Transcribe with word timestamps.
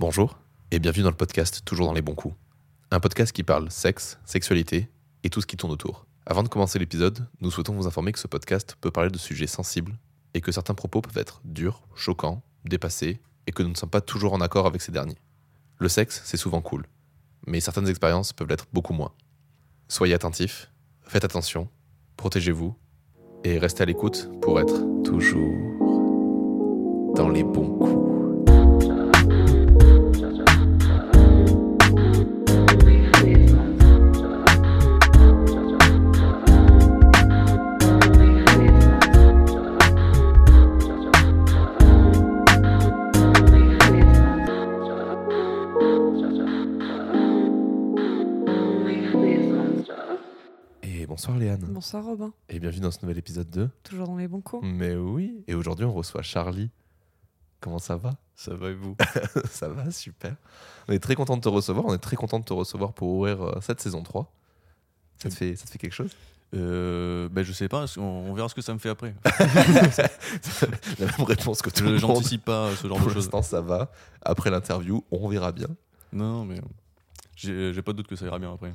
Bonjour 0.00 0.36
et 0.72 0.80
bienvenue 0.80 1.04
dans 1.04 1.10
le 1.10 1.16
podcast 1.16 1.62
Toujours 1.64 1.86
dans 1.86 1.92
les 1.92 2.02
bons 2.02 2.16
coups. 2.16 2.34
Un 2.90 2.98
podcast 2.98 3.30
qui 3.30 3.44
parle 3.44 3.70
sexe, 3.70 4.18
sexualité 4.24 4.88
et 5.22 5.30
tout 5.30 5.40
ce 5.40 5.46
qui 5.46 5.56
tourne 5.56 5.72
autour. 5.72 6.04
Avant 6.26 6.42
de 6.42 6.48
commencer 6.48 6.80
l'épisode, 6.80 7.28
nous 7.40 7.52
souhaitons 7.52 7.74
vous 7.74 7.86
informer 7.86 8.10
que 8.10 8.18
ce 8.18 8.26
podcast 8.26 8.76
peut 8.80 8.90
parler 8.90 9.10
de 9.10 9.18
sujets 9.18 9.46
sensibles 9.46 9.96
et 10.34 10.40
que 10.40 10.50
certains 10.50 10.74
propos 10.74 11.00
peuvent 11.00 11.16
être 11.16 11.40
durs, 11.44 11.80
choquants, 11.94 12.42
dépassés 12.64 13.20
et 13.46 13.52
que 13.52 13.62
nous 13.62 13.68
ne 13.68 13.76
sommes 13.76 13.88
pas 13.88 14.00
toujours 14.00 14.32
en 14.32 14.40
accord 14.40 14.66
avec 14.66 14.82
ces 14.82 14.90
derniers. 14.90 15.18
Le 15.78 15.88
sexe, 15.88 16.22
c'est 16.24 16.36
souvent 16.36 16.60
cool, 16.60 16.86
mais 17.46 17.60
certaines 17.60 17.88
expériences 17.88 18.32
peuvent 18.32 18.48
l'être 18.48 18.66
beaucoup 18.72 18.94
moins. 18.94 19.12
Soyez 19.86 20.14
attentifs, 20.14 20.72
faites 21.02 21.24
attention, 21.24 21.68
protégez-vous 22.16 22.74
et 23.44 23.58
restez 23.58 23.84
à 23.84 23.86
l'écoute 23.86 24.28
pour 24.42 24.58
être 24.58 25.02
toujours 25.04 25.54
dans 27.14 27.28
les 27.28 27.44
bons 27.44 27.78
coups. 27.78 28.23
Bonsoir 51.24 51.38
Léane. 51.38 51.64
Bonsoir 51.72 52.04
Robin, 52.04 52.34
Et 52.50 52.60
bienvenue 52.60 52.82
dans 52.82 52.90
ce 52.90 52.98
nouvel 53.00 53.16
épisode 53.16 53.48
2. 53.48 53.70
toujours 53.82 54.06
dans 54.08 54.16
les 54.18 54.28
bons 54.28 54.42
coups. 54.42 54.62
Mais 54.66 54.94
oui, 54.94 55.42
et 55.48 55.54
aujourd'hui 55.54 55.86
on 55.86 55.92
reçoit 55.94 56.20
Charlie. 56.20 56.68
Comment 57.60 57.78
ça 57.78 57.96
va? 57.96 58.10
Ça 58.34 58.54
va 58.54 58.68
et 58.68 58.74
vous? 58.74 58.94
Ça 59.50 59.68
va, 59.70 59.90
super. 59.90 60.36
On 60.86 60.92
est 60.92 60.98
très 60.98 61.14
content 61.14 61.38
de 61.38 61.40
te 61.40 61.48
recevoir, 61.48 61.86
on 61.86 61.94
est 61.94 61.98
très 61.98 62.16
content 62.16 62.40
de 62.40 62.44
te 62.44 62.52
recevoir 62.52 62.92
pour 62.92 63.08
ouvrir 63.08 63.40
euh, 63.42 63.58
cette 63.62 63.80
saison 63.80 64.02
3. 64.02 64.30
Ça 65.16 65.30
te 65.30 65.34
fait, 65.34 65.56
ça 65.56 65.64
te 65.64 65.70
fait 65.70 65.78
quelque 65.78 65.94
chose? 65.94 66.10
Euh, 66.54 67.30
ben, 67.30 67.42
Je 67.42 67.54
sais 67.54 67.68
pas, 67.68 67.86
on, 67.96 68.02
on 68.02 68.34
verra 68.34 68.50
ce 68.50 68.54
que 68.54 68.60
ça 68.60 68.74
me 68.74 68.78
fait 68.78 68.90
après. 68.90 69.14
La 70.98 71.06
même 71.06 71.22
réponse 71.26 71.62
que 71.62 71.70
tout 71.70 71.78
Je 71.78 71.84
le 71.84 71.90
monde. 71.92 72.00
J'anticipe 72.00 72.44
pas 72.44 72.76
ce 72.76 72.86
genre 72.86 72.98
Pour 72.98 73.06
de 73.06 73.12
choses. 73.14 73.24
l'instant, 73.24 73.40
ça 73.40 73.62
va. 73.62 73.90
Après 74.20 74.50
l'interview, 74.50 75.02
on 75.10 75.26
verra 75.28 75.52
bien. 75.52 75.68
Non, 76.12 76.44
mais 76.44 76.60
euh, 77.46 77.72
j'ai 77.72 77.80
pas 77.82 77.92
de 77.92 77.96
doute 77.96 78.08
que 78.08 78.16
ça 78.16 78.26
ira 78.26 78.38
bien 78.38 78.52
après. 78.52 78.72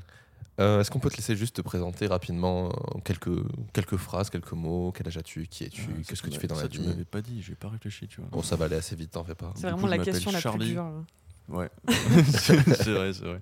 Euh, 0.59 0.81
Est-ce 0.81 0.91
qu'on 0.91 0.99
peut 0.99 1.09
te 1.09 1.15
laisser 1.15 1.35
juste 1.37 1.55
te 1.55 1.61
présenter 1.61 2.07
rapidement 2.07 2.67
euh, 2.67 2.71
en 2.95 2.99
quelques, 2.99 3.29
quelques 3.73 3.95
phrases, 3.97 4.29
quelques 4.29 4.51
mots? 4.51 4.91
Quel 4.91 5.07
âge 5.07 5.17
as-tu? 5.17 5.47
Qui 5.47 5.63
es-tu? 5.63 5.81
Ah, 5.89 6.01
Qu'est-ce 6.07 6.21
que 6.21 6.29
tu 6.29 6.39
fais 6.39 6.47
dans 6.47 6.55
ça, 6.55 6.63
la 6.63 6.67
tu 6.69 6.79
vie? 6.79 6.87
m'avais 6.87 7.05
pas 7.05 7.21
dit, 7.21 7.41
j'ai 7.41 7.55
pas 7.55 7.69
réfléchi, 7.69 8.07
tu 8.07 8.19
vois. 8.19 8.29
Bon, 8.29 8.41
ça 8.43 8.55
va 8.57 8.65
aller 8.65 8.75
assez 8.75 8.95
vite, 8.95 9.11
t'en 9.11 9.23
fais 9.23 9.35
pas. 9.35 9.53
C'est 9.55 9.67
vraiment 9.69 9.83
coup, 9.83 9.87
la 9.87 9.99
question 9.99 10.31
la 10.31 10.39
Charlie. 10.41 10.65
plus 10.65 10.73
dure. 10.73 10.83
là. 10.83 11.03
Ouais, 11.47 11.69
c'est 11.87 12.55
vrai, 12.91 13.13
c'est 13.13 13.23
vrai. 13.25 13.41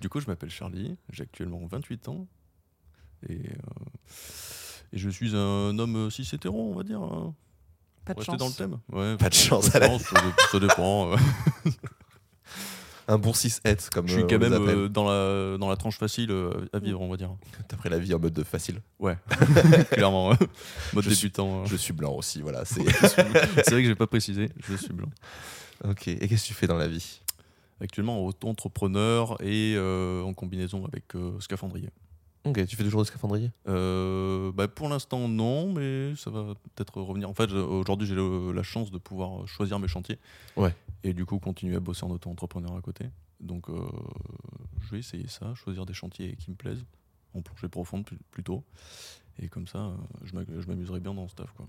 Du 0.00 0.08
coup, 0.08 0.20
je 0.20 0.26
m'appelle 0.26 0.50
Charlie, 0.50 0.96
j'ai 1.10 1.22
actuellement 1.22 1.66
28 1.70 2.08
ans. 2.08 2.26
Et, 3.28 3.34
euh, 3.34 3.38
et 4.92 4.98
je 4.98 5.08
suis 5.10 5.34
un 5.34 5.76
homme 5.78 6.10
cis 6.10 6.28
hétéro, 6.32 6.70
on 6.70 6.76
va 6.76 6.82
dire. 6.84 7.02
hein. 7.02 7.34
Pas 8.04 8.14
de 8.14 8.18
Rester 8.20 8.32
chance. 8.32 8.38
dans 8.38 8.48
le 8.48 8.54
thème? 8.54 8.78
Ouais, 8.92 9.16
Pas 9.16 9.28
de 9.28 9.34
chance, 9.34 9.66
ça, 9.66 9.80
dépend, 9.80 9.98
ça 9.98 10.16
dé- 10.20 10.32
ça 10.52 10.60
dépend. 10.60 11.16
Un 13.10 13.16
bon 13.18 13.32
6 13.32 13.60
het 13.64 13.88
comme 13.90 14.06
Je 14.06 14.12
suis 14.14 14.22
euh, 14.22 14.26
quand 14.28 14.38
même 14.38 14.52
euh, 14.52 14.88
dans, 14.88 15.04
la, 15.08 15.56
dans 15.56 15.68
la 15.70 15.76
tranche 15.76 15.96
facile 15.98 16.30
euh, 16.30 16.52
à 16.74 16.78
vivre, 16.78 17.00
on 17.00 17.08
va 17.08 17.16
dire. 17.16 17.30
T'as 17.66 17.76
pris 17.78 17.88
la 17.88 17.98
vie 17.98 18.12
en 18.14 18.18
mode 18.18 18.34
de 18.34 18.44
facile. 18.44 18.80
Ouais, 19.00 19.16
clairement. 19.92 20.28
Mode 20.92 21.04
Je 21.04 21.10
suis- 21.10 21.28
débutant. 21.28 21.62
euh. 21.62 21.66
Je 21.66 21.76
suis 21.76 21.94
blanc 21.94 22.12
aussi, 22.12 22.42
voilà. 22.42 22.64
C'est 22.66 22.82
vrai 22.82 23.82
que 23.82 23.84
j'ai 23.84 23.94
pas 23.94 24.06
précisé, 24.06 24.50
je 24.68 24.76
suis 24.76 24.92
blanc. 24.92 25.08
ok. 25.84 26.08
Et 26.08 26.28
qu'est-ce 26.28 26.42
que 26.42 26.48
tu 26.48 26.54
fais 26.54 26.66
dans 26.66 26.76
la 26.76 26.86
vie? 26.88 27.20
Actuellement 27.80 28.24
auto-entrepreneur 28.26 29.36
et 29.42 29.76
en 29.78 30.34
combinaison 30.34 30.84
avec 30.84 31.04
scaphandrier. 31.40 31.88
Ok. 32.44 32.66
Tu 32.66 32.76
fais 32.76 32.84
toujours 32.84 33.02
du 33.02 33.08
scaphandrier 33.08 33.50
Euh, 33.66 34.52
bah, 34.52 34.68
pour 34.68 34.88
l'instant 34.88 35.28
non, 35.28 35.72
mais 35.72 36.14
ça 36.16 36.30
va 36.30 36.54
peut-être 36.74 37.00
revenir. 37.00 37.28
En 37.28 37.34
fait, 37.34 37.50
aujourd'hui 37.52 38.06
j'ai 38.06 38.14
le- 38.14 38.52
la 38.52 38.62
chance 38.62 38.90
de 38.90 38.98
pouvoir 38.98 39.46
choisir 39.46 39.78
mes 39.78 39.88
chantiers. 39.88 40.18
Ouais. 40.56 40.74
Et 41.04 41.12
du 41.12 41.24
coup 41.26 41.38
continuer 41.38 41.76
à 41.76 41.80
bosser 41.80 42.04
en 42.04 42.10
auto-entrepreneur 42.10 42.74
à 42.76 42.80
côté. 42.80 43.06
Donc 43.40 43.68
euh, 43.68 43.74
je 44.82 44.90
vais 44.90 44.98
essayer 44.98 45.28
ça, 45.28 45.54
choisir 45.54 45.84
des 45.86 45.94
chantiers 45.94 46.34
qui 46.36 46.50
me 46.50 46.56
plaisent, 46.56 46.84
en 47.34 47.42
plongée 47.42 47.68
profonde 47.68 48.04
pl- 48.04 48.18
plutôt. 48.30 48.64
Et 49.40 49.48
comme 49.48 49.66
ça, 49.68 49.78
euh, 49.78 49.94
je 50.24 50.66
m'amuserai 50.66 51.00
bien 51.00 51.14
dans 51.14 51.28
ce 51.28 51.34
taf. 51.36 51.52
Quoi. 51.52 51.66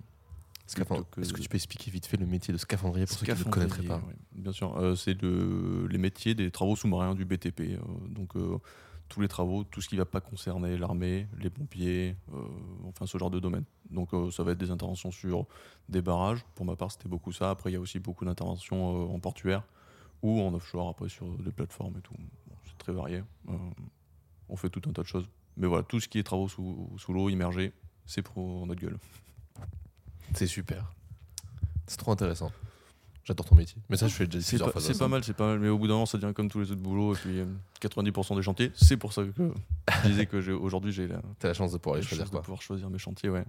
Scaphandrier. 0.65 1.03
Plutôt 1.03 1.15
que 1.15 1.21
Est-ce 1.21 1.33
que 1.33 1.41
tu 1.41 1.49
peux 1.49 1.55
expliquer 1.57 1.91
vite 1.91 2.05
fait 2.05 2.17
le 2.17 2.25
métier 2.25 2.51
de 2.53 2.57
scaphandrier 2.59 3.05
pour 3.05 3.17
ceux 3.17 3.25
qui 3.25 3.31
ne 3.31 3.37
le 3.37 3.43
connaîtraient 3.45 3.83
pas? 3.83 3.95
Scaphandrier, 3.95 4.19
Bien 4.33 4.51
sûr, 4.51 4.77
euh, 4.77 4.95
c'est 4.95 5.19
le- 5.21 5.87
les 5.87 5.97
métiers 5.97 6.33
des 6.35 6.49
travaux 6.51 6.75
sous-marins 6.75 7.15
du 7.15 7.25
BTP. 7.25 7.59
euh, 7.73 7.77
donc 8.07 8.35
euh, 8.35 8.57
tous 9.09 9.21
les 9.21 9.27
travaux, 9.27 9.63
tout 9.63 9.81
ce 9.81 9.89
qui 9.89 9.95
ne 9.95 10.01
va 10.01 10.05
pas 10.05 10.21
concerner 10.21 10.77
l'armée, 10.77 11.27
les 11.39 11.49
pompiers, 11.49 12.15
euh, 12.33 12.43
enfin 12.87 13.05
ce 13.05 13.17
genre 13.17 13.31
de 13.31 13.39
domaine. 13.39 13.65
Donc 13.89 14.13
euh, 14.13 14.31
ça 14.31 14.43
va 14.43 14.51
être 14.51 14.57
des 14.57 14.71
interventions 14.71 15.11
sur 15.11 15.47
des 15.89 16.01
barrages. 16.01 16.45
Pour 16.55 16.65
ma 16.65 16.75
part, 16.75 16.91
c'était 16.91 17.09
beaucoup 17.09 17.31
ça. 17.31 17.49
Après, 17.49 17.71
il 17.71 17.73
y 17.73 17.75
a 17.75 17.79
aussi 17.79 17.99
beaucoup 17.99 18.23
d'interventions 18.23 19.03
euh, 19.03 19.13
en 19.13 19.19
portuaire 19.19 19.63
ou 20.21 20.41
en 20.41 20.53
offshore, 20.53 20.89
après 20.89 21.09
sur 21.09 21.27
des 21.39 21.51
plateformes 21.51 21.97
et 21.97 22.01
tout. 22.01 22.13
C'est 22.65 22.77
très 22.77 22.93
varié. 22.93 23.23
On 24.47 24.55
fait 24.55 24.69
tout 24.69 24.81
un 24.87 24.93
tas 24.93 25.01
de 25.01 25.07
choses. 25.07 25.27
Mais 25.57 25.67
voilà, 25.67 25.83
tout 25.83 25.99
ce 25.99 26.07
qui 26.07 26.19
est 26.19 26.23
travaux 26.23 26.47
sous, 26.47 26.89
sous 26.97 27.13
l'eau, 27.13 27.29
immergés, 27.29 27.73
c'est 28.05 28.21
pour 28.21 28.65
notre 28.67 28.81
gueule. 28.81 28.97
C'est 30.33 30.47
super. 30.47 30.93
C'est 31.87 31.97
trop 31.97 32.11
intéressant. 32.11 32.51
J'adore 33.29 33.45
ton 33.45 33.55
métier. 33.55 33.77
Mais 33.89 33.95
ça, 33.95 34.07
je 34.07 34.13
fais 34.15 34.25
déjà 34.25 34.43
C'est 34.43 34.57
pas, 34.57 34.71
c'est 34.79 34.97
pas 34.97 35.07
mal, 35.07 35.23
c'est 35.23 35.33
pas 35.35 35.45
mal, 35.45 35.59
mais 35.59 35.69
au 35.69 35.77
bout 35.77 35.85
d'un 35.87 35.93
moment, 35.93 36.07
ça 36.07 36.17
devient 36.17 36.33
comme 36.33 36.49
tous 36.49 36.59
les 36.61 36.71
autres 36.71 36.81
boulots. 36.81 37.13
Et 37.13 37.17
puis 37.17 37.39
euh, 37.39 37.45
90% 37.79 38.35
des 38.35 38.41
chantiers, 38.41 38.71
c'est 38.73 38.97
pour 38.97 39.13
ça 39.13 39.23
que 39.23 39.31
je 40.03 40.07
disais 40.09 40.25
que 40.25 40.41
j'ai- 40.41 40.51
aujourd'hui 40.51 40.91
j'ai 40.91 41.07
la, 41.07 41.21
T'as 41.39 41.49
la 41.49 41.53
chance 41.53 41.71
de 41.71 41.77
pouvoir 41.77 41.95
la 41.97 42.01
les 42.01 42.07
choisir 42.07 42.23
chance 42.25 42.31
de 42.31 42.35
quoi. 42.35 42.41
pouvoir 42.41 42.61
choisir 42.63 42.89
mes 42.89 42.97
chantiers, 42.97 43.29
ouais. 43.29 43.45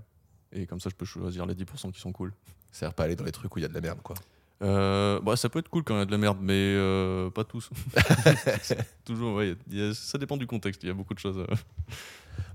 Et 0.53 0.67
comme 0.67 0.81
ça, 0.81 0.91
je 0.91 0.95
peux 0.97 1.07
choisir 1.07 1.47
les 1.47 1.55
10% 1.55 1.91
qui 1.93 2.01
sont 2.01 2.13
cool. 2.13 2.33
C'est-à-dire 2.71 2.95
pas 2.95 3.05
aller 3.05 3.17
dans 3.17 3.25
les 3.25 3.33
trucs 3.33 3.57
où 3.57 3.59
il 3.59 3.63
y 3.63 3.65
a 3.65 3.69
de 3.69 3.75
la 3.75 3.81
merde 3.81 4.01
quoi. 4.03 4.17
Euh, 4.63 5.21
bah, 5.21 5.37
ça 5.37 5.49
peut 5.49 5.59
être 5.59 5.69
cool 5.71 5.83
quand 5.85 5.95
il 5.95 5.99
y 5.99 6.03
a 6.03 6.05
de 6.07 6.11
la 6.11 6.19
merde, 6.19 6.39
mais 6.41 6.53
euh, 6.55 7.31
pas 7.31 7.45
tous. 7.45 7.71
Toujours, 9.05 9.37
ouais, 9.37 9.57
il 9.71 9.79
y 9.79 9.83
a- 9.83 9.95
ça 9.95 10.19
dépend 10.19 10.37
du 10.37 10.47
contexte. 10.47 10.83
Il 10.83 10.87
y 10.89 10.91
a 10.91 10.95
beaucoup 10.95 11.15
de 11.15 11.19
choses. 11.19 11.39
euh. 11.39 11.47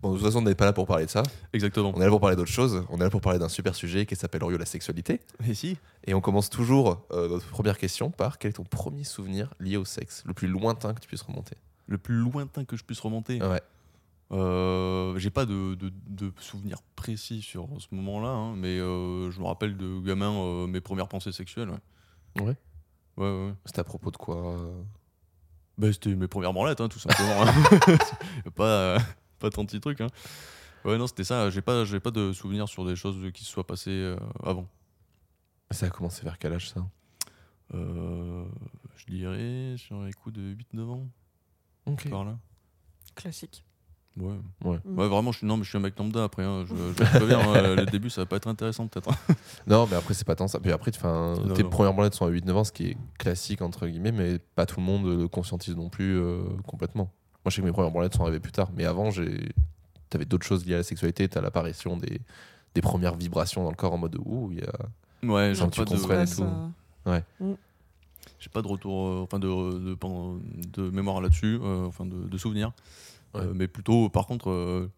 Bon, 0.01 0.11
de 0.11 0.17
toute 0.17 0.25
façon, 0.25 0.39
on 0.39 0.41
n'est 0.43 0.55
pas 0.55 0.65
là 0.65 0.73
pour 0.73 0.85
parler 0.87 1.05
de 1.05 1.09
ça. 1.09 1.23
Exactement. 1.53 1.91
On 1.95 2.01
est 2.01 2.05
là 2.05 2.09
pour 2.09 2.19
parler 2.19 2.35
d'autre 2.35 2.51
chose. 2.51 2.83
On 2.89 2.97
est 2.97 3.03
là 3.03 3.09
pour 3.09 3.21
parler 3.21 3.39
d'un 3.39 3.49
super 3.49 3.75
sujet 3.75 4.05
qui 4.05 4.15
s'appelle 4.15 4.43
Orio 4.43 4.57
la 4.57 4.65
sexualité. 4.65 5.19
Et 5.47 5.53
si 5.53 5.77
Et 6.05 6.13
on 6.13 6.21
commence 6.21 6.49
toujours 6.49 7.05
euh, 7.11 7.27
notre 7.29 7.47
première 7.47 7.77
question 7.77 8.11
par 8.11 8.37
quel 8.37 8.49
est 8.49 8.53
ton 8.53 8.63
premier 8.63 9.03
souvenir 9.03 9.53
lié 9.59 9.77
au 9.77 9.85
sexe? 9.85 10.23
Le 10.25 10.33
plus 10.33 10.47
lointain 10.47 10.93
que 10.93 10.99
tu 10.99 11.07
puisses 11.07 11.21
remonter. 11.23 11.55
Le 11.87 11.97
plus 11.97 12.15
lointain 12.15 12.65
que 12.65 12.75
je 12.77 12.83
puisse 12.83 12.99
remonter? 12.99 13.41
Ouais. 13.41 13.61
Euh, 14.31 15.17
j'ai 15.19 15.29
pas 15.29 15.45
de, 15.45 15.75
de, 15.75 15.91
de 16.07 16.31
souvenirs 16.39 16.79
précis 16.95 17.41
sur 17.43 17.67
ce 17.77 17.87
moment-là, 17.93 18.29
hein, 18.29 18.55
mais 18.55 18.79
euh, 18.79 19.29
je 19.29 19.39
me 19.39 19.45
rappelle 19.45 19.77
de 19.77 19.99
gamin 19.99 20.65
mes 20.67 20.81
premières 20.81 21.07
pensées 21.07 21.31
sexuelles. 21.31 21.69
Ouais. 21.69 21.77
Ouais. 22.37 22.43
Ouais, 22.45 22.55
ouais. 23.17 23.45
ouais. 23.47 23.53
C'était 23.65 23.79
à 23.79 23.83
propos 23.83 24.11
de 24.11 24.17
quoi 24.17 24.53
euh 24.57 24.81
Bah, 25.77 25.91
c'était 25.91 26.13
mes 26.15 26.27
premières 26.27 26.53
branlettes, 26.53 26.81
hein, 26.81 26.89
tout 26.89 26.99
simplement. 26.99 27.43
hein. 27.43 27.97
pas, 28.55 28.65
euh, 28.65 28.99
pas 29.39 29.49
tant 29.49 29.63
de 29.63 29.67
petits 29.67 29.79
trucs. 29.79 30.01
Hein. 30.01 30.07
Ouais, 30.83 30.97
non, 30.97 31.07
c'était 31.07 31.23
ça. 31.23 31.49
J'ai 31.49 31.61
pas, 31.61 31.83
j'ai 31.85 31.99
pas 31.99 32.11
de 32.11 32.31
souvenirs 32.31 32.69
sur 32.69 32.85
des 32.85 32.95
choses 32.95 33.31
qui 33.33 33.43
se 33.43 33.49
soient 33.51 33.65
passées 33.65 33.89
euh, 33.89 34.17
avant. 34.43 34.67
Ça 35.71 35.87
a 35.87 35.89
commencé 35.89 36.23
vers 36.23 36.37
quel 36.37 36.53
âge 36.53 36.69
ça? 36.69 36.85
Euh, 37.73 38.45
je 38.95 39.05
dirais 39.07 39.75
sur 39.77 40.03
les 40.03 40.13
coups 40.13 40.35
de 40.35 40.55
8-9 40.75 40.89
ans, 40.91 41.07
Ok. 41.87 42.07
par 42.09 42.23
là. 42.23 42.37
Classique. 43.15 43.64
Ouais. 44.17 44.33
Ouais. 44.63 44.77
Mm. 44.85 44.97
ouais, 44.99 45.07
vraiment, 45.07 45.31
je 45.31 45.39
suis, 45.39 45.47
non, 45.47 45.57
mais 45.57 45.63
je 45.63 45.69
suis 45.69 45.77
un 45.77 45.81
mec 45.81 45.97
lambda 45.99 46.23
après. 46.23 46.43
hein, 46.43 46.65
je, 46.67 46.73
je 46.75 47.03
le 47.03 47.09
préviens, 47.19 47.39
hein, 47.39 47.75
le 47.75 47.85
début, 47.85 48.09
ça 48.09 48.21
va 48.21 48.25
pas 48.25 48.37
être 48.37 48.47
intéressant 48.47 48.87
peut-être. 48.87 49.09
Non, 49.67 49.87
mais 49.89 49.95
après, 49.97 50.13
c'est 50.13 50.25
pas 50.25 50.35
tant 50.35 50.47
ça. 50.47 50.59
Puis 50.59 50.71
après, 50.71 50.91
enfin, 50.95 51.35
Non, 51.45 51.53
tes 51.53 51.63
non. 51.63 51.69
premières 51.69 51.93
branlettes 51.93 52.13
sont 52.13 52.25
à 52.25 52.29
8-9 52.29 52.51
ans, 52.53 52.63
ce 52.63 52.71
qui 52.71 52.87
est 52.91 52.97
classique, 53.17 53.61
entre 53.61 53.87
guillemets, 53.87 54.11
mais 54.11 54.39
pas 54.55 54.65
tout 54.65 54.79
le 54.79 54.85
monde 54.85 55.05
le 55.05 55.27
conscientise 55.27 55.75
non 55.75 55.89
plus 55.89 56.17
euh, 56.17 56.43
complètement. 56.65 57.05
Moi, 57.43 57.49
je 57.49 57.55
sais 57.55 57.61
que 57.61 57.67
mes 57.67 57.73
premières 57.73 57.91
branlettes 57.91 58.13
sont 58.15 58.23
arrivées 58.23 58.39
plus 58.39 58.51
tard, 58.51 58.69
mais 58.75 58.85
avant, 58.85 59.11
j'ai... 59.11 59.49
t'avais 60.09 60.25
d'autres 60.25 60.45
choses 60.45 60.65
liées 60.65 60.75
à 60.75 60.77
la 60.77 60.83
sexualité. 60.83 61.27
T'as 61.27 61.41
l'apparition 61.41 61.97
des... 61.97 62.21
des 62.73 62.81
premières 62.81 63.15
vibrations 63.15 63.63
dans 63.63 63.69
le 63.69 63.75
corps 63.75 63.93
en 63.93 63.97
mode 63.97 64.17
ouh, 64.23 64.49
il 64.51 64.59
y 64.59 64.63
a. 64.63 64.71
Ouais, 65.23 65.51
que 65.53 65.69
tu 65.69 66.07
pas, 66.07 66.21
et 66.21 66.25
Ça, 66.25 66.43
tout. 67.39 67.57
j'ai 68.39 68.49
pas 68.49 68.61
de 68.61 68.67
retour, 68.67 69.07
euh, 69.07 69.23
enfin 69.23 69.39
de, 69.39 69.95
de, 69.95 70.89
mémoire 70.91 71.19
là-dessus, 71.21 71.59
euh, 71.61 71.85
enfin 71.85 72.05
de, 72.05 72.27
de 72.27 72.37
souvenirs. 72.37 72.71
Ouais. 73.35 73.41
Euh, 73.41 73.53
mais 73.53 73.67
plutôt, 73.67 74.09
par 74.09 74.25
contre, 74.27 74.49
euh, 74.49 74.91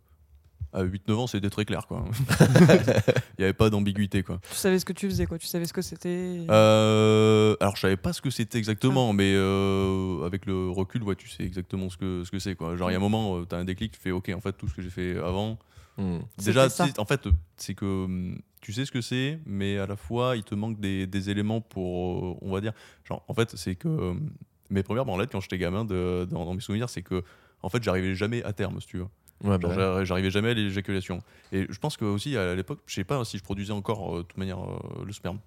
à 0.74 0.84
8-9 0.84 1.14
ans, 1.16 1.28
c'était 1.28 1.50
très 1.50 1.66
clair. 1.66 1.88
quoi. 1.88 2.04
Il 2.40 3.40
n'y 3.40 3.44
avait 3.46 3.54
pas 3.54 3.70
d'ambiguïté. 3.70 4.24
quoi. 4.24 4.40
Tu 4.50 4.56
savais 4.56 4.80
ce 4.80 4.86
que 4.86 4.94
tu 4.94 5.08
faisais, 5.10 5.26
quoi. 5.26 5.38
Tu 5.38 5.48
savais 5.48 5.66
ce 5.66 5.74
que 5.74 5.82
c'était. 5.82 6.46
Euh, 6.50 7.56
alors, 7.60 7.76
je 7.76 7.82
savais 7.82 7.98
pas 7.98 8.14
ce 8.14 8.22
que 8.22 8.30
c'était 8.30 8.58
exactement, 8.58 9.14
mais 9.14 9.34
euh, 9.36 10.26
avec 10.26 10.46
le 10.46 10.70
recul, 10.70 11.04
ouais, 11.04 11.16
tu 11.16 11.30
sais 11.30 11.44
exactement 11.44 11.90
ce 11.90 11.98
que 11.98 12.24
ce 12.26 12.32
que 12.32 12.40
c'est. 12.40 12.56
quoi. 12.56 12.76
Genre, 12.76 12.90
il 12.90 12.94
y 12.94 12.96
a 12.96 13.00
un 13.00 13.02
moment, 13.02 13.44
tu 13.46 13.56
as 13.56 13.58
un 13.60 13.66
déclic, 13.66 13.92
tu 13.94 14.00
fais 14.00 14.12
OK, 14.12 14.30
en 14.36 14.42
fait, 14.42 14.54
tout 14.54 14.68
ce 14.68 14.74
que 14.74 14.82
j'ai 14.82 14.90
fait 14.90 15.18
avant, 15.18 15.58
Hmm. 16.00 16.20
Déjà, 16.38 16.68
en 17.00 17.06
fait, 17.06 17.28
c'est 17.56 17.74
que 17.74 18.04
hum, 18.06 18.40
tu 18.62 18.72
sais 18.72 18.86
ce 18.86 18.92
que 18.92 19.02
c'est, 19.02 19.40
mais 19.48 19.80
à 19.80 19.88
la 19.88 19.96
fois, 19.96 20.36
il 20.38 20.44
te 20.44 20.54
manque 20.54 20.80
des, 20.80 21.08
des 21.08 21.32
éléments 21.32 21.60
pour, 21.60 22.38
on 22.44 22.52
va 22.52 22.62
dire, 22.62 22.74
genre, 23.04 23.24
en 23.28 23.34
fait, 23.34 23.56
c'est 23.58 23.74
que 23.74 23.88
hum, 23.88 24.30
mes 24.70 24.84
premières 24.84 25.06
branlettes 25.06 25.32
quand 25.32 25.42
j'étais 25.42 25.58
gamin, 25.58 25.86
de, 25.86 26.28
dans, 26.30 26.46
dans 26.46 26.54
mes 26.54 26.60
souvenirs, 26.62 26.88
c'est 26.90 27.02
que, 27.02 27.24
en 27.64 27.70
fait, 27.70 27.84
j'arrivais 27.84 28.16
jamais 28.16 28.44
à 28.44 28.54
terme, 28.54 28.80
si 28.82 28.88
tu 28.88 28.98
veux. 28.98 29.08
Ouais, 29.44 29.58
bah, 29.58 29.70
j'arri- 29.74 30.06
j'arrivais 30.06 30.32
jamais 30.32 30.50
à 30.50 30.54
l'éjaculation. 30.54 31.20
Et 31.52 31.68
je 31.70 31.80
pense 31.80 31.96
que 31.98 32.06
aussi 32.06 32.36
à 32.38 32.56
l'époque, 32.56 32.80
je 32.88 32.96
sais 32.96 33.04
pas 33.04 33.24
si 33.26 33.38
je 33.38 33.44
produisais 33.44 33.74
encore 33.74 34.16
euh, 34.16 34.18
de 34.20 34.24
toute 34.24 34.38
manière 34.38 34.60
euh, 34.64 35.04
le 35.06 35.14
sperme. 35.14 35.40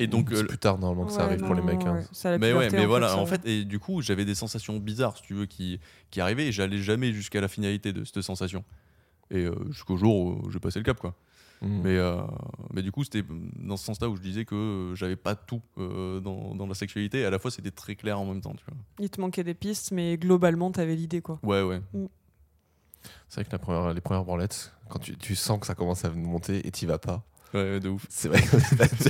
Et 0.00 0.06
donc, 0.06 0.28
c'est 0.30 0.38
euh, 0.42 0.46
plus 0.46 0.58
tard 0.58 0.78
normalement 0.78 1.04
que 1.06 1.12
ça 1.12 1.18
Ouais, 1.18 1.24
arrive 1.34 1.40
pour 1.44 1.54
les 1.54 1.62
mecs. 1.62 1.86
hein. 1.86 2.02
ouais. 2.24 2.38
Mais 2.38 2.52
ouais, 2.52 2.70
mais 2.70 2.84
en 2.84 2.88
voilà, 2.88 3.08
fait, 3.08 3.14
en 3.20 3.26
fait, 3.26 3.46
et 3.46 3.64
du 3.64 3.78
coup, 3.78 4.00
j'avais 4.02 4.24
des 4.24 4.34
sensations 4.34 4.78
bizarres, 4.78 5.16
si 5.16 5.22
tu 5.22 5.34
veux, 5.34 5.46
qui, 5.46 5.78
qui 6.10 6.20
arrivaient, 6.20 6.46
et 6.48 6.52
j'allais 6.52 6.78
jamais 6.78 7.12
jusqu'à 7.12 7.40
la 7.40 7.48
finalité 7.48 7.92
de 7.92 8.02
cette 8.04 8.22
sensation. 8.22 8.64
Et 9.30 9.44
euh, 9.44 9.54
jusqu'au 9.70 9.96
jour 9.96 10.16
où 10.16 10.50
j'ai 10.50 10.58
passé 10.58 10.78
le 10.80 10.84
cap, 10.84 10.98
quoi. 10.98 11.14
Hmm. 11.62 11.82
Mais, 11.82 11.96
euh, 11.96 12.22
mais 12.72 12.82
du 12.82 12.90
coup, 12.90 13.04
c'était 13.04 13.22
dans 13.56 13.76
ce 13.76 13.84
sens-là 13.84 14.08
où 14.08 14.16
je 14.16 14.22
disais 14.22 14.44
que 14.44 14.54
euh, 14.54 14.94
j'avais 14.94 15.16
pas 15.16 15.34
tout 15.34 15.60
euh, 15.78 16.20
dans, 16.20 16.54
dans 16.54 16.66
la 16.66 16.74
sexualité, 16.74 17.20
et 17.20 17.24
à 17.26 17.30
la 17.30 17.38
fois, 17.38 17.50
c'était 17.50 17.70
très 17.70 17.96
clair 17.96 18.18
en 18.18 18.24
même 18.24 18.40
temps, 18.40 18.54
tu 18.54 18.64
vois. 18.66 18.76
Il 18.98 19.10
te 19.10 19.20
manquait 19.20 19.44
des 19.44 19.54
pistes, 19.54 19.92
mais 19.92 20.16
globalement, 20.16 20.70
t'avais 20.70 20.96
l'idée, 20.96 21.20
quoi. 21.20 21.38
Ouais, 21.42 21.62
ouais. 21.62 21.82
C'est 23.28 23.40
vrai 23.40 23.44
que 23.44 23.52
la 23.52 23.58
première, 23.58 23.92
les 23.92 24.00
premières 24.00 24.24
branlettes, 24.24 24.72
quand 24.88 24.98
tu, 24.98 25.16
tu 25.16 25.34
sens 25.34 25.60
que 25.60 25.66
ça 25.66 25.74
commence 25.74 26.04
à 26.04 26.10
monter 26.10 26.66
et 26.66 26.70
t'y 26.70 26.86
vas 26.86 26.98
pas, 26.98 27.24
Ouais, 27.52 27.80
de 27.80 27.88
ouf. 27.88 28.06
c'est 28.08 28.28
vrai 28.28 28.40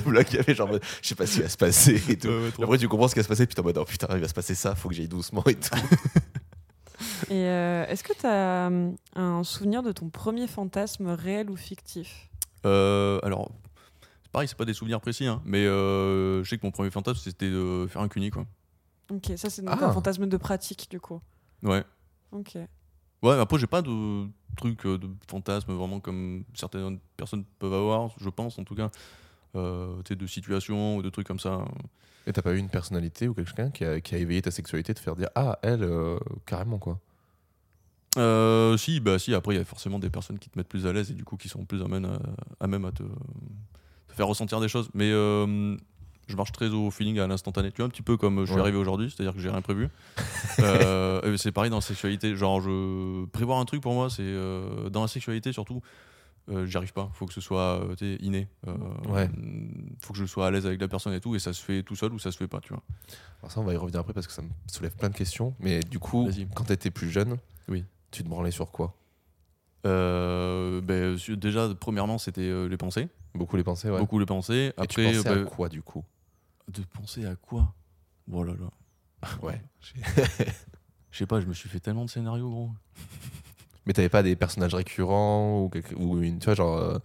bloc, 0.06 0.32
il 0.32 0.36
y 0.36 0.38
avait 0.38 0.54
genre, 0.54 0.70
je 1.02 1.08
sais 1.08 1.14
pas 1.14 1.26
ce 1.26 1.34
qui 1.34 1.42
va 1.42 1.48
se 1.48 1.58
passer 1.58 2.02
et 2.08 2.16
tout. 2.16 2.28
Ouais. 2.28 2.50
Après, 2.62 2.78
tu 2.78 2.88
comprends 2.88 3.06
ce 3.06 3.14
qui 3.14 3.20
va 3.20 3.24
se 3.24 3.28
passer, 3.28 3.46
puis 3.46 3.54
t'es 3.54 3.60
en 3.60 3.64
mode, 3.64 3.78
oh 3.78 3.84
putain, 3.84 4.08
il 4.12 4.20
va 4.20 4.28
se 4.28 4.34
passer 4.34 4.54
ça, 4.54 4.74
faut 4.74 4.88
que 4.88 4.94
j'aille 4.94 5.08
doucement 5.08 5.44
et 5.46 5.54
tout. 5.54 5.76
Et 7.30 7.44
euh, 7.44 7.86
est-ce 7.86 8.02
que 8.02 8.12
t'as 8.12 8.66
hum, 8.66 8.96
un 9.14 9.44
souvenir 9.44 9.82
de 9.82 9.92
ton 9.92 10.10
premier 10.10 10.46
fantasme 10.46 11.08
réel 11.08 11.50
ou 11.50 11.56
fictif? 11.56 12.29
Alors, 12.64 13.50
c'est 14.22 14.32
pareil, 14.32 14.48
c'est 14.48 14.56
pas 14.56 14.64
des 14.64 14.74
souvenirs 14.74 15.00
précis, 15.00 15.26
hein, 15.26 15.42
mais 15.44 15.64
euh, 15.66 16.42
je 16.44 16.48
sais 16.50 16.58
que 16.58 16.66
mon 16.66 16.70
premier 16.72 16.90
fantasme, 16.90 17.20
c'était 17.22 17.50
de 17.50 17.86
faire 17.88 18.02
un 18.02 18.08
cuni, 18.08 18.30
quoi. 18.30 18.46
Ok, 19.10 19.32
ça 19.36 19.50
c'est 19.50 19.62
donc 19.62 19.78
Ah. 19.80 19.86
un 19.88 19.92
fantasme 19.92 20.26
de 20.26 20.36
pratique, 20.36 20.86
du 20.90 21.00
coup. 21.00 21.20
Ouais. 21.62 21.84
Ok. 22.32 22.54
Ouais, 22.54 22.66
mais 23.22 23.40
après, 23.40 23.58
j'ai 23.58 23.66
pas 23.66 23.82
de 23.82 24.26
truc 24.56 24.86
euh, 24.86 24.98
de 24.98 25.08
fantasme 25.28 25.72
vraiment 25.72 26.00
comme 26.00 26.44
certaines 26.54 26.98
personnes 27.16 27.44
peuvent 27.58 27.74
avoir, 27.74 28.10
je 28.18 28.28
pense 28.30 28.58
en 28.58 28.64
tout 28.64 28.74
cas. 28.74 28.90
Euh, 29.56 30.00
de 30.08 30.26
situations 30.28 30.96
ou 30.96 31.02
de 31.02 31.10
trucs 31.10 31.26
comme 31.26 31.40
ça. 31.40 31.64
Et 32.26 32.32
t'as 32.32 32.40
pas 32.40 32.52
eu 32.52 32.58
une 32.58 32.68
personnalité 32.68 33.26
ou 33.26 33.34
quelqu'un 33.34 33.70
qui 33.72 33.84
a, 33.84 34.00
qui 34.00 34.14
a 34.14 34.18
éveillé 34.18 34.40
ta 34.42 34.52
sexualité, 34.52 34.94
te 34.94 35.00
faire 35.00 35.16
dire, 35.16 35.28
ah, 35.34 35.58
elle, 35.62 35.82
euh, 35.82 36.18
carrément 36.46 36.78
quoi. 36.78 37.00
Euh, 38.18 38.76
si, 38.76 38.98
bah 39.00 39.18
si, 39.18 39.34
après, 39.34 39.54
il 39.54 39.58
y 39.58 39.60
a 39.60 39.64
forcément 39.64 39.98
des 39.98 40.10
personnes 40.10 40.38
qui 40.38 40.50
te 40.50 40.58
mettent 40.58 40.68
plus 40.68 40.86
à 40.86 40.92
l'aise 40.92 41.10
et 41.10 41.14
du 41.14 41.24
coup 41.24 41.36
qui 41.36 41.48
sont 41.48 41.64
plus 41.64 41.80
à 41.82 41.86
même 41.88 42.04
à, 42.06 42.18
à 42.58 42.66
même 42.66 42.84
à 42.84 42.90
te, 42.92 43.02
te 43.04 44.14
faire 44.14 44.26
ressentir 44.26 44.60
des 44.60 44.68
choses. 44.68 44.88
Mais 44.94 45.10
euh, 45.12 45.76
je 46.26 46.36
marche 46.36 46.50
très 46.52 46.68
au 46.70 46.90
feeling, 46.90 47.18
à 47.20 47.26
l'instantané. 47.28 47.70
Tu 47.70 47.76
vois, 47.78 47.86
un 47.86 47.90
petit 47.90 48.02
peu 48.02 48.16
comme 48.16 48.40
je 48.40 48.46
suis 48.46 48.54
Ouais. 48.54 48.60
arrivé 48.62 48.78
aujourd'hui, 48.78 49.10
c'est-à-dire 49.14 49.32
que 49.34 49.40
j'ai 49.40 49.50
rien 49.50 49.62
prévu. 49.62 49.88
Euh, 50.58 51.36
c'est 51.38 51.52
pareil 51.52 51.70
dans 51.70 51.76
la 51.76 51.80
sexualité. 51.82 52.34
Genre, 52.36 52.60
je... 52.60 53.24
prévoir 53.26 53.60
un 53.60 53.64
truc 53.64 53.80
pour 53.80 53.94
moi, 53.94 54.10
c'est 54.10 54.34
dans 54.90 55.00
la 55.02 55.08
sexualité 55.08 55.52
surtout. 55.52 55.80
euh, 56.50 56.66
J'y 56.66 56.76
arrive 56.76 56.92
pas, 56.92 57.10
faut 57.14 57.24
que 57.26 57.32
ce 57.32 57.40
soit 57.40 57.80
euh, 58.02 58.16
inné. 58.20 58.48
Euh, 58.66 58.74
Ouais. 59.08 59.30
Faut 60.02 60.12
que 60.12 60.18
je 60.18 60.26
sois 60.26 60.48
à 60.48 60.50
l'aise 60.50 60.66
avec 60.66 60.80
la 60.80 60.88
personne 60.88 61.12
et 61.14 61.20
tout, 61.20 61.34
et 61.34 61.38
ça 61.38 61.52
se 61.52 61.62
fait 61.62 61.82
tout 61.82 61.94
seul 61.96 62.12
ou 62.12 62.18
ça 62.18 62.30
se 62.32 62.36
fait 62.36 62.48
pas, 62.48 62.60
tu 62.60 62.70
vois. 62.74 62.82
Alors 63.40 63.52
ça, 63.52 63.60
on 63.60 63.64
va 63.64 63.72
y 63.72 63.76
revenir 63.76 64.00
après 64.00 64.12
parce 64.12 64.26
que 64.26 64.32
ça 64.32 64.42
me 64.42 64.48
soulève 64.66 64.94
plein 64.96 65.08
de 65.08 65.16
questions. 65.16 65.54
Mais 65.60 65.80
du 65.80 65.98
coup, 65.98 66.28
quand 66.54 66.64
t'étais 66.64 66.90
plus 66.90 67.10
jeune, 67.10 67.38
Oui. 67.68 67.84
Tu 68.10 68.22
te 68.24 68.28
branlais 68.28 68.50
sur 68.50 68.70
quoi? 68.70 68.94
Euh, 69.86 70.80
ben, 70.80 71.16
déjà, 71.36 71.68
premièrement, 71.78 72.18
c'était 72.18 72.42
euh, 72.42 72.66
les 72.68 72.76
pensées, 72.76 73.08
Beaucoup 73.34 73.56
les 73.56 73.64
pensées, 73.64 73.88
ouais. 73.90 73.98
beaucoup 73.98 74.18
les 74.18 74.26
pensées. 74.26 74.72
Et 74.82 74.86
tu 74.86 75.00
Après, 75.00 75.04
pensais 75.14 75.28
à 75.28 75.34
ben, 75.36 75.44
quoi 75.44 75.68
du 75.68 75.82
coup? 75.82 76.04
De 76.68 76.82
penser 76.82 77.24
à 77.24 77.36
quoi? 77.36 77.72
Oh 78.32 78.42
là 78.42 78.54
là. 78.54 79.28
Ouais. 79.42 79.60
Je 81.10 81.18
sais 81.18 81.26
pas, 81.26 81.40
je 81.40 81.46
me 81.46 81.54
suis 81.54 81.68
fait 81.68 81.80
tellement 81.80 82.04
de 82.04 82.10
scénarios, 82.10 82.48
gros. 82.50 82.70
Mais 83.86 83.92
t'avais 83.92 84.08
pas 84.08 84.22
des 84.22 84.36
personnages 84.36 84.74
récurrents 84.74 85.62
ou, 85.62 85.68
quelque- 85.68 85.94
ou 85.96 86.20
une, 86.22 86.38
tu 86.38 86.44
vois, 86.44 86.54
genre 86.54 86.76
euh, 86.78 86.98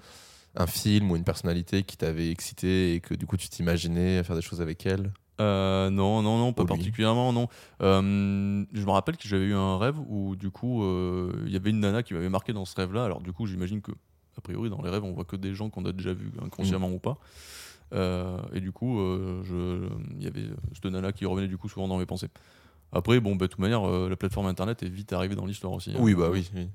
un 0.55 0.67
film 0.67 1.09
ou 1.11 1.15
une 1.15 1.23
personnalité 1.23 1.83
qui 1.83 1.97
t'avait 1.97 2.29
excité 2.29 2.93
et 2.93 2.99
que 3.01 3.13
du 3.15 3.25
coup 3.25 3.37
tu 3.37 3.49
t'imaginais 3.49 4.23
faire 4.23 4.35
des 4.35 4.41
choses 4.43 4.61
avec 4.61 4.85
elle? 4.85 5.11
Euh, 5.41 5.89
non, 5.89 6.21
non, 6.21 6.37
non, 6.37 6.53
pas 6.53 6.63
Oh, 6.63 6.65
particulièrement, 6.65 7.33
non. 7.33 7.47
Euh, 7.81 8.63
je 8.73 8.85
me 8.85 8.91
rappelle 8.91 9.17
que 9.17 9.27
j'avais 9.27 9.45
eu 9.45 9.53
un 9.53 9.77
rêve 9.77 9.95
où, 10.07 10.35
du 10.35 10.49
coup, 10.49 10.83
euh, 10.83 11.43
il 11.45 11.51
y 11.51 11.55
avait 11.57 11.71
une 11.71 11.81
nana 11.81 12.03
qui 12.03 12.13
m'avait 12.13 12.29
marqué 12.29 12.53
dans 12.53 12.65
ce 12.65 12.75
rêve-là. 12.75 13.03
Alors, 13.05 13.21
du 13.21 13.33
coup, 13.33 13.45
j'imagine 13.45 13.81
que, 13.81 13.91
a 14.37 14.41
priori, 14.41 14.69
dans 14.69 14.81
les 14.81 14.89
rêves, 14.89 15.03
on 15.03 15.11
voit 15.11 15.25
que 15.25 15.35
des 15.35 15.53
gens 15.53 15.69
qu'on 15.69 15.83
a 15.85 15.91
déjà 15.91 16.13
vus, 16.13 16.31
inconsciemment 16.43 16.89
ou 16.89 16.99
pas. 16.99 17.17
Et 18.53 18.59
du 18.61 18.71
coup, 18.71 18.99
il 20.17 20.23
y 20.23 20.27
avait 20.27 20.45
cette 20.73 20.85
nana 20.85 21.11
qui 21.11 21.25
revenait 21.25 21.47
du 21.47 21.57
coup 21.57 21.69
souvent 21.69 21.87
dans 21.87 21.97
mes 21.97 22.05
pensées. 22.05 22.29
Après, 22.91 23.19
bon, 23.19 23.35
bah, 23.35 23.47
de 23.47 23.51
toute 23.51 23.59
manière, 23.59 23.85
la 23.85 24.15
plateforme 24.15 24.47
internet 24.47 24.83
est 24.83 24.89
vite 24.89 25.11
arrivée 25.13 25.35
dans 25.35 25.45
l'histoire 25.45 25.73
aussi. 25.73 25.91
hein. 25.91 25.99
Oui, 25.99 26.13
bah 26.15 26.29
oui. 26.31 26.49
oui. 26.55 26.67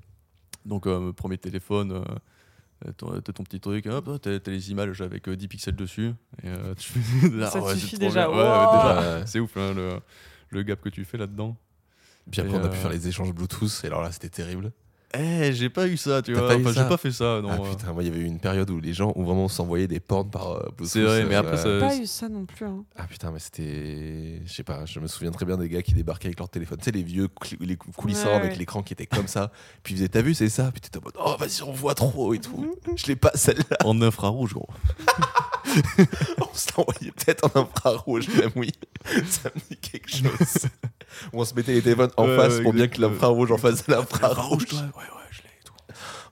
Donc, 0.65 0.87
premier 1.13 1.37
téléphone, 1.39 2.03
ton- 2.97 3.19
t'as 3.21 3.33
ton 3.33 3.43
petit 3.43 3.59
truc, 3.59 3.85
hop, 3.85 4.19
t'as 4.21 4.39
les 4.47 4.71
images 4.71 5.01
avec 5.01 5.27
euh, 5.27 5.35
10 5.35 5.47
pixels 5.47 5.75
dessus. 5.75 6.13
Et, 6.43 6.47
euh, 6.47 6.73
tu 6.75 6.91
fais- 6.91 7.29
Ça 7.49 7.75
suffit 7.75 7.97
déjà. 7.97 8.29
Wow. 8.29 9.23
c'est 9.25 9.39
ouf 9.39 9.55
hein, 9.57 9.73
le, 9.73 9.99
le 10.49 10.63
gap 10.63 10.81
que 10.81 10.89
tu 10.89 11.05
fais 11.05 11.17
là-dedans. 11.17 11.55
Puis 12.31 12.41
après, 12.41 12.53
Et, 12.53 12.57
on 12.59 12.63
a 12.63 12.69
pu 12.69 12.75
euh, 12.77 12.79
faire 12.81 12.91
les 12.91 13.07
échanges 13.07 13.33
Bluetooth 13.33 13.81
et 13.83 13.87
alors 13.87 14.01
là, 14.01 14.11
c'était 14.11 14.29
terrible. 14.29 14.71
Eh, 15.13 15.51
j'ai 15.51 15.69
pas 15.69 15.87
eu 15.87 15.97
ça, 15.97 16.21
tu 16.21 16.33
vois. 16.33 16.55
Enfin, 16.55 16.71
j'ai 16.71 16.87
pas 16.87 16.95
fait 16.97 17.11
ça, 17.11 17.41
non. 17.41 17.49
ah 17.51 17.57
euh. 17.61 17.69
putain, 17.69 17.91
moi, 17.91 18.01
il 18.01 18.07
y 18.07 18.11
avait 18.11 18.21
eu 18.21 18.25
une 18.25 18.39
période 18.39 18.69
où 18.69 18.79
les 18.79 18.93
gens 18.93 19.11
ont 19.15 19.23
vraiment 19.23 19.49
s'envoyé 19.49 19.85
des 19.87 19.99
porns 19.99 20.29
par 20.29 20.51
euh, 20.51 20.59
Bluetooth. 20.77 20.87
C'est 20.87 21.01
vrai, 21.03 21.25
mais 21.25 21.35
après, 21.35 21.57
ça- 21.57 21.67
euh, 21.67 21.79
Pas 21.81 21.97
eu 21.97 22.05
ça 22.05 22.29
non 22.29 22.45
plus. 22.45 22.65
hein. 22.65 22.85
Ah 22.95 23.03
putain, 23.07 23.29
mais 23.31 23.39
c'était. 23.39 24.41
Je 24.45 24.53
sais 24.53 24.63
pas, 24.63 24.85
je 24.85 24.99
me 25.01 25.07
souviens 25.07 25.31
très 25.31 25.45
bien 25.45 25.57
des 25.57 25.67
gars 25.67 25.81
qui 25.81 25.93
débarquaient 25.93 26.27
avec 26.27 26.39
leur 26.39 26.47
téléphone. 26.49 26.77
Tu 26.77 26.85
sais, 26.85 26.91
les 26.91 27.03
vieux 27.03 27.27
les 27.59 27.75
coulissants 27.75 28.27
Ouais, 28.29 28.35
avec 28.35 28.51
ouais. 28.53 28.57
l'écran 28.57 28.83
qui 28.83 28.93
était 28.93 29.05
comme 29.05 29.27
ça. 29.27 29.51
Puis 29.83 29.95
ils 29.95 29.97
faisaient, 29.97 30.07
t'as 30.09 30.21
vu, 30.21 30.33
c'est 30.33 30.47
ça? 30.49 30.71
Puis 30.71 30.79
t'étais 30.79 30.99
en 30.99 31.01
mode, 31.03 31.15
oh 31.19 31.35
vas-y, 31.37 31.61
on 31.63 31.71
voit 31.73 31.93
trop 31.95 32.33
et 32.33 32.39
tout. 32.39 32.73
Je 32.95 33.07
l'ai 33.07 33.15
pas 33.17 33.31
celle-là. 33.35 33.77
En 33.83 34.01
infrarouge, 34.01 34.53
gros. 34.53 34.69
On 36.39 36.53
se 36.55 36.67
l'envoyait 36.77 37.11
peut-être 37.11 37.45
en 37.55 37.61
infrarouge, 37.61 38.27
même 38.29 38.51
oui. 38.55 38.71
Ça 39.29 39.49
me 39.55 39.59
dit 39.69 39.77
quelque 39.77 40.09
chose. 40.09 40.67
On 41.33 41.43
se 41.45 41.53
mettait 41.53 41.73
les 41.73 41.81
téléphones 41.81 42.11
en 42.17 42.25
Ouais, 42.27 42.35
face 42.35 42.57
ouais, 42.57 42.63
pour 42.63 42.73
bien 42.73 42.87
que 42.87 42.99
l'infrarouge 43.01 43.51
en 43.51 43.57
face 43.57 43.85
de 43.85 43.93
l'infrarouge. 43.93 44.65
Ouais, 44.73 44.79
ouais, 44.79 45.27
je 45.31 45.41
l'ai 45.41 45.47
et 45.49 45.63
tout. 45.65 45.73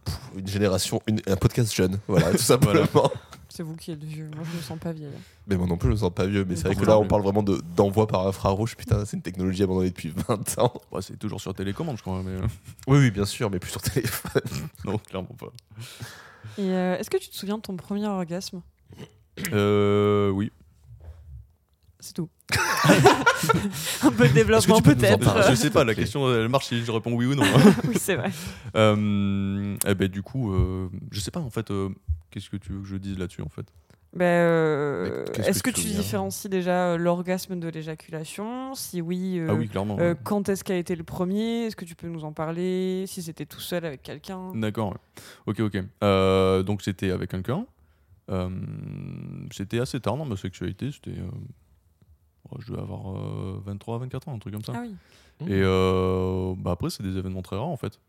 Pff, 0.06 0.18
Une 0.38 0.48
génération, 0.48 1.02
une- 1.08 1.22
un 1.28 1.36
podcast 1.36 1.74
jeune, 1.76 2.00
voilà, 2.08 2.32
tout 2.32 2.38
simplement. 2.38 3.12
C'est 3.52 3.64
vous 3.64 3.76
qui 3.76 3.92
êtes 3.92 4.04
vieux. 4.04 4.30
Moi, 4.36 4.46
je 4.50 4.56
me 4.56 4.62
sens 4.62 4.80
pas 4.80 4.94
vieille. 4.94 5.10
Mais 5.48 5.58
moi 5.58 5.68
non 5.68 5.76
plus, 5.76 5.90
je 5.90 5.94
me 5.94 5.98
sens 5.98 6.14
pas 6.14 6.26
vieux. 6.26 6.46
Mais 6.48 6.56
c'est 6.56 6.66
vrai 6.68 6.76
que 6.76 6.86
là, 6.86 6.98
on 6.98 7.06
parle 7.08 7.24
vraiment 7.24 7.44
de- 7.44 7.62
d'envoi 7.76 8.08
par 8.08 8.26
infrarouge. 8.26 8.78
Putain, 8.78 9.04
c'est 9.06 9.18
une 9.18 9.24
technologie 9.24 9.64
abandonnée 9.64 9.90
depuis 9.90 10.14
20 10.30 10.60
ans. 10.60 10.72
Ouais, 10.92 11.02
c'est 11.02 11.18
toujours 11.18 11.42
sur 11.42 11.54
télécommande, 11.54 11.98
je 11.98 12.02
crois, 12.04 12.22
mais 12.24 12.40
euh, 12.40 12.48
Oui, 12.88 13.00
oui, 13.00 13.12
bien 13.12 13.26
sûr, 13.26 13.50
mais 13.50 13.60
plus 13.60 13.72
sur 13.72 13.82
téléphone. 13.82 14.42
non, 14.86 14.98
clairement 15.00 15.36
pas. 15.38 15.48
Et 16.58 16.70
euh, 16.70 16.98
est-ce 16.98 17.10
que 17.10 17.18
tu 17.18 17.28
te 17.30 17.36
souviens 17.36 17.58
de 17.58 17.62
ton 17.62 17.76
premier 17.76 18.06
orgasme? 18.08 18.62
Euh, 19.54 20.30
oui. 20.30 20.52
C'est 22.00 22.14
tout. 22.14 22.30
un 24.04 24.12
peu 24.12 24.28
de 24.28 24.34
développement 24.34 24.82
peut-être. 24.82 25.50
je 25.50 25.56
sais 25.56 25.70
pas, 25.70 25.84
la 25.84 25.94
question 25.94 26.34
elle 26.34 26.50
marche 26.50 26.68
si 26.68 26.84
je 26.84 26.92
réponds 26.92 27.14
oui 27.14 27.26
ou 27.26 27.36
non. 27.36 27.44
oui, 27.88 27.96
c'est 28.00 28.16
vrai. 28.16 28.32
Euh, 28.76 29.76
eh 29.86 29.96
ben, 29.96 30.08
du 30.08 30.24
coup, 30.24 30.54
euh, 30.54 30.90
je 31.12 31.20
sais 31.20 31.32
pas 31.32 31.40
en 31.40 31.50
fait, 31.50 31.70
euh, 31.72 31.90
qu'est-ce 32.32 32.50
que 32.50 32.58
tu 32.58 32.72
veux 32.72 32.82
que 32.82 32.88
je 32.88 32.98
dise 32.98 33.20
là-dessus 33.20 33.42
en 33.42 33.50
fait? 33.50 33.66
Ben, 34.12 34.26
euh, 34.26 35.26
est-ce 35.36 35.62
que 35.62 35.70
que, 35.70 35.76
tu 35.76 35.86
différencies 35.88 36.50
déjà 36.50 36.88
euh, 36.94 36.98
l'orgasme 36.98 37.60
de 37.60 37.68
l'éjaculation? 37.70 38.74
Si 38.74 39.02
oui, 39.02 39.38
euh, 39.38 39.48
Ah 39.52 39.54
oui, 39.54 39.68
clairement. 39.68 39.98
euh, 40.00 40.14
ouais. 40.14 40.20
quand 40.24 40.50
est-ce 40.50 40.64
qu'a 40.64 40.78
été 40.78 40.96
le 40.96 41.04
premier? 41.04 41.66
Est-ce 41.66 41.76
que 41.76 41.86
tu 41.86 41.94
peux 41.96 42.08
nous 42.08 42.24
en 42.24 42.32
parler? 42.32 43.06
Si 43.06 43.22
c'était 43.22 43.46
tout 43.46 43.60
seul 43.60 43.86
avec 43.86 44.02
quelqu'un? 44.02 44.52
D'accord. 44.56 44.94
ouais. 44.94 45.24
Ok, 45.46 45.60
ok. 45.60 45.84
Euh, 46.04 46.64
donc 46.64 46.82
c'était 46.82 47.12
avec 47.12 47.30
quelqu'un. 47.30 47.68
Euh, 48.30 48.50
c'était 49.52 49.80
assez 49.80 50.00
tard 50.00 50.18
dans 50.18 50.26
ma 50.26 50.38
sexualité. 50.38 50.92
C'était. 50.92 51.18
euh, 51.20 51.30
oh, 52.52 52.58
je 52.60 52.72
devais 52.72 52.82
avoir 52.82 53.16
euh, 53.18 53.62
23, 53.66 54.00
24 54.00 54.28
ans, 54.28 54.36
un 54.36 54.40
truc 54.40 54.54
comme 54.54 54.64
ça. 54.64 54.74
Ah 54.76 54.84
oui. 54.84 54.96
Et 55.48 55.62
euh, 55.64 56.54
bah 56.58 56.72
après, 56.72 56.90
c'est 56.90 57.02
des 57.04 57.18
événements 57.18 57.42
très 57.42 57.56
rares 57.56 57.68
en 57.68 57.78
fait. 57.78 58.00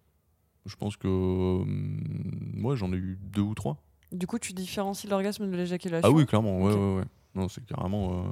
Je 0.67 0.77
pense 0.77 0.97
que. 0.97 1.07
euh, 1.09 1.65
moi, 1.67 2.77
j'en 2.77 2.93
ai 2.93 2.97
eu 2.97 3.19
deux 3.23 3.41
ou 3.43 3.55
trois. 3.55 3.77
Du 4.12 4.27
coup, 4.27 4.39
tu 4.39 4.53
différencies 4.53 5.07
l'orgasme 5.07 5.49
de 5.50 5.57
l'éjaculation 5.57 6.09
Ah 6.09 6.12
oui, 6.15 6.27
clairement. 6.27 6.59
Ouais, 6.61 6.75
ouais, 6.75 6.97
ouais. 6.97 7.05
Non, 7.35 7.49
c'est 7.49 7.65
carrément 7.65 8.25
euh, 8.25 8.29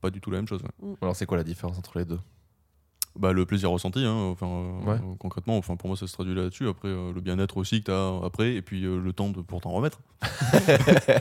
pas 0.00 0.10
du 0.10 0.20
tout 0.20 0.30
la 0.30 0.38
même 0.38 0.48
chose. 0.48 0.62
ouais. 0.62 0.94
Alors, 1.02 1.14
c'est 1.14 1.26
quoi 1.26 1.36
la 1.36 1.44
différence 1.44 1.76
entre 1.78 1.98
les 1.98 2.06
deux? 2.06 2.18
Bah, 3.18 3.32
le 3.32 3.44
plaisir 3.44 3.70
ressenti, 3.70 4.04
hein, 4.04 4.14
enfin, 4.14 4.46
euh, 4.46 4.92
Ouais. 4.92 5.00
concrètement, 5.18 5.58
enfin, 5.58 5.76
pour 5.76 5.88
moi, 5.88 5.96
ça 5.96 6.06
se 6.06 6.12
traduit 6.12 6.34
là-dessus. 6.34 6.68
Après, 6.68 6.88
euh, 6.88 7.12
le 7.12 7.20
bien-être 7.20 7.56
aussi 7.56 7.80
que 7.80 7.86
tu 7.86 7.90
as 7.90 8.20
après, 8.24 8.54
et 8.54 8.62
puis 8.62 8.84
euh, 8.84 9.00
le 9.00 9.12
temps 9.12 9.30
de, 9.30 9.40
pour 9.40 9.60
t'en 9.60 9.70
remettre. 9.70 9.98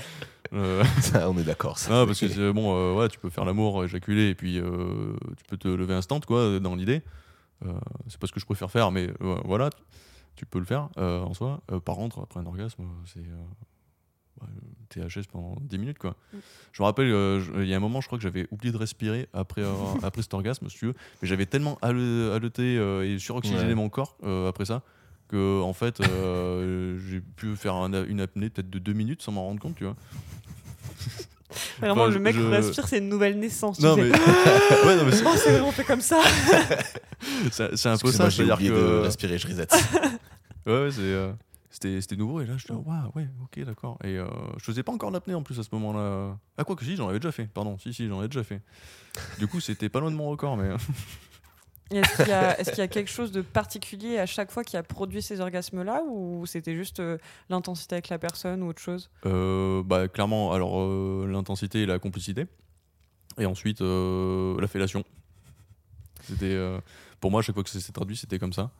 Ça, 1.01 1.29
on 1.29 1.37
est 1.37 1.43
d'accord. 1.43 1.77
Ah, 1.89 2.05
parce 2.07 2.19
que 2.19 2.51
bon, 2.51 2.95
ouais, 2.97 3.07
tu 3.09 3.19
peux 3.19 3.29
faire 3.29 3.45
l'amour, 3.45 3.83
éjaculer, 3.83 4.29
et 4.29 4.35
puis 4.35 4.55
tu 4.55 5.43
peux 5.47 5.57
te 5.57 5.67
lever 5.67 5.93
instant, 5.93 6.19
quoi, 6.21 6.59
dans 6.59 6.75
l'idée. 6.75 7.01
C'est 8.07 8.19
pas 8.19 8.25
ce 8.27 8.31
que 8.31 8.39
je 8.39 8.45
préfère 8.45 8.71
faire, 8.71 8.91
mais 8.91 9.09
voilà. 9.45 9.69
tu 10.35 10.45
peux 10.45 10.59
le 10.59 10.65
faire 10.65 10.89
en 10.97 11.33
soi. 11.33 11.61
Par 11.85 11.95
contre, 11.95 12.21
après 12.21 12.39
un 12.39 12.45
orgasme, 12.47 12.83
c'est 13.05 13.21
THS 14.89 15.27
pendant 15.31 15.55
10 15.61 15.77
minutes 15.77 15.97
quoi. 15.99 16.15
Mm. 16.33 16.37
Je 16.73 16.81
me 16.81 16.85
rappelle, 16.85 17.11
euh, 17.11 17.41
il 17.57 17.67
y 17.67 17.73
a 17.73 17.77
un 17.77 17.79
moment, 17.79 18.01
je 18.01 18.07
crois 18.07 18.17
que 18.17 18.23
j'avais 18.23 18.47
oublié 18.51 18.71
de 18.71 18.77
respirer 18.77 19.27
après, 19.33 19.61
euh, 19.61 19.67
après 20.03 20.21
cet 20.21 20.33
orgasme, 20.33 20.67
si 20.69 20.77
tu 20.77 20.85
veux. 20.87 20.93
Mais 21.21 21.27
j'avais 21.27 21.45
tellement 21.45 21.77
hale- 21.81 22.31
haleté 22.33 22.77
euh, 22.77 23.05
et 23.05 23.19
suroxygéné 23.19 23.69
Ouais. 23.69 23.75
mon 23.75 23.89
corps 23.89 24.17
euh, 24.23 24.49
après 24.49 24.65
ça 24.65 24.81
que 25.27 25.61
en 25.61 25.73
fait, 25.73 26.01
euh, 26.01 26.97
j'ai 27.07 27.21
pu 27.21 27.55
faire 27.55 27.75
un 27.75 28.03
une 28.05 28.19
apnée 28.21 28.49
peut-être 28.49 28.69
de 28.71 28.79
2 28.79 28.93
minutes 28.93 29.21
sans 29.21 29.31
m'en 29.31 29.43
rendre 29.45 29.59
compte, 29.61 29.75
tu 29.75 29.83
vois. 29.83 29.95
Vraiment, 31.79 32.03
Enfin, 32.03 32.11
le 32.11 32.19
mec 32.19 32.35
je- 32.35 32.41
respire, 32.41 32.87
c'est 32.87 32.99
une 32.99 33.09
nouvelle 33.09 33.39
naissance. 33.39 33.77
tu 33.77 33.83
Non 33.83 33.95
sais. 33.95 34.03
mais, 34.03 34.11
ouais, 34.11 34.95
non, 34.95 35.05
mais 35.05 35.11
c'est- 35.11 35.23
Oh, 35.25 35.31
c'est 35.35 35.51
vraiment 35.51 35.71
fait 35.71 35.83
comme 35.83 36.01
ça. 36.01 36.21
c'est 37.51 37.75
c'est 37.75 37.89
un 37.89 37.97
peu 37.97 38.11
ça, 38.11 38.29
j'ai 38.29 38.45
c'est-à-dire 38.45 38.71
de 38.75 38.99
respirer, 38.99 39.37
je 39.37 39.47
reset. 39.47 39.67
Ouais, 40.67 40.83
ouais, 40.83 40.91
c'est, 40.91 40.99
euh, 41.01 41.31
c'était, 41.69 42.15
nouveau 42.15 42.41
et 42.41 42.45
là 42.45 42.57
je 42.57 42.65
dis 42.65 42.71
waouh 42.73 43.11
ouais 43.15 43.27
ok 43.43 43.59
d'accord 43.63 43.97
et 44.03 44.17
euh, 44.17 44.27
je 44.57 44.63
faisais 44.63 44.81
pas 44.83 44.91
encore 44.91 45.11
l'apnée 45.11 45.35
en 45.35 45.43
plus 45.43 45.59
à 45.59 45.63
ce 45.63 45.69
moment-là. 45.73 46.37
Ah 46.57 46.63
quoi 46.63 46.75
que 46.75 46.83
si 46.83 46.95
j'en 46.95 47.07
avais 47.09 47.19
déjà 47.19 47.31
fait 47.31 47.45
pardon 47.45 47.77
si 47.77 47.93
si 47.93 48.07
j'en 48.07 48.23
ai 48.23 48.27
déjà 48.27 48.43
fait. 48.43 48.61
Du 49.37 49.47
coup 49.47 49.59
c'était 49.59 49.89
pas 49.89 49.99
loin 49.99 50.09
de 50.11 50.15
mon 50.15 50.29
record 50.29 50.57
mais 50.57 50.69
Est-ce 51.91 52.17
qu'il 52.17 52.27
y, 52.27 52.31
a- 52.31 52.85
y 52.85 52.89
quelque 52.89 53.09
chose 53.09 53.31
de 53.31 53.41
particulier 53.41 54.19
à 54.19 54.27
chaque 54.27 54.51
fois 54.51 54.63
qui 54.63 54.77
a 54.77 54.83
produit 54.83 55.23
ces 55.23 55.41
orgasmes-là 55.41 56.03
ou 56.07 56.45
c'était 56.45 56.75
juste 56.75 56.99
euh, 56.99 57.17
l'intensité 57.49 57.95
avec 57.95 58.09
la 58.09 58.19
personne 58.19 58.61
ou 58.61 58.67
autre 58.67 58.81
chose? 58.81 59.09
Euh, 59.25 59.81
bah 59.83 60.07
clairement 60.07 60.53
alors 60.53 60.79
euh, 60.81 61.27
l'intensité 61.27 61.81
et 61.81 61.85
la 61.87 61.97
complicité 61.97 62.45
et 63.39 63.45
ensuite 63.45 63.81
la 63.81 64.67
fellation. 64.67 65.03
C'était 66.23 66.59
pour 67.19 67.31
moi 67.31 67.39
à 67.39 67.43
chaque 67.43 67.55
fois 67.55 67.63
que 67.63 67.69
ça 67.69 67.79
s'est 67.79 67.91
traduit 67.91 68.17
c'était 68.17 68.39
comme 68.39 68.53
ça. 68.53 68.71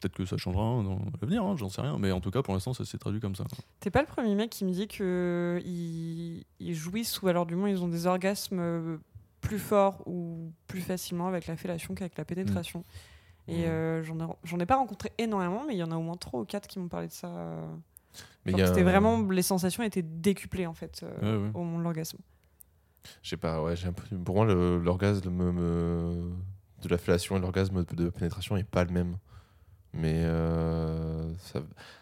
Euh, 0.00 0.08
Peut-être 0.08 0.14
que 0.14 0.24
ça 0.24 0.36
changera 0.38 0.62
dans 0.82 0.98
l'avenir, 1.20 1.44
hein, 1.44 1.56
j'en 1.56 1.68
sais 1.68 1.80
rien, 1.82 1.98
mais 1.98 2.10
en 2.12 2.20
tout 2.20 2.30
cas 2.30 2.42
pour 2.42 2.54
l'instant 2.54 2.72
ça 2.72 2.84
s'est 2.84 2.96
traduit 2.98 3.20
comme 3.20 3.36
ça. 3.36 3.44
T'es 3.80 3.90
pas 3.90 4.00
le 4.00 4.06
premier 4.06 4.34
mec 4.34 4.50
qui 4.50 4.64
me 4.64 4.70
dit 4.72 4.88
que 4.88 5.60
ils, 5.64 6.44
ils 6.58 6.74
jouissent 6.74 7.20
ou 7.22 7.28
alors 7.28 7.44
du 7.46 7.54
moins 7.54 7.68
ils 7.68 7.82
ont 7.82 7.88
des 7.88 8.06
orgasmes 8.06 8.60
euh, 8.60 8.96
plus 9.42 9.58
forts 9.58 10.02
ou 10.06 10.52
plus 10.66 10.80
facilement 10.80 11.28
avec 11.28 11.46
la 11.46 11.56
fellation 11.56 11.94
qu'avec 11.94 12.16
la 12.16 12.24
pénétration. 12.24 12.84
Et 13.48 13.62
Mm. 13.64 13.68
euh, 13.68 14.02
j'en 14.02 14.58
ai, 14.58 14.62
ai 14.62 14.66
pas 14.66 14.76
rencontré 14.76 15.12
énormément, 15.18 15.64
mais 15.66 15.74
il 15.74 15.78
y 15.78 15.82
en 15.82 15.90
a 15.90 15.96
au 15.96 16.02
moins 16.02 16.16
trois 16.16 16.40
ou 16.40 16.44
quatre 16.44 16.66
qui 16.68 16.78
m'ont 16.78 16.88
parlé 16.88 17.08
de 17.08 17.12
ça. 17.12 17.28
euh, 17.28 17.66
Mais 18.46 18.52
C'était 18.52 18.82
vraiment 18.82 19.20
les 19.28 19.42
sensations 19.42 19.82
étaient 19.82 20.02
décuplées 20.02 20.66
en 20.66 20.74
fait 20.74 21.02
euh, 21.02 21.38
Ouais, 21.38 21.44
ouais. 21.44 21.50
au 21.54 21.62
moment 21.64 21.78
de 21.78 21.84
l'orgasme. 21.84 22.18
Je 23.22 23.30
sais 23.30 23.36
pas, 23.36 23.62
ouais, 23.62 23.76
j'ai 23.76 23.88
un 23.88 23.92
peu. 23.92 24.02
Pour 24.18 24.34
moi, 24.36 24.44
l'orgasme 24.46 25.30
me- 25.30 25.52
me- 25.52 26.30
de 26.82 26.88
la 26.88 26.96
fellation 26.98 27.36
et 27.36 27.40
l'orgasme 27.40 27.84
de, 27.84 27.94
de 27.94 28.08
pénétration 28.10 28.56
est 28.56 28.64
pas 28.64 28.84
le 28.84 28.92
même. 28.92 29.16
Mais 29.92 30.22
euh, 30.24 31.32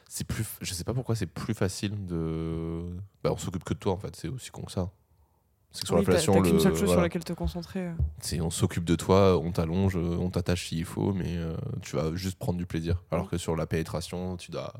c'est 0.08 0.24
plus. 0.24 0.46
Je 0.60 0.74
sais 0.74 0.84
pas 0.84 0.94
pourquoi 0.94 1.14
c'est 1.16 1.26
plus 1.26 1.54
facile 1.54 2.06
de. 2.06 2.82
Bah, 3.22 3.30
on 3.32 3.36
s'occupe 3.36 3.64
que 3.64 3.74
de 3.74 3.78
toi 3.78 3.92
en 3.92 3.98
fait, 3.98 4.14
c'est 4.16 4.28
aussi 4.28 4.50
con 4.50 4.62
que 4.62 4.72
ça. 4.72 4.90
C'est 5.70 5.82
que 5.82 5.86
sur 5.88 5.96
Oui, 5.96 6.04
la 6.06 6.14
t'as- 6.14 6.20
t'as 6.26 6.40
qu'une 6.40 6.52
le- 6.54 6.58
seule 6.58 6.74
chose 6.76 6.90
sur 6.90 7.00
laquelle 7.00 7.24
te 7.24 7.32
concentrer. 7.34 7.88
euh. 7.88 7.92
C'est 8.20 8.40
on 8.40 8.50
s'occupe 8.50 8.84
de 8.84 8.94
toi, 8.96 9.38
on 9.38 9.52
t'allonge, 9.52 9.96
euh, 9.96 10.16
on 10.18 10.30
t'attache 10.30 10.68
s'il 10.68 10.84
faut, 10.86 11.12
mais 11.12 11.36
euh, 11.36 11.56
tu 11.82 11.94
vas 11.96 12.14
juste 12.14 12.38
prendre 12.38 12.58
du 12.58 12.64
plaisir. 12.66 13.02
Alors 13.10 13.28
que 13.28 13.36
sur 13.36 13.54
la 13.54 13.66
pénétration, 13.66 14.36
tu 14.38 14.50
dois, 14.50 14.72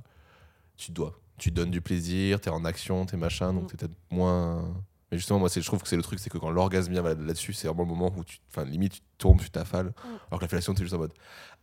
tu 0.77 0.91
dois, 0.93 1.15
tu 1.37 1.51
donnes 1.51 1.71
du 1.71 1.83
plaisir, 1.83 2.41
t'es 2.41 2.49
en 2.51 2.65
action, 2.65 3.05
t'es 3.05 3.19
machin, 3.19 3.53
donc 3.53 3.65
Mm. 3.65 3.67
t'es 3.67 3.77
peut-être 3.77 3.97
moins. 4.11 4.65
Mais 5.13 5.19
justement, 5.19 5.39
moi, 5.39 5.49
je 5.55 5.61
trouve 5.61 5.83
que 5.83 5.89
c'est 5.89 5.97
le 5.97 6.03
truc, 6.03 6.19
c'est 6.19 6.31
que 6.31 6.37
quand 6.39 6.51
l'orgasme 6.51 6.91
vient 6.93 7.03
là- 7.03 7.15
là-dessus, 7.15 7.53
c'est 7.55 7.69
vraiment 7.69 7.83
le 7.85 7.89
moment 7.89 8.13
où 8.17 8.25
tu, 8.25 8.39
enfin, 8.51 8.65
limite, 8.65 8.93
tu 8.95 9.01
tombes, 9.19 9.41
tu 9.41 9.51
t'affales. 9.51 9.93
Alors 10.31 10.39
que 10.39 10.45
la 10.45 10.49
fellation, 10.49 10.73
t'es 10.75 10.83
juste 10.85 10.95
en 10.95 10.99
mode, 10.99 11.13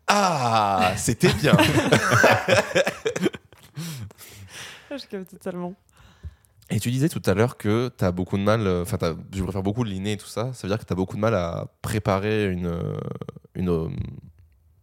ah, 0.08 0.94
c'était 0.98 1.34
bien. 1.34 1.56
Je 4.92 5.06
capte 5.08 5.32
totalement. 5.32 5.74
Et 6.70 6.80
tu 6.80 6.90
disais 6.90 7.10
tout 7.10 7.22
à 7.26 7.34
l'heure 7.34 7.58
que 7.58 7.92
tu 7.96 8.04
as 8.06 8.12
beaucoup 8.12 8.38
de 8.38 8.44
mal, 8.44 8.66
euh, 8.66 8.82
enfin, 8.84 8.98
t'as- 8.98 9.16
je 9.34 9.44
préfère 9.44 9.62
beaucoup 9.62 9.84
l'inné 9.84 10.14
et 10.14 10.18
tout 10.18 10.26
ça, 10.26 10.52
ça 10.54 10.66
veut 10.68 10.74
dire 10.74 10.80
que 10.80 10.86
tu 10.86 10.94
as 10.94 10.96
beaucoup 10.96 11.16
de 11.16 11.22
mal 11.22 11.36
à 11.36 11.68
préparer 11.82 12.46
une, 12.52 12.66
euh, 12.66 12.98
une, 13.54 13.70
euh, 13.70 13.88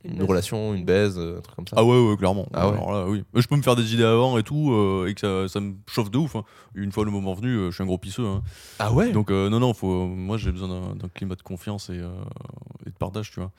Une 0.05 0.17
une 0.17 0.23
relation, 0.23 0.75
une 0.75 0.85
baise, 0.85 1.19
un 1.19 1.41
truc 1.41 1.57
comme 1.57 1.67
ça. 1.67 1.77
Ah 1.79 1.85
ouais, 1.85 1.99
ouais, 2.09 2.17
clairement. 2.17 2.47
Ah 2.53 2.69
ouais. 2.69 2.75
Alors 2.75 2.93
là, 2.93 3.07
oui. 3.09 3.25
Je 3.35 3.47
peux 3.49 3.57
me 3.57 3.63
faire 3.63 3.75
des 3.77 3.95
idées 3.95 4.05
avant 4.05 4.39
et 4.39 4.43
tout, 4.45 4.73
euh, 4.73 5.07
et 5.09 5.15
que 5.15 5.21
ça, 5.21 5.53
ça 5.55 5.61
me 5.61 5.75
chauffe 5.89 6.11
de 6.11 6.19
ouf. 6.19 6.37
hein. 6.37 6.45
Une 6.75 6.93
fois 6.93 7.05
le 7.05 7.11
moment 7.11 7.35
venu, 7.35 7.49
euh, 7.57 7.71
je 7.71 7.75
suis 7.77 7.83
un 7.83 7.87
gros 7.87 7.99
pisseux. 7.99 8.27
hein. 8.27 8.43
Ah 8.79 8.93
ouais? 8.93 9.11
Donc 9.13 9.31
euh, 9.31 9.49
non, 9.49 9.59
non, 9.61 9.75
faut, 9.75 10.07
moi 10.07 10.37
j'ai 10.39 10.53
besoin 10.53 10.69
d'un 10.69 10.95
d'un 10.97 11.09
climat 11.09 11.35
de 11.37 11.43
confiance 11.43 11.89
et, 11.91 11.99
euh, 11.99 12.11
et 12.87 12.91
de 12.91 12.97
partage, 12.97 13.31
tu 13.33 13.41
vois. 13.41 13.51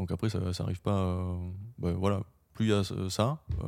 Donc 0.00 0.10
après, 0.12 0.30
ça, 0.30 0.38
ça 0.54 0.64
arrive 0.64 0.80
pas. 0.80 0.96
euh, 0.96 1.34
bah, 1.78 1.92
voilà, 1.92 2.22
plus 2.54 2.64
il 2.64 2.70
y 2.70 2.72
a 2.72 2.82
ça, 3.10 3.36
euh, 3.62 3.66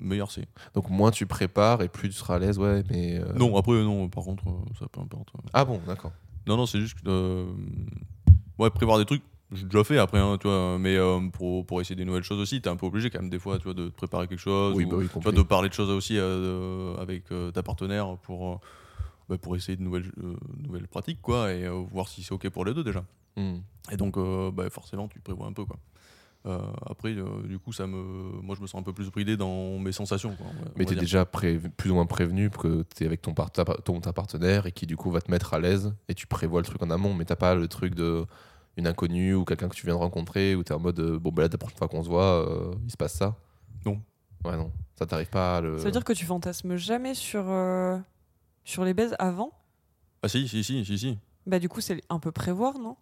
meilleur 0.00 0.30
c'est. 0.30 0.48
Donc 0.72 0.88
moins 0.88 1.10
tu 1.10 1.26
prépares 1.26 1.82
et 1.82 1.88
plus 1.90 2.08
tu 2.08 2.14
seras 2.14 2.36
à 2.36 2.38
l'aise, 2.38 2.58
ouais, 2.58 2.82
mais... 2.88 3.18
euh, 3.20 3.30
Non, 3.34 3.54
après, 3.58 3.74
non, 3.82 4.08
par 4.08 4.24
contre, 4.24 4.42
ça 4.78 4.86
peu 4.90 5.02
importe. 5.02 5.28
Ah 5.52 5.66
bon, 5.66 5.82
d'accord. 5.86 6.12
Non, 6.46 6.56
non, 6.56 6.64
c'est 6.64 6.80
juste 6.80 6.98
que. 6.98 7.46
ouais, 8.58 8.70
prévoir 8.70 8.96
des 8.96 9.04
trucs, 9.04 9.22
j'ai 9.52 9.66
déjà 9.66 9.84
fait 9.84 9.98
après, 9.98 10.18
hein, 10.18 10.38
tu 10.40 10.48
vois, 10.48 10.78
mais 10.78 10.96
pour, 11.34 11.66
pour 11.66 11.78
essayer 11.82 11.94
des 11.94 12.06
nouvelles 12.06 12.22
choses 12.22 12.40
aussi, 12.40 12.62
t'es 12.62 12.70
un 12.70 12.76
peu 12.76 12.86
obligé 12.86 13.10
quand 13.10 13.20
même 13.20 13.28
des 13.28 13.38
fois, 13.38 13.58
tu 13.58 13.64
vois, 13.64 13.74
de 13.74 13.90
te 13.90 13.94
préparer 13.94 14.26
quelque 14.26 14.38
chose. 14.40 14.74
Oui, 14.74 14.86
ou, 14.86 14.88
bah 14.88 14.96
oui, 14.96 15.04
tu 15.08 15.12
vois, 15.12 15.22
compris. 15.24 15.36
de 15.36 15.42
parler 15.42 15.68
de 15.68 15.74
choses 15.74 15.90
aussi 15.90 16.18
avec 16.18 17.24
ta 17.52 17.62
partenaire 17.62 18.16
pour, 18.22 18.62
bah, 19.28 19.36
pour 19.36 19.56
essayer 19.56 19.76
de 19.76 19.82
nouvelles, 19.82 20.10
nouvelles 20.56 20.88
pratiques, 20.88 21.20
quoi, 21.20 21.52
et 21.52 21.68
voir 21.92 22.08
si 22.08 22.22
c'est 22.22 22.32
OK 22.32 22.48
pour 22.48 22.64
les 22.64 22.72
deux 22.72 22.82
déjà. 22.82 23.04
Hmm. 23.36 23.58
Et 23.90 23.96
donc, 23.96 24.16
euh, 24.16 24.50
bah, 24.50 24.68
forcément, 24.70 25.08
tu 25.08 25.20
prévois 25.20 25.46
un 25.46 25.52
peu, 25.52 25.64
quoi. 25.64 25.76
Euh, 26.46 26.58
après, 26.86 27.14
euh, 27.14 27.42
du 27.46 27.58
coup, 27.58 27.72
ça 27.72 27.86
me, 27.86 27.96
moi, 28.42 28.54
je 28.54 28.60
me 28.60 28.66
sens 28.66 28.78
un 28.80 28.82
peu 28.82 28.92
plus 28.92 29.10
bridé 29.10 29.36
dans 29.36 29.78
mes 29.78 29.92
sensations. 29.92 30.34
Quoi, 30.36 30.46
va- 30.46 30.70
Mais 30.76 30.84
t'es 30.84 30.94
dire. 30.94 31.02
déjà 31.02 31.24
plus 31.24 31.90
ou 31.90 31.94
moins 31.94 32.04
prévenu 32.06 32.50
que 32.50 32.82
t'es 32.82 33.06
avec 33.06 33.22
ton, 33.22 33.32
part- 33.32 33.50
ta, 33.50 33.64
ton 33.64 34.00
ta 34.00 34.12
partenaire 34.12 34.66
et 34.66 34.72
qui 34.72 34.86
du 34.86 34.96
coup 34.96 35.10
va 35.10 35.20
te 35.22 35.30
mettre 35.30 35.54
à 35.54 35.58
l'aise 35.58 35.94
et 36.08 36.14
tu 36.14 36.26
prévois 36.26 36.60
le 36.60 36.66
truc 36.66 36.82
en 36.82 36.90
amont, 36.90 37.14
mais 37.14 37.24
t'as 37.24 37.36
pas 37.36 37.54
le 37.54 37.66
truc 37.66 37.94
de 37.94 38.26
une 38.76 38.86
inconnue 38.86 39.34
ou 39.34 39.44
quelqu'un 39.44 39.68
que 39.68 39.74
tu 39.74 39.86
viens 39.86 39.94
de 39.94 40.00
rencontrer 40.00 40.54
où 40.54 40.62
t'es 40.64 40.74
en 40.74 40.80
mode 40.80 40.98
euh, 40.98 41.18
bon 41.18 41.30
bah 41.30 41.42
là 41.44 41.48
la 41.50 41.56
prochaine 41.58 41.78
fois 41.78 41.86
qu'on 41.88 42.02
se 42.02 42.08
voit 42.08 42.46
euh, 42.46 42.74
il 42.84 42.90
se 42.90 42.96
passe 42.96 43.14
ça? 43.14 43.36
Non. 43.86 44.02
Ouais 44.44 44.56
non, 44.56 44.70
ça 44.98 45.06
t'arrive 45.06 45.30
pas 45.30 45.58
à 45.58 45.60
le. 45.62 45.78
Ça 45.78 45.84
veut 45.84 45.92
dire 45.92 46.04
que 46.04 46.12
tu 46.12 46.26
fantasmes 46.26 46.76
jamais 46.76 47.14
sur, 47.14 47.44
euh, 47.48 47.96
sur 48.64 48.84
les 48.84 48.92
baises 48.92 49.14
avant? 49.18 49.52
Ah, 50.22 50.28
si, 50.28 50.46
si, 50.48 50.62
si, 50.64 50.84
si, 50.84 50.98
si. 50.98 51.18
Bah 51.46 51.58
du 51.58 51.68
coup 51.70 51.80
c'est 51.80 52.02
un 52.10 52.18
peu 52.18 52.32
prévoir, 52.32 52.78
non? 52.78 52.96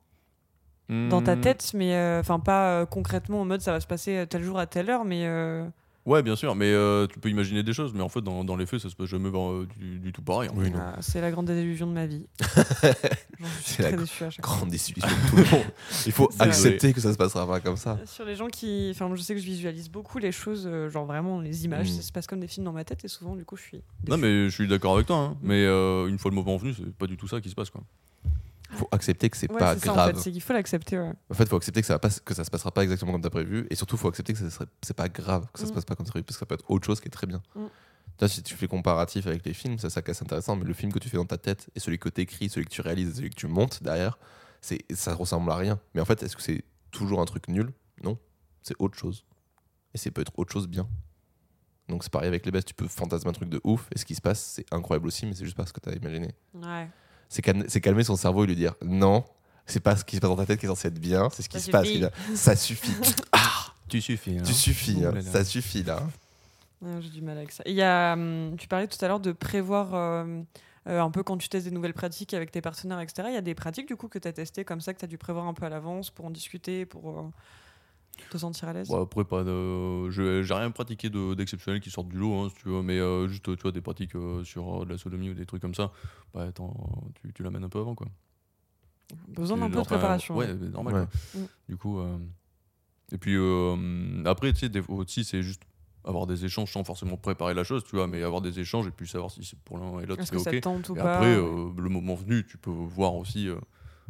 Dans 0.88 1.22
ta 1.22 1.36
Hmm. 1.36 1.40
tête, 1.40 1.70
mais 1.74 1.94
euh, 1.94 2.20
enfin 2.20 2.38
pas 2.40 2.80
euh, 2.80 2.86
concrètement 2.86 3.40
en 3.40 3.44
mode 3.46 3.60
ça 3.62 3.72
va 3.72 3.80
se 3.80 3.86
passer 3.86 4.16
euh, 4.18 4.26
tel 4.26 4.42
jour 4.42 4.58
à 4.58 4.66
telle 4.66 4.90
heure, 4.90 5.04
mais 5.04 5.24
euh, 5.26 5.64
Ouais, 6.04 6.20
bien 6.24 6.34
sûr, 6.34 6.56
mais 6.56 6.66
euh, 6.72 7.06
tu 7.06 7.20
peux 7.20 7.28
imaginer 7.30 7.62
des 7.62 7.72
choses, 7.72 7.92
mais 7.94 8.00
en 8.02 8.08
fait, 8.08 8.20
dans, 8.22 8.42
dans 8.42 8.56
les 8.56 8.66
faits, 8.66 8.80
ça 8.80 8.90
se 8.90 8.96
passe 8.96 9.06
jamais 9.06 9.30
euh, 9.32 9.66
du, 9.78 10.00
du 10.00 10.12
tout 10.12 10.20
pareil. 10.20 10.50
en 10.50 10.56
Oui, 10.56 10.72
ah, 10.76 10.96
c'est 11.00 11.20
la 11.20 11.30
grande 11.30 11.46
désillusion 11.46 11.86
de 11.86 11.92
ma 11.92 12.06
vie. 12.06 12.26
Genre, 12.40 12.92
je 13.40 13.62
suis 13.62 13.74
C'est 13.76 13.82
la 13.82 13.92
déçue 13.92 14.24
à 14.24 14.30
chaque 14.30 14.44
fois. 14.44 14.56
Grande 14.56 14.70
désillusion 14.70 15.08
de 15.08 15.30
tout 15.30 15.36
le 15.36 15.44
monde. 15.44 15.64
Il 16.06 16.10
faut 16.10 16.28
vrai. 16.30 16.48
accepter 16.48 16.92
que 16.92 17.00
ça 17.00 17.12
se 17.12 17.16
passera 17.16 17.46
pas 17.46 17.60
comme 17.60 17.76
ça. 17.76 18.00
Sur 18.06 18.24
les 18.24 18.34
gens 18.34 18.48
qui. 18.48 18.90
Enfin, 18.92 19.14
je 19.14 19.22
sais 19.22 19.34
que 19.34 19.40
je 19.40 19.46
visualise 19.46 19.88
beaucoup 19.88 20.18
les 20.18 20.32
choses, 20.32 20.66
euh, 20.70 20.88
genre 20.90 21.06
vraiment 21.06 21.40
les 21.40 21.64
images, 21.66 21.86
Mm. 21.88 21.94
ça 21.94 22.02
se 22.02 22.10
passe 22.10 22.26
comme 22.26 22.40
des 22.40 22.48
films 22.48 22.64
dans 22.66 22.72
ma 22.72 22.82
tête, 22.82 23.04
et 23.04 23.08
souvent, 23.08 23.36
du 23.36 23.44
coup, 23.44 23.54
je 23.56 23.62
suis. 23.62 23.82
Non, 24.08 24.16
mais 24.18 24.46
je 24.48 24.54
suis 24.54 24.66
d'accord 24.66 24.94
avec 24.96 25.06
toi, 25.06 25.16
hein. 25.18 25.36
mais 25.40 25.64
euh, 25.64 26.08
une 26.08 26.18
fois 26.18 26.32
le 26.32 26.34
moment 26.34 26.56
venu, 26.56 26.74
c'est 26.74 26.92
pas 26.96 27.06
du 27.06 27.16
tout 27.16 27.28
ça 27.28 27.40
qui 27.40 27.48
se 27.48 27.54
passe. 27.54 27.70
Quoi. 27.70 27.82
Faut 28.72 28.88
accepter 28.90 29.28
que 29.30 29.36
c'est 29.36 29.50
Ouais, 29.52 29.58
pas 29.58 29.76
ça, 29.78 29.90
en 29.90 29.94
grave. 29.94 30.14
fait, 30.14 30.20
c'est 30.20 30.32
qu'il 30.32 30.40
faut 30.42 30.52
l'accepter. 30.52 30.98
ouais. 30.98 31.12
En 31.30 31.34
fait, 31.34 31.48
faut 31.48 31.56
accepter 31.56 31.80
que 31.82 31.86
ça, 31.86 31.94
va 31.94 31.98
pas, 31.98 32.08
que 32.10 32.34
ça 32.34 32.42
se 32.44 32.50
passera 32.50 32.70
pas 32.72 32.82
exactement 32.82 33.12
comme 33.12 33.20
t'as 33.20 33.30
prévu, 33.30 33.66
et 33.70 33.74
surtout, 33.74 33.96
faut 33.96 34.08
accepter 34.08 34.32
que 34.32 34.48
ça 34.50 34.64
c'est 34.82 34.94
pas 34.96 35.08
grave 35.08 35.46
que 35.52 35.58
ça 35.60 35.66
se 35.66 35.70
Mm. 35.70 35.74
passe 35.74 35.84
pas 35.84 35.94
comme 35.94 36.06
t'as 36.06 36.12
prévu, 36.12 36.24
parce 36.24 36.36
que 36.36 36.40
ça 36.40 36.46
peut 36.46 36.54
être 36.54 36.70
autre 36.70 36.86
chose 36.86 37.00
qui 37.00 37.08
est 37.08 37.10
très 37.10 37.26
bien. 37.26 37.42
Mm. 37.54 37.66
Là, 38.20 38.28
si 38.28 38.42
tu 38.42 38.54
fais 38.54 38.68
comparatif 38.68 39.26
avec 39.26 39.44
les 39.44 39.52
films, 39.54 39.78
ça, 39.78 39.90
ça 39.90 40.00
c'est 40.04 40.22
intéressant, 40.22 40.56
mais 40.56 40.64
le 40.64 40.74
film 40.74 40.92
que 40.92 40.98
tu 40.98 41.08
fais 41.08 41.16
dans 41.16 41.24
ta 41.26 41.38
tête 41.38 41.68
et 41.74 41.80
celui 41.80 41.98
que 41.98 42.08
tu 42.08 42.20
écris, 42.22 42.48
celui 42.48 42.66
que 42.66 42.70
tu 42.72 42.80
réalises 42.80 43.08
et 43.10 43.14
celui 43.14 43.30
que 43.30 43.34
tu 43.36 43.46
montes 43.46 43.82
derrière, 43.82 44.18
c'est 44.60 44.78
ça 44.94 45.14
ressemble 45.14 45.50
à 45.50 45.56
rien. 45.56 45.80
Mais 45.94 46.00
en 46.00 46.04
fait, 46.04 46.22
est-ce 46.22 46.36
que 46.36 46.42
c'est 46.42 46.64
toujours 46.90 47.20
un 47.20 47.24
truc 47.24 47.48
nul? 47.48 47.72
Non, 48.02 48.16
c'est 48.62 48.74
autre 48.78 48.96
chose. 48.98 49.24
Et 49.94 49.98
c'est 49.98 50.10
peut 50.10 50.20
être 50.22 50.32
autre 50.38 50.52
chose 50.52 50.66
bien. 50.68 50.88
Donc 51.88 52.04
c'est 52.04 52.12
pareil 52.12 52.28
avec 52.28 52.46
les 52.46 52.52
baisses, 52.52 52.64
tu 52.64 52.74
peux 52.74 52.86
fantasmer 52.88 53.28
un 53.30 53.32
truc 53.34 53.48
de 53.50 53.60
ouf, 53.64 53.88
et 53.94 53.98
ce 53.98 54.04
qui 54.04 54.14
se 54.14 54.20
passe, 54.22 54.40
c'est 54.40 54.64
incroyable 54.72 55.06
aussi, 55.08 55.26
mais 55.26 55.34
c'est 55.34 55.44
juste 55.44 55.56
pas 55.56 55.66
ce 55.66 55.72
que 55.72 55.80
tu 55.80 55.88
as 55.90 55.94
imaginé. 55.94 56.28
Ouais. 56.54 56.88
C'est 57.32 57.80
calmer, 57.80 58.04
son 58.04 58.16
cerveau 58.16 58.44
et 58.44 58.46
lui 58.46 58.56
dire 58.56 58.74
non, 58.84 59.24
c'est 59.66 59.80
pas 59.80 59.96
ce 59.96 60.04
qui 60.04 60.16
se 60.16 60.20
passe 60.20 60.30
dans 60.30 60.36
ta 60.36 60.46
tête 60.46 60.60
qui 60.60 60.66
est 60.66 60.68
censé 60.68 60.88
être 60.88 60.98
bien, 60.98 61.28
c'est 61.32 61.42
ce 61.42 61.48
qui 61.48 61.58
Ça 61.58 61.66
se 61.66 61.70
passe. 61.70 61.86
suffit. 61.86 62.04
A- 62.04 62.10
Ça 62.36 62.56
suffit. 62.56 62.92
ah, 63.32 63.66
Tu 63.88 64.00
suffis. 64.00 64.36
tu 64.44 64.52
suffis, 64.52 64.98
hein. 65.04 65.10
Ouh 65.10 65.14
là 65.14 65.20
là. 65.20 65.30
ça 65.32 65.44
suffit 65.44 65.82
là. 65.82 66.02
Ouais, 66.82 67.00
J'ai 67.00 67.10
du 67.10 67.22
mal 67.22 67.38
avec 67.38 67.52
ça. 67.52 67.62
Il 67.66 67.74
y 67.74 67.82
a, 67.82 68.12
hum, 68.14 68.56
tu 68.58 68.66
parlais 68.68 68.86
tout 68.88 69.02
à 69.04 69.08
l'heure 69.08 69.20
de 69.20 69.32
prévoir 69.32 69.94
euh, 69.94 70.42
euh, 70.88 71.00
un 71.00 71.10
peu 71.10 71.22
quand 71.22 71.38
tu 71.38 71.48
testes 71.48 71.64
des 71.66 71.70
nouvelles 71.72 71.94
pratiques 71.94 72.34
avec 72.34 72.50
tes 72.50 72.60
partenaires, 72.60 73.00
etc. 73.00 73.28
Il 73.30 73.34
y 73.34 73.38
a 73.38 73.40
des 73.40 73.54
pratiques 73.54 73.86
du 73.88 73.96
coup 73.96 74.08
que 74.08 74.18
tu 74.18 74.26
as 74.28 74.32
testées 74.32 74.64
comme 74.64 74.80
ça, 74.80 74.92
que 74.92 74.98
tu 74.98 75.04
as 75.04 75.08
dû 75.08 75.16
prévoir 75.16 75.46
un 75.46 75.54
peu 75.54 75.64
à 75.64 75.68
l'avance 75.68 76.10
pour 76.10 76.24
en 76.26 76.30
discuter, 76.30 76.84
pour 76.84 77.08
euh, 77.20 77.22
te 78.30 78.38
sentir 78.38 78.68
à 78.68 78.72
l'aise. 78.72 78.90
Après, 78.90 79.24
pas 79.24 79.44
de... 79.44 80.10
j'ai 80.10 80.54
rien 80.54 80.70
pratiqué 80.70 81.10
de- 81.10 81.34
d'exceptionnel 81.34 81.80
qui 81.80 81.90
sortent 81.90 82.08
du 82.08 82.16
lot, 82.18 82.34
hein, 82.34 82.48
si 82.48 82.62
tu 82.62 82.68
veux, 82.68 82.82
mais 82.82 82.98
euh, 82.98 83.28
juste 83.28 83.44
tu 83.44 83.62
vois, 83.62 83.72
des 83.72 83.80
pratiques 83.80 84.14
euh, 84.16 84.44
sur 84.44 84.82
euh, 84.82 84.84
de 84.84 84.90
la 84.90 84.98
sodomie 84.98 85.30
ou 85.30 85.34
des 85.34 85.46
trucs 85.46 85.62
comme 85.62 85.74
ça, 85.74 85.92
bah, 86.34 86.44
attends, 86.44 87.04
tu, 87.14 87.32
tu 87.32 87.42
l'amènes 87.42 87.64
un 87.64 87.68
peu 87.68 87.80
avant. 87.80 87.94
Quoi. 87.94 88.08
Besoin 89.28 89.58
d'un 89.58 89.70
peu 89.70 89.80
de 89.80 89.86
préparation. 89.86 90.36
Ouais, 90.36 90.54
normal. 90.54 90.94
Ouais. 90.94 91.06
quoi. 91.32 91.40
Mm. 91.40 91.46
Du 91.68 91.76
coup, 91.76 92.00
Et 93.12 93.18
puis 93.18 93.36
après, 94.24 94.52
tu 94.52 94.60
sais, 94.60 94.68
des 94.68 94.82
aussi, 94.88 95.24
c'est 95.24 95.42
juste 95.42 95.62
avoir 96.04 96.26
des 96.26 96.44
échanges 96.44 96.72
sans 96.72 96.82
forcément 96.82 97.16
préparer 97.16 97.54
la 97.54 97.62
chose, 97.62 97.84
tu 97.84 97.94
vois, 97.96 98.08
mais 98.08 98.22
avoir 98.22 98.40
des 98.40 98.58
échanges 98.58 98.88
et 98.88 98.90
puis 98.90 99.06
savoir 99.06 99.30
si 99.30 99.44
c'est 99.44 99.58
pour 99.60 99.78
l'un 99.78 100.00
et 100.00 100.06
l'autre, 100.06 100.24
c'est 100.24 100.32
que 100.32 100.38
ça 100.38 100.50
te 100.50 100.56
ok. 100.56 100.62
tente 100.62 100.88
ou 100.88 100.96
Et 100.96 100.98
pas 100.98 101.16
après, 101.16 101.36
le 101.36 101.88
moment 101.88 102.14
venu, 102.14 102.44
tu 102.46 102.58
peux 102.58 102.70
voir 102.70 103.14
aussi 103.14 103.48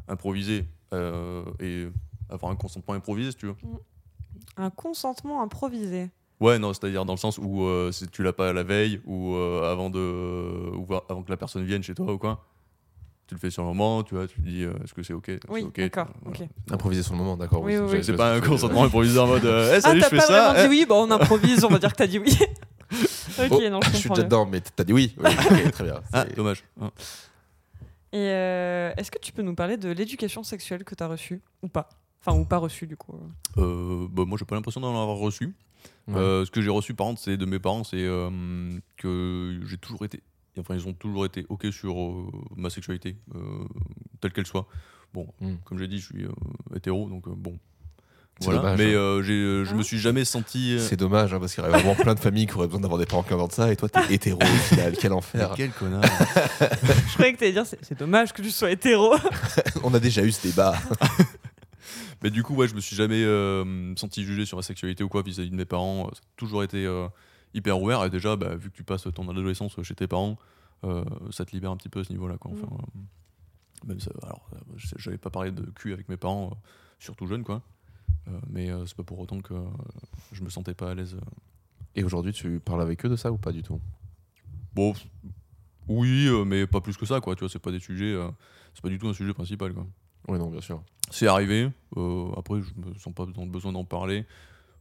improviser 0.09 0.65
et 0.93 1.89
avoir 2.31 2.51
un 2.53 2.57
consentement 2.57 2.95
improvisé, 2.95 3.33
si 3.33 3.37
tu 3.39 3.47
veux. 3.47 3.57
Un 4.57 4.71
consentement 4.71 5.43
improvisé. 5.43 6.11
Ouais, 6.41 6.59
non, 6.59 6.73
c'est-à-dire 6.75 7.05
dans 7.05 7.13
le 7.13 7.19
sens 7.19 7.39
où 7.39 7.63
euh, 7.65 7.93
si 7.93 8.09
tu 8.09 8.23
l'as 8.23 8.33
pas 8.33 8.53
la 8.53 8.63
veille 8.65 9.01
ou 9.07 9.35
euh, 9.35 9.71
avant, 9.71 9.91
de, 9.91 10.71
ou 10.77 10.85
va- 10.85 11.05
avant 11.09 11.23
que 11.23 11.31
la 11.31 11.37
personne 11.37 11.65
vienne 11.65 11.83
chez 11.83 11.95
toi 11.95 12.13
ou 12.13 12.19
quoi, 12.19 12.45
tu 13.29 13.35
le 13.35 13.41
fais 13.41 13.51
sur 13.51 13.63
le 13.63 13.69
moment, 13.69 14.03
tu 14.03 14.15
vois, 14.17 14.27
tu 14.27 14.37
te 14.43 14.47
dis 14.49 14.65
euh, 14.65 14.73
est-ce 14.83 14.93
que 14.93 15.03
c'est 15.05 15.13
ok? 15.13 15.25
C'est 15.27 15.41
Oui, 15.51 15.63
ok, 15.63 15.79
d'accord, 15.81 16.07
tu 16.09 16.13
vois, 16.25 16.33
voilà. 16.35 16.45
ok. 16.45 16.73
Improviser 16.73 17.03
sur 17.05 17.13
le 17.13 17.19
moment, 17.19 17.37
d'accord. 17.37 17.63
Oui, 17.63 17.77
oui, 17.79 17.87
c'est- 17.91 17.97
oui. 17.99 18.05
C'est 18.05 18.17
pas 18.17 18.35
un 18.35 18.41
consentement 18.41 18.83
improvisé 18.85 19.19
en 19.19 19.27
mode 19.29 19.45
euh, 19.45 19.71
Eh, 19.73 19.77
Ah, 19.77 19.81
salut, 19.81 20.01
t'as 20.01 20.07
je 20.07 20.11
fais 20.11 20.17
pas 20.17 20.27
ça. 20.27 20.49
vraiment 20.53 20.61
eh. 20.61 20.63
dit 20.69 20.69
oui, 20.81 20.87
bon, 20.89 21.07
on 21.07 21.11
improvise, 21.13 21.65
on 21.65 21.69
va 21.69 21.79
dire 21.79 21.93
que 21.93 21.97
t'as 21.99 22.07
dit 22.09 22.19
oui. 22.19 22.37
ok, 23.39 23.49
Oh, 23.51 23.61
non, 23.71 23.81
je 23.81 23.91
je 23.93 23.97
suis 23.97 24.09
déjà 24.11 24.23
dedans, 24.25 24.45
mais 24.45 24.61
t'as 24.61 24.85
dit 24.85 24.93
oui. 24.93 25.15
Oui, 25.19 25.31
ok, 25.51 25.71
très 25.71 25.85
bien. 25.85 26.01
Ah, 26.13 26.25
dommage. 26.25 26.65
Ah. 26.81 26.91
Et 28.13 28.19
euh, 28.19 28.93
est-ce 28.97 29.11
que 29.11 29.19
tu 29.19 29.33
peux 29.33 29.43
nous 29.43 29.55
parler 29.55 29.77
de 29.79 29.89
l'éducation 29.91 30.43
sexuelle 30.43 30.83
que 30.85 30.95
t'as 30.97 31.07
reçue 31.07 31.41
ou 31.63 31.69
pas? 31.69 31.89
Enfin, 32.25 32.38
ou 32.38 32.45
pas 32.45 32.59
reçue, 32.59 32.87
du 32.87 32.97
coup. 32.97 33.14
Euh, 33.59 34.07
bah, 34.11 34.25
moi, 34.26 34.38
j'ai 34.38 34.45
pas 34.45 34.55
l'impression 34.55 34.81
d'en 34.81 34.91
avoir 35.00 35.17
reçu. 35.17 35.55
Ouais. 36.09 36.17
Euh, 36.17 36.45
ce 36.45 36.50
que 36.50 36.62
j'ai 36.62 36.71
reçu, 36.71 36.95
par 36.95 37.07
contre, 37.09 37.21
c'est 37.21 37.37
de 37.37 37.45
mes 37.45 37.59
parents, 37.59 37.83
c'est 37.85 37.97
euh, 37.99 38.31
que 38.97 39.61
j'ai 39.67 39.76
toujours 39.79 40.05
été. 40.05 40.23
Enfin, 40.59 40.75
ils 40.75 40.87
ont 40.87 40.93
toujours 40.93 41.25
été 41.26 41.47
OK 41.49 41.67
sur 41.73 42.00
euh, 42.00 42.26
ma 42.57 42.71
sexualité, 42.71 43.17
euh, 43.35 43.38
telle 44.21 44.33
qu'elle 44.33 44.47
soit. 44.47 44.67
Bon, 45.14 45.26
Mm. 45.41 45.55
comme 45.64 45.79
j'ai 45.79 45.88
dit, 45.88 45.99
je 45.99 46.07
suis 46.07 46.25
euh, 46.25 46.31
hétéro, 46.76 47.09
donc 47.09 47.26
euh, 47.26 47.33
bon. 47.37 47.59
Voilà. 48.41 48.59
dommage, 48.61 48.79
Mais 48.79 48.87
hein. 48.95 48.99
euh, 48.99 49.23
euh, 49.23 49.64
je 49.64 49.71
Ah. 49.73 49.76
me 49.76 49.83
suis 49.83 49.99
jamais 49.99 50.25
senti. 50.25 50.76
C'est 50.81 50.97
dommage, 50.97 51.33
hein, 51.35 51.38
parce 51.41 51.55
qu'il 51.55 51.62
y 51.64 51.67
aurait 51.67 51.79
vraiment 51.81 51.95
plein 51.95 52.14
de 52.14 52.21
familles 52.21 52.47
qui 52.47 52.55
auraient 52.55 52.67
besoin 52.67 52.81
d'avoir 52.81 52.99
des 52.99 53.07
parents 53.07 53.23
qui 53.23 53.33
inventent 53.35 53.52
ça, 53.52 53.71
et 53.73 53.76
toi, 53.76 53.88
t'es 53.88 54.14
hétéro 54.14 54.38
au 54.41 54.45
final. 54.45 54.95
Quel 54.99 55.11
mais 55.11 55.17
enfer. 55.17 55.52
quel 55.57 55.71
connard 55.73 56.02
Je 57.09 57.12
croyais 57.14 57.33
que 57.35 57.38
t'allais 57.38 57.52
dire 57.52 57.64
c'est 57.67 57.99
dommage 57.99 58.33
que 58.33 58.43
tu 58.43 58.50
sois 58.50 58.71
hétéro. 58.71 59.14
On 59.85 59.93
a 59.95 60.00
déjà 60.00 60.23
eu 60.25 60.33
ce 60.33 60.47
débat. 60.47 60.75
Mais 62.23 62.31
du 62.31 62.43
coup, 62.43 62.55
ouais, 62.55 62.69
je 62.69 62.75
me 62.75 62.81
suis 62.81 62.97
jamais 62.97 63.23
euh, 63.25 63.95
senti 63.97 64.25
jugé 64.25 64.45
sur 64.45 64.57
ma 64.57 64.63
sexualité 64.63 65.03
ou 65.05 65.09
quoi 65.09 65.23
vis-à-vis 65.23 65.51
de 65.51 65.57
mes 65.57 65.65
parents. 65.65 66.09
Ça 66.13 66.21
a 66.21 66.27
toujours 66.37 66.63
été 66.63 66.87
euh, 66.87 67.09
hyper 67.55 67.81
ouvert. 67.81 68.05
Et 68.05 68.11
déjà, 68.11 68.37
bah, 68.37 68.55
vu 68.57 68.71
que 68.71 68.77
tu 68.77 68.85
passes 68.85 69.07
ton 69.15 69.29
adolescence 69.29 69.81
chez 69.83 69.95
tes 69.95 70.07
parents, 70.07 70.39
euh, 70.85 71.05
ça 71.31 71.45
te 71.45 71.53
libère 71.53 71.71
un 71.71 71.77
petit 71.77 71.89
peu 71.89 72.01
à 72.01 72.05
ce 72.05 72.11
niveau-là. 72.13 72.37
Quoi. 72.39 72.53
Enfin, 72.53 72.69
même 73.87 74.01
ça- 74.01 74.13
alors, 74.23 74.49
je 74.77 74.87
sais- 74.87 74.97
j'avais 74.99 75.19
pas 75.19 75.31
parlé 75.31 75.51
de 75.51 75.63
cul 75.71 75.93
avec 75.93 76.09
mes 76.09 76.17
parents, 76.17 76.57
surtout 76.99 77.27
jeunes, 77.27 77.45
quoi. 77.45 77.63
Mais 78.49 78.69
c'est 78.87 78.97
pas 78.97 79.03
pour 79.03 79.19
autant 79.19 79.41
que 79.41 79.55
je 80.33 80.43
me 80.45 80.49
sentais 80.51 80.75
pas 80.75 80.91
à 80.91 80.95
l'aise. 80.95 81.17
Et 81.97 82.05
aujourd'hui, 82.05 82.33
tu 82.33 82.61
parles 82.61 82.81
avec 82.83 83.05
eux 83.05 83.09
de 83.09 83.17
ça 83.17 83.33
ou 83.33 83.37
pas 83.39 83.53
du 83.53 83.63
tout? 83.63 83.81
Bon, 84.75 84.95
oui, 85.89 86.29
mais 86.47 86.67
pas 86.67 86.81
plus 86.81 86.97
que 86.97 87.05
ça, 87.05 87.21
quoi. 87.21 87.35
Tu 87.35 87.41
vois, 87.41 87.49
c'est 87.49 87.59
pas 87.59 87.73
des 87.73 87.81
sujets. 87.81 88.17
c'est 88.75 88.83
pas 88.83 88.89
du 88.89 88.99
tout 88.99 89.09
un 89.09 89.13
sujet 89.15 89.35
principal, 89.35 89.75
quoi. 89.75 89.87
Oui, 90.29 90.38
non, 90.38 90.49
bien 90.49 90.61
sûr. 90.61 90.83
C'est 91.11 91.26
arrivé. 91.26 91.69
euh, 91.97 92.31
après, 92.37 92.61
je 92.62 92.71
me 92.88 92.95
sens 92.99 93.12
pas 93.14 93.26
besoin 93.26 93.73
d'en 93.73 93.85
parler. 93.85 94.25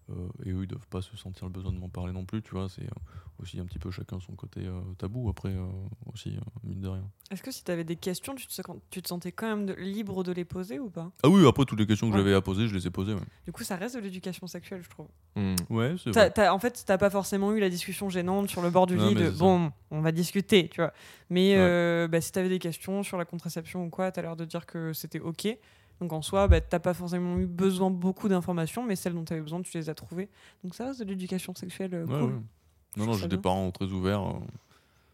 Euh, 0.10 0.13
et 0.46 0.51
eux, 0.51 0.63
ils 0.63 0.67
doivent 0.67 0.88
pas 0.88 1.01
se 1.01 1.15
sentir 1.15 1.46
le 1.46 1.51
besoin 1.51 1.72
de 1.72 1.77
m'en 1.77 1.89
parler 1.89 2.12
non 2.12 2.25
plus. 2.25 2.41
Tu 2.41 2.51
vois, 2.51 2.67
c'est 2.70 2.84
euh, 2.84 3.39
aussi 3.39 3.60
un 3.60 3.65
petit 3.65 3.79
peu 3.79 3.91
chacun 3.91 4.20
son 4.20 4.34
côté 4.34 4.62
euh, 4.65 4.81
tabou. 4.98 5.29
Après, 5.29 5.50
euh, 5.50 5.65
aussi, 6.13 6.36
euh, 6.36 6.41
mine 6.63 6.81
de 6.81 6.88
rien. 6.88 7.03
Est-ce 7.29 7.41
que 7.43 7.51
si 7.51 7.63
t'avais 7.63 7.84
des 7.84 7.96
questions, 7.96 8.36
tu 8.36 8.46
te, 8.48 8.62
tu 8.89 9.01
sentais 9.05 9.31
quand 9.31 9.48
même 9.48 9.65
de- 9.67 9.74
libre 9.74 10.24
de 10.24 10.31
les 10.31 10.43
poser 10.46 10.79
ou 10.79 10.89
pas? 10.89 11.12
Ah 11.24 11.29
oui, 11.29 11.48
après, 11.48 11.65
toutes 11.65 11.79
les 11.79 11.86
questions 11.88 12.08
que 12.10 12.13
Ouais. 12.13 12.20
j'avais 12.20 12.34
à 12.34 12.41
poser, 12.41 12.67
je 12.67 12.75
les 12.75 12.88
ai 12.88 12.89
posées. 12.89 13.13
Ouais, 13.13 13.22
Du 13.46 13.51
coup, 13.53 13.63
ça 13.63 13.75
reste 13.77 13.96
de 13.96 14.01
l'éducation 14.01 14.48
sexuelle, 14.48 14.81
je 14.84 14.89
trouve. 14.89 15.08
Hmm. 15.38 15.55
ouais 15.70 15.96
c'est 16.03 16.12
vrai. 16.12 16.29
t'as- 16.29 16.53
en 16.53 16.60
fait, 16.60 16.84
t'as 16.86 16.98
pas 16.98 17.10
forcément 17.10 17.53
eu 17.53 17.60
la 17.62 17.70
discussion 17.70 18.10
gênante 18.10 18.50
sur 18.50 18.62
le 18.62 18.70
bord 18.70 18.86
du 18.88 18.98
lit 18.98 19.15
de 19.15 19.31
ça. 19.31 19.38
bon, 19.38 19.72
on 19.91 20.01
va 20.01 20.12
discuter, 20.12 20.67
tu 20.67 20.81
vois. 20.81 20.91
Mais 21.29 21.53
Ouais. 21.53 21.60
euh, 21.62 22.08
bah, 22.10 22.20
si 22.20 22.34
t'avais 22.34 22.50
des 22.50 22.60
questions 22.60 23.01
sur 23.03 23.17
la 23.17 23.24
contraception 23.24 23.86
ou 23.86 23.89
quoi, 23.89 24.12
t'as 24.12 24.22
l'air 24.22 24.36
de 24.36 24.43
dire 24.43 24.65
que 24.65 24.91
c'était 24.91 25.22
ok. 25.22 25.48
Donc 26.01 26.12
en 26.13 26.22
soi, 26.22 26.48
bah, 26.48 26.60
t'as 26.60 26.79
pas 26.79 26.93
forcément 26.93 27.38
eu 27.38 27.46
besoin 27.46 27.89
de 27.91 27.96
beaucoup 27.96 28.27
d'informations, 28.27 28.84
mais 28.84 28.96
celles 28.98 29.13
dont 29.13 29.24
t'avais 29.24 29.41
besoin, 29.41 29.62
tu 29.62 29.77
les 29.77 29.89
as 29.89 29.93
trouvées. 29.96 30.29
Donc 30.64 30.75
ça 30.75 30.87
reste 30.87 31.00
de 31.00 31.05
l'éducation 31.05 31.53
sexuelle 31.55 31.94
euh, 31.94 32.05
Ouais, 32.05 32.20
cool. 32.20 32.33
ouais. 32.33 32.42
Non, 32.98 33.05
non, 33.05 33.14
j'ai 33.14 33.27
des 33.29 33.37
parents 33.37 33.72
très 33.72 33.85
ouverts. 33.85 34.22
euh, 34.27 34.40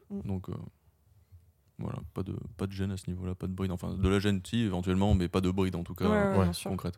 Mm. 0.09 0.21
Donc, 0.25 0.47
euh, 0.47 0.53
voilà, 1.79 1.99
pas 2.13 2.23
de, 2.23 2.33
pas 2.55 2.65
de 2.65 2.71
gêne 2.71 2.91
à 2.91 2.97
ce 2.97 3.09
niveau-là, 3.09 3.35
pas 3.35 3.45
de 3.47 3.51
bride. 3.51 3.71
Enfin, 3.71 3.93
de 3.93 4.07
la 4.07 4.19
gêne, 4.19 4.39
si, 4.47 4.61
éventuellement, 4.61 5.13
mais 5.15 5.27
pas 5.27 5.41
de 5.41 5.51
bride 5.51 5.75
en 5.75 5.83
tout 5.83 5.93
cas 5.95 6.07
Ouais, 6.33 6.49
concrète. 6.63 6.97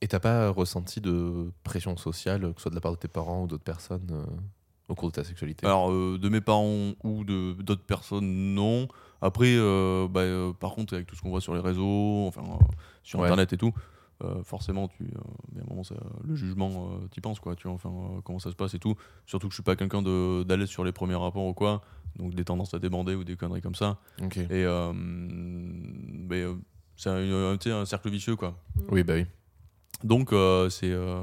Et 0.00 0.06
t'as 0.06 0.20
pas 0.20 0.50
ressenti 0.50 1.00
de 1.00 1.50
pression 1.64 1.96
sociale, 1.96 2.42
que 2.54 2.60
ce 2.60 2.62
soit 2.62 2.70
de 2.70 2.76
la 2.76 2.80
part 2.80 2.92
de 2.92 2.96
tes 2.98 3.08
parents 3.08 3.42
ou 3.42 3.46
d'autres 3.48 3.64
personnes, 3.64 4.06
euh, 4.12 4.24
au 4.88 4.94
cours 4.94 5.08
de 5.10 5.14
ta 5.14 5.24
sexualité? 5.24 5.66
Alors, 5.66 5.90
euh, 5.90 6.18
de 6.20 6.28
mes 6.28 6.40
parents 6.40 6.92
ou 7.04 7.24
de 7.24 7.52
d'autres 7.62 7.84
personnes, 7.84 8.54
non. 8.54 8.88
Après, 9.20 9.54
euh, 9.56 10.06
bah, 10.08 10.20
euh, 10.20 10.52
par 10.52 10.74
contre, 10.74 10.94
avec 10.94 11.06
tout 11.06 11.16
ce 11.16 11.22
qu'on 11.22 11.30
voit 11.30 11.40
sur 11.40 11.54
les 11.54 11.60
réseaux, 11.60 12.26
enfin, 12.28 12.42
euh, 12.42 12.64
sur 13.02 13.18
Ouais. 13.18 13.26
Internet 13.26 13.52
et 13.52 13.56
tout, 13.56 13.72
euh, 14.22 14.42
forcément, 14.44 14.88
tu, 14.88 15.04
euh, 15.04 15.58
à 15.60 15.62
un 15.62 15.66
moment, 15.68 15.82
ça- 15.84 15.94
le 16.24 16.34
jugement, 16.36 16.90
euh, 17.02 17.08
t'y 17.08 17.20
penses, 17.20 17.40
quoi, 17.40 17.54
tu 17.56 17.64
vois, 17.68 17.74
enfin, 17.74 17.90
euh, 17.90 18.20
comment 18.22 18.38
ça 18.38 18.50
se 18.50 18.56
passe 18.56 18.74
et 18.74 18.78
tout. 18.78 18.94
Surtout 19.26 19.48
que 19.48 19.52
je 19.52 19.56
suis 19.56 19.62
pas 19.64 19.76
quelqu'un 19.76 20.02
de- 20.02 20.42
d'aller 20.44 20.66
sur 20.66 20.84
les 20.84 20.92
premiers 20.92 21.14
rapports 21.16 21.46
ou 21.46 21.54
quoi, 21.54 21.82
donc 22.16 22.34
des 22.34 22.44
tendances 22.44 22.74
à 22.74 22.78
débander 22.78 23.14
ou 23.14 23.24
des 23.24 23.36
conneries 23.36 23.60
comme 23.60 23.74
ça. 23.74 23.98
Ok. 24.22 24.36
Et 24.38 24.46
euh, 24.52 24.92
mais, 24.94 26.42
euh, 26.42 26.54
c'est 26.96 27.10
un, 27.10 27.52
un- 27.80 27.84
cercle 27.84 28.10
vicieux, 28.10 28.36
quoi. 28.36 28.56
Oui, 28.90 29.02
bah 29.02 29.14
oui. 29.14 29.26
Donc, 30.04 30.32
euh, 30.32 30.68
c'est. 30.70 30.90
euh, 30.92 31.22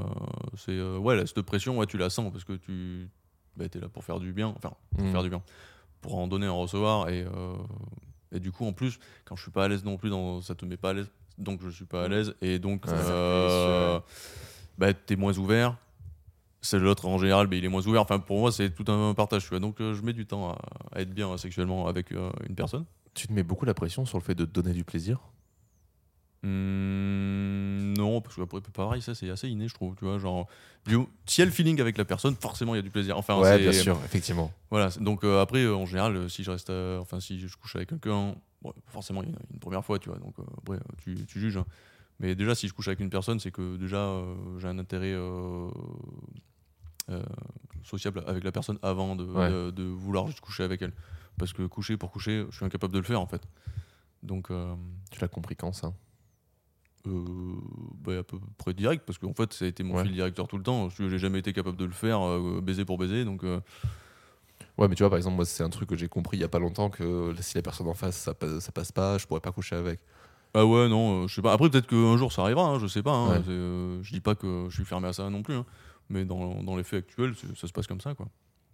c'est 0.56 0.72
euh, 0.72 0.98
ouais, 0.98 1.16
là, 1.16 1.26
cette 1.26 1.40
pression, 1.42 1.78
ouais, 1.78 1.86
tu 1.86 1.96
la 1.98 2.10
sens 2.10 2.30
parce 2.30 2.44
que 2.44 2.52
tu 2.54 3.08
bah, 3.56 3.64
es 3.72 3.78
là 3.78 3.88
pour 3.88 4.04
faire 4.04 4.20
du 4.20 4.32
bien, 4.32 4.52
enfin, 4.56 4.72
pour 4.96 5.06
Mm. 5.06 5.12
faire 5.12 5.22
du 5.22 5.28
bien, 5.30 5.42
pour 6.00 6.18
en 6.18 6.26
donner, 6.28 6.48
en 6.48 6.58
recevoir. 6.60 7.08
Et, 7.08 7.22
euh, 7.24 7.56
et 8.32 8.40
du 8.40 8.52
coup, 8.52 8.66
en 8.66 8.72
plus, 8.72 8.98
quand 9.24 9.36
je 9.36 9.42
suis 9.42 9.50
pas 9.50 9.64
à 9.64 9.68
l'aise 9.68 9.84
non 9.84 9.96
plus, 9.96 10.10
dans, 10.10 10.40
ça 10.40 10.54
te 10.54 10.64
met 10.64 10.76
pas 10.76 10.90
à 10.90 10.92
l'aise, 10.94 11.10
donc 11.38 11.60
je 11.62 11.70
suis 11.70 11.84
pas 11.84 12.04
à 12.04 12.08
l'aise. 12.08 12.34
Et 12.42 12.58
donc, 12.58 12.86
Ouais. 12.86 12.92
euh, 12.94 14.00
bah, 14.78 14.92
t'es 14.94 15.16
moins 15.16 15.36
ouvert. 15.38 15.76
C'est 16.62 16.78
l'autre 16.78 17.06
en 17.06 17.18
général, 17.18 17.46
mais 17.48 17.58
il 17.58 17.64
est 17.64 17.68
moins 17.68 17.86
ouvert. 17.86 18.02
Enfin, 18.02 18.18
pour 18.18 18.40
moi, 18.40 18.50
c'est 18.50 18.70
tout 18.70 18.90
un 18.90 19.14
partage. 19.14 19.42
Tu 19.44 19.50
vois. 19.50 19.60
Donc, 19.60 19.80
euh, 19.80 19.94
je 19.94 20.02
mets 20.02 20.12
du 20.12 20.26
temps 20.26 20.50
à, 20.50 20.58
à 20.92 21.00
être 21.00 21.10
bien 21.14 21.36
sexuellement 21.36 21.86
avec 21.86 22.10
une 22.10 22.54
personne. 22.56 22.84
Tu 23.14 23.28
te 23.28 23.32
mets 23.32 23.44
beaucoup 23.44 23.64
la 23.66 23.74
pression 23.74 24.04
sur 24.04 24.18
le 24.18 24.22
fait 24.24 24.34
de 24.34 24.44
te 24.44 24.50
donner 24.50 24.72
du 24.72 24.82
plaisir? 24.84 25.20
Hmm, 26.46 27.94
non, 27.96 28.20
parce 28.20 28.36
qu'après, 28.36 28.60
pareil, 28.72 29.02
ça 29.02 29.14
c'est 29.14 29.28
assez 29.30 29.48
inné, 29.48 29.66
je 29.68 29.74
trouve. 29.74 29.96
Tu 29.96 30.04
vois, 30.04 30.18
genre, 30.18 30.46
s'il 30.86 30.96
y 31.38 31.42
a 31.42 31.44
le 31.44 31.50
feeling 31.50 31.80
avec 31.80 31.98
la 31.98 32.04
personne, 32.04 32.36
forcément 32.36 32.74
il 32.74 32.78
y 32.78 32.80
a 32.80 32.82
du 32.82 32.90
plaisir. 32.90 33.18
Enfin, 33.18 33.40
Ouais, 33.40 33.58
bien 33.58 33.72
sûr, 33.72 33.98
effectivement. 34.04 34.52
Voilà, 34.70 34.90
donc 35.00 35.24
euh, 35.24 35.40
après, 35.40 35.62
euh, 35.64 35.74
en 35.74 35.86
général, 35.86 36.16
euh, 36.16 36.28
si 36.28 36.44
je 36.44 36.50
reste, 36.50 36.70
euh, 36.70 36.98
enfin, 37.00 37.18
si 37.20 37.38
je 37.40 37.56
couche 37.56 37.76
avec 37.76 37.88
quelqu'un, 37.88 38.34
bon, 38.62 38.72
forcément 38.86 39.22
il 39.22 39.30
y 39.30 39.32
a 39.32 39.36
une 39.52 39.58
première 39.58 39.84
fois, 39.84 39.98
tu 39.98 40.08
vois, 40.08 40.18
donc 40.18 40.34
après, 40.58 40.78
tu, 41.02 41.14
tu 41.26 41.40
juges. 41.40 41.56
hein. 41.56 41.66
Mais 42.20 42.34
déjà, 42.34 42.54
si 42.54 42.68
je 42.68 42.72
couche 42.74 42.88
avec 42.88 43.00
une 43.00 43.10
personne, 43.10 43.38
c'est 43.40 43.50
que 43.50 43.76
déjà 43.76 44.22
j'ai 44.58 44.68
un 44.68 44.78
intérêt 44.78 45.14
sociable 47.84 48.22
avec 48.26 48.42
la 48.44 48.52
personne 48.52 48.78
avant 48.82 49.16
de, 49.16 49.24
Ouais. 49.24 49.50
de, 49.50 49.70
de 49.70 49.82
vouloir 49.84 50.26
juste 50.26 50.40
coucher 50.40 50.62
avec 50.64 50.80
elle. 50.82 50.92
Parce 51.38 51.52
que 51.52 51.62
coucher 51.66 51.96
pour 51.96 52.10
coucher, 52.10 52.46
je 52.50 52.56
suis 52.56 52.64
incapable 52.64 52.92
de 52.94 52.98
le 52.98 53.04
faire 53.04 53.20
en 53.20 53.26
fait. 53.26 53.42
Donc. 54.22 54.48
Tu 55.10 55.20
l'as 55.20 55.28
compris 55.28 55.54
quand 55.56 55.72
ça? 55.72 55.92
Bah, 58.04 58.18
à 58.18 58.22
peu 58.22 58.38
près 58.58 58.74
direct 58.74 59.04
parce 59.06 59.18
qu'en 59.18 59.32
fait 59.34 59.52
ça 59.52 59.64
a 59.64 59.68
été 59.68 59.82
mon 59.82 59.94
Ouais. 59.96 60.02
fil 60.04 60.12
directeur 60.12 60.48
tout 60.48 60.56
le 60.56 60.62
temps 60.62 60.88
je 60.90 61.08
j'ai 61.08 61.18
jamais 61.18 61.38
été 61.38 61.52
capable 61.52 61.76
de 61.76 61.84
le 61.84 61.92
faire 61.92 62.20
euh, 62.26 62.60
baiser 62.62 62.84
pour 62.84 62.98
baiser 62.98 63.24
donc 63.24 63.44
euh, 63.44 63.60
Ouais, 64.78 64.88
mais 64.88 64.94
tu 64.94 65.02
vois, 65.02 65.08
par 65.08 65.16
exemple, 65.16 65.36
moi, 65.36 65.46
c'est 65.46 65.62
un 65.62 65.70
truc 65.70 65.88
que 65.88 65.96
j'ai 65.96 66.06
compris 66.08 66.36
il 66.36 66.40
y 66.40 66.44
a 66.44 66.48
pas 66.48 66.58
longtemps 66.58 66.90
que 66.90 67.34
si 67.40 67.54
la 67.54 67.62
personne 67.62 67.88
en 67.88 67.94
face, 67.94 68.14
ça 68.16 68.34
passe, 68.34 68.58
ça 68.58 68.72
passe 68.72 68.92
pas, 68.92 69.16
je 69.16 69.26
pourrais 69.26 69.40
pas 69.40 69.50
coucher 69.52 69.74
avec. 69.74 70.00
ah 70.52 70.66
ouais 70.66 70.88
non 70.88 71.22
euh, 71.24 71.28
je 71.28 71.34
sais 71.34 71.40
pas 71.42 71.52
après 71.54 71.70
peut-être 71.70 71.86
qu'un 71.86 72.16
jour 72.18 72.30
ça 72.32 72.42
arrivera 72.42 72.64
hein, 72.66 72.78
je 72.78 72.86
sais 72.86 73.02
pas 73.02 73.12
hein, 73.12 73.38
Ouais. 73.40 73.44
euh, 73.48 74.02
je 74.02 74.12
dis 74.12 74.20
pas 74.20 74.34
que 74.34 74.66
je 74.68 74.74
suis 74.74 74.84
fermé 74.84 75.08
à 75.08 75.12
ça 75.14 75.30
non 75.30 75.42
plus 75.42 75.54
hein. 75.54 75.64
mais 76.10 76.24
dans, 76.26 76.62
dans 76.62 76.76
les 76.76 76.82
faits 76.84 77.04
actuels 77.08 77.34
ça 77.56 77.66
se 77.66 77.72
passe 77.72 77.86
comme 77.86 78.00
ça 78.02 78.14
quoi 78.14 78.26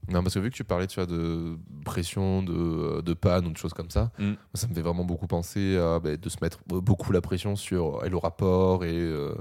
Non, 0.08 0.22
parce 0.22 0.34
que 0.34 0.40
vu 0.40 0.50
que 0.50 0.56
tu 0.56 0.64
parlais 0.64 0.86
tu 0.88 0.96
vois, 0.96 1.06
de 1.06 1.56
pression, 1.84 2.42
de, 2.42 3.00
de 3.02 3.14
panne 3.14 3.46
ou 3.46 3.50
de 3.50 3.56
choses 3.56 3.72
comme 3.74 3.90
ça, 3.90 4.10
Mm. 4.18 4.32
ça 4.54 4.66
me 4.66 4.74
fait 4.74 4.82
vraiment 4.82 5.04
beaucoup 5.04 5.26
penser 5.26 5.76
à 5.76 6.00
bah, 6.00 6.16
de 6.16 6.28
se 6.28 6.38
mettre 6.42 6.58
beaucoup 6.66 7.12
la 7.12 7.20
pression 7.20 7.54
sur 7.56 8.02
euh, 8.02 8.08
le 8.08 8.16
rapport 8.16 8.84
et 8.84 8.90
euh, 8.92 9.32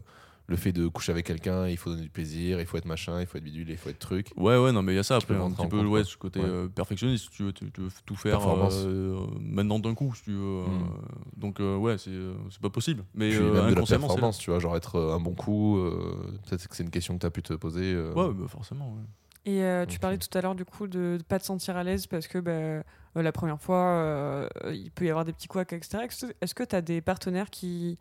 le 0.48 0.56
fait 0.58 0.72
de 0.72 0.88
coucher 0.88 1.12
avec 1.14 1.26
quelqu'un, 1.26 1.68
il 1.68 1.78
faut 1.78 1.90
donner 1.90 2.02
du 2.04 2.10
plaisir, 2.10 2.60
il 2.60 2.66
faut 2.66 2.78
être 2.78 2.86
machin, 2.86 3.22
il 3.22 3.26
faut 3.26 3.38
être 3.38 3.44
bidule, 3.44 3.70
il 3.70 3.78
faut 3.78 3.90
être 3.90 4.00
truc. 4.00 4.28
ouais 4.38 4.58
ouais 4.58 4.72
non 4.72 4.82
mais 4.84 4.92
il 4.94 4.96
y 4.98 5.00
a 5.00 5.04
ça 5.04 5.16
après 5.16 5.34
un 5.36 5.50
petit 5.50 5.66
peu 5.68 5.78
compte, 5.78 5.88
ouais 5.88 6.04
ce 6.04 6.18
côté 6.18 6.40
Ouais. 6.42 6.46
euh, 6.46 6.68
perfectionniste 6.68 7.30
tu 7.32 7.44
veux 7.44 7.54
tu, 7.54 7.72
tu 7.72 7.82
veux 7.82 7.90
tout 8.06 8.16
faire 8.16 8.42
euh, 8.48 9.16
maintenant 9.40 9.80
d'un 9.80 9.94
coup 9.96 10.14
si 10.14 10.24
tu 10.24 10.32
veux 10.34 10.38
euh, 10.40 10.66
Mm. 10.68 11.40
donc 11.40 11.60
euh, 11.62 11.78
ouais 11.78 11.98
c'est 11.98 12.10
euh, 12.12 12.34
c'est 12.50 12.62
pas 12.62 12.70
possible 12.70 13.04
mais 13.16 13.34
euh, 13.34 13.54
même 13.54 13.70
de 13.72 13.76
la 13.80 13.86
performance, 13.86 14.38
tu 14.40 14.50
vois, 14.52 14.60
genre 14.60 14.76
être 14.76 14.96
euh, 14.98 15.16
un 15.16 15.20
bon 15.22 15.34
coup, 15.34 15.78
euh, 15.78 16.38
peut-être 16.48 16.68
que 16.68 16.76
c'est 16.76 16.84
une 16.84 16.90
question 16.92 17.16
que 17.16 17.20
tu 17.22 17.26
as 17.26 17.32
pu 17.32 17.42
te 17.44 17.54
poser. 17.54 17.94
euh. 17.94 18.14
ouais 18.14 18.34
bah, 18.34 18.48
forcément 18.48 18.90
ouais. 18.94 19.02
Et 19.46 19.64
euh, 19.64 19.86
tu 19.88 19.98
parlais 20.00 20.18
tout 20.20 20.38
à 20.38 20.42
l'heure 20.42 20.54
du 20.56 20.66
coup 20.66 20.88
de 20.88 21.18
ne 21.18 21.24
pas 21.24 21.40
te 21.40 21.46
sentir 21.46 21.76
à 21.76 21.84
l'aise 21.84 22.06
parce 22.06 22.28
que 22.28 22.38
bah, 22.38 22.52
euh, 22.52 22.84
la 23.16 23.32
première 23.32 23.60
fois, 23.60 23.78
euh, 23.86 24.48
il 24.72 24.92
peut 24.92 25.06
y 25.06 25.10
avoir 25.10 25.26
des 25.26 25.34
petits 25.34 25.48
couacs, 25.48 25.74
etc. 25.74 26.04
Est-ce 26.42 26.54
que- 26.54 26.64
tu 26.64 26.76
as 26.76 26.82
des 26.82 27.02
partenaires 27.02 27.50
qui 27.50 27.98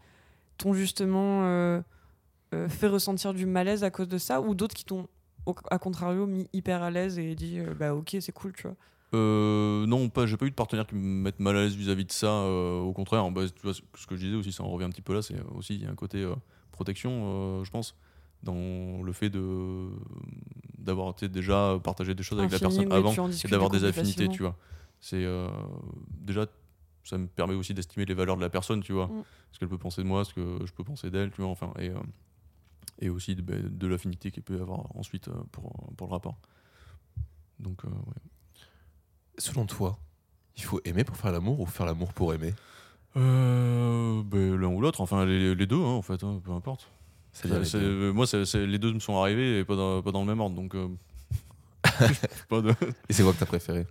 t'ont 0.58 0.74
justement 0.74 1.80
fait 2.68 2.88
ressentir 2.88 3.32
du 3.32 3.46
malaise 3.46 3.84
à 3.84 3.90
cause 3.90 4.08
de 4.08 4.18
ça 4.18 4.40
ou 4.40 4.54
d'autres 4.54 4.74
qui 4.74 4.84
t'ont, 4.84 5.08
à 5.70 5.78
contrario, 5.78 6.26
mis 6.26 6.46
hyper 6.52 6.82
à 6.82 6.90
l'aise 6.90 7.18
et 7.18 7.34
dit 7.34 7.58
bah 7.78 7.94
ok, 7.94 8.16
c'est 8.20 8.32
cool, 8.32 8.52
tu 8.52 8.64
vois? 8.64 8.76
Euh, 9.14 9.86
non, 9.86 10.08
pas. 10.08 10.26
J'ai 10.26 10.36
pas 10.36 10.46
eu 10.46 10.50
de 10.50 10.54
partenaire 10.54 10.86
qui 10.86 10.94
me 10.94 11.00
mette 11.00 11.40
mal 11.40 11.56
à 11.56 11.62
l'aise 11.62 11.74
vis-à-vis 11.74 12.04
de 12.04 12.12
ça. 12.12 12.28
euh, 12.28 12.80
au 12.80 12.92
contraire, 12.92 13.28
bah, 13.30 13.42
tu 13.48 13.62
vois, 13.62 13.72
ce 13.74 14.06
que 14.06 14.14
je 14.16 14.24
disais 14.26 14.36
aussi, 14.36 14.52
ça 14.52 14.62
en 14.62 14.68
revient 14.68 14.84
un 14.84 14.90
petit 14.90 15.02
peu 15.02 15.14
là. 15.14 15.22
C'est 15.22 15.40
aussi 15.56 15.74
il 15.76 15.82
y 15.82 15.86
a 15.86 15.90
un 15.90 15.94
côté 15.96 16.18
euh, 16.18 16.34
protection, 16.70 17.64
je 17.64 17.70
pense, 17.70 17.96
dans 18.42 19.02
le 19.02 19.12
fait 19.12 19.30
de 19.30 19.88
d'avoir 20.78 21.14
déjà 21.14 21.78
partagé 21.82 22.14
des 22.14 22.22
choses 22.22 22.38
avec 22.38 22.52
la 22.52 22.58
personne 22.58 22.90
avant 22.92 23.12
et 23.12 23.48
d'avoir 23.48 23.70
des 23.70 23.84
affinités, 23.84 24.24
facilement. 24.24 24.32
tu 24.32 24.42
vois. 24.42 24.56
C'est 25.00 25.24
euh, 25.24 25.48
déjà 26.08 26.46
ça 27.04 27.18
me 27.18 27.26
permet 27.26 27.54
aussi 27.54 27.74
d'estimer 27.74 28.04
les 28.04 28.14
valeurs 28.14 28.36
de 28.36 28.40
la 28.40 28.50
personne, 28.50 28.82
tu 28.82 28.92
vois. 28.92 29.06
Mm. 29.06 29.24
Ce 29.52 29.58
qu'elle 29.58 29.68
peut 29.68 29.78
penser 29.78 30.02
de 30.02 30.06
moi, 30.06 30.24
ce 30.24 30.34
que 30.34 30.58
je 30.64 30.72
peux 30.72 30.84
penser 30.84 31.10
d'elle, 31.10 31.30
tu 31.30 31.42
vois. 31.42 31.50
Enfin, 31.50 31.72
et, 31.78 31.90
euh, 31.90 31.94
et 33.00 33.08
aussi 33.08 33.34
de, 33.34 33.42
bah, 33.42 33.54
de 33.58 33.86
l'affinité 33.86 34.30
qu'elle 34.30 34.44
peut 34.44 34.56
y 34.56 34.60
avoir 34.60 34.94
ensuite 34.96 35.28
euh, 35.28 35.32
pour, 35.52 35.72
pour 35.96 36.06
le 36.06 36.12
rapport. 36.12 36.38
Donc, 37.58 37.84
euh, 37.84 37.88
ouais. 37.88 38.62
Selon 39.38 39.66
toi, 39.66 39.98
il 40.56 40.62
faut 40.62 40.80
aimer 40.84 41.04
pour 41.04 41.16
faire 41.16 41.32
l'amour 41.32 41.60
ou 41.60 41.66
faire 41.66 41.86
l'amour 41.86 42.12
pour 42.12 42.34
aimer? 42.34 42.54
Euh, 43.16 44.22
ben, 44.22 44.56
l'un 44.56 44.68
ou 44.68 44.80
l'autre, 44.80 45.00
enfin 45.00 45.24
les, 45.24 45.54
les 45.54 45.66
deux 45.66 45.80
hein, 45.80 45.96
en 45.96 46.02
fait, 46.02 46.22
hein, 46.22 46.40
peu 46.44 46.52
importe. 46.52 46.90
C'est-à-dire 47.32 47.60
les 47.60 47.74
euh, 47.76 48.12
moi, 48.12 48.26
c'est- 48.26 48.44
c'est- 48.44 48.66
les 48.66 48.78
deux 48.78 48.92
me 48.92 48.98
sont 49.00 49.16
arrivés 49.16 49.60
et 49.60 49.64
pas 49.64 49.76
dans, 49.76 50.02
pas 50.02 50.12
dans 50.12 50.20
le 50.20 50.26
même 50.26 50.40
ordre, 50.40 50.56
donc. 50.56 50.74
euh, 50.74 50.88
pas 52.48 52.60
de- 52.60 52.74
Et 53.08 53.12
c'est 53.12 53.22
quoi 53.22 53.32
que 53.32 53.38
t'as 53.38 53.46
préféré? 53.46 53.86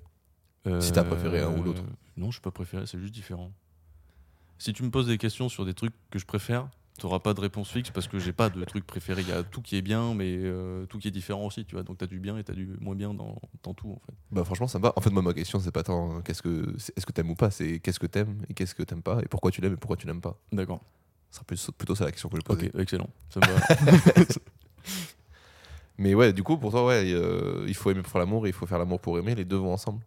Si 0.79 0.91
t'as 0.91 1.03
préféré 1.03 1.41
un 1.41 1.49
ou 1.57 1.63
l'autre. 1.63 1.81
Euh, 1.83 1.91
Non, 2.17 2.27
je 2.27 2.33
suis 2.33 2.41
pas 2.41 2.51
préféré, 2.51 2.85
c'est 2.85 2.99
juste 2.99 3.13
différent. 3.13 3.51
Si 4.57 4.73
tu 4.73 4.83
me 4.83 4.91
poses 4.91 5.07
des 5.07 5.17
questions 5.17 5.49
sur 5.49 5.65
des 5.65 5.73
trucs 5.73 5.93
que 6.11 6.19
je 6.19 6.25
préfère, 6.25 6.67
t'auras 6.99 7.19
pas 7.19 7.33
de 7.33 7.39
réponse 7.39 7.69
fixe 7.71 7.91
parce 7.91 8.07
que 8.09 8.19
j'ai 8.19 8.33
pas 8.33 8.49
de 8.49 8.63
truc 8.65 8.85
préféré. 8.85 9.21
Il 9.21 9.29
y 9.29 9.31
a 9.31 9.41
tout 9.41 9.61
qui 9.61 9.77
est 9.77 9.81
bien, 9.81 10.13
mais 10.13 10.35
euh, 10.37 10.85
tout 10.85 10.99
qui 10.99 11.07
est 11.07 11.11
différent 11.11 11.45
aussi, 11.45 11.63
tu 11.65 11.75
vois. 11.75 11.83
Donc 11.83 11.97
t'as 11.97 12.07
du 12.07 12.19
bien 12.19 12.37
et 12.37 12.43
t'as 12.43 12.53
du 12.53 12.67
moins 12.81 12.93
bien 12.95 13.13
dans, 13.13 13.41
dans 13.63 13.73
tout, 13.73 13.89
en 13.91 13.99
fait. 14.05 14.13
Bah 14.31 14.43
franchement 14.43 14.67
ça 14.67 14.77
me 14.79 14.83
va. 14.83 14.93
En 14.97 15.01
fait 15.01 15.09
moi 15.11 15.21
ma 15.23 15.33
question 15.33 15.59
c'est 15.59 15.71
pas 15.71 15.83
tant 15.83 16.17
euh, 16.17 16.21
qu'est-ce 16.21 16.41
que 16.41 16.75
est-ce 16.95 17.05
que 17.05 17.13
t'aimes 17.13 17.29
ou 17.31 17.35
pas, 17.35 17.51
c'est 17.51 17.79
qu'est-ce 17.79 17.99
que 17.99 18.05
t'aimes 18.07 18.41
et 18.49 18.53
qu'est-ce 18.53 18.75
que 18.75 18.83
t'aimes 18.83 19.01
pas? 19.01 19.21
Et 19.23 19.27
pourquoi 19.29 19.49
tu 19.49 19.61
l'aimes 19.61 19.73
et 19.73 19.77
pourquoi 19.77 19.95
tu 19.97 20.05
l'aimes 20.07 20.21
pas? 20.21 20.37
D'accord. 20.51 20.81
Ce 21.31 21.43
sera 21.55 21.71
plutôt 21.77 21.95
ça 21.95 22.05
la 22.05 22.11
question 22.11 22.29
que 22.29 22.35
je 22.37 22.41
Ok, 22.41 22.57
posais. 22.57 22.71
excellent. 22.81 23.09
Ça 23.29 23.39
me. 23.39 24.25
Mais 25.97 26.13
ouais 26.15 26.31
du 26.31 26.43
coup 26.43 26.57
pour 26.57 26.71
toi 26.71 26.85
ouais 26.85 27.03
euh, 27.13 27.65
il 27.67 27.73
faut 27.75 27.91
aimer 27.91 28.01
pour 28.01 28.11
faire 28.11 28.19
l'amour 28.19 28.45
et 28.45 28.49
il 28.49 28.53
faut 28.53 28.65
faire 28.65 28.79
l'amour 28.79 28.99
pour 29.01 29.17
aimer. 29.19 29.35
Les 29.35 29.45
deux 29.45 29.57
vont 29.57 29.73
ensemble? 29.73 30.01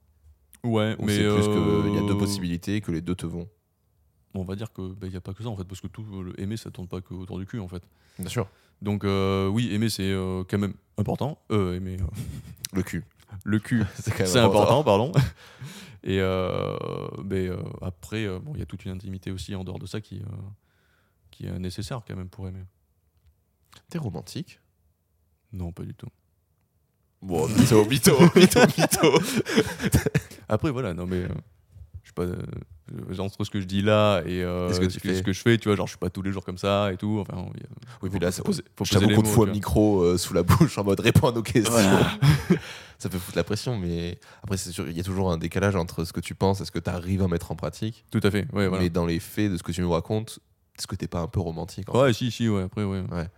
ouais, 0.65 0.97
Ou 0.99 1.05
mais. 1.07 1.17
c'est 1.17 1.29
plus 1.29 1.43
qu'il 1.49 1.95
y 1.95 1.99
a 1.99 2.07
deux 2.07 2.15
euh, 2.15 2.19
possibilités 2.19 2.81
que 2.81 2.91
les 2.93 3.01
deux 3.03 3.15
te 3.15 3.27
vont? 3.27 3.47
On 4.35 4.43
va 4.45 4.55
dire 4.57 4.73
que 4.73 4.95
il 5.03 5.13
y 5.13 5.17
a 5.17 5.21
pas 5.21 5.35
que 5.35 5.43
ça 5.43 5.51
en 5.51 5.57
fait, 5.57 5.65
parce 5.65 5.83
que 5.83 5.89
tout 5.89 6.05
euh, 6.15 6.23
le 6.23 6.41
aimer 6.41 6.57
ça 6.57 6.71
tourne 6.71 6.89
pas 6.89 7.03
que 7.03 7.13
autour 7.13 7.39
du 7.39 7.45
cul 7.45 7.61
en 7.61 7.69
fait. 7.69 7.83
Bien 8.19 8.31
sûr. 8.31 8.49
Donc 8.81 9.05
euh, 9.05 9.49
oui, 9.49 9.73
aimer 9.75 9.91
c'est 9.91 10.11
euh, 10.11 10.43
quand 10.49 10.59
même 10.59 10.75
important. 10.97 11.39
Euh, 11.51 11.77
aimer 11.77 11.99
euh, 12.01 12.05
Le 12.73 12.83
cul. 12.83 13.05
le 13.45 13.59
cul, 13.59 13.85
C'est 13.99 14.39
important, 14.39 14.83
pardon. 14.83 15.13
Et 16.05 16.21
euh, 16.21 16.75
mais 17.25 17.47
euh, 17.49 17.59
après, 17.83 18.25
euh, 18.25 18.39
bon, 18.41 18.53
il 18.55 18.61
y 18.61 18.63
a 18.63 18.67
toute 18.67 18.85
une 18.87 18.93
intimité 18.93 19.31
aussi 19.31 19.55
en 19.55 19.63
dehors 19.65 19.79
de 19.79 19.87
ça 19.87 20.01
qui 20.01 20.21
euh, 20.21 20.27
qui 21.33 21.47
est 21.47 21.59
nécessaire 21.59 22.03
quand 22.07 22.15
même 22.17 22.29
pour 22.29 22.47
aimer. 22.47 22.63
T'es 23.91 23.99
romantique? 23.99 24.61
Non, 25.53 25.73
pas 25.73 25.83
du 25.83 25.95
tout. 25.95 26.07
Bon, 27.21 27.49
mytho, 27.49 27.85
mytho, 27.87 28.13
mytho, 28.37 28.61
mytho. 28.79 29.19
Après 30.49 30.71
voilà, 30.71 30.93
non 30.95 31.07
mais 31.07 31.17
euh, 31.23 31.29
je 32.03 32.09
suis 32.09 32.13
pas 32.15 32.23
euh, 32.25 32.37
entre 33.19 33.45
ce 33.45 33.51
que 33.51 33.61
je 33.61 33.65
dis 33.67 33.81
là 33.83 34.23
et 34.27 34.43
euh, 34.43 34.73
ce 34.73 34.81
que 34.81 34.87
tu 34.87 35.15
ce 35.15 35.23
que 35.23 35.33
je 35.33 35.41
fais, 35.41 35.57
tu 35.57 35.69
vois, 35.69 35.77
genre 35.77 35.87
je 35.87 35.93
suis 35.93 35.99
pas 35.99 36.11
tous 36.11 36.23
les 36.23 36.33
jours 36.33 36.45
comme 36.45 36.59
ça 36.59 36.93
et 36.93 36.97
tout. 36.97 37.19
Enfin, 37.21 37.47
il 37.55 37.61
y 37.61 37.65
a- 37.65 37.69
Oui, 38.03 38.09
faut- 38.11 38.15
mais 38.15 38.19
là, 38.19 38.33
ça 38.33 38.43
poser- 38.43 38.65
faut 38.77 38.85
je 38.85 38.93
t'avoue 38.93 39.09
qu'on 39.15 39.23
te 39.23 39.29
fout 39.29 39.49
un 39.49 39.53
micro 39.53 40.03
euh, 40.03 40.19
sous 40.19 40.35
la 40.35 40.43
bouche 40.43 40.77
en 40.79 40.85
mode 40.85 41.01
réponds 41.01 41.29
à 41.29 41.33
nos 41.33 41.43
questions. 41.43 41.73
ça 42.99 43.09
peut 43.09 43.19
foutre 43.19 43.37
la 43.39 43.45
pression, 43.45 43.79
mais 43.79 44.19
après, 44.43 44.57
c'est 44.57 44.73
sûr, 44.73 44.89
il 44.89 44.97
y 44.97 45.01
a 45.01 45.05
toujours 45.05 45.31
un 45.33 45.39
décalage 45.39 45.77
entre 45.77 46.05
ce 46.05 46.13
que 46.13 46.21
tu 46.21 46.35
penses 46.35 46.61
et 46.61 46.65
ce 46.65 46.71
que 46.73 46.79
tu 46.81 46.91
arrives 46.91 47.23
à 47.23 47.29
mettre 47.29 47.53
en 47.53 47.57
pratique. 47.57 48.05
Tout 48.11 48.21
à 48.25 48.31
fait. 48.33 48.47
Ouais, 48.53 48.67
voilà. 48.69 48.83
Mais 48.83 48.91
dans 48.91 49.07
les 49.07 49.21
faits 49.21 49.53
de 49.53 49.57
ce 49.57 49.63
que 49.63 49.71
tu 49.73 49.81
nous 49.81 49.91
racontes, 49.93 50.41
est-ce 50.79 50.87
que 50.87 50.97
t'es 50.97 51.09
pas 51.09 51.21
un 51.21 51.29
peu 51.29 51.41
romantique 51.41 51.89
en 51.91 52.01
Ouais, 52.03 52.13
si, 52.13 52.31
si, 52.31 52.49
ouais, 52.49 52.63
après, 52.63 52.85
ouais. 52.85 53.01
Ouais. 53.11 53.29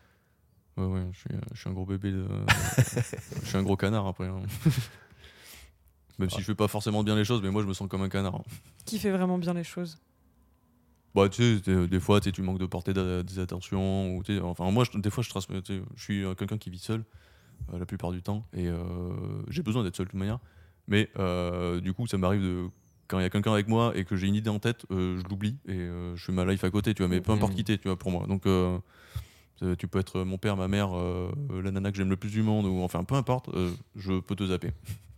Ouais, 0.77 0.87
ouais, 0.87 1.07
je 1.13 1.19
suis, 1.19 1.31
je 1.53 1.61
suis 1.61 1.71
un 1.71 1.73
gros 1.73 1.87
bébé. 1.87 2.11
De... 2.11 2.27
je 3.43 3.47
suis 3.49 3.57
un 3.57 3.63
gros 3.63 3.77
canard 3.77 4.07
après. 4.07 4.27
hein. 4.27 4.43
Même 6.19 6.31
si 6.31 6.39
je 6.41 6.45
fais 6.45 6.55
pas 6.55 6.69
forcément 6.69 7.03
bien 7.03 7.17
les 7.17 7.25
choses, 7.25 7.43
mais 7.43 7.51
moi 7.51 7.63
je 7.63 7.67
me 7.67 7.73
sens 7.75 7.89
comme 7.89 8.03
un 8.03 8.09
canard. 8.09 8.43
Qui 8.85 8.99
fait 8.99 9.11
vraiment 9.11 9.37
bien 9.39 9.53
les 9.55 9.65
choses? 9.65 9.99
Bah, 11.15 11.29
tu 11.29 11.43
sais, 11.43 11.61
des- 11.61 11.87
des 11.89 12.01
fois, 12.01 12.21
tu 12.21 12.25
sais, 12.29 12.33
tu 12.33 12.43
manques 12.43 12.59
de 12.59 12.67
porter 12.67 12.93
des 12.93 13.39
attentions. 13.39 14.17
Ou, 14.17 14.23
tu 14.25 14.37
sais, 14.37 14.43
enfin, 14.43 14.69
moi, 14.73 14.85
je- 14.85 14.99
des 14.99 15.11
fois, 15.11 15.23
je, 15.23 15.31
tu 15.31 15.41
sais, 15.65 15.83
je 15.95 16.03
suis 16.03 16.25
euh, 16.25 16.35
quelqu'un 16.35 16.59
qui 16.59 16.71
vit 16.71 16.79
seul 16.79 17.05
euh, 17.73 17.79
la 17.79 17.87
plupart 17.87 18.11
du 18.11 18.21
temps. 18.23 18.45
Et 18.53 18.67
euh, 18.69 19.13
j'ai 19.49 19.63
besoin 19.63 19.85
d'être 19.85 19.95
seul 19.97 20.07
de 20.07 20.11
toute 20.11 20.19
manière. 20.19 20.41
Mais 20.89 21.11
euh, 21.19 21.81
du 21.81 21.93
coup, 21.93 22.07
ça 22.09 22.19
m'arrive 22.19 22.43
de. 22.43 22.69
Quand 23.09 23.19
il 23.19 23.23
y 23.23 23.27
a 23.27 23.31
quelqu'un 23.31 23.53
avec 23.53 23.69
moi 23.69 23.93
et 23.95 24.05
que 24.05 24.17
j'ai 24.17 24.27
une 24.27 24.35
idée 24.35 24.51
en 24.51 24.59
tête, 24.59 24.87
euh, 24.91 25.19
je 25.23 25.29
l'oublie 25.29 25.57
et 25.69 25.73
euh, 25.75 26.17
je 26.17 26.25
fais 26.25 26.33
ma 26.33 26.45
life 26.45 26.65
à 26.65 26.71
côté, 26.71 26.95
tu 26.95 27.03
vois. 27.03 27.09
Mais 27.09 27.21
peu 27.21 27.33
importe 27.33 27.55
qui 27.55 27.65
t'es, 27.65 27.77
tu 27.79 27.89
vois, 27.89 27.99
pour 27.99 28.11
moi. 28.11 28.27
Donc, 28.27 28.47
euh, 28.47 28.79
tu 29.79 29.87
peux 29.89 29.99
être 29.99 30.23
mon 30.25 30.37
père, 30.39 30.57
ma 30.57 30.69
mère, 30.69 30.97
euh, 30.97 31.31
la 31.63 31.71
nana 31.71 31.91
que 31.91 31.97
j'aime 31.97 32.11
le 32.11 32.17
plus 32.17 32.31
du 32.31 32.43
monde, 32.43 32.67
ou 32.67 32.83
enfin, 32.83 33.05
peu 33.05 33.15
importe, 33.15 33.49
euh, 33.51 33.71
je 33.97 34.21
peux 34.21 34.35
te 34.37 34.45
zapper. 34.47 34.73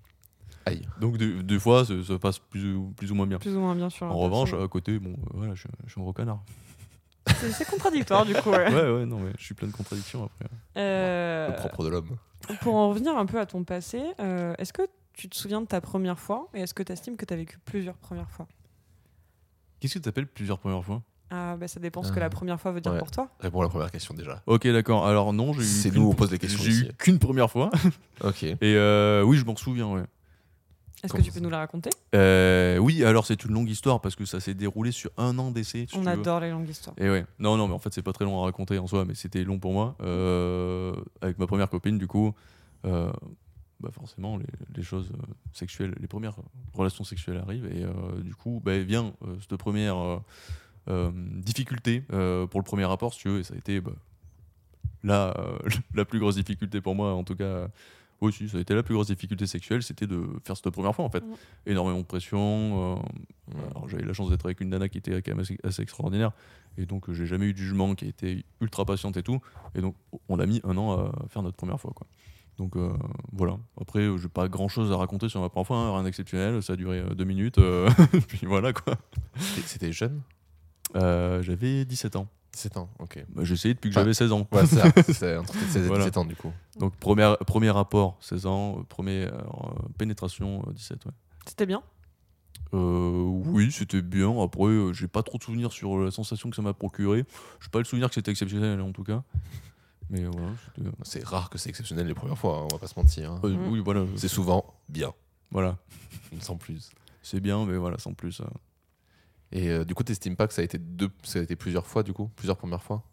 Aïe. 0.66 0.82
Donc, 1.00 1.16
des, 1.16 1.42
des 1.44 1.58
fois, 1.60 1.84
ça, 1.84 1.94
ça 2.02 2.18
passe 2.18 2.38
plus, 2.40 2.74
ou- 2.74 2.92
plus 2.96 3.12
ou 3.12 3.14
moins 3.14 3.26
bien. 3.26 3.38
Plus 3.38 3.56
ou 3.56 3.60
moins 3.60 3.74
bien 3.76 3.88
sur 3.88 4.06
un 4.06 4.10
En 4.10 4.16
revanche, 4.18 4.52
à 4.52 4.66
côté, 4.68 4.98
bon, 4.98 5.10
euh, 5.12 5.30
voilà, 5.34 5.54
je, 5.54 5.68
je 5.86 5.92
suis 5.92 6.00
un 6.00 6.02
gros 6.04 6.12
canard. 6.12 6.40
C'est- 7.36 7.52
c'est 7.52 7.64
contradictoire 7.68 8.24
du 8.26 8.34
coup. 8.34 8.50
ouais. 8.50 8.66
Ouais, 8.74 8.90
ouais, 8.90 9.06
non, 9.06 9.18
mais 9.20 9.30
je 9.38 9.44
suis 9.44 9.54
plein 9.54 9.68
de 9.68 9.72
contradictions 9.72 10.24
après. 10.24 10.46
Euh, 10.76 11.48
Le 11.50 11.54
propre 11.56 11.84
de 11.84 11.88
l'homme. 11.90 12.16
pour 12.62 12.74
en 12.74 12.88
revenir 12.90 13.16
un 13.16 13.26
peu 13.26 13.38
à 13.38 13.46
ton 13.46 13.62
passé, 13.64 14.00
euh, 14.20 14.54
est-ce 14.58 14.72
que 14.72 14.82
tu 15.16 15.28
te 15.28 15.36
souviens 15.36 15.60
de 15.60 15.66
ta 15.66 15.80
première 15.80 16.18
fois 16.18 16.48
et 16.54 16.60
est-ce 16.60 16.74
que 16.74 16.82
tu 16.82 16.92
estimes 16.92 17.16
que 17.16 17.24
tu 17.24 17.34
as 17.34 17.36
vécu 17.36 17.58
plusieurs 17.64 17.96
premières 17.96 18.30
fois? 18.30 18.46
Qu'est-ce 19.80 19.94
que 19.94 19.98
tu 19.98 20.08
appelles 20.08 20.26
plusieurs 20.28 20.58
premières 20.58 20.84
fois? 20.84 21.02
Ah, 21.30 21.56
bah, 21.58 21.66
Ça 21.68 21.80
dépend 21.80 22.02
ce 22.04 22.12
que 22.12 22.18
Ah. 22.18 22.20
la 22.20 22.30
première 22.30 22.60
fois 22.60 22.70
veut 22.70 22.80
dire 22.80 22.92
Ouais. 22.92 22.98
pour 22.98 23.10
toi. 23.10 23.28
Réponds 23.40 23.60
à 23.60 23.64
la 23.64 23.68
première 23.68 23.90
question 23.90 24.14
déjà. 24.14 24.42
Ok, 24.46 24.66
d'accord. 24.68 25.06
Alors, 25.06 25.32
non, 25.32 25.52
j'ai 25.52 25.60
eu. 25.62 25.64
C'est 25.64 25.90
nous, 25.90 26.08
on 26.08 26.14
pose 26.14 26.30
les 26.30 26.38
questions 26.38 26.62
J'ai 26.62 26.70
ici. 26.70 26.86
eu 26.88 26.92
qu'une 26.94 27.18
première 27.18 27.50
fois. 27.50 27.70
Ok. 28.22 28.44
Et 28.44 28.56
euh, 28.62 29.22
oui, 29.22 29.36
je 29.36 29.44
m'en 29.44 29.56
souviens, 29.56 29.88
ouais. 29.88 30.04
Est-ce 31.02 31.12
que 31.12 31.20
tu 31.22 31.30
peux 31.30 31.40
nous 31.40 31.50
la 31.50 31.58
raconter? 31.58 31.90
Euh, 32.14 32.78
oui, 32.78 33.04
alors 33.04 33.26
c'est 33.26 33.44
une 33.44 33.52
longue 33.52 33.68
histoire 33.68 34.00
parce 34.00 34.16
que 34.16 34.24
ça 34.24 34.40
s'est 34.40 34.54
déroulé 34.54 34.92
sur 34.92 35.10
un 35.18 35.38
an 35.38 35.50
d'essai. 35.50 35.86
si 35.90 35.96
On 35.96 36.00
veux. 36.00 36.08
adore 36.08 36.40
les 36.40 36.50
longues 36.50 36.68
histoires. 36.68 36.96
Et 36.98 37.08
ouais, 37.10 37.26
non, 37.38 37.56
non, 37.56 37.68
mais 37.68 37.74
en 37.74 37.78
fait, 37.78 37.92
c'est 37.92 38.02
pas 38.02 38.12
très 38.12 38.24
long 38.24 38.40
à 38.40 38.44
raconter 38.44 38.78
en 38.78 38.86
soi, 38.86 39.04
mais 39.04 39.14
c'était 39.14 39.44
long 39.44 39.58
pour 39.58 39.72
moi. 39.72 39.94
Euh, 40.00 40.94
avec 41.20 41.38
ma 41.38 41.46
première 41.46 41.68
copine, 41.68 41.98
du 41.98 42.06
coup, 42.06 42.34
euh, 42.86 43.12
bah 43.80 43.90
forcément, 43.92 44.36
les, 44.36 44.46
les 44.74 44.82
choses 44.82 45.10
euh, 45.12 45.32
sexuelles, 45.52 45.94
les 46.00 46.06
premières 46.06 46.36
relations 46.72 47.04
sexuelles 47.04 47.38
arrivent, 47.38 47.66
et 47.66 47.84
euh, 47.84 48.20
du 48.22 48.34
coup, 48.34 48.60
bah, 48.64 48.78
vient 48.78 49.12
euh, 49.22 49.36
cette 49.40 49.58
première 49.58 50.20
euh, 50.88 51.10
difficulté 51.14 52.00
pour 52.00 52.60
le 52.60 52.64
premier 52.64 52.84
rapport, 52.84 53.12
si 53.12 53.20
tu 53.20 53.28
veux, 53.28 53.40
et 53.40 53.44
ça 53.44 53.54
a 53.54 53.58
été 53.58 53.80
bah, 53.80 53.92
la, 55.02 55.36
la 55.94 56.04
plus 56.04 56.18
grosse 56.18 56.36
difficulté 56.36 56.80
pour 56.80 56.94
moi, 56.94 57.12
en 57.14 57.24
tout 57.24 57.36
cas. 57.36 57.68
Oui, 58.22 58.32
si, 58.32 58.48
ça 58.48 58.56
a 58.56 58.60
été 58.62 58.74
la 58.74 58.82
plus 58.82 58.94
grosse 58.94 59.08
difficulté 59.08 59.46
sexuelle, 59.46 59.82
c'était 59.82 60.06
de 60.06 60.26
faire 60.42 60.56
cette 60.56 60.70
première 60.70 60.94
fois 60.94 61.04
en 61.04 61.10
fait. 61.10 61.22
Énormément 61.66 61.98
de 61.98 62.06
pression. 62.06 62.98
alors, 63.70 63.90
j'avais 63.90 64.04
la 64.04 64.14
chance 64.14 64.30
d'être 64.30 64.46
avec 64.46 64.62
une 64.62 64.70
nana 64.70 64.88
qui 64.88 64.96
était 64.96 65.20
quand 65.20 65.32
même 65.32 65.40
assez, 65.40 65.58
assez 65.62 65.82
extraordinaire. 65.82 66.32
Et 66.78 66.86
donc, 66.86 67.12
j'ai 67.12 67.26
jamais 67.26 67.44
eu 67.44 67.52
de 67.52 67.58
jugement, 67.58 67.94
qui 67.94 68.06
été 68.06 68.46
ultra 68.62 68.86
patiente 68.86 69.18
et 69.18 69.22
tout. 69.22 69.38
Et 69.74 69.82
donc, 69.82 69.96
on 70.30 70.38
a 70.38 70.46
mis 70.46 70.62
un 70.64 70.78
an 70.78 70.98
à 70.98 71.28
faire 71.28 71.42
notre 71.42 71.58
première 71.58 71.78
fois. 71.78 71.92
Quoi. 71.94 72.06
Donc, 72.58 72.76
euh, 72.76 72.90
voilà. 73.32 73.58
Après, 73.80 74.00
euh, 74.00 74.16
j'ai 74.16 74.28
pas 74.28 74.48
grand 74.48 74.68
chose 74.68 74.90
à 74.90 74.96
raconter 74.96 75.28
sur 75.28 75.40
ma 75.40 75.48
première 75.50 75.66
fois, 75.66 75.76
hein, 75.76 75.92
rien 75.94 76.02
d'exceptionnel. 76.04 76.62
Ça 76.62 76.72
a 76.72 76.76
duré 76.76 77.00
euh, 77.00 77.14
deux 77.14 77.24
minutes. 77.24 77.58
euh, 77.58 77.88
puis 78.28 78.46
voilà 78.46 78.72
quoi. 78.72 78.94
C'était- 79.66 79.92
jeune? 79.92 80.22
Euh, 80.94 81.42
j'avais 81.42 81.84
17 81.84 82.16
ans. 82.16 82.28
17 82.52 82.78
ans, 82.78 82.88
ok. 83.00 83.22
Bah, 83.28 83.42
j'ai 83.44 83.52
essayé 83.54 83.74
depuis 83.74 83.90
que 83.90 83.94
Enfin, 83.94 84.00
j'avais 84.02 84.14
16 84.14 84.32
ans. 84.32 84.48
Ouais, 84.52 84.64
c'est 84.64 84.76
ça. 84.76 84.90
C'est 85.12 85.36
entre 85.36 85.52
16 85.54 85.76
et 85.76 85.86
Voilà. 85.88 86.04
17 86.04 86.16
ans 86.16 86.24
du 86.24 86.36
coup. 86.36 86.50
Donc, 86.78 86.96
premier, 86.96 87.34
premier 87.46 87.68
rapport, 87.70 88.16
16 88.20 88.46
ans. 88.46 88.82
Premier 88.88 89.24
euh, 89.26 89.32
pénétration, 89.98 90.62
euh, 90.66 90.72
17, 90.72 91.04
ouais. 91.04 91.12
C'était 91.46 91.66
bien? 91.66 91.82
Euh, 92.72 93.22
oui, 93.46 93.70
c'était 93.70 94.00
bien. 94.00 94.42
Après, 94.42 94.92
j'ai 94.94 95.06
pas 95.08 95.22
trop 95.22 95.36
de 95.36 95.42
souvenirs 95.42 95.70
sur 95.72 95.98
la 95.98 96.10
sensation 96.10 96.48
que 96.48 96.56
ça 96.56 96.62
m'a 96.62 96.72
procuré. 96.72 97.24
J'ai 97.60 97.68
pas 97.68 97.78
le 97.78 97.84
souvenir 97.84 98.08
que 98.08 98.14
c'était 98.14 98.30
exceptionnel 98.30 98.80
en 98.80 98.92
tout 98.92 99.04
cas. 99.04 99.22
Mais 100.10 100.24
euh, 100.24 100.30
voilà, 100.30 100.52
c'était. 100.64 100.90
C'est 101.02 101.24
rare 101.24 101.50
que 101.50 101.58
c'est 101.58 101.68
exceptionnel 101.68 102.06
les 102.06 102.14
premières 102.14 102.38
fois, 102.38 102.58
hein, 102.60 102.66
on 102.70 102.74
va 102.74 102.78
pas 102.78 102.86
se 102.86 102.98
mentir. 102.98 103.32
hein. 103.32 103.40
Euh. 103.44 103.68
Oui, 103.70 103.80
voilà. 103.80 104.04
C'est 104.16 104.28
souvent 104.28 104.64
bien, 104.88 105.12
Voilà, 105.50 105.78
sans 106.40 106.56
plus. 106.56 106.90
c'est 107.22 107.40
bien, 107.40 107.64
mais 107.66 107.76
voilà, 107.76 107.98
sans 107.98 108.14
plus. 108.14 108.40
euh. 108.40 108.44
Et 109.52 109.68
euh, 109.70 109.84
du 109.84 109.94
coup, 109.94 110.02
t'estimes 110.02 110.36
pas 110.36 110.46
que 110.46 110.54
ça 110.54 110.62
a 110.62 110.64
été 110.64 110.78
deux, 110.78 111.10
ça 111.22 111.38
a 111.38 111.42
été 111.42 111.56
plusieurs 111.56 111.86
fois 111.86 112.02
du 112.02 112.12
coup, 112.12 112.28
plusieurs 112.36 112.56
premières 112.56 112.82
fois? 112.82 113.04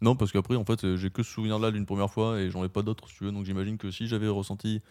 Non, 0.00 0.16
parce 0.16 0.32
qu'après, 0.32 0.56
en 0.56 0.64
fait, 0.64 0.84
euh, 0.84 0.96
j'ai 0.96 1.10
que 1.10 1.22
ce 1.22 1.30
souvenir-là 1.30 1.70
d'une 1.70 1.86
première 1.86 2.10
fois 2.10 2.40
et 2.40 2.50
j'en 2.50 2.64
ai 2.64 2.68
pas 2.68 2.82
d'autres, 2.82 3.08
si 3.08 3.14
tu 3.16 3.24
veux. 3.24 3.32
Donc 3.32 3.44
j'imagine 3.44 3.78
que 3.78 3.90
si 3.90 4.06
j'avais 4.08 4.28
ressenti 4.28 4.82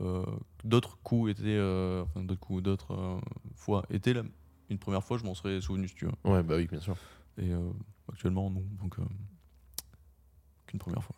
euh, 0.00 0.24
d'autres 0.62 0.98
coups, 1.02 1.30
étaient, 1.32 1.42
euh, 1.46 2.02
enfin, 2.02 2.22
d'autres 2.22 2.40
coups, 2.40 2.62
d'autres 2.62 2.92
euh, 2.94 3.18
fois, 3.54 3.84
étaient 3.90 4.12
la- 4.12 4.24
une 4.68 4.78
première 4.78 5.02
fois, 5.02 5.16
je 5.16 5.24
m'en 5.24 5.34
serais 5.34 5.60
souvenu, 5.60 5.88
si 5.88 5.94
tu 5.94 6.04
veux. 6.06 6.12
Ouais, 6.30 6.42
bah 6.42 6.56
oui, 6.56 6.66
bien 6.66 6.80
sûr. 6.80 6.96
Et 7.38 7.50
euh, 7.52 7.70
actuellement, 8.12 8.50
non. 8.50 8.62
Donc, 8.80 8.98
euh, 8.98 9.04
une 10.76 10.80
première 10.80 11.02
fois. 11.02 11.16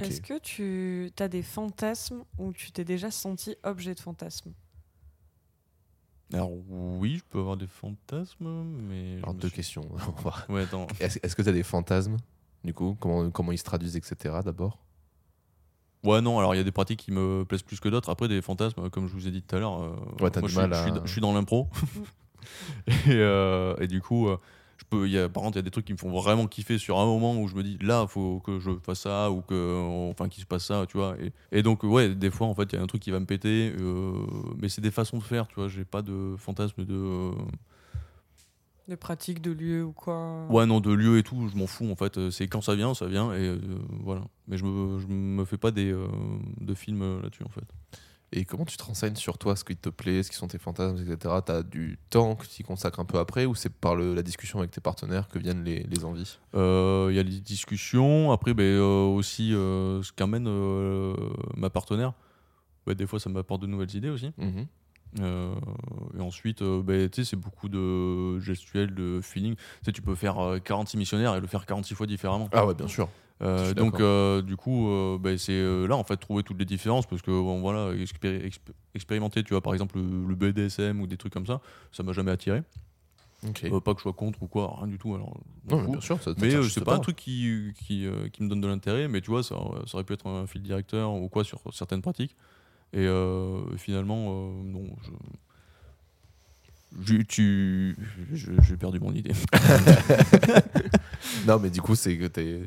Est-ce 0.00 0.20
que 0.22 0.38
tu 0.38 1.10
as 1.18 1.28
des 1.28 1.42
fantasmes 1.42 2.24
ou 2.38 2.52
tu 2.52 2.72
t'es 2.72 2.84
déjà 2.84 3.10
senti 3.10 3.56
objet 3.62 3.94
de 3.94 4.00
fantasme 4.00 4.52
Alors 6.32 6.50
oui, 6.98 7.16
je 7.18 7.24
peux 7.28 7.38
avoir 7.40 7.56
des 7.56 7.66
fantasmes, 7.66 8.64
mais. 8.88 9.18
je 9.18 9.22
Alors 9.22 9.34
deux 9.34 9.48
suis- 9.48 9.56
questions. 9.56 9.88
Ouais. 10.48 10.66
Est-ce 11.00 11.36
que 11.36 11.42
tu 11.42 11.48
as 11.48 11.52
des 11.52 11.62
fantasmes 11.62 12.16
Du 12.64 12.72
coup, 12.72 12.96
comment, 13.00 13.30
comment 13.30 13.52
ils 13.52 13.58
se 13.58 13.64
traduisent, 13.64 13.96
etc. 13.96 14.36
d'abord? 14.44 14.78
Ouais, 16.04 16.20
non, 16.20 16.38
alors 16.38 16.54
il 16.54 16.58
y 16.58 16.60
a 16.60 16.64
des 16.64 16.72
pratiques 16.72 17.00
qui 17.00 17.12
me 17.12 17.44
plaisent 17.44 17.62
plus 17.62 17.78
que 17.78 17.88
d'autres. 17.88 18.08
Après, 18.10 18.28
des 18.28 18.42
fantasmes, 18.42 18.88
comme 18.90 19.06
je 19.08 19.12
vous 19.12 19.28
ai 19.28 19.30
dit 19.30 19.42
tout 19.42 19.54
à 19.56 19.58
l'heure, 19.60 19.80
euh, 19.82 19.90
Ouais, 20.20 20.30
moi, 20.40 20.48
je, 20.48 20.48
suis- 20.48 20.62
je 20.62 20.90
dans- 20.90 21.06
je 21.06 21.12
suis 21.12 21.20
dans 21.20 21.32
l'impro. 21.34 21.68
et, 22.88 22.92
euh, 23.10 23.76
et 23.78 23.86
du 23.86 24.00
coup, 24.00 24.28
euh, 24.28 24.38
peux, 24.96 25.06
il 25.08 25.12
y 25.12 25.18
a, 25.18 25.28
par 25.28 25.42
contre, 25.42 25.56
il 25.56 25.58
y 25.58 25.60
a 25.60 25.62
des 25.62 25.70
trucs 25.70 25.84
qui 25.84 25.92
me 25.92 25.98
font 25.98 26.10
vraiment 26.10 26.46
kiffer 26.46 26.78
sur 26.78 26.98
un 27.00 27.04
moment 27.06 27.36
où 27.40 27.48
je 27.48 27.54
me 27.56 27.62
dis 27.62 27.78
là, 27.80 28.06
faut 28.06 28.40
que 28.40 28.60
je 28.60 28.70
fasse 28.84 29.00
ça 29.00 29.30
ou 29.30 29.40
que, 29.42 30.10
enfin, 30.10 30.28
qu'il 30.28 30.42
se 30.42 30.46
passe 30.46 30.64
ça, 30.66 30.84
tu 30.88 30.96
vois. 30.96 31.16
Et, 31.20 31.32
et 31.58 31.62
donc, 31.62 31.82
ouais, 31.82 32.14
des 32.14 32.30
fois, 32.30 32.46
en 32.46 32.54
fait, 32.54 32.72
il 32.72 32.76
y 32.76 32.78
a 32.78 32.82
un 32.82 32.86
truc 32.86 33.02
qui 33.02 33.10
va 33.10 33.20
me 33.20 33.26
péter, 33.26 33.72
euh, 33.80 34.12
mais 34.60 34.68
c'est 34.68 34.80
des 34.80 34.90
façons 34.90 35.18
de 35.18 35.22
faire, 35.22 35.48
tu 35.48 35.56
vois. 35.56 35.68
J'ai 35.68 35.84
pas 35.84 36.02
de 36.02 36.34
fantasme 36.38 36.84
de. 36.84 36.94
euh, 36.94 37.30
De 38.88 38.96
pratique, 38.96 39.40
de 39.40 39.52
lieu 39.52 39.84
ou 39.84 39.92
quoi 39.92 40.46
Ouais, 40.50 40.66
non, 40.66 40.80
de 40.80 40.92
lieu 40.92 41.18
et 41.18 41.22
tout, 41.22 41.48
je 41.48 41.56
m'en 41.56 41.66
fous 41.66 41.90
en 41.90 41.96
fait. 41.96 42.30
C'est 42.30 42.48
quand 42.48 42.60
ça 42.60 42.74
vient, 42.74 42.94
ça 42.94 43.06
vient, 43.06 43.32
et 43.32 43.46
euh, 43.46 43.58
voilà. 44.00 44.22
Mais 44.48 44.56
je 44.58 44.64
me, 44.64 44.98
je 44.98 45.06
me 45.06 45.44
fais 45.44 45.56
pas 45.58 45.70
des, 45.70 45.92
euh, 45.92 46.06
de 46.60 46.74
films 46.74 47.20
là-dessus 47.22 47.44
en 47.44 47.48
fait. 47.48 47.64
Et 48.34 48.44
comment 48.46 48.64
tu 48.64 48.76
te 48.78 48.82
renseignes 48.82 49.14
sur 49.16 49.36
toi, 49.36 49.56
ce 49.56 49.62
qui 49.64 49.76
te 49.76 49.90
plaît, 49.90 50.22
ce 50.22 50.30
qui 50.30 50.36
sont 50.36 50.48
tes 50.48 50.58
fantasmes, 50.58 50.96
etc. 51.06 51.34
Tu 51.44 51.52
as 51.52 51.62
du 51.62 51.98
temps 52.08 52.34
que 52.34 52.46
tu 52.46 52.62
y 52.62 52.64
consacres 52.64 52.98
un 52.98 53.04
peu 53.04 53.18
après 53.18 53.44
ou 53.44 53.54
c'est 53.54 53.72
par 53.72 53.94
le- 53.94 54.14
la 54.14 54.22
discussion 54.22 54.58
avec 54.60 54.70
tes 54.70 54.80
partenaires 54.80 55.28
que 55.28 55.38
viennent 55.38 55.64
les, 55.64 55.80
les 55.82 56.04
envies? 56.04 56.38
Euh, 56.54 57.08
Il 57.10 57.16
y 57.16 57.18
a 57.18 57.22
les 57.22 57.40
discussions, 57.40 58.32
après 58.32 58.54
ben, 58.54 58.62
euh, 58.64 59.04
aussi 59.04 59.52
euh, 59.54 60.02
ce 60.02 60.12
qu'amène 60.12 60.48
ma 61.56 61.68
partenaire. 61.70 62.14
Ouais, 62.86 62.94
des 62.94 63.06
fois, 63.06 63.20
ça 63.20 63.28
m'apporte 63.30 63.62
de 63.62 63.66
nouvelles 63.66 63.94
idées 63.94 64.08
aussi. 64.10 64.32
Euh, 65.20 65.54
et 66.16 66.20
ensuite, 66.22 66.62
ben, 66.62 67.10
c'est 67.12 67.36
beaucoup 67.36 67.68
de 67.68 68.40
gestuels, 68.40 68.94
de 68.94 69.20
feeling. 69.22 69.56
Tu 69.56 69.62
sais, 69.84 69.92
tu 69.92 70.00
peux 70.00 70.14
faire 70.14 70.38
euh, 70.38 70.58
46 70.58 70.96
missionnaires 70.96 71.34
et 71.36 71.40
le 71.40 71.46
faire 71.46 71.66
46 71.66 71.94
fois 71.94 72.06
différemment. 72.06 72.48
Ah 72.52 72.66
ouais, 72.66 72.74
bien 72.74 72.88
sûr. 72.88 73.08
Euh, 73.42 73.74
donc 73.74 73.98
euh, 74.00 74.40
du 74.42 74.56
coup, 74.56 74.88
euh, 74.88 75.18
ben, 75.18 75.36
c'est 75.36 75.60
là 75.88 75.96
en 75.96 76.04
fait 76.04 76.16
trouver 76.16 76.42
toutes 76.44 76.58
les 76.58 76.64
différences 76.64 77.06
parce 77.06 77.22
que 77.22 77.30
bon, 77.30 77.60
voilà, 77.60 77.92
expéri- 77.94 78.46
exp- 78.46 78.72
expérimenter, 78.94 79.42
tu 79.42 79.50
vois, 79.54 79.60
par 79.60 79.72
exemple 79.72 79.98
le, 79.98 80.26
le 80.28 80.34
BDSM 80.34 81.00
ou 81.00 81.06
des 81.08 81.16
trucs 81.16 81.32
comme 81.32 81.46
ça, 81.46 81.60
ça 81.90 82.02
m'a 82.02 82.12
jamais 82.12 82.30
attiré. 82.30 82.62
Ok. 83.48 83.64
Euh, 83.64 83.80
pas 83.80 83.92
que 83.94 83.98
je 83.98 84.02
sois 84.02 84.12
contre 84.12 84.40
ou 84.44 84.46
quoi, 84.46 84.76
rien 84.78 84.86
du 84.86 84.98
tout. 84.98 85.14
Alors, 85.16 85.36
non, 85.68 85.80
mais 85.82 85.90
bien 85.92 86.00
sûr, 86.00 86.22
ça, 86.22 86.30
Mais 86.40 86.50
c'est 86.68 86.84
pas 86.84 86.94
un 86.94 87.00
truc 87.00 87.16
qui, 87.16 87.72
qui, 87.84 88.06
qui 88.32 88.42
me 88.44 88.48
donne 88.48 88.60
de 88.60 88.68
l'intérêt, 88.68 89.08
mais 89.08 89.20
tu 89.20 89.30
vois, 89.30 89.42
ça, 89.42 89.56
ça 89.86 89.94
aurait 89.94 90.04
pu 90.04 90.12
être 90.12 90.28
un 90.28 90.46
fil 90.46 90.62
directeur 90.62 91.12
ou 91.12 91.28
quoi 91.28 91.42
sur 91.42 91.60
certaines 91.72 92.02
pratiques. 92.02 92.36
Et 92.92 93.08
finalement, 93.78 94.52
non, 94.62 94.84
je. 95.02 95.10
je- 97.16 97.22
tu, 97.22 97.96
je- 98.32 98.52
j'ai 98.62 98.76
perdu 98.76 99.00
mon 99.00 99.12
idée. 99.12 99.32
Non, 101.46 101.58
mais 101.58 101.70
du 101.70 101.80
coup, 101.80 101.94
c'est 101.94 102.16
que 102.16 102.26
t'es- 102.26 102.62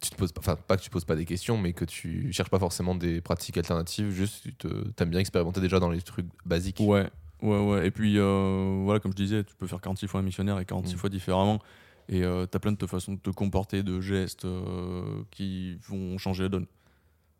tu 0.00 0.10
te 0.10 0.16
poses 0.16 0.32
pas, 0.32 0.40
enfin 0.40 0.56
pas 0.56 0.76
que 0.76 0.82
tu 0.82 0.90
poses 0.90 1.04
pas 1.04 1.16
des 1.16 1.24
questions, 1.26 1.58
mais 1.58 1.72
que 1.72 1.84
tu 1.84 2.32
cherches 2.32 2.50
pas 2.50 2.58
forcément 2.58 2.94
des 2.94 3.20
pratiques 3.20 3.56
alternatives, 3.58 4.10
juste 4.10 4.42
tu 4.42 4.54
te, 4.54 4.68
aimes 5.02 5.10
bien 5.10 5.20
expérimenter 5.20 5.60
déjà 5.60 5.78
dans 5.78 5.90
les 5.90 6.00
trucs 6.00 6.26
basiques. 6.46 6.80
Ouais, 6.80 7.08
ouais, 7.42 7.58
ouais. 7.66 7.86
Et 7.86 7.90
puis, 7.90 8.14
euh, 8.18 8.80
voilà, 8.84 8.98
comme 9.00 9.12
je 9.12 9.16
disais, 9.16 9.44
tu 9.44 9.54
peux 9.56 9.66
faire 9.66 9.80
46 9.80 10.06
fois 10.08 10.20
un 10.20 10.22
missionnaire 10.22 10.58
et 10.58 10.64
46 10.64 10.94
Mm. 10.94 10.98
fois 10.98 11.10
différemment. 11.10 11.58
Et 12.08 12.24
euh, 12.24 12.46
t'as 12.46 12.58
plein 12.58 12.72
de 12.72 12.86
façons 12.86 13.12
de 13.12 13.20
te 13.20 13.30
comporter, 13.30 13.82
de 13.84 14.00
gestes 14.00 14.44
euh, 14.44 15.22
qui 15.30 15.76
vont 15.88 16.18
changer 16.18 16.42
la 16.44 16.48
donne. 16.48 16.66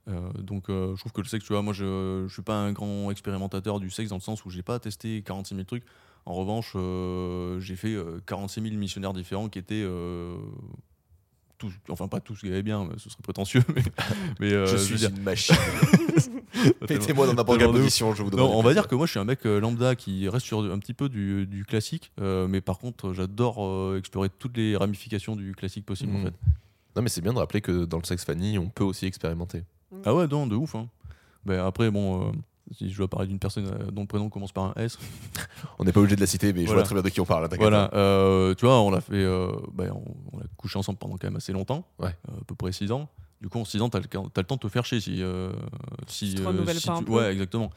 Euh, 0.09 0.31
donc, 0.35 0.64
je 0.68 0.96
trouve 0.99 1.12
que 1.12 1.20
le 1.20 1.27
sexe, 1.27 1.44
tu 1.44 1.53
vois, 1.53 1.62
moi, 1.62 1.73
je, 1.73 2.25
je 2.29 2.33
suis 2.33 2.42
pas 2.42 2.55
un 2.55 2.73
grand 2.73 3.11
expérimentateur 3.11 3.81
du 3.81 3.90
sexe 3.90 4.11
dans 4.11 4.16
le 4.16 4.20
sens 4.23 4.44
où 4.44 4.51
j'ai 4.51 4.62
pas 4.62 4.79
testé 4.79 5.23
46 5.23 5.55
000 5.55 5.64
trucs. 5.64 5.85
En 6.27 6.35
revanche, 6.35 6.73
j'ai 7.64 7.77
fait 7.77 7.94
euh, 7.94 8.20
46 8.27 8.62
000 8.62 8.75
missionnaires 8.77 9.12
différents 9.14 9.49
qui 9.49 9.59
étaient. 9.59 9.85
Tous, 11.61 11.73
enfin, 11.90 12.09
pas 12.09 12.18
tous 12.18 12.40
qui 12.40 12.49
allaient 12.49 12.62
bien, 12.64 12.85
mais 12.85 12.94
ce 12.99 13.09
serait 13.11 13.23
prétentieux. 13.23 13.62
Mais, 13.77 13.83
mais, 14.40 14.53
euh, 14.53 14.66
je 14.66 14.77
suis 14.79 14.96
dire, 14.96 15.11
une 15.11 15.23
machine. 15.23 15.55
Mettez-moi 16.88 17.27
dans 17.27 17.35
n'importe 17.35 17.59
quelle 17.61 17.70
position, 17.70 18.14
je 18.14 18.23
vous 18.23 18.31
donne. 18.31 18.40
non, 18.40 18.51
on 18.59 18.62
va 18.62 18.73
dire 18.73 18.88
que 18.88 18.94
moi 18.94 19.07
je 19.07 19.12
suis 19.12 19.20
un 19.20 19.25
mec 19.25 19.46
euh, 19.46 19.61
lambda 19.61 19.94
qui 19.94 20.29
reste 20.29 20.46
sur 20.46 20.61
un 20.61 20.79
petit 20.79 20.94
peu 20.94 21.09
du, 21.09 21.46
du 21.46 21.64
classique, 21.64 22.11
euh, 22.20 22.49
mais 22.49 22.61
par 22.61 22.79
contre 22.79 23.12
j'adore 23.12 23.64
euh, 23.64 23.99
explorer 23.99 24.29
toutes 24.31 24.57
les 24.57 24.77
ramifications 24.77 25.37
du 25.37 25.55
classique 25.55 25.87
possible 25.87 26.14
en 26.16 26.18
Mm. 26.18 26.25
fait. 26.25 26.35
Non, 26.96 27.03
mais 27.03 27.09
c'est 27.09 27.20
bien 27.20 27.33
de 27.33 27.38
rappeler 27.38 27.61
que 27.61 27.85
dans 27.85 27.99
le 27.99 28.05
sexe 28.05 28.25
Fanny, 28.25 28.59
on 28.59 28.68
peut 28.68 28.83
aussi 28.85 29.07
expérimenter. 29.07 29.62
Ah 30.05 30.12
ouais, 30.14 30.27
non, 30.27 30.46
de 30.49 30.57
ouf. 30.57 30.75
Hein. 30.75 30.88
Ben, 31.46 31.64
après, 31.64 31.90
bon, 31.90 32.29
euh, 32.29 32.33
si 32.72 32.90
je 32.90 32.96
dois 32.96 33.09
parler 33.09 33.26
d'une 33.28 33.38
personne 33.38 33.66
euh, 33.66 33.90
dont 33.90 34.02
le 34.02 34.06
prénom 34.06 34.28
commence 34.28 34.52
par 34.52 34.64
un 34.64 34.72
S, 34.83 34.98
On 35.78 35.85
n'est 35.85 35.92
pas 35.92 36.00
obligé 36.00 36.16
de 36.16 36.20
la 36.20 36.26
citer, 36.26 36.52
mais 36.52 36.66
je 36.66 36.72
vois 36.72 36.83
très 36.83 36.94
bien 36.94 37.02
de 37.02 37.09
qui 37.09 37.20
on 37.20 37.24
parle. 37.26 37.44
t'inquiète 37.44 37.61
voilà, 37.61 37.90
euh, 37.94 38.54
tu 38.54 38.66
vois, 38.66 38.80
on 38.80 38.90
l'a 38.90 39.00
fait, 39.00 39.14
euh, 39.14 39.50
ben, 39.72 39.90
on, 39.92 40.37
on 40.37 40.40
a 40.40 40.44
couché 40.56 40.78
ensemble 40.78 40.98
pendant 40.98 41.16
quand 41.16 41.26
même 41.26 41.37
assez 41.37 41.52
longtemps, 41.52 41.87
Ouais. 41.98 42.14
euh, 42.30 42.40
à 42.40 42.44
peu 42.46 42.54
près 42.54 42.72
6 42.72 42.90
ans. 42.92 43.09
Du 43.40 43.48
coup, 43.48 43.59
en 43.59 43.64
6 43.64 43.80
ans, 43.80 43.88
t'as 43.88 44.00
le, 44.00 44.04
t'as 44.06 44.40
le 44.42 44.46
temps 44.46 44.56
de 44.56 44.61
te 44.61 44.68
faire 44.68 44.85
chier 44.85 45.00
si. 45.00 45.22
euh, 45.22 45.52
si 46.06 46.35
Tu 46.35 46.42
te 46.42 46.48
euh, 46.48 46.66
si 46.74 46.87
pas 46.87 46.94
un 46.94 46.98
tu- 46.98 47.04
peu. 47.04 47.12
Ouais, 47.12 47.33
exactement. 47.33 47.70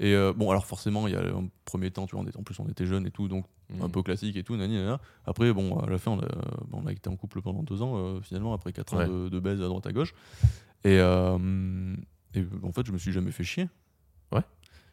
Et 0.00 0.14
euh, 0.14 0.32
bon, 0.34 0.50
alors 0.50 0.64
forcément, 0.66 1.06
il 1.06 1.12
y 1.12 1.16
a 1.16 1.20
un 1.20 1.48
premier 1.66 1.90
temps, 1.90 2.06
tu 2.06 2.16
vois, 2.16 2.24
on 2.24 2.26
était, 2.26 2.38
en 2.38 2.42
plus 2.42 2.58
on 2.58 2.66
était 2.68 2.86
jeunes 2.86 3.06
et 3.06 3.10
tout, 3.10 3.28
donc 3.28 3.44
un 3.80 3.86
Mm. 3.88 3.92
peu 3.92 4.02
classique 4.02 4.36
et 4.36 4.42
tout. 4.42 4.56
Nani, 4.56 4.74
nana. 4.76 5.00
Après, 5.26 5.52
bon, 5.52 5.78
à 5.78 5.88
la 5.88 5.98
fin, 5.98 6.12
on 6.12 6.18
a, 6.20 6.26
bon, 6.68 6.80
on 6.82 6.86
a 6.86 6.92
été 6.92 7.08
en 7.10 7.16
couple 7.16 7.40
pendant 7.42 7.62
deux 7.62 7.82
ans, 7.82 7.92
euh, 7.96 8.20
finalement, 8.22 8.52
après 8.54 8.72
quatre 8.72 8.96
Ouais. 8.96 9.04
ans 9.04 9.08
de, 9.08 9.28
de 9.28 9.38
baise 9.38 9.60
à 9.60 9.66
droite 9.66 9.86
à 9.86 9.92
gauche. 9.92 10.14
Et, 10.84 10.98
euh, 10.98 11.94
et 12.34 12.44
en 12.62 12.72
fait, 12.72 12.86
je 12.86 12.92
me 12.92 12.98
suis 12.98 13.12
jamais 13.12 13.30
fait 13.30 13.44
chier. 13.44 13.68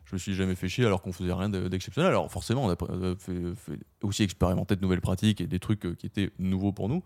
Je 0.09 0.15
me 0.15 0.17
suis 0.19 0.33
jamais 0.33 0.55
fait 0.55 0.67
chier 0.67 0.85
alors 0.85 1.03
qu'on 1.03 1.11
faisait 1.11 1.31
rien 1.31 1.49
de- 1.49 1.67
d'exceptionnel. 1.67 2.09
Alors 2.09 2.31
forcément, 2.31 2.65
on 2.65 2.69
a 2.71 2.75
euh, 2.89 3.15
fait, 3.19 3.53
fait 3.55 3.79
aussi 4.01 4.23
expérimenter 4.23 4.75
de 4.75 4.81
nouvelles 4.81 5.01
pratiques 5.01 5.39
et 5.39 5.45
des 5.45 5.59
trucs 5.59 5.85
euh, 5.85 5.93
qui 5.93 6.07
étaient 6.07 6.31
nouveaux 6.39 6.71
pour 6.71 6.89
nous. 6.89 7.03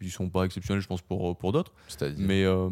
Ils 0.00 0.10
sont 0.10 0.30
pas 0.30 0.44
exceptionnels, 0.44 0.80
je 0.80 0.88
pense, 0.88 1.02
pour, 1.02 1.36
pour 1.36 1.52
d'autres. 1.52 1.72
C'est-à-dire. 1.88 2.26
Mais 2.26 2.44
euh, 2.44 2.70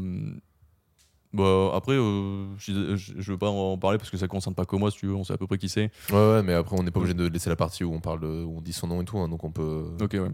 bah, 1.35 1.72
après, 1.74 1.92
euh, 1.92 2.46
je, 2.57 2.96
je, 2.96 3.31
veux 3.33 3.37
pas 3.37 3.50
en 3.50 3.76
parler 3.76 3.98
parce 3.98 4.09
que 4.11 4.16
ça 4.16 4.26
concerne 4.26 4.54
pas 4.54 4.64
que 4.64 4.76
moi, 4.76 4.90
si 4.90 4.96
tu 4.98 5.07
veux, 5.07 5.14
on 5.14 5.24
sait 5.24 5.35
à 5.35 5.37
peu 5.37 5.46
près 5.46 5.59
qui 5.59 5.68
c'est. 5.68 5.90
Ouais, 6.11 6.16
ouais, 6.16 6.42
mais 6.42 6.54
après, 6.54 6.74
on 6.78 6.83
n'est 6.83 6.90
pas 6.90 7.00
obligé 7.00 7.14
de 7.14 7.26
laisser 7.26 7.50
la 7.50 7.57
partie 7.57 7.85
où 7.85 7.92
on 7.92 8.00
parle, 8.00 8.20
de- 8.20 8.44
où 8.44 8.57
on 8.57 8.61
dit 8.62 8.72
son 8.72 8.87
nom 8.87 9.02
et 9.02 9.04
tout, 9.04 9.18
hein, 9.18 9.28
donc 9.28 9.44
on 9.44 9.50
peut. 9.50 9.90
Ok, 10.00 10.12
ouais. 10.14 10.31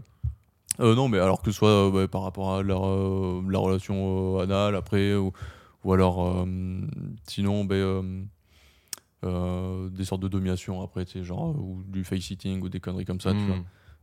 Euh, 0.79 0.95
non, 0.95 1.09
mais 1.09 1.19
alors 1.19 1.41
que 1.41 1.51
ce 1.51 1.57
soit 1.57 1.69
euh, 1.69 1.91
bah, 1.91 2.07
par 2.07 2.23
rapport 2.23 2.53
à 2.53 2.59
euh, 2.59 3.41
la 3.49 3.59
relation 3.59 4.37
euh, 4.39 4.43
anale 4.43 4.75
après, 4.77 5.13
ou, 5.15 5.33
ou 5.83 5.91
alors 5.93 6.25
euh, 6.25 6.45
sinon, 7.27 7.65
bah, 7.65 7.75
euh, 9.25 9.89
des 9.89 10.05
sortes 10.05 10.21
de 10.21 10.27
domination 10.27 10.81
après, 10.81 11.05
tu 11.05 11.13
sais, 11.19 11.23
genre, 11.23 11.55
ou 11.59 11.83
du 11.87 12.03
face-sitting 12.03 12.61
ou 12.61 12.69
des 12.69 12.79
conneries 12.79 13.05
comme 13.05 13.21
ça, 13.21 13.31
tu 13.33 13.39
Mm. 13.39 13.45
vois. 13.47 13.57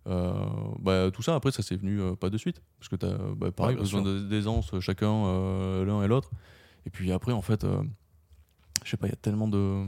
Euh, 0.09 0.33
bah, 0.81 1.11
tout 1.13 1.23
ça, 1.23 1.35
après, 1.37 1.53
ça 1.53 1.63
s'est 1.63 1.77
venu 1.77 2.01
euh, 2.01 2.15
pas 2.17 2.29
de 2.31 2.37
suite. 2.37 2.61
Parce 2.81 2.89
que 2.89 2.97
t'as, 2.97 3.17
bah, 3.37 3.51
pareil, 3.53 3.77
Ouais, 3.77 3.83
besoin 3.83 4.03
d'aisance 4.03 4.79
chacun, 4.81 5.13
euh, 5.27 5.85
l'un 5.85 6.03
et 6.03 6.09
l'autre. 6.09 6.31
Et 6.87 6.91
puis 6.91 7.13
après, 7.13 7.33
en 7.33 7.43
fait, 7.43 7.63
euh, 7.65 7.83
je 8.85 8.91
sais 8.91 8.97
pas, 8.97 9.07
il 9.07 9.11
y 9.11 9.13
a 9.13 9.17
tellement 9.17 9.47
de. 9.49 9.87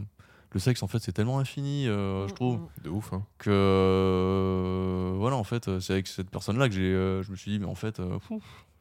Le 0.53 0.61
sexe, 0.61 0.85
en 0.85 0.87
fait, 0.87 1.01
c'est 1.01 1.11
tellement 1.11 1.41
infini, 1.41 1.89
euh, 1.89 2.29
je 2.29 2.35
trouve 2.35 2.61
De 2.85 2.89
ouf, 2.89 3.13
hein. 3.13 3.25
que 3.39 3.51
euh, 3.51 5.13
voilà 5.17 5.37
en 5.37 5.43
fait 5.45 5.81
c'est 5.81 5.93
avec 5.95 6.07
cette 6.07 6.31
personne 6.31 6.59
là 6.59 6.69
que 6.69 6.75
j'ai 6.75 6.83
euh, 6.95 7.23
je 7.25 7.31
me 7.33 7.37
suis 7.37 7.51
dit 7.51 7.59
mais 7.59 7.67
en 7.67 7.75
fait 7.75 7.99
euh, 8.01 8.19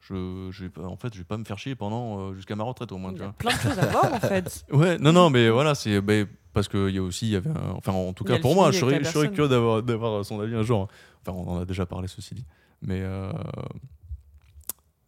je, 0.08 0.48
je 0.50 0.64
vais 0.64 0.70
pas 0.70 0.82
en 0.84 0.96
fait 0.96 1.12
je 1.14 1.18
vais 1.18 1.24
pas 1.24 1.36
me 1.38 1.44
faire 1.44 1.58
chier 1.58 1.74
pendant 1.74 2.18
euh, 2.20 2.34
jusqu'à 2.34 2.56
ma 2.56 2.64
retraite 2.64 2.92
au 2.92 2.98
moins 2.98 3.10
Il 3.12 3.16
tu 3.16 3.20
y 3.20 3.24
a 3.24 3.26
vois 3.28 3.34
plein 3.34 3.54
de 3.56 3.60
choses 3.60 3.78
à 3.78 3.86
voir 3.86 4.12
en 4.12 4.20
fait. 4.28 4.64
ouais 4.72 4.98
non 4.98 5.12
non 5.12 5.30
mais 5.30 5.48
voilà 5.50 5.74
c'est 5.74 6.00
ben, 6.00 6.26
parce 6.52 6.68
que 6.68 6.88
il 6.88 6.94
y 6.94 6.98
a 6.98 7.02
aussi 7.02 7.26
il 7.26 7.32
y 7.32 7.36
avait 7.36 7.50
un- 7.50 7.72
enfin 7.76 7.92
en 7.92 8.12
tout 8.12 8.24
cas 8.24 8.38
pour 8.38 8.54
moi 8.54 8.70
je 8.70 8.78
serais, 8.80 9.02
je 9.02 9.26
curieux 9.28 9.48
d'avoir 9.48 9.82
d'avoir 9.82 10.24
son 10.24 10.40
avis 10.40 10.54
un 10.54 10.62
jour 10.62 10.88
enfin 11.22 11.32
on 11.36 11.48
en 11.50 11.60
a 11.60 11.64
déjà 11.64 11.86
parlé 11.86 12.06
ceci 12.08 12.34
dit 12.34 12.44
mais 12.82 13.00
euh, 13.02 13.32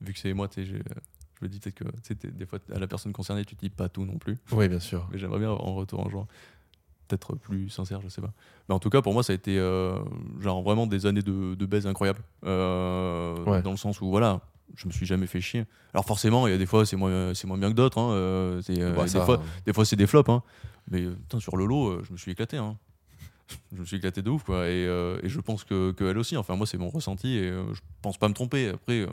vu 0.01 0.13
que 0.13 0.19
c'est 0.19 0.33
moi 0.33 0.49
tu 0.49 0.65
sais 0.65 0.71
je 0.71 1.45
me 1.45 1.49
dis 1.49 1.61
peut-être 1.61 1.75
que 2.19 2.27
des 2.29 2.47
fois 2.47 2.59
à 2.75 2.79
la 2.79 2.87
personne 2.87 3.13
concernée 3.13 3.45
tu 3.45 3.55
te 3.57 3.61
dis 3.61 3.71
pas 3.71 3.89
tout 3.89 4.05
non 4.05 4.17
plus 4.19 4.39
Oui, 4.53 4.69
bien 4.69 4.81
sûr. 4.81 5.07
mais 5.13 5.19
j'aimerais 5.19 5.39
bien 5.41 5.51
en 5.51 5.75
retour 5.75 6.07
un 6.07 6.11
jour. 6.11 6.27
Peut-être 7.09 7.37
plus 7.37 7.69
sincère, 7.69 8.01
je 8.01 8.09
sais 8.09 8.21
pas. 8.23 8.33
Mais 8.69 8.75
en 8.75 8.81
tout 8.81 8.91
cas, 8.91 9.01
pour 9.01 9.13
moi, 9.13 9.23
ça 9.23 9.33
a 9.33 9.37
été 9.37 9.59
euh, 9.61 9.97
genre 10.41 10.61
vraiment 10.63 10.89
des 10.89 11.07
années 11.07 11.23
de, 11.23 11.55
de 11.55 11.67
baise 11.67 11.87
incroyables. 11.87 12.19
Euh, 12.45 13.37
Ouais. 13.45 13.63
Dans 13.63 13.71
le 13.71 13.77
sens 13.77 14.01
où, 14.01 14.09
voilà, 14.11 14.41
je 14.75 14.87
me 14.87 14.93
suis 14.93 15.07
jamais 15.07 15.27
fait 15.27 15.41
chier. 15.41 15.65
Alors 15.95 16.05
forcément, 16.05 16.47
il 16.47 16.51
y 16.51 16.55
a 16.55 16.59
des 16.59 16.67
fois, 16.67 16.85
c'est 16.85 16.97
moins, 16.97 17.33
c'est 17.35 17.47
moins 17.47 17.59
bien 17.59 17.71
que 17.71 17.75
d'autres. 17.77 17.99
hein, 17.99 18.11
euh, 18.13 18.63
euh, 18.71 18.95
Bah, 18.95 19.05
des, 19.05 19.21
fois, 19.21 19.43
des 19.65 19.73
fois, 19.73 19.85
c'est 19.85 19.97
des 19.97 20.07
flops. 20.07 20.29
hein. 20.31 20.43
Mais 20.91 21.03
euh, 21.03 21.11
putain, 21.15 21.41
sur 21.41 21.57
le 21.57 21.67
lot, 21.67 21.89
euh, 21.89 22.03
je 22.07 22.13
me 22.13 22.19
suis 22.19 22.33
éclaté. 22.33 22.57
hein. 22.57 22.77
je 23.73 23.81
me 23.81 23.85
suis 23.87 23.97
éclaté 23.97 24.23
de 24.23 24.31
ouf. 24.31 24.43
Quoi. 24.45 24.67
Et, 24.69 24.85
euh, 24.87 25.19
et 25.23 25.29
je 25.29 25.41
pense 25.41 25.65
que, 25.65 25.93
que 25.93 26.05
elle 26.05 26.19
aussi. 26.19 26.37
Enfin, 26.37 26.57
moi, 26.57 26.67
c'est 26.67 26.79
mon 26.79 26.91
ressenti. 26.91 27.37
Et 27.37 27.49
euh, 27.51 27.73
je 27.75 27.81
pense 28.03 28.19
pas 28.19 28.29
me 28.29 28.35
tromper. 28.35 28.69
Après, 28.71 29.01
euh, 29.01 29.07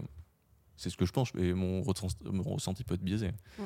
c'est 0.75 0.89
ce 0.89 0.97
que 0.97 1.05
je 1.05 1.11
pense. 1.11 1.29
Et 1.37 1.53
mon, 1.53 1.81
ressenti- 1.81 2.15
mon 2.25 2.43
ressenti 2.43 2.83
peut 2.83 2.95
être 2.95 3.03
biaisé. 3.03 3.27
Ouais. 3.59 3.65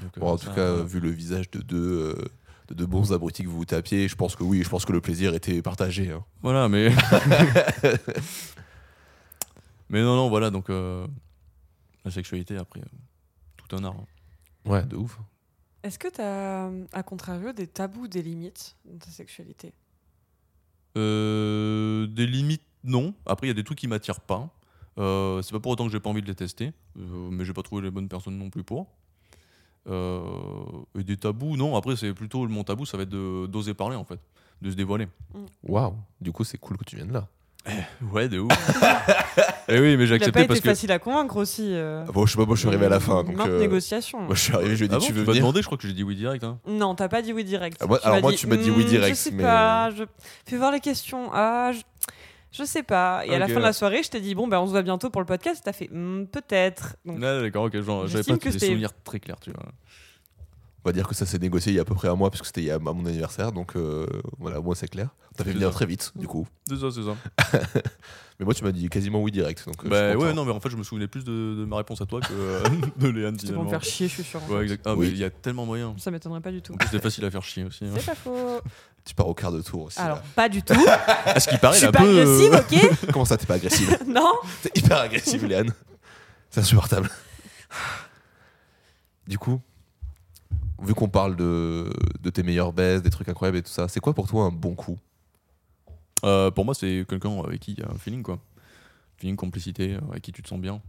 Donc, 0.00 0.16
euh, 0.16 0.20
Bon, 0.20 0.28
en 0.32 0.36
ça, 0.38 0.48
tout 0.48 0.54
cas, 0.54 0.82
vu 0.82 1.00
le 1.00 1.10
visage 1.10 1.50
de 1.50 1.60
deux, 1.60 1.76
euh, 2.16 2.24
de 2.68 2.74
deux 2.74 2.86
bons 2.86 3.12
abrutis 3.12 3.42
que 3.44 3.48
vous 3.48 3.56
vous 3.58 3.64
tapiez, 3.64 4.08
je 4.08 4.16
pense 4.16 4.36
que 4.36 4.42
oui, 4.44 4.62
je 4.62 4.68
pense 4.68 4.84
que 4.84 4.92
le 4.92 5.00
plaisir 5.00 5.34
était 5.34 5.62
partagé. 5.62 6.10
hein. 6.10 6.24
Voilà, 6.42 6.68
mais. 6.68 6.90
mais 9.88 10.02
non, 10.02 10.16
non, 10.16 10.28
voilà, 10.28 10.50
donc. 10.50 10.70
euh, 10.70 11.06
la 12.04 12.10
sexualité, 12.10 12.56
après. 12.56 12.80
euh, 12.80 12.84
tout 13.56 13.74
un 13.76 13.82
art. 13.84 13.94
hein. 13.96 14.70
Ouais, 14.70 14.84
de 14.84 14.96
ouf. 14.96 15.18
Est-ce 15.82 15.98
que 15.98 16.08
tu 16.08 16.20
as, 16.20 16.70
à 16.92 17.02
contrario, 17.02 17.52
des 17.52 17.66
tabous, 17.66 18.08
des 18.08 18.22
limites 18.22 18.76
dans 18.84 18.98
ta 18.98 19.10
sexualité? 19.10 19.72
Euh, 20.96 22.06
des 22.06 22.26
limites, 22.26 22.62
non. 22.84 23.14
Après, 23.26 23.46
il 23.46 23.50
y 23.50 23.50
a 23.50 23.54
des 23.54 23.64
trucs 23.64 23.78
qui 23.78 23.88
m'attirent 23.88 24.20
pas. 24.20 24.48
Euh, 24.98 25.42
c'est 25.42 25.52
pas 25.52 25.60
pour 25.60 25.72
autant 25.72 25.84
que 25.86 25.92
j'ai 25.92 26.00
pas 26.00 26.08
envie 26.10 26.22
de 26.22 26.26
les 26.26 26.34
tester, 26.34 26.72
euh, 26.98 27.28
mais 27.30 27.44
j'ai 27.44 27.52
pas 27.52 27.62
trouvé 27.62 27.82
les 27.82 27.90
bonnes 27.90 28.08
personnes 28.08 28.38
non 28.38 28.48
plus 28.50 28.64
pour. 28.64 28.86
Euh, 29.88 30.22
et 30.98 31.04
des 31.04 31.16
tabous, 31.16 31.56
non. 31.56 31.76
Après, 31.76 31.96
c'est 31.96 32.14
plutôt 32.14 32.46
mon 32.48 32.64
tabou, 32.64 32.86
ça 32.86 32.96
va 32.96 33.02
être 33.04 33.08
de- 33.10 33.46
d'oser 33.46 33.74
parler 33.74 33.94
en 33.96 34.04
fait, 34.04 34.18
de 34.62 34.70
se 34.70 34.76
dévoiler. 34.76 35.06
Waouh. 35.62 35.94
Du 36.20 36.32
coup, 36.32 36.44
c'est 36.44 36.58
cool 36.58 36.76
que 36.78 36.84
tu 36.84 36.96
viennes 36.96 37.12
là. 37.12 37.28
Ouais, 38.12 38.28
de 38.28 38.38
ouf. 38.40 38.52
et 39.68 39.80
oui, 39.80 39.96
mais 39.96 40.06
j'ai 40.06 40.16
Il 40.16 40.20
n'a 40.20 40.26
pas 40.32 40.40
accepté 40.40 40.40
été 40.40 40.46
parce 40.48 40.60
que. 40.60 40.68
facile 40.68 40.92
à 40.92 40.98
convaincre 40.98 41.36
aussi. 41.36 41.68
euh, 41.72 42.04
Bon, 42.04 42.24
je 42.26 42.32
sais 42.32 42.38
pas, 42.38 42.44
moi 42.46 42.54
je 42.54 42.60
suis 42.60 42.68
arrivé 42.68 42.86
à 42.86 42.88
la 42.88 43.00
fin. 43.00 43.24
Donc, 43.24 43.36
Maintes 43.36 43.48
euh, 43.48 43.58
négociations. 43.60 44.20
moi 44.20 44.34
je 44.34 44.40
suis 44.40 44.54
arrivé, 44.54 44.74
je 44.76 44.78
lui 44.80 44.84
ai 44.86 44.88
dit 44.88 44.94
Ah 44.94 44.98
bon, 44.98 45.04
tu 45.06 45.12
veux 45.12 45.20
m'as 45.20 45.26
venir 45.26 45.42
demandé, 45.42 45.60
je 45.62 45.66
crois 45.66 45.76
que 45.78 45.86
j'ai 45.86 45.92
dit 45.94 46.02
oui 46.04 46.14
direct. 46.16 46.44
Hein. 46.44 46.58
Non, 46.66 46.94
t'as 46.94 47.08
pas 47.08 47.22
dit 47.22 47.32
oui 47.32 47.44
direct. 47.44 47.78
Ah, 47.80 47.86
moi- 47.86 48.00
alors 48.04 48.20
moi, 48.20 48.32
tu 48.32 48.46
m'as 48.46 48.56
dit 48.56 48.70
oui 48.70 48.84
Hmm, 48.84 48.88
direct, 48.88 49.16
Je 49.16 49.20
sais 49.20 49.30
mais- 49.32 49.42
pas. 49.42 49.90
Je... 49.90 50.04
Fais 50.46 50.56
voir 50.56 50.70
les 50.72 50.80
questions. 50.80 51.30
Ah, 51.32 51.72
je... 51.72 51.80
je 52.52 52.64
sais 52.64 52.82
pas. 52.84 53.22
Et 53.26 53.34
à 53.34 53.38
la 53.38 53.46
Ok, 53.46 53.50
fin 53.50 53.54
de 53.56 53.60
ouais. 53.60 53.66
la 53.66 53.72
soirée, 53.72 54.02
je 54.02 54.10
t'ai 54.10 54.20
dit 54.20 54.34
bon, 54.34 54.46
ben 54.46 54.58
on 54.60 54.66
se 54.66 54.70
voit 54.70 54.82
bientôt 54.82 55.10
pour 55.10 55.20
le 55.20 55.26
podcast. 55.26 55.62
T'as 55.64 55.72
fait 55.72 55.88
Hmm, 55.90 56.24
peut-être. 56.26 56.96
Donc, 57.04 57.16
Ouais, 57.18 57.42
d'accord, 57.42 57.64
ok, 57.64 57.80
genre, 57.80 58.06
j'avais 58.06 58.18
J'estime 58.18 58.36
pas 58.36 58.44
que 58.44 58.48
des 58.48 58.52
c'était- 58.52 58.66
souvenirs 58.66 58.90
très 59.04 59.18
clairs, 59.20 59.40
tu 59.40 59.50
vois. 59.50 59.64
On 60.86 60.88
va 60.88 60.92
dire 60.92 61.08
que 61.08 61.16
ça 61.16 61.26
s'est 61.26 61.38
négocié 61.40 61.72
il 61.72 61.74
y 61.74 61.78
a 61.80 61.82
à 61.82 61.84
peu 61.84 61.96
près 61.96 62.06
un 62.06 62.14
mois, 62.14 62.30
parce 62.30 62.42
que 62.42 62.46
c'était 62.46 62.70
à 62.70 62.78
mon 62.78 63.04
anniversaire, 63.06 63.50
donc 63.50 63.74
euh, 63.74 64.06
voilà, 64.38 64.60
moi 64.60 64.76
c'est 64.76 64.86
clair. 64.86 65.08
T'as 65.36 65.42
fait 65.42 65.50
venir 65.50 65.66
ça. 65.70 65.74
très 65.74 65.86
vite, 65.86 66.12
du 66.14 66.28
coup. 66.28 66.46
C'est 66.68 66.76
ça, 66.76 66.86
c'est 66.92 67.02
ça. 67.02 67.80
Mais 68.38 68.44
moi 68.44 68.54
tu 68.54 68.62
m'as 68.62 68.70
dit 68.70 68.88
quasiment 68.88 69.20
oui 69.20 69.32
direct. 69.32 69.66
Donc, 69.66 69.84
euh, 69.84 69.88
Bah 69.88 70.16
ouais, 70.16 70.32
non, 70.32 70.44
mais 70.44 70.52
en 70.52 70.60
fait, 70.60 70.68
je 70.70 70.76
me 70.76 70.84
souvenais 70.84 71.08
plus 71.08 71.24
de, 71.24 71.32
de 71.58 71.64
ma 71.64 71.78
réponse 71.78 72.00
à 72.02 72.06
toi 72.06 72.20
que 72.20 72.28
euh, 72.32 72.62
de 72.98 73.08
Léane 73.08 73.36
c'était 73.36 73.52
pour 73.52 73.64
me 73.64 73.68
faire 73.68 73.82
chier, 73.82 74.06
je 74.06 74.12
suis 74.12 74.22
sûr. 74.22 74.40
Ouais, 74.48 74.62
exact. 74.62 74.84
Ah, 74.86 74.94
Oui. 74.94 75.06
mais 75.06 75.12
il 75.12 75.18
y 75.18 75.24
a 75.24 75.30
tellement 75.30 75.66
moyen. 75.66 75.92
Ça 75.98 76.12
m'étonnerait 76.12 76.40
pas 76.40 76.52
du 76.52 76.62
tout. 76.62 76.74
En 76.74 76.76
plus, 76.76 76.88
c'est 76.88 77.02
facile 77.02 77.24
à 77.24 77.32
faire 77.32 77.42
chier 77.42 77.64
aussi. 77.64 77.84
hein. 77.84 77.90
C'est 77.96 78.06
pas 78.06 78.14
faux. 78.14 78.60
Tu 79.04 79.12
pars 79.16 79.26
au 79.26 79.34
quart 79.34 79.50
de 79.50 79.62
tour 79.62 79.82
aussi. 79.84 79.98
Alors, 79.98 80.18
là. 80.18 80.22
pas 80.36 80.48
du 80.48 80.62
tout. 80.62 80.74
À 81.24 81.40
ce 81.40 81.48
qui 81.48 81.58
paraît, 81.58 81.78
je 81.80 81.86
il 81.86 81.88
suis 81.88 81.92
pas 81.92 81.98
peu. 81.98 82.20
agressive, 82.20 82.92
ok 83.02 83.10
Comment 83.12 83.24
ça 83.24 83.36
t'es 83.36 83.46
pas 83.46 83.54
agressive 83.54 83.98
Non 84.06 84.34
T'es 84.62 84.70
hyper 84.76 84.98
agressive, 84.98 85.44
Léane. 85.46 85.72
C'est 86.50 86.60
insupportable. 86.60 87.10
Du 89.26 89.38
coup, 89.38 89.60
vu 90.82 90.94
qu'on 90.94 91.08
parle 91.08 91.36
de, 91.36 91.90
de 92.20 92.30
tes 92.30 92.42
meilleures 92.42 92.72
baisses, 92.72 93.02
des 93.02 93.10
trucs 93.10 93.28
incroyables 93.28 93.58
et 93.58 93.62
tout 93.62 93.70
ça, 93.70 93.88
c'est 93.88 94.00
quoi 94.00 94.14
pour 94.14 94.28
toi 94.28 94.44
un 94.44 94.50
bon 94.50 94.74
coup? 94.74 94.98
Euh, 96.24 96.50
pour 96.50 96.64
moi, 96.64 96.74
c'est 96.74 97.04
quelqu'un 97.08 97.40
avec 97.40 97.60
qui 97.60 97.72
il 97.72 97.80
y 97.80 97.82
a 97.82 97.90
un 97.90 97.98
feeling, 97.98 98.22
quoi. 98.22 98.38
Feeling, 99.18 99.36
complicité, 99.36 99.94
euh, 99.94 100.00
avec 100.10 100.22
qui 100.22 100.32
tu 100.32 100.42
te 100.42 100.48
sens 100.48 100.60
bien. 100.60 100.80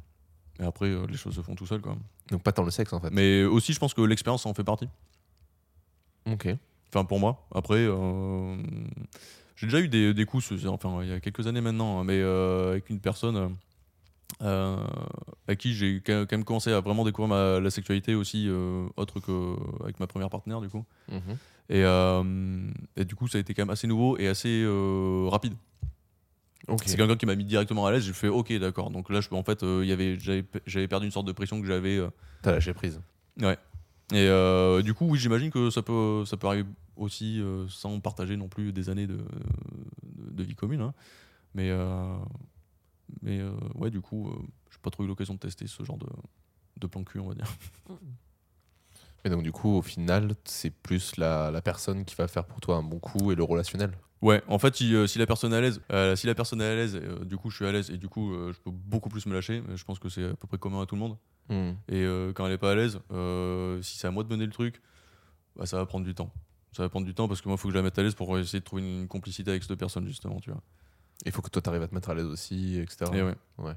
Et 0.60 0.64
après, 0.64 0.88
euh, 0.88 1.06
les 1.08 1.18
choses 1.18 1.36
se 1.36 1.42
font 1.42 1.56
tout 1.56 1.68
seul, 1.68 1.82
quoi. 1.82 1.98
Donc 2.30 2.44
pas 2.44 2.52
tant 2.52 2.64
le 2.64 2.72
sexe 2.72 2.92
en 2.92 3.00
fait. 3.00 3.12
Mais 3.12 3.44
aussi, 3.44 3.74
je 3.74 3.80
pense 3.80 3.94
que 3.94 4.02
l'expérience 4.02 4.46
en 4.46 4.54
fait 4.54 4.64
partie. 4.64 4.90
Ok. 6.30 6.48
Enfin, 6.90 7.06
pour 7.06 7.20
moi. 7.20 7.48
Après, 7.54 7.78
euh, 7.78 8.58
j'ai 9.56 9.68
déjà 9.68 9.80
eu 9.80 9.88
des, 9.88 10.14
des 10.14 10.26
coups, 10.26 10.52
enfin, 10.68 11.00
il 11.04 11.10
y 11.10 11.14
a 11.14 11.20
quelques 11.20 11.48
années 11.48 11.62
maintenant, 11.62 12.00
hein, 12.00 12.04
mais 12.04 12.20
euh, 12.20 12.72
avec 12.72 12.90
une 12.90 13.00
personne 13.00 13.56
euh, 14.42 14.78
avec 15.48 15.60
qui 15.60 15.74
j'ai 15.74 16.02
quand 16.02 16.32
même 16.32 16.44
commencé 16.44 16.72
à 16.72 16.80
vraiment 16.80 17.04
découvrir 17.06 17.36
ma, 17.36 17.60
la 17.60 17.70
sexualité 17.70 18.16
aussi, 18.16 18.48
euh, 18.48 18.88
autre 18.98 19.20
qu'avec 19.20 20.00
ma 20.00 20.08
première 20.08 20.30
partenaire, 20.30 20.62
du 20.62 20.70
coup. 20.70 20.86
Mhm. 21.12 21.38
Et, 21.70 21.84
euh, 21.84 22.70
et 22.96 23.06
du 23.06 23.16
coup, 23.16 23.28
ça 23.28 23.38
a 23.38 23.42
été 23.42 23.54
quand 23.54 23.64
même 23.64 23.70
assez 23.70 23.88
nouveau 23.88 24.18
et 24.18 24.28
assez 24.28 24.64
euh, 24.64 25.28
rapide. 25.30 25.54
Ok. 26.68 26.84
C'est 26.86 26.98
quelqu'un 26.98 27.16
qui 27.16 27.26
m'a 27.26 27.36
mis 27.36 27.46
directement 27.46 27.86
à 27.86 27.92
l'aise. 27.92 28.04
J'ai 28.04 28.14
fait 28.14 28.28
OK, 28.28 28.52
d'accord. 28.54 28.90
Donc 28.90 29.10
là, 29.10 29.22
je, 29.22 29.30
en 29.32 29.44
fait, 29.44 29.64
y 29.64 29.92
avait, 29.92 30.18
j'avais, 30.20 30.88
perdu 30.88 31.06
une 31.06 31.12
sorte 31.12 31.28
de 31.28 31.32
pression 31.32 31.62
que 31.62 31.68
j'avais. 31.68 32.00
T'as 32.42 32.52
lâché 32.52 32.74
prise. 32.74 33.02
ouais. 33.42 33.58
Et 34.14 34.28
euh, 34.28 34.82
du 34.82 34.94
coup, 34.94 35.06
oui, 35.08 35.20
j'imagine 35.20 35.52
que 35.52 35.70
ça 35.70 35.82
peut, 35.82 36.24
ça 36.26 36.38
peut 36.38 36.48
arriver 36.48 36.66
aussi 36.96 37.42
euh, 37.42 37.68
sans 37.68 38.00
partager 38.00 38.38
non 38.38 38.48
plus 38.48 38.72
des 38.72 38.90
années 38.90 39.06
de, 39.08 39.18
de, 39.18 40.32
de 40.32 40.44
vie 40.44 40.56
commune. 40.56 40.82
hein. 40.82 40.94
Mais, 41.54 41.70
euh, 41.70 42.16
mais 43.22 43.40
euh, 43.40 43.52
ouais, 43.76 43.90
du 43.90 44.02
coup, 44.02 44.30
euh, 44.30 44.40
j'ai 44.72 44.80
pas 44.82 44.90
trop 44.90 45.04
eu 45.04 45.08
l'occasion 45.08 45.34
de 45.34 45.40
tester 45.40 45.68
ce 45.68 45.84
genre 45.84 45.98
de, 45.98 46.08
de 46.78 46.88
plan 46.88 47.04
cul, 47.04 47.20
on 47.20 47.30
va 47.30 47.36
dire. 47.36 47.48
Mais 49.24 49.32
donc 49.32 49.44
du 49.44 49.52
coup, 49.52 49.76
au 49.76 49.82
final, 49.82 50.36
c'est 50.46 50.70
plus 50.70 51.18
la, 51.18 51.52
la 51.52 51.62
personne 51.62 52.06
qui 52.06 52.16
va 52.16 52.28
faire 52.28 52.46
pour 52.46 52.62
toi 52.62 52.78
un 52.78 52.84
bon 52.84 53.00
coup 53.00 53.32
et 53.32 53.36
le 53.36 53.44
relationnel. 53.44 53.92
Ouais, 54.22 54.42
en 54.48 54.58
fait, 54.58 54.76
si, 54.76 54.96
euh, 54.96 55.06
si 55.06 55.20
la 55.20 55.26
personne 55.26 55.54
est 55.54 55.58
à 55.58 55.62
l'aise, 55.62 55.82
euh, 55.92 56.16
si 56.16 56.28
la 56.28 56.36
personne 56.36 56.62
est 56.62 56.66
à 56.66 56.76
l'aise, 56.76 57.00
du 57.26 57.38
coup, 57.38 57.50
je 57.50 57.58
suis 57.58 57.66
à 57.66 57.72
l'aise 57.72 57.92
et 57.92 57.98
du 57.98 58.08
coup, 58.08 58.34
je 58.34 58.60
peux 58.60 58.72
beaucoup 58.72 59.10
plus 59.10 59.26
me 59.26 59.34
lâcher. 59.34 59.62
Je 59.76 59.84
pense 59.84 60.00
que 60.00 60.10
c'est 60.10 60.24
à 60.24 60.36
peu 60.36 60.48
près 60.48 60.58
commun 60.58 60.82
à 60.82 60.86
tout 60.86 60.96
le 60.96 61.02
monde. 61.02 61.18
Hmm. 61.50 61.74
Et 61.88 62.06
quand 62.36 62.46
elle 62.46 62.54
est 62.54 62.58
pas 62.58 62.72
à 62.72 62.76
l'aise, 62.76 63.00
si 63.82 63.98
c'est 63.98 64.08
à 64.08 64.12
moi 64.12 64.24
de 64.24 64.30
mener 64.30 64.46
le 64.46 64.52
truc, 64.52 64.82
bah, 65.56 65.66
ça 65.66 65.78
va 65.78 65.86
prendre 65.86 66.06
du 66.06 66.14
temps. 66.14 66.32
Ça 66.72 66.84
va 66.84 66.90
prendre 66.90 67.06
du 67.06 67.14
temps 67.14 67.28
parce 67.28 67.42
que 67.42 67.50
moi, 67.50 67.56
il 67.56 67.60
faut 67.60 67.68
que 67.68 67.74
je 67.74 67.78
la 67.78 67.84
mette 67.84 67.98
à 67.98 68.04
l'aise 68.04 68.16
pour 68.16 68.38
essayer 68.38 68.60
de 68.60 68.66
trouver 68.66 68.84
une 68.84 69.08
complicité 69.08 69.50
avec 69.50 69.64
cette 69.64 69.78
personne, 69.78 70.08
justement, 70.08 70.40
tu 70.40 70.52
vois. 70.52 70.62
Il 71.26 71.32
faut 71.32 71.42
que 71.42 71.50
toi 71.50 71.62
t'arrives 71.62 71.82
à 71.82 71.88
te 71.88 71.96
mettre 71.96 72.10
à 72.10 72.14
l'aise 72.14 72.26
aussi, 72.26 72.78
etc. 72.80 73.12
Et 73.16 73.22
ouais. 73.24 73.36
Ouais. 73.58 73.74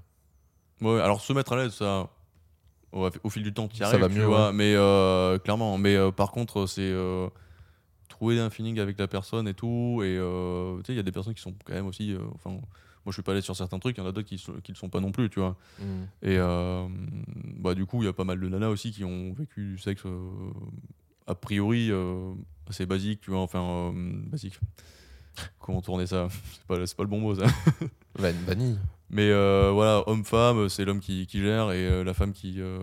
Ouais, 0.82 1.00
alors 1.00 1.20
se 1.20 1.32
mettre 1.32 1.52
à 1.52 1.56
l'aise, 1.56 1.72
ça, 1.74 2.08
au, 2.92 3.08
au 3.24 3.30
fil 3.30 3.42
du 3.42 3.52
temps, 3.52 3.68
tu 3.68 3.78
Ça 3.78 3.88
arrives, 3.88 4.00
va 4.00 4.08
tu 4.08 4.14
mieux, 4.16 4.24
vois, 4.24 4.52
mais 4.52 4.74
euh, 4.74 5.38
clairement. 5.38 5.76
Mais 5.78 5.96
euh, 5.96 6.10
par 6.10 6.30
contre, 6.32 6.66
c'est 6.66 6.80
euh, 6.82 7.28
trouver 8.08 8.40
un 8.40 8.50
feeling 8.50 8.78
avec 8.78 8.98
la 8.98 9.08
personne 9.08 9.46
et 9.48 9.54
tout. 9.54 10.00
Et 10.02 10.16
tu 10.80 10.86
sais, 10.86 10.92
il 10.92 10.96
y 10.96 11.00
a 11.00 11.02
des 11.02 11.12
personnes 11.12 11.34
qui 11.34 11.42
sont 11.42 11.54
quand 11.64 11.74
même 11.74 11.86
aussi. 11.86 12.14
Enfin, 12.34 12.50
moi, 12.50 12.62
je 13.06 13.12
suis 13.12 13.22
pas 13.22 13.32
à 13.32 13.34
l'aise 13.34 13.44
sur 13.44 13.56
certains 13.56 13.78
trucs, 13.78 13.96
il 13.96 14.00
y 14.00 14.02
en 14.02 14.06
a 14.06 14.12
d'autres 14.12 14.28
qui, 14.28 14.38
sont- 14.38 14.60
qui 14.62 14.72
le 14.72 14.76
sont 14.76 14.88
pas 14.90 15.00
non 15.00 15.10
plus, 15.12 15.30
tu 15.30 15.40
vois. 15.40 15.56
Hmm. 15.78 16.04
Et 16.22 16.36
bah, 17.58 17.74
du 17.74 17.86
coup, 17.86 18.02
il 18.02 18.06
y 18.06 18.08
a 18.08 18.12
pas 18.12 18.24
mal 18.24 18.38
de 18.40 18.48
nanas 18.48 18.68
aussi 18.68 18.90
qui 18.92 19.04
ont 19.04 19.32
vécu 19.32 19.72
du 19.72 19.78
sexe 19.78 20.04
a 21.26 21.34
priori 21.34 21.90
assez 22.68 22.86
basique, 22.86 23.20
tu 23.22 23.30
vois, 23.30 23.40
enfin, 23.40 23.92
basique. 23.94 24.58
Comment 25.58 25.80
tourner 25.82 26.06
ça? 26.06 26.28
C'est 26.52 26.64
pas, 26.66 26.76
pas 26.76 27.02
le 27.02 27.08
bon 27.08 27.20
mot, 27.20 27.34
ça. 27.34 27.46
Van- 28.16 28.32
Vanille. 28.46 28.78
Mais 29.10 29.28
euh, 29.30 29.70
voilà, 29.72 30.02
homme-femme, 30.08 30.68
c'est 30.68 30.84
l'homme 30.84 31.00
qui, 31.00 31.26
qui 31.26 31.40
gère 31.40 31.72
et 31.72 31.84
euh, 31.86 32.04
la 32.04 32.14
femme 32.14 32.32
qui, 32.32 32.60
euh, 32.60 32.78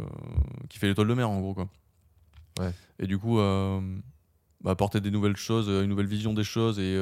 qui 0.69 0.77
fait 0.77 0.87
l'étoile 0.87 1.07
de 1.07 1.13
mer, 1.13 1.29
en 1.29 1.39
gros, 1.39 1.53
quoi. 1.53 1.69
Ouais. 2.59 2.73
Et 2.99 3.07
du 3.07 3.17
coup, 3.17 3.37
bah, 3.37 4.71
apporter 4.71 4.99
des 5.01 5.11
nouvelles 5.11 5.37
choses, 5.37 5.67
une 5.69 5.85
nouvelle 5.89 6.07
vision 6.07 6.33
des 6.33 6.43
choses 6.43 6.79
et 6.79 6.97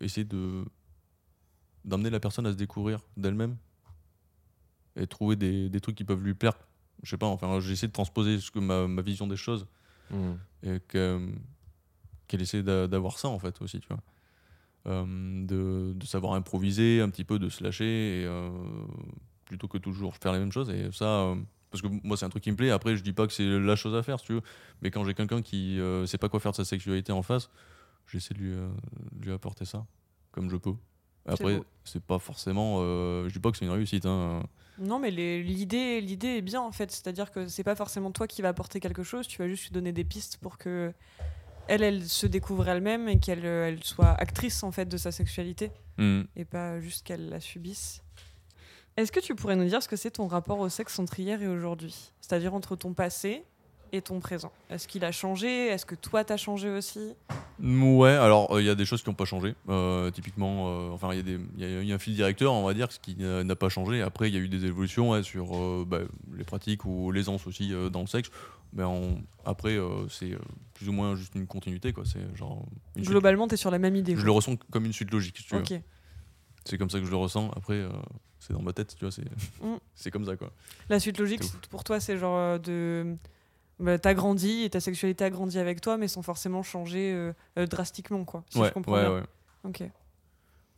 essayer 0.00 0.24
de 0.24 0.64
d'amener 1.84 2.10
la 2.10 2.18
personne 2.18 2.46
à 2.46 2.50
se 2.52 2.56
découvrir 2.56 2.98
d'elle-même 3.16 3.56
et 4.96 5.06
trouver 5.06 5.36
des, 5.36 5.68
des 5.68 5.80
trucs 5.80 5.94
qui 5.94 6.02
peuvent 6.04 6.22
lui 6.24 6.34
plaire. 6.34 6.54
Je 7.04 7.10
sais 7.10 7.16
pas, 7.18 7.26
enfin, 7.26 7.60
j'essaie 7.60 7.86
de 7.86 7.92
transposer 7.92 8.40
ce 8.40 8.50
que 8.50 8.58
ma, 8.58 8.88
ma 8.88 9.02
vision 9.02 9.26
des 9.26 9.36
choses 9.36 9.66
Hmm. 10.10 10.34
et 10.62 10.78
que- 10.86 11.28
qu'elle 12.28 12.40
essaie 12.42 12.62
d'a- 12.62 12.86
d'avoir 12.86 13.18
ça 13.18 13.28
en 13.28 13.38
fait 13.40 13.60
aussi, 13.60 13.78
tu 13.80 13.88
vois. 13.88 14.00
Euh, 14.86 15.04
de, 15.46 15.94
de 15.94 16.06
savoir 16.06 16.34
improviser 16.34 17.00
un 17.00 17.10
petit 17.10 17.24
peu, 17.24 17.40
de 17.40 17.48
se 17.48 17.64
lâcher, 17.64 18.20
et, 18.20 18.24
euh, 18.24 18.50
plutôt 19.44 19.66
que 19.66 19.78
toujours 19.78 20.14
faire 20.16 20.32
les 20.32 20.38
mêmes 20.38 20.52
choses. 20.52 20.70
Et 20.70 20.92
ça, 20.92 21.04
euh, 21.06 21.34
parce 21.72 21.82
que 21.82 21.88
moi 22.04 22.16
c'est 22.16 22.24
un 22.24 22.28
truc 22.28 22.44
qui 22.44 22.52
me 22.52 22.56
plaît, 22.56 22.70
après 22.70 22.96
je 22.96 23.02
dis 23.02 23.12
pas 23.12 23.26
que 23.26 23.32
c'est 23.32 23.58
la 23.58 23.74
chose 23.74 23.96
à 23.96 24.04
faire, 24.04 24.20
si 24.20 24.26
tu 24.26 24.32
veux, 24.34 24.42
mais 24.82 24.92
quand 24.92 25.04
j'ai 25.04 25.14
quelqu'un 25.14 25.42
qui 25.42 25.80
euh, 25.80 26.06
sait 26.06 26.18
pas 26.18 26.28
quoi 26.28 26.38
faire 26.38 26.52
de 26.52 26.56
sa 26.56 26.64
sexualité 26.64 27.10
en 27.10 27.22
face, 27.22 27.50
j'essaie 28.06 28.34
de 28.34 28.38
lui, 28.38 28.52
euh, 28.52 28.68
lui 29.20 29.32
apporter 29.32 29.64
ça, 29.64 29.84
comme 30.30 30.48
je 30.50 30.56
peux. 30.56 30.74
Après, 31.28 31.60
c'est 31.82 32.02
pas 32.02 32.20
forcément. 32.20 32.76
euh, 32.78 33.28
je 33.28 33.32
dis 33.32 33.40
pas 33.40 33.50
que 33.50 33.56
c'est 33.56 33.64
une 33.64 33.72
réussite. 33.72 34.06
Hein. 34.06 34.44
Non, 34.78 35.00
mais 35.00 35.10
l'idée, 35.10 36.00
l'idée 36.00 36.36
est 36.36 36.42
bien 36.42 36.60
en 36.60 36.70
fait. 36.70 36.92
C'est-à-dire 36.92 37.32
que 37.32 37.48
c'est 37.48 37.64
pas 37.64 37.74
forcément 37.74 38.12
toi 38.12 38.28
qui 38.28 38.42
va 38.42 38.48
apporter 38.50 38.78
quelque 38.78 39.02
chose. 39.02 39.26
Tu 39.26 39.38
vas 39.38 39.48
juste 39.48 39.64
lui 39.64 39.72
donner 39.72 39.90
des 39.90 40.04
pistes 40.04 40.36
pour 40.36 40.56
que 40.56 40.92
elle, 41.68 41.82
elle 41.82 42.04
se 42.04 42.26
découvre 42.26 42.68
elle-même 42.68 43.08
et 43.08 43.18
qu'elle 43.18 43.44
euh, 43.44 43.68
elle 43.68 43.82
soit 43.84 44.10
actrice 44.12 44.62
en 44.62 44.72
fait 44.72 44.86
de 44.86 44.96
sa 44.96 45.12
sexualité 45.12 45.70
Hmm. 45.98 46.24
et 46.36 46.44
pas 46.44 46.78
juste 46.78 47.06
qu'elle 47.06 47.30
la 47.30 47.40
subisse. 47.40 48.02
Est-ce 48.98 49.10
que 49.10 49.20
tu 49.20 49.34
pourrais 49.34 49.56
nous 49.56 49.64
dire 49.64 49.82
ce 49.82 49.88
que 49.88 49.96
c'est 49.96 50.10
ton 50.10 50.26
rapport 50.26 50.58
au 50.58 50.68
sexe 50.68 50.98
entre 50.98 51.18
hier 51.18 51.40
et 51.40 51.48
aujourd'hui? 51.48 52.12
C'est-à-dire 52.20 52.52
entre 52.52 52.76
ton 52.76 52.92
passé 52.92 53.44
et 53.92 54.02
ton 54.02 54.20
présent. 54.20 54.52
Est-ce 54.70 54.86
qu'il 54.88 55.04
a 55.04 55.12
changé? 55.12 55.66
Est-ce 55.68 55.86
que 55.86 55.94
toi 55.94 56.24
t'as 56.24 56.36
changé 56.36 56.68
aussi? 56.70 57.14
Ouais, 57.60 58.10
alors 58.10 58.60
il 58.60 58.66
y 58.66 58.68
a 58.70 58.74
des 58.74 58.84
choses 58.84 59.02
qui 59.02 59.08
n'ont 59.08 59.14
pas 59.14 59.24
changé. 59.24 59.54
Euh, 59.68 60.10
typiquement, 60.10 60.68
euh, 60.68 60.90
enfin 60.90 61.12
il 61.12 61.16
y, 61.16 61.20
a 61.20 61.22
des- 61.22 61.40
il 61.56 61.84
y 61.84 61.92
a 61.92 61.94
un 61.94 61.98
fil 61.98 62.14
directeur, 62.14 62.52
on 62.52 62.64
va 62.64 62.74
dire, 62.74 62.90
ce 62.92 62.98
qui 62.98 63.16
n'a 63.16 63.56
pas 63.56 63.68
changé. 63.68 64.02
Après, 64.02 64.28
il 64.28 64.34
y 64.34 64.38
a 64.38 64.40
eu 64.40 64.48
des 64.48 64.64
évolutions 64.64 65.10
ouais, 65.10 65.22
sur 65.22 65.56
euh, 65.56 65.84
bah, 65.86 66.00
les 66.36 66.44
pratiques 66.44 66.84
ou 66.84 67.10
l'aisance 67.12 67.46
aussi 67.46 67.72
euh, 67.72 67.88
dans 67.88 68.00
le 68.02 68.06
sexe. 68.06 68.30
Mais 68.72 68.82
après, 69.44 69.76
euh, 69.78 70.06
c'est 70.08 70.32
euh, 70.32 70.38
plus 70.74 70.88
ou 70.88 70.92
moins 70.92 71.14
juste 71.16 71.34
une 71.34 71.46
continuité, 71.46 71.92
quoi. 71.92 72.04
C'est 72.04 72.20
genre 72.36 72.66
une 72.96 73.04
Globalement, 73.04 73.48
t'es 73.48 73.56
sur 73.56 73.70
la 73.70 73.78
même 73.78 73.96
idée. 73.96 74.12
Je 74.12 74.16
quoi. 74.18 74.24
le 74.26 74.32
ressens 74.32 74.56
comme 74.70 74.84
une 74.84 74.92
suite 74.92 75.10
logique. 75.12 75.38
si 75.38 75.44
tu. 75.62 75.80
C'est 76.64 76.76
comme 76.78 76.90
ça 76.90 76.98
que 76.98 77.06
je 77.06 77.10
le 77.10 77.16
ressens. 77.16 77.48
Après, 77.56 77.74
euh, 77.74 77.88
c'est 78.40 78.52
dans 78.52 78.60
ma 78.60 78.72
tête, 78.72 78.94
tu 78.98 79.04
vois. 79.04 79.12
C'est 79.12 79.22
Mm. 79.62 79.76
c'est 79.94 80.10
comme 80.10 80.26
ça, 80.26 80.36
quoi. 80.36 80.50
La 80.90 80.98
suite 81.00 81.16
logique, 81.18 81.42
pour 81.70 81.84
toi, 81.84 82.00
c'est 82.00 82.18
genre 82.18 82.36
euh, 82.36 82.58
de. 82.58 83.16
Bah, 83.78 83.98
t'as 83.98 84.14
grandi 84.14 84.62
et 84.62 84.70
ta 84.70 84.80
sexualité 84.80 85.24
a 85.24 85.30
grandi 85.30 85.58
avec 85.58 85.80
toi, 85.80 85.98
mais 85.98 86.08
sans 86.08 86.22
forcément 86.22 86.62
changer 86.62 87.12
euh, 87.12 87.32
euh, 87.58 87.66
drastiquement, 87.66 88.24
quoi. 88.24 88.42
Si 88.48 88.58
ouais, 88.58 88.68
je 88.68 88.72
comprends 88.72 88.92
ouais, 88.94 89.00
bien. 89.02 89.14
ouais. 89.16 89.22
Ok. 89.64 89.82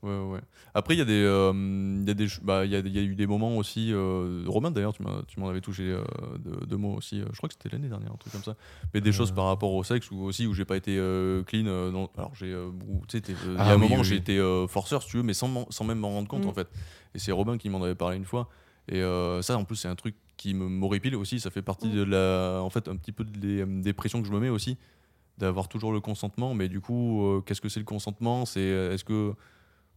Ouais, 0.02 0.16
ouais. 0.16 0.40
Après, 0.74 0.94
il 0.94 0.98
y, 0.98 1.00
a 1.00 1.04
des, 1.04 1.22
euh, 1.24 1.52
il 1.52 2.06
y, 2.06 2.10
a 2.10 2.14
des 2.14 2.28
ch- 2.28 2.40
bah, 2.42 2.64
il 2.64 2.70
y, 2.70 2.76
a, 2.76 2.78
il 2.78 2.88
y 2.94 2.98
a 3.00 3.02
eu 3.02 3.16
des 3.16 3.26
moments 3.26 3.56
aussi. 3.56 3.92
euh, 3.92 4.44
Romain, 4.46 4.70
d'ailleurs, 4.70 4.92
tu 4.92 5.02
m'as- 5.02 5.22
tu 5.26 5.40
m'en 5.40 5.48
avais 5.48 5.60
touché 5.60 5.82
euh, 5.90 6.04
deux, 6.38 6.66
deux 6.66 6.76
mots 6.76 6.94
aussi. 6.94 7.20
euh, 7.20 7.24
Je 7.32 7.36
crois 7.36 7.48
que 7.48 7.54
c'était 7.60 7.74
l'année 7.74 7.88
dernière, 7.88 8.12
un 8.12 8.16
truc 8.16 8.32
comme 8.32 8.44
ça. 8.44 8.54
Mais 8.94 9.00
des 9.00 9.10
Euh. 9.10 9.12
choses 9.12 9.32
par 9.32 9.46
rapport 9.46 9.72
au 9.74 9.82
sexe 9.82 10.08
ou 10.12 10.20
aussi 10.22 10.46
où 10.46 10.54
j'ai 10.54 10.64
pas 10.64 10.76
été 10.76 10.96
euh, 10.98 11.42
clean. 11.42 11.66
euh, 11.66 11.90
dans- 11.90 12.10
alors, 12.16 12.32
j'ai. 12.36 12.52
euh, 12.52 12.68
où, 12.88 13.02
tu 13.08 13.18
sais, 13.18 13.24
euh, 13.28 13.34
il 13.48 13.54
y 13.54 13.56
Ah 13.58 13.70
a 13.70 13.72
un 13.72 13.74
oui, 13.74 13.80
moment 13.82 13.94
oui, 13.96 14.00
où 14.02 14.04
j'ai 14.04 14.14
été 14.16 14.38
euh, 14.38 14.68
forceur, 14.68 15.02
si 15.02 15.08
tu 15.08 15.16
veux, 15.16 15.24
mais 15.24 15.34
sans, 15.34 15.66
sans 15.70 15.84
même 15.84 15.98
m'en 15.98 16.10
rendre 16.10 16.28
compte, 16.28 16.44
Mm. 16.44 16.48
en 16.48 16.54
fait. 16.54 16.68
Et 17.14 17.18
c'est 17.18 17.32
Robin 17.32 17.58
qui 17.58 17.68
m'en 17.68 17.82
avait 17.82 17.96
parlé 17.96 18.16
une 18.18 18.24
fois. 18.24 18.48
Et 18.90 19.02
euh, 19.02 19.42
ça, 19.42 19.56
en 19.58 19.64
plus, 19.64 19.76
c'est 19.76 19.88
un 19.88 19.94
truc 19.96 20.14
qui 20.36 20.54
me- 20.54 20.68
m'horripile 20.68 21.14
aussi. 21.16 21.40
Ça 21.40 21.50
fait 21.50 21.62
partie 21.62 21.88
Mm. 21.88 21.94
de 21.94 22.02
la. 22.04 22.60
En 22.62 22.70
fait, 22.70 22.88
un 22.88 22.96
petit 22.96 23.12
peu 23.12 23.24
des, 23.24 23.64
des 23.66 23.92
pressions 23.92 24.20
que 24.22 24.28
je 24.28 24.32
me 24.32 24.40
mets 24.40 24.48
aussi. 24.48 24.76
D'avoir 25.38 25.68
toujours 25.68 25.92
le 25.92 26.00
consentement. 26.00 26.54
Mais 26.54 26.68
du 26.68 26.80
coup, 26.80 27.24
euh, 27.24 27.40
qu'est-ce 27.42 27.60
que 27.60 27.68
c'est 27.68 27.80
le 27.80 27.86
consentement? 27.86 28.44
C'est. 28.46 28.60
euh, 28.60 28.92
Est-ce 28.94 29.04
que 29.04 29.34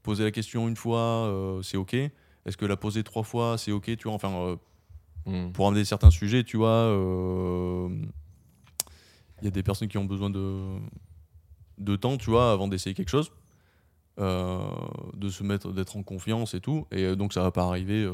poser 0.03 0.23
la 0.23 0.31
question 0.31 0.67
une 0.67 0.75
fois, 0.75 0.99
euh, 0.99 1.61
c'est 1.61 1.77
ok? 1.77 1.93
Est-ce 1.93 2.57
que 2.57 2.65
la 2.65 2.75
poser 2.77 3.03
trois 3.03 3.23
fois, 3.23 3.57
c'est 3.57 3.71
ok, 3.71 3.85
tu 3.97 4.03
vois 4.05 4.13
Enfin, 4.13 4.31
euh, 4.33 4.55
Hmm. 5.27 5.51
pour 5.51 5.67
amener 5.67 5.85
certains 5.85 6.09
sujets, 6.09 6.43
tu 6.43 6.57
vois, 6.57 6.69
euh, 6.69 7.87
il 9.41 9.45
y 9.45 9.47
a 9.47 9.51
des 9.51 9.61
personnes 9.61 9.87
qui 9.87 9.99
ont 9.99 10.05
besoin 10.05 10.31
de, 10.31 10.77
de 11.77 11.95
temps, 11.95 12.17
tu 12.17 12.31
vois, 12.31 12.51
avant 12.51 12.67
d'essayer 12.67 12.95
quelque 12.95 13.09
chose, 13.09 13.31
euh, 14.20 14.59
de 15.16 15.30
se 15.30 15.43
mettre, 15.43 15.72
d'être 15.72 15.95
en 15.97 16.03
confiance 16.03 16.53
et 16.53 16.59
tout. 16.59 16.86
Et 16.91 17.03
euh, 17.03 17.16
donc, 17.16 17.34
ça 17.34 17.41
va 17.41 17.51
pas 17.51 17.64
arriver 17.64 18.03
euh, 18.03 18.14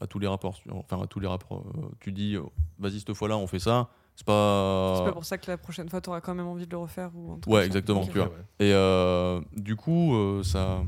à, 0.00 0.04
à 0.04 0.06
tous 0.06 0.18
les 0.18 0.26
rapports. 0.26 0.60
Enfin, 0.70 1.00
à 1.02 1.06
tous 1.06 1.20
les 1.20 1.28
rapports. 1.28 1.64
Euh, 1.76 1.80
tu 2.00 2.12
dis, 2.12 2.34
euh, 2.36 2.42
vas-y, 2.78 3.00
cette 3.00 3.12
fois-là, 3.14 3.36
on 3.36 3.46
fait 3.46 3.58
ça. 3.60 3.88
C'est 4.16 4.26
pas. 4.26 4.94
C'est 4.98 5.04
pas 5.04 5.12
pour 5.12 5.24
ça 5.24 5.38
que 5.38 5.50
la 5.50 5.56
prochaine 5.56 5.88
fois, 5.88 6.00
tu 6.00 6.10
auras 6.10 6.20
quand 6.20 6.34
même 6.34 6.46
envie 6.46 6.66
de 6.66 6.70
le 6.72 6.78
refaire 6.78 7.10
ou 7.14 7.40
Ouais, 7.46 7.64
exactement, 7.64 8.04
tu 8.04 8.18
vois. 8.18 8.30
Et 8.58 8.72
euh, 8.72 9.40
du 9.56 9.76
coup, 9.76 10.14
euh, 10.14 10.42
ça. 10.42 10.82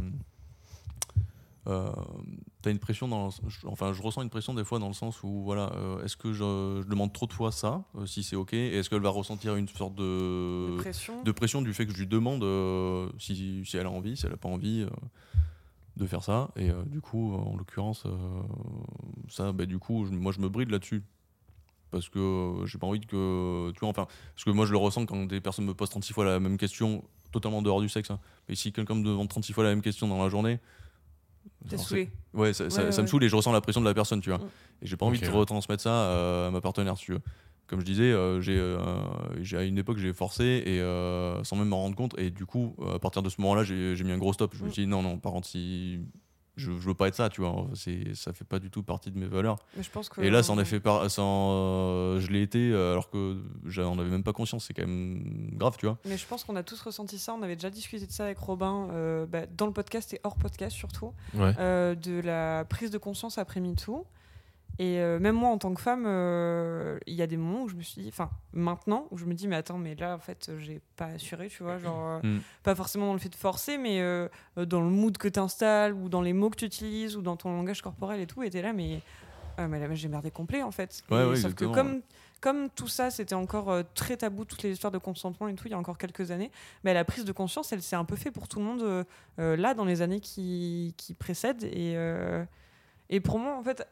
T'as 2.64 2.70
une 2.70 2.78
pression 2.78 3.08
dans. 3.08 3.26
le- 3.26 3.68
enfin, 3.68 3.92
je 3.92 4.00
ressens 4.02 4.22
une 4.22 4.30
pression 4.30 4.54
des 4.54 4.64
fois 4.64 4.78
dans 4.78 4.88
le 4.88 4.94
sens 4.94 5.22
où, 5.22 5.42
voilà, 5.44 5.70
euh, 5.74 6.02
est-ce 6.02 6.16
que 6.16 6.32
je, 6.32 6.80
je 6.82 6.88
demande 6.88 7.12
trop 7.12 7.26
de 7.26 7.32
fois 7.34 7.52
ça, 7.52 7.84
euh, 7.98 8.06
si 8.06 8.22
c'est 8.22 8.36
ok, 8.36 8.54
et 8.54 8.76
est-ce 8.78 8.88
qu'elle 8.88 9.02
va 9.02 9.10
ressentir 9.10 9.54
une 9.56 9.68
sorte 9.68 9.94
de. 9.94 10.70
De 10.70 10.76
pression. 10.78 11.22
de 11.22 11.30
pression 11.32 11.60
du 11.60 11.74
fait 11.74 11.84
que 11.84 11.92
je 11.92 11.98
lui 11.98 12.06
demande 12.06 12.42
euh, 12.42 13.08
si, 13.18 13.62
si 13.66 13.76
elle 13.76 13.84
a 13.86 13.90
envie, 13.90 14.16
si 14.16 14.24
elle 14.24 14.32
a 14.32 14.38
pas 14.38 14.48
envie 14.48 14.86
de 15.96 16.06
faire 16.06 16.22
ça. 16.22 16.50
Et 16.56 16.70
du 16.86 17.00
coup, 17.02 17.34
en 17.34 17.54
l'occurrence, 17.56 18.04
ça, 19.28 19.52
bah, 19.52 19.66
du 19.66 19.78
coup, 19.78 20.06
je- 20.06 20.12
moi, 20.12 20.32
je 20.32 20.40
me 20.40 20.48
bride 20.48 20.70
là-dessus. 20.70 21.02
Parce 21.90 22.08
que 22.08 22.64
j'ai 22.66 22.78
pas 22.78 22.86
envie 22.86 23.00
que. 23.00 23.70
Tu 23.72 23.80
vois, 23.80 23.90
enfin, 23.90 24.06
parce 24.34 24.44
que 24.44 24.50
moi, 24.50 24.64
je 24.66 24.72
le 24.72 24.78
ressens 24.78 25.06
quand 25.06 25.26
des 25.26 25.40
personnes 25.40 25.66
me 25.66 25.74
posent 25.74 25.90
36 25.90 26.12
fois 26.12 26.24
la 26.24 26.40
même 26.40 26.56
question, 26.56 27.04
totalement 27.30 27.58
en 27.58 27.62
dehors 27.62 27.80
du 27.80 27.88
sexe. 27.88 28.10
hein. 28.10 28.18
Mais 28.48 28.54
si 28.56 28.72
quelqu'un 28.72 28.94
me 28.96 29.04
demande 29.04 29.28
36 29.28 29.52
fois 29.52 29.62
la 29.64 29.70
même 29.70 29.82
question 29.82 30.08
dans 30.08 30.20
la 30.22 30.28
journée. 30.30 30.58
T'es 31.68 31.76
saoulé. 31.78 32.11
c'est- 32.32 32.38
Ouais, 32.38 32.53
ça, 32.53 32.68
ça- 32.70 32.84
Ouais, 32.84 32.92
ça 32.92 32.99
me 33.03 33.07
ouais. 33.07 33.11
saoule 33.11 33.24
et 33.24 33.28
je 33.28 33.36
ressens 33.36 33.53
la 33.53 33.61
pression 33.61 33.80
de 33.80 33.86
la 33.86 33.95
personne, 33.95 34.20
tu 34.20 34.30
vois. 34.30 34.38
Mm. 34.38 34.49
Et 34.82 34.86
j'ai 34.86 34.97
pas 34.97 35.07
envie 35.07 35.18
de 35.20 35.26
ouais. 35.26 35.32
retransmettre 35.32 35.82
ça 35.82 36.47
à 36.47 36.51
ma 36.51 36.61
partenaire, 36.61 36.97
si 36.99 37.07
tu 37.07 37.12
veux. 37.12 37.20
Comme 37.66 37.80
je 37.80 37.84
disais, 37.86 38.12
euh, 38.12 38.40
j'ai, 38.42 38.59
euh, 38.59 38.76
j'ai- 39.40 39.57
à 39.57 39.62
une 39.64 39.78
époque, 39.78 39.97
j'ai 39.97 40.12
forcé 40.12 40.62
et 40.66 40.80
euh, 40.80 41.42
sans 41.45 41.57
même 41.57 41.68
m'en 41.68 41.78
rendre 41.80 41.97
compte. 41.97 42.14
Et 42.18 42.30
du 42.30 42.45
coup, 42.45 42.76
à 42.95 42.99
partir 42.99 43.22
de 43.22 43.30
ce 43.30 43.40
moment-là, 43.40 43.64
j'ai, 43.64 43.97
j'ai 43.97 44.05
mis 44.05 44.12
un 44.12 44.18
gros 44.18 44.32
stop. 44.34 44.53
Je 44.55 44.62
me 44.62 44.68
Mm. 44.68 44.72
suis 44.72 44.82
dit, 44.82 44.88
non, 44.88 45.03
non, 45.03 45.18
par 45.18 45.32
contre, 45.32 45.49
si. 45.49 46.01
Je, 46.57 46.70
je 46.70 46.86
veux 46.86 46.94
pas 46.94 47.09
être 47.09 47.16
ça, 47.16 47.28
tu 47.30 47.40
vois. 47.40 47.66
C'est, 47.74 48.14
ça 48.14 48.32
fait 48.32 48.44
pas 48.44 48.61
du 48.61 48.70
tout 48.70 48.82
partie 48.84 49.11
de 49.11 49.18
mes 49.18 49.26
valeurs. 49.26 49.57
Mais 49.76 49.82
je 49.82 49.90
pense 49.90 50.09
que. 50.09 50.20
Et 50.20 50.30
là, 50.30 50.42
ça 50.44 50.52
en 50.52 50.59
a 50.59 50.64
fait 50.64 50.78
par, 50.78 51.11
ça 51.11 51.22
en- 51.22 51.50
euh, 51.52 52.20
je 52.20 52.30
l'ai 52.30 52.42
été 52.42 52.70
euh, 52.70 52.92
alors 52.92 53.11
que 53.11 53.42
j'en 53.66 53.98
avais 53.98 54.09
même 54.11 54.22
pas 54.22 54.32
conscience. 54.32 54.66
C'est 54.66 54.74
quand 54.74 54.86
même 54.86 55.50
grave, 55.55 55.76
tu 55.78 55.86
vois. 55.86 55.98
Mais 56.05 56.16
je 56.16 56.24
pense 56.26 56.44
qu'on 56.44 56.55
a 56.57 56.62
tous 56.62 56.80
ressenti 56.80 57.18
ça. 57.18 57.34
On 57.34 57.42
avait 57.42 57.57
déjà 57.57 57.70
discuté 57.70 58.07
de 58.07 58.12
ça 58.12 58.24
avec 58.24 58.38
Robin 58.38 58.88
euh, 58.92 59.26
bah, 59.26 59.46
dans 59.57 59.66
le 59.66 59.72
podcast 59.72 60.14
et 60.14 60.20
hors 60.22 60.36
podcast 60.36 60.76
surtout, 60.76 61.12
Ouais. 61.34 61.52
euh, 61.59 61.94
de 61.96 62.20
la 62.20 62.64
prise 62.64 62.90
de 62.92 62.98
conscience 62.98 63.36
après 63.38 63.61
MeToo. 63.61 64.07
Et 64.80 64.98
euh, 64.98 65.20
même 65.20 65.36
moi, 65.36 65.50
en 65.50 65.58
tant 65.58 65.72
que 65.72 65.80
femme, 65.80 66.04
euh, 66.06 66.98
il 67.06 67.14
y 67.14 67.22
a 67.22 67.28
des 67.28 67.36
moments 67.36 67.62
où 67.62 67.68
je 67.68 67.76
me 67.76 67.82
suis 67.82 68.02
dit, 68.02 68.08
enfin, 68.08 68.28
maintenant, 68.52 69.06
où 69.12 69.16
je 69.18 69.24
me 69.24 69.34
dis, 69.34 69.46
mais 69.46 69.54
attends, 69.54 69.78
mais 69.78 69.94
là, 69.94 70.14
en 70.16 70.18
fait, 70.18 70.50
j'ai 70.58 70.80
pas 70.96 71.06
assuré, 71.06 71.48
tu 71.48 71.62
vois, 71.62 71.78
genre, 71.78 72.08
euh, 72.08 72.20
Mm. 72.24 72.40
pas 72.64 72.74
forcément 72.74 73.06
dans 73.06 73.12
le 73.12 73.20
fait 73.20 73.28
de 73.28 73.36
forcer, 73.36 73.78
mais 73.78 74.00
dans 74.56 74.80
le 74.80 74.88
mood 74.88 75.16
que 75.16 75.28
tu 75.28 75.38
installes, 75.38 75.92
ou 75.92 76.08
dans 76.08 76.22
les 76.22 76.32
mots 76.32 76.50
que 76.50 76.56
tu 76.56 76.64
utilises, 76.64 77.16
ou 77.16 77.22
dans 77.22 77.36
ton 77.36 77.54
langage 77.54 77.82
corporel 77.82 78.20
et 78.20 78.26
tout, 78.26 78.42
et 78.42 78.50
t'es 78.50 78.62
là, 78.62 78.72
mais, 78.72 79.00
mais 79.58 79.78
là, 79.78 79.94
j'ai 79.94 80.08
merdé 80.08 80.32
complet, 80.32 80.62
en 80.62 80.72
fait. 80.72 81.02
Ouais, 81.10 81.22
Et 81.22 81.26
ouais, 81.30 81.36
sauf 81.36 81.54
que 81.54 81.66
comme, 81.66 82.00
comme 82.40 82.68
tout 82.70 82.88
ça, 82.88 83.10
c'était 83.12 83.36
encore 83.36 83.72
très 83.94 84.16
tabou, 84.16 84.44
toutes 84.44 84.62
les 84.64 84.72
histoires 84.72 84.90
de 84.92 84.98
consentement 84.98 85.46
et 85.46 85.54
tout, 85.54 85.68
il 85.68 85.70
y 85.70 85.74
a 85.74 85.78
encore 85.78 85.98
quelques 85.98 86.32
années, 86.32 86.50
mais 86.82 86.94
la 86.94 87.04
prise 87.04 87.24
de 87.24 87.32
conscience, 87.32 87.72
elle 87.72 87.82
s'est 87.82 87.96
un 87.96 88.04
peu 88.04 88.16
fait 88.16 88.32
pour 88.32 88.48
tout 88.48 88.58
le 88.58 88.64
monde, 88.64 89.06
là, 89.38 89.74
dans 89.74 89.84
les 89.84 90.02
années 90.02 90.20
qui, 90.20 90.94
qui 90.96 91.14
précèdent, 91.14 91.62
et, 91.62 91.96
et 93.08 93.20
pour 93.20 93.38
moi, 93.38 93.56
en 93.56 93.62
fait, 93.62 93.86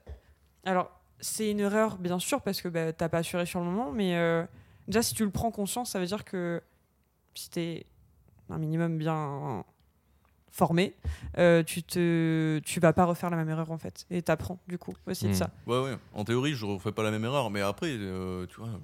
alors, 0.65 0.91
c'est 1.21 1.51
une 1.51 1.61
erreur, 1.61 1.99
bien 1.99 2.19
sûr, 2.19 2.41
parce 2.41 2.61
que 2.63 2.69
bah, 2.69 2.93
t'as 2.93 3.09
pas 3.09 3.19
assuré 3.19 3.47
sur 3.47 3.61
le 3.61 3.67
moment, 3.67 3.93
mais 3.93 4.17
euh, 4.17 4.45
déjà, 4.89 5.03
si 5.03 5.15
tu 5.15 5.25
le 5.25 5.31
prends 5.31 5.51
conscience, 5.51 5.91
ça 5.91 6.01
veut 6.01 6.07
dire 6.07 6.25
que 6.25 6.63
si 7.35 7.51
t'es 7.51 7.87
un 8.51 8.59
minimum 8.59 8.99
bien 8.99 9.65
formé, 10.51 10.95
euh, 11.39 11.63
tu 11.63 11.83
te, 11.83 12.59
tu 12.65 12.79
vas 12.81 12.93
pas 12.93 13.05
refaire 13.07 13.31
la 13.31 13.37
même 13.37 13.49
erreur 13.49 13.71
en 13.71 13.79
fait, 13.79 14.05
et 14.11 14.21
t'apprends 14.21 14.59
du 14.69 14.77
coup 14.79 14.93
aussi 15.07 15.25
de 15.27 15.31
Mm. 15.31 15.35
ça. 15.35 15.51
Ouais, 15.67 15.81
ouais. 15.83 15.97
En 16.13 16.25
théorie, 16.25 16.55
je 16.55 16.67
refais 16.67 16.93
pas 16.93 17.03
la 17.03 17.11
même 17.11 17.25
erreur, 17.25 17.51
mais 17.51 17.63
après, 17.63 17.89
euh, 17.97 18.47
tu 18.47 18.57
vois, 18.61 18.79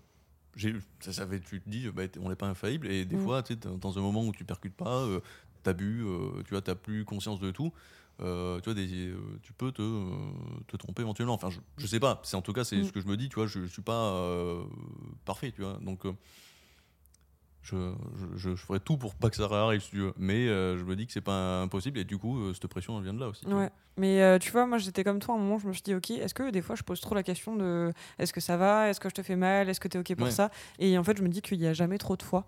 j'ai, 0.57 0.75
ça, 1.01 1.13
ça 1.13 1.27
fait- 1.27 1.41
tu 1.41 1.61
te 1.61 1.69
dis, 1.69 1.89
bah, 1.91 2.05
on 2.21 2.31
n'est 2.31 2.37
pas 2.37 2.47
infaillible, 2.47 2.87
et 2.91 3.05
des 3.05 3.17
Mm. 3.17 3.21
fois, 3.21 3.43
tu 3.43 3.53
sais, 3.55 3.61
dans- 3.61 3.77
dans 3.77 3.99
un 3.99 4.01
moment 4.01 4.25
où 4.25 4.33
tu 4.33 4.45
percutes 4.45 4.75
pas, 4.77 5.01
euh, 5.03 5.21
t'as 5.63 5.75
bu, 5.75 6.03
euh, 6.07 6.43
tu 6.45 6.51
vois, 6.55 6.63
t'as 6.63 6.75
plus 6.75 7.05
conscience 7.05 7.39
de 7.41 7.51
tout. 7.51 7.73
Euh, 8.21 8.59
tu 8.61 8.65
vois, 8.65 8.75
des, 8.75 9.09
euh, 9.09 9.17
tu 9.43 9.53
peux 9.53 9.71
te, 9.73 9.83
euh, 9.83 10.11
te 10.67 10.77
tromper 10.77 11.03
éventuellement. 11.03 11.35
Enfin, 11.35 11.51
je, 11.51 11.61
je 11.77 11.87
sais 11.87 12.01
pas. 12.01 12.21
C'est 12.25 12.37
en 12.37 12.43
tout 12.43 12.53
cas, 12.53 12.65
c'est 12.65 12.77
Mm. 12.77 12.85
ce 12.85 12.93
que 12.93 13.01
je 13.01 13.07
me 13.07 13.17
dis. 13.17 13.29
Tu 13.29 13.37
vois, 13.37 13.47
je, 13.47 13.61
je 13.61 13.67
suis 13.67 13.83
pas 13.83 14.13
euh, 14.13 14.65
parfait. 15.25 15.53
Tu 15.53 15.63
vois, 15.63 15.79
donc. 15.83 16.01
je, 17.63 17.93
je, 18.37 18.55
ferai 18.55 18.81
tout 18.81 18.97
pour 18.97 19.15
pas 19.15 19.29
que 19.29 19.37
ça 19.37 19.47
réarrive, 19.47 19.81
si 19.83 19.91
tu 19.91 19.99
veux. 19.99 20.15
Mais 20.17 20.47
je 20.47 20.83
me 20.85 20.97
dis 20.97 21.07
que 21.07 21.13
c'est 21.13 21.21
pas 21.21 21.61
impossible 21.63 21.99
et 21.99 22.05
du 22.05 22.17
coup, 22.19 22.53
cette 22.55 22.67
pression 22.69 22.97
elle 22.99 23.05
vient 23.05 23.15
de 23.15 23.21
là 23.21 23.29
aussi. 23.29 23.47
Ouais. 23.47 23.71
Mais 23.99 24.39
tu 24.39 24.51
vois, 24.53 24.65
moi 24.67 24.79
j'étais 24.79 25.05
comme 25.05 25.19
toi 25.19 25.35
à 25.35 25.39
un 25.39 25.41
moment, 25.41 25.59
je 25.59 25.67
me 25.69 25.73
suis 25.73 25.83
dit, 25.83 25.95
ok, 25.95 26.11
est-ce 26.13 26.33
que 26.35 26.51
des 26.51 26.63
fois 26.63 26.77
je 26.77 26.83
pose 26.83 27.01
trop 27.01 27.15
la 27.15 27.23
question 27.23 27.57
de 27.57 27.93
est-ce 28.19 28.33
que 28.33 28.41
ça 28.41 28.57
va, 28.57 28.89
est-ce 28.89 29.01
que 29.01 29.09
je 29.09 29.15
te 29.15 29.23
fais 29.23 29.37
mal, 29.37 29.69
est-ce 29.69 29.81
que 29.81 29.89
t'es 29.89 29.99
ok 29.99 30.15
pour 30.15 30.27
Ouais. 30.27 30.33
ça? 30.33 30.51
Et 30.79 30.97
en 30.97 31.05
fait, 31.05 31.17
je 31.19 31.23
me 31.23 31.29
dis 31.29 31.43
qu'il 31.43 31.59
y 31.61 31.67
a 31.67 31.73
jamais 31.75 31.99
trop 31.99 32.17
de 32.17 32.23
fois. 32.23 32.47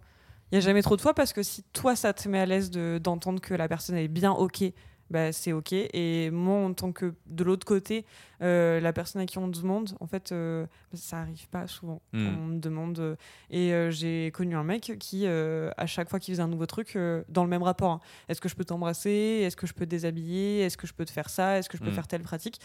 Il 0.52 0.54
y 0.54 0.58
a 0.58 0.60
jamais 0.60 0.82
trop 0.82 0.96
de 0.96 1.00
fois 1.00 1.12
parce 1.14 1.32
que 1.32 1.42
si 1.42 1.62
toi 1.72 1.94
ça 1.96 2.12
te 2.12 2.28
met 2.28 2.38
à 2.40 2.46
l'aise 2.46 2.70
de- 2.70 2.98
d'entendre 3.02 3.40
que 3.40 3.54
la 3.54 3.68
personne 3.68 3.96
est 3.96 4.08
bien 4.08 4.32
ok, 4.32 4.64
bah, 5.10 5.32
c'est 5.32 5.52
ok. 5.52 5.72
Et 5.72 6.30
moi, 6.30 6.56
en 6.64 6.72
tant 6.72 6.92
que 6.92 7.14
de 7.26 7.44
l'autre 7.44 7.66
côté, 7.66 8.06
euh, 8.42 8.80
la 8.80 8.92
personne 8.92 9.20
à 9.20 9.26
qui 9.26 9.38
on 9.38 9.48
demande, 9.48 9.96
en 10.00 10.06
fait, 10.06 10.32
euh, 10.32 10.66
ça 10.94 11.18
arrive 11.20 11.48
pas 11.48 11.66
souvent. 11.66 12.00
Mm. 12.12 12.26
On 12.28 12.46
me 12.46 12.58
demande. 12.58 12.98
euh, 13.00 13.16
et 13.50 13.72
euh, 13.74 13.90
j'ai 13.90 14.30
connu 14.32 14.54
un 14.56 14.64
mec 14.64 14.92
qui, 14.98 15.26
à 15.26 15.86
chaque 15.86 16.08
fois 16.08 16.18
qu'il 16.20 16.32
faisait 16.34 16.42
un 16.42 16.48
nouveau 16.48 16.66
truc, 16.66 16.96
dans 17.28 17.42
le 17.44 17.50
même 17.50 17.62
rapport, 17.62 17.90
hein. 17.92 18.00
est-ce 18.28 18.40
que 18.40 18.48
je 18.48 18.54
peux 18.54 18.64
t'embrasser? 18.64 19.42
Est-ce 19.44 19.56
que 19.56 19.66
je 19.66 19.74
peux 19.74 19.84
te 19.84 19.90
déshabiller? 19.90 20.60
Est-ce 20.60 20.76
que 20.76 20.86
je 20.86 20.94
peux 20.94 21.04
te 21.04 21.10
faire 21.10 21.28
ça? 21.28 21.58
Est-ce 21.58 21.68
que 21.68 21.76
je 21.76 21.82
peux 21.82 21.90
Mm. 21.90 21.94
faire 21.94 22.06
telle 22.08 22.22
pratique? 22.22 22.60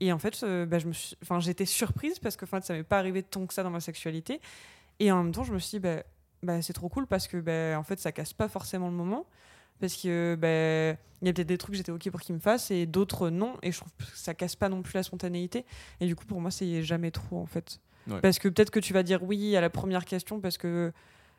Et 0.00 0.12
en 0.12 0.18
fait, 0.18 0.44
bah, 0.66 0.80
je 0.80 0.88
me 0.88 0.92
suis... 0.92 1.16
enfin, 1.22 1.38
j'étais 1.38 1.64
surprise 1.66 2.18
parce 2.18 2.36
que 2.36 2.44
en 2.44 2.48
fait, 2.48 2.64
ça 2.64 2.74
m'est 2.74 2.82
pas 2.82 2.98
arrivé 2.98 3.22
tant 3.22 3.46
que 3.46 3.54
ça 3.54 3.62
dans 3.62 3.70
ma 3.70 3.78
sexualité. 3.80 4.40
Et 4.98 5.12
en 5.12 5.22
même 5.22 5.32
temps, 5.32 5.44
je 5.44 5.52
me 5.52 5.58
suis 5.60 5.78
dit, 5.78 5.80
bah, 5.80 6.02
bah, 6.42 6.60
c'est 6.62 6.72
trop 6.72 6.88
cool 6.88 7.06
parce 7.06 7.28
que 7.28 7.36
bah, 7.38 7.78
en 7.78 7.84
fait, 7.84 7.98
ça 8.00 8.10
casse 8.12 8.32
pas 8.32 8.48
forcément 8.48 8.88
le 8.88 8.94
moment. 8.94 9.24
Parce 9.80 9.96
que 9.96 10.36
bah, 10.38 10.98
il 11.22 11.26
y 11.26 11.30
a 11.30 11.32
peut-être 11.32 11.48
des 11.48 11.58
trucs 11.58 11.72
que 11.72 11.76
j'étais 11.76 11.92
ok 11.92 12.10
pour 12.10 12.20
qu'il 12.20 12.34
me 12.34 12.40
fasse 12.40 12.70
et 12.70 12.86
d'autres 12.86 13.30
non. 13.30 13.54
Et 13.62 13.72
je 13.72 13.78
trouve 13.78 13.92
que 13.98 14.04
ça 14.14 14.34
casse 14.34 14.56
pas 14.56 14.68
non 14.68 14.82
plus 14.82 14.94
la 14.94 15.02
spontanéité. 15.02 15.64
Et 16.00 16.06
du 16.06 16.16
coup, 16.16 16.26
pour 16.26 16.40
moi, 16.40 16.50
c'est 16.50 16.82
jamais 16.82 17.10
trop 17.10 17.38
en 17.38 17.46
fait. 17.46 17.80
Ouais. 18.08 18.20
Parce 18.20 18.38
que 18.38 18.48
peut-être 18.48 18.70
que 18.70 18.80
tu 18.80 18.92
vas 18.92 19.02
dire 19.02 19.22
oui 19.22 19.56
à 19.56 19.60
la 19.60 19.70
première 19.70 20.04
question 20.04 20.40
parce 20.40 20.58
que 20.58 20.92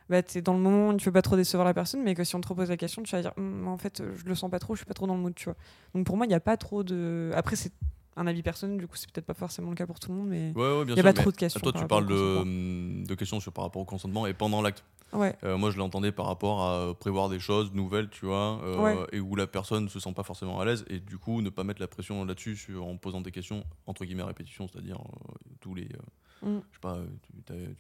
bah, 0.10 0.22
tu 0.22 0.38
es 0.38 0.42
dans 0.42 0.54
le 0.54 0.60
moment, 0.60 0.96
tu 0.98 1.06
veux 1.06 1.12
pas 1.12 1.22
trop 1.22 1.36
décevoir 1.36 1.66
la 1.66 1.74
personne, 1.74 2.04
mais 2.04 2.14
que 2.14 2.24
si 2.24 2.36
on 2.36 2.42
te 2.42 2.48
repose 2.48 2.70
la 2.70 2.78
question, 2.78 3.04
tu 3.04 3.16
vas 3.16 3.22
dire 3.22 3.34
Hum, 3.38 3.68
en 3.68 3.78
fait, 3.78 4.04
je 4.16 4.26
le 4.26 4.36
sens 4.36 4.50
pas 4.52 4.60
trop, 4.60 4.76
je 4.76 4.80
suis 4.80 4.86
pas 4.86 4.94
trop 4.94 5.08
dans 5.08 5.16
le 5.16 5.22
mood, 5.22 5.34
tu 5.34 5.46
vois. 5.46 5.56
Donc 5.94 6.06
pour 6.06 6.18
moi, 6.18 6.26
il 6.26 6.30
n'y 6.30 6.36
a 6.36 6.40
pas 6.40 6.58
trop 6.58 6.84
de. 6.84 7.32
Après, 7.36 7.56
c'est 7.56 7.72
un 8.18 8.28
avis 8.28 8.44
personnel, 8.44 8.78
du 8.78 8.88
coup, 8.88 8.96
c'est 8.96 9.12
peut-être 9.12 9.26
pas 9.26 9.34
forcément 9.34 9.70
le 9.70 9.76
cas 9.76 9.86
pour 9.86 10.00
tout 10.00 10.12
le 10.12 10.18
monde, 10.18 10.30
mais 10.30 10.52
Ouais, 10.56 10.62
ouais, 10.78 10.86
il 10.88 10.94
n'y 10.94 11.00
a 11.00 11.04
pas 11.04 11.14
trop 11.14 11.32
de 11.32 11.36
questions. 11.36 11.60
Toi, 11.60 11.74
tu 11.74 11.86
parles 11.86 12.08
de, 12.08 13.14
questions 13.16 13.40
sur, 13.40 13.52
par 13.52 13.66
rapport 13.66 13.82
au 13.82 13.86
consentement 13.86 14.26
et 14.28 14.34
pendant 14.34 14.62
l'acte. 14.62 14.84
Ouais, 15.14 15.36
Euh, 15.44 15.58
moi, 15.58 15.70
je 15.72 15.78
l'entendais 15.78 16.12
par 16.12 16.26
rapport 16.26 16.62
à 16.64 16.74
euh, 16.78 16.94
prévoir 16.94 17.30
des 17.30 17.40
choses 17.40 17.72
nouvelles, 17.74 18.10
tu 18.10 18.26
vois, 18.26 18.60
euh, 18.64 19.06
et 19.14 19.20
où 19.20 19.36
la 19.36 19.48
personne 19.48 19.88
se 19.88 20.00
sent 20.00 20.14
pas 20.14 20.24
forcément 20.24 20.60
à 20.60 20.66
l'aise, 20.66 20.84
et 20.90 21.00
du 21.00 21.18
coup, 21.18 21.42
ne 21.42 21.50
pas 21.50 21.64
mettre 21.64 21.80
la 21.82 21.88
pression 21.88 22.26
là-dessus 22.26 22.58
en 22.78 22.98
posant 22.98 23.22
des 23.22 23.32
questions 23.32 23.64
entre 23.86 24.04
guillemets 24.06 24.24
répétition, 24.24 24.68
c'est-à-dire 24.68 24.98
euh, 25.00 25.34
tous 25.62 25.74
les, 25.76 25.88
Mm. 26.42 26.58
je 26.70 26.76
sais 26.76 26.82
pas, 26.82 26.98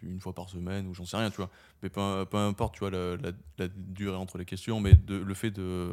une 0.01 0.19
fois 0.21 0.33
par 0.33 0.49
semaine 0.49 0.87
ou 0.87 0.93
j'en 0.93 1.05
sais 1.05 1.17
rien, 1.17 1.29
tu 1.29 1.35
vois. 1.37 1.49
Mais 1.83 1.89
peu, 1.89 2.25
peu 2.25 2.37
importe, 2.37 2.73
tu 2.75 2.79
vois, 2.79 2.89
la, 2.89 3.17
la- 3.17 3.31
la 3.57 3.67
durée 3.67 4.15
entre 4.15 4.37
les 4.37 4.45
questions, 4.45 4.79
mais 4.79 4.93
de, 4.95 5.15
le 5.17 5.33
fait 5.33 5.51
de 5.51 5.89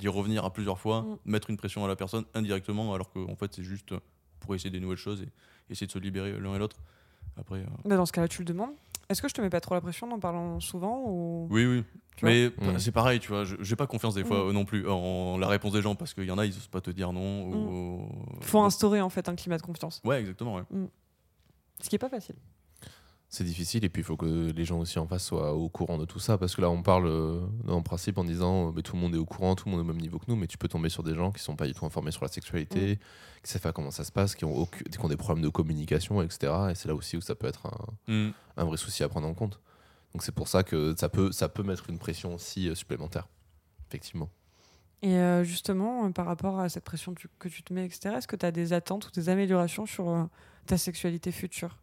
d'y 0.00 0.08
revenir 0.08 0.44
à 0.44 0.52
plusieurs 0.52 0.78
fois, 0.78 1.02
Mm. 1.02 1.16
mettre 1.26 1.50
une 1.50 1.56
pression 1.56 1.84
à 1.84 1.88
la 1.88 1.96
personne 1.96 2.24
indirectement, 2.34 2.92
alors 2.94 3.10
qu'en 3.10 3.36
fait, 3.36 3.54
c'est 3.54 3.62
juste 3.64 3.94
pour 4.40 4.54
essayer 4.54 4.70
des 4.70 4.80
nouvelles 4.80 4.96
choses 4.98 5.22
et 5.22 5.28
essayer 5.70 5.86
de 5.86 5.92
se 5.92 5.98
libérer 5.98 6.38
l'un 6.40 6.54
et 6.54 6.58
l'autre. 6.58 6.76
Après, 7.36 7.58
euh, 7.60 7.64
Bah, 7.84 7.96
dans 7.96 8.06
ce 8.06 8.12
cas-là, 8.12 8.26
tu 8.28 8.40
le 8.40 8.44
demandes. 8.46 8.70
Est-ce 9.08 9.20
que 9.22 9.28
je 9.28 9.34
te 9.34 9.40
mets 9.40 9.50
pas 9.50 9.60
trop 9.60 9.74
la 9.74 9.80
pression 9.80 10.10
en 10.12 10.18
parlant 10.20 10.60
souvent 10.60 11.02
ou... 11.06 11.46
Oui, 11.50 11.66
oui. 11.66 11.84
Tu 12.16 12.24
Mais 12.24 12.48
Mm. 12.48 12.78
c'est 12.78 12.92
pareil, 12.92 13.18
tu 13.20 13.28
vois, 13.28 13.44
je- 13.44 13.56
j'ai 13.60 13.76
pas 13.76 13.86
confiance 13.86 14.14
des 14.14 14.24
fois 14.24 14.48
Mm. 14.48 14.52
non 14.52 14.64
plus 14.64 14.88
en 14.88 15.36
la 15.38 15.48
réponse 15.48 15.72
des 15.72 15.82
gens 15.82 15.94
parce 15.94 16.14
qu'il 16.14 16.24
y 16.24 16.30
en 16.30 16.38
a, 16.38 16.46
ils 16.46 16.56
osent 16.56 16.68
pas 16.68 16.80
te 16.80 16.90
dire 16.90 17.12
non. 17.12 17.46
Mm. 17.46 17.54
Ou... 17.54 18.08
Faut 18.42 18.60
instaurer 18.60 19.00
en 19.00 19.08
fait 19.10 19.28
un 19.28 19.34
climat 19.36 19.56
de 19.58 19.62
confiance, 19.62 20.00
Ouais, 20.04 20.20
exactement. 20.20 20.56
ouais. 20.56 20.62
ce 21.82 21.88
qui 21.88 21.96
est 21.96 21.98
pas 21.98 22.08
facile. 22.10 22.36
C'est 23.32 23.44
difficile 23.44 23.84
et 23.84 23.88
puis 23.88 24.02
il 24.02 24.04
faut 24.04 24.16
que 24.16 24.50
les 24.50 24.64
gens 24.64 24.80
aussi 24.80 24.98
en 24.98 25.06
face 25.06 25.24
soient 25.24 25.54
au 25.54 25.68
courant 25.68 25.98
de 25.98 26.04
tout 26.04 26.18
ça 26.18 26.36
parce 26.36 26.56
que 26.56 26.60
là 26.62 26.68
on 26.68 26.82
parle 26.82 27.06
euh, 27.06 27.40
en 27.68 27.80
principe 27.80 28.18
en 28.18 28.24
disant 28.24 28.68
euh, 28.68 28.72
mais 28.74 28.82
tout 28.82 28.96
le 28.96 29.00
monde 29.02 29.14
est 29.14 29.18
au 29.18 29.24
courant, 29.24 29.54
tout 29.54 29.66
le 29.66 29.70
monde 29.70 29.80
est 29.80 29.88
au 29.88 29.92
même 29.92 30.00
niveau 30.02 30.18
que 30.18 30.24
nous 30.26 30.34
mais 30.34 30.48
tu 30.48 30.58
peux 30.58 30.66
tomber 30.66 30.88
sur 30.88 31.04
des 31.04 31.14
gens 31.14 31.30
qui 31.30 31.40
sont 31.40 31.54
pas 31.54 31.68
du 31.68 31.72
tout 31.72 31.86
informés 31.86 32.10
sur 32.10 32.22
la 32.22 32.28
sexualité, 32.28 32.98
qui 33.44 33.50
savent 33.52 33.62
pas 33.62 33.72
comment 33.72 33.92
ça 33.92 34.02
se 34.02 34.10
passe, 34.10 34.34
qui 34.34 34.44
ont, 34.44 34.56
aucun- 34.56 34.82
qui 34.82 34.98
ont 35.00 35.06
des 35.06 35.16
problèmes 35.16 35.44
de 35.44 35.48
communication 35.48 36.20
etc. 36.22 36.52
Et 36.72 36.74
c'est 36.74 36.88
là 36.88 36.94
aussi 36.96 37.16
où 37.16 37.20
ça 37.20 37.36
peut 37.36 37.46
être 37.46 37.66
un, 37.66 38.12
Mm. 38.12 38.32
un 38.56 38.64
vrai 38.64 38.76
souci 38.76 39.04
à 39.04 39.08
prendre 39.08 39.28
en 39.28 39.34
compte. 39.34 39.60
Donc 40.12 40.24
c'est 40.24 40.34
pour 40.34 40.48
ça 40.48 40.64
que 40.64 40.92
ça 40.98 41.08
peut, 41.08 41.30
ça 41.30 41.48
peut 41.48 41.62
mettre 41.62 41.88
une 41.88 41.98
pression 42.00 42.34
aussi 42.34 42.68
euh, 42.68 42.74
supplémentaire. 42.74 43.28
Effectivement. 43.88 44.28
Et 45.02 45.14
euh, 45.14 45.44
justement, 45.44 46.10
par 46.10 46.26
rapport 46.26 46.58
à 46.58 46.68
cette 46.68 46.84
pression 46.84 47.14
que 47.38 47.48
tu 47.48 47.62
te 47.62 47.72
mets, 47.72 47.86
etc., 47.86 48.16
est-ce 48.18 48.26
que 48.28 48.34
tu 48.36 48.44
as 48.44 48.50
des 48.50 48.72
attentes 48.72 49.06
ou 49.06 49.10
des 49.12 49.28
améliorations 49.28 49.86
sur 49.86 50.28
ta 50.66 50.76
sexualité 50.76 51.30
future? 51.32 51.78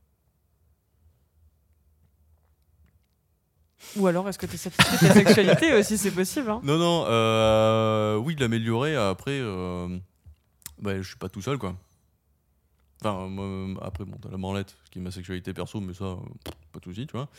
Ou 3.95 4.07
alors, 4.07 4.27
est-ce 4.27 4.39
que 4.39 4.45
tu 4.45 4.55
es 4.55 4.57
satisfait 4.57 5.05
de 5.07 5.07
ta 5.07 5.13
sexualité 5.13 5.73
aussi 5.73 5.97
C'est 5.97 6.11
possible. 6.11 6.49
Hein 6.49 6.61
Non, 6.63 6.77
non, 6.77 7.05
euh, 7.07 8.15
oui, 8.17 8.35
de 8.35 8.41
l'améliorer. 8.41 8.95
Après, 8.95 9.39
euh, 9.39 9.97
bah, 10.81 10.97
je 10.97 11.07
suis 11.07 11.17
pas 11.17 11.29
tout 11.29 11.41
seul, 11.41 11.57
quoi. 11.57 11.75
Enfin, 13.01 13.29
après, 13.81 14.05
bon, 14.05 14.17
t'as 14.19 14.29
la 14.29 14.37
branlette, 14.37 14.75
ce 14.85 14.89
qui 14.89 14.97
est 14.99 15.01
ma 15.01 15.11
sexualité 15.11 15.53
perso, 15.53 15.79
mais 15.79 15.93
ça, 15.93 16.17
pff, 16.43 16.53
pas 16.71 16.79
de 16.79 16.83
souci, 16.85 17.05
tu 17.05 17.15
vois. 17.15 17.29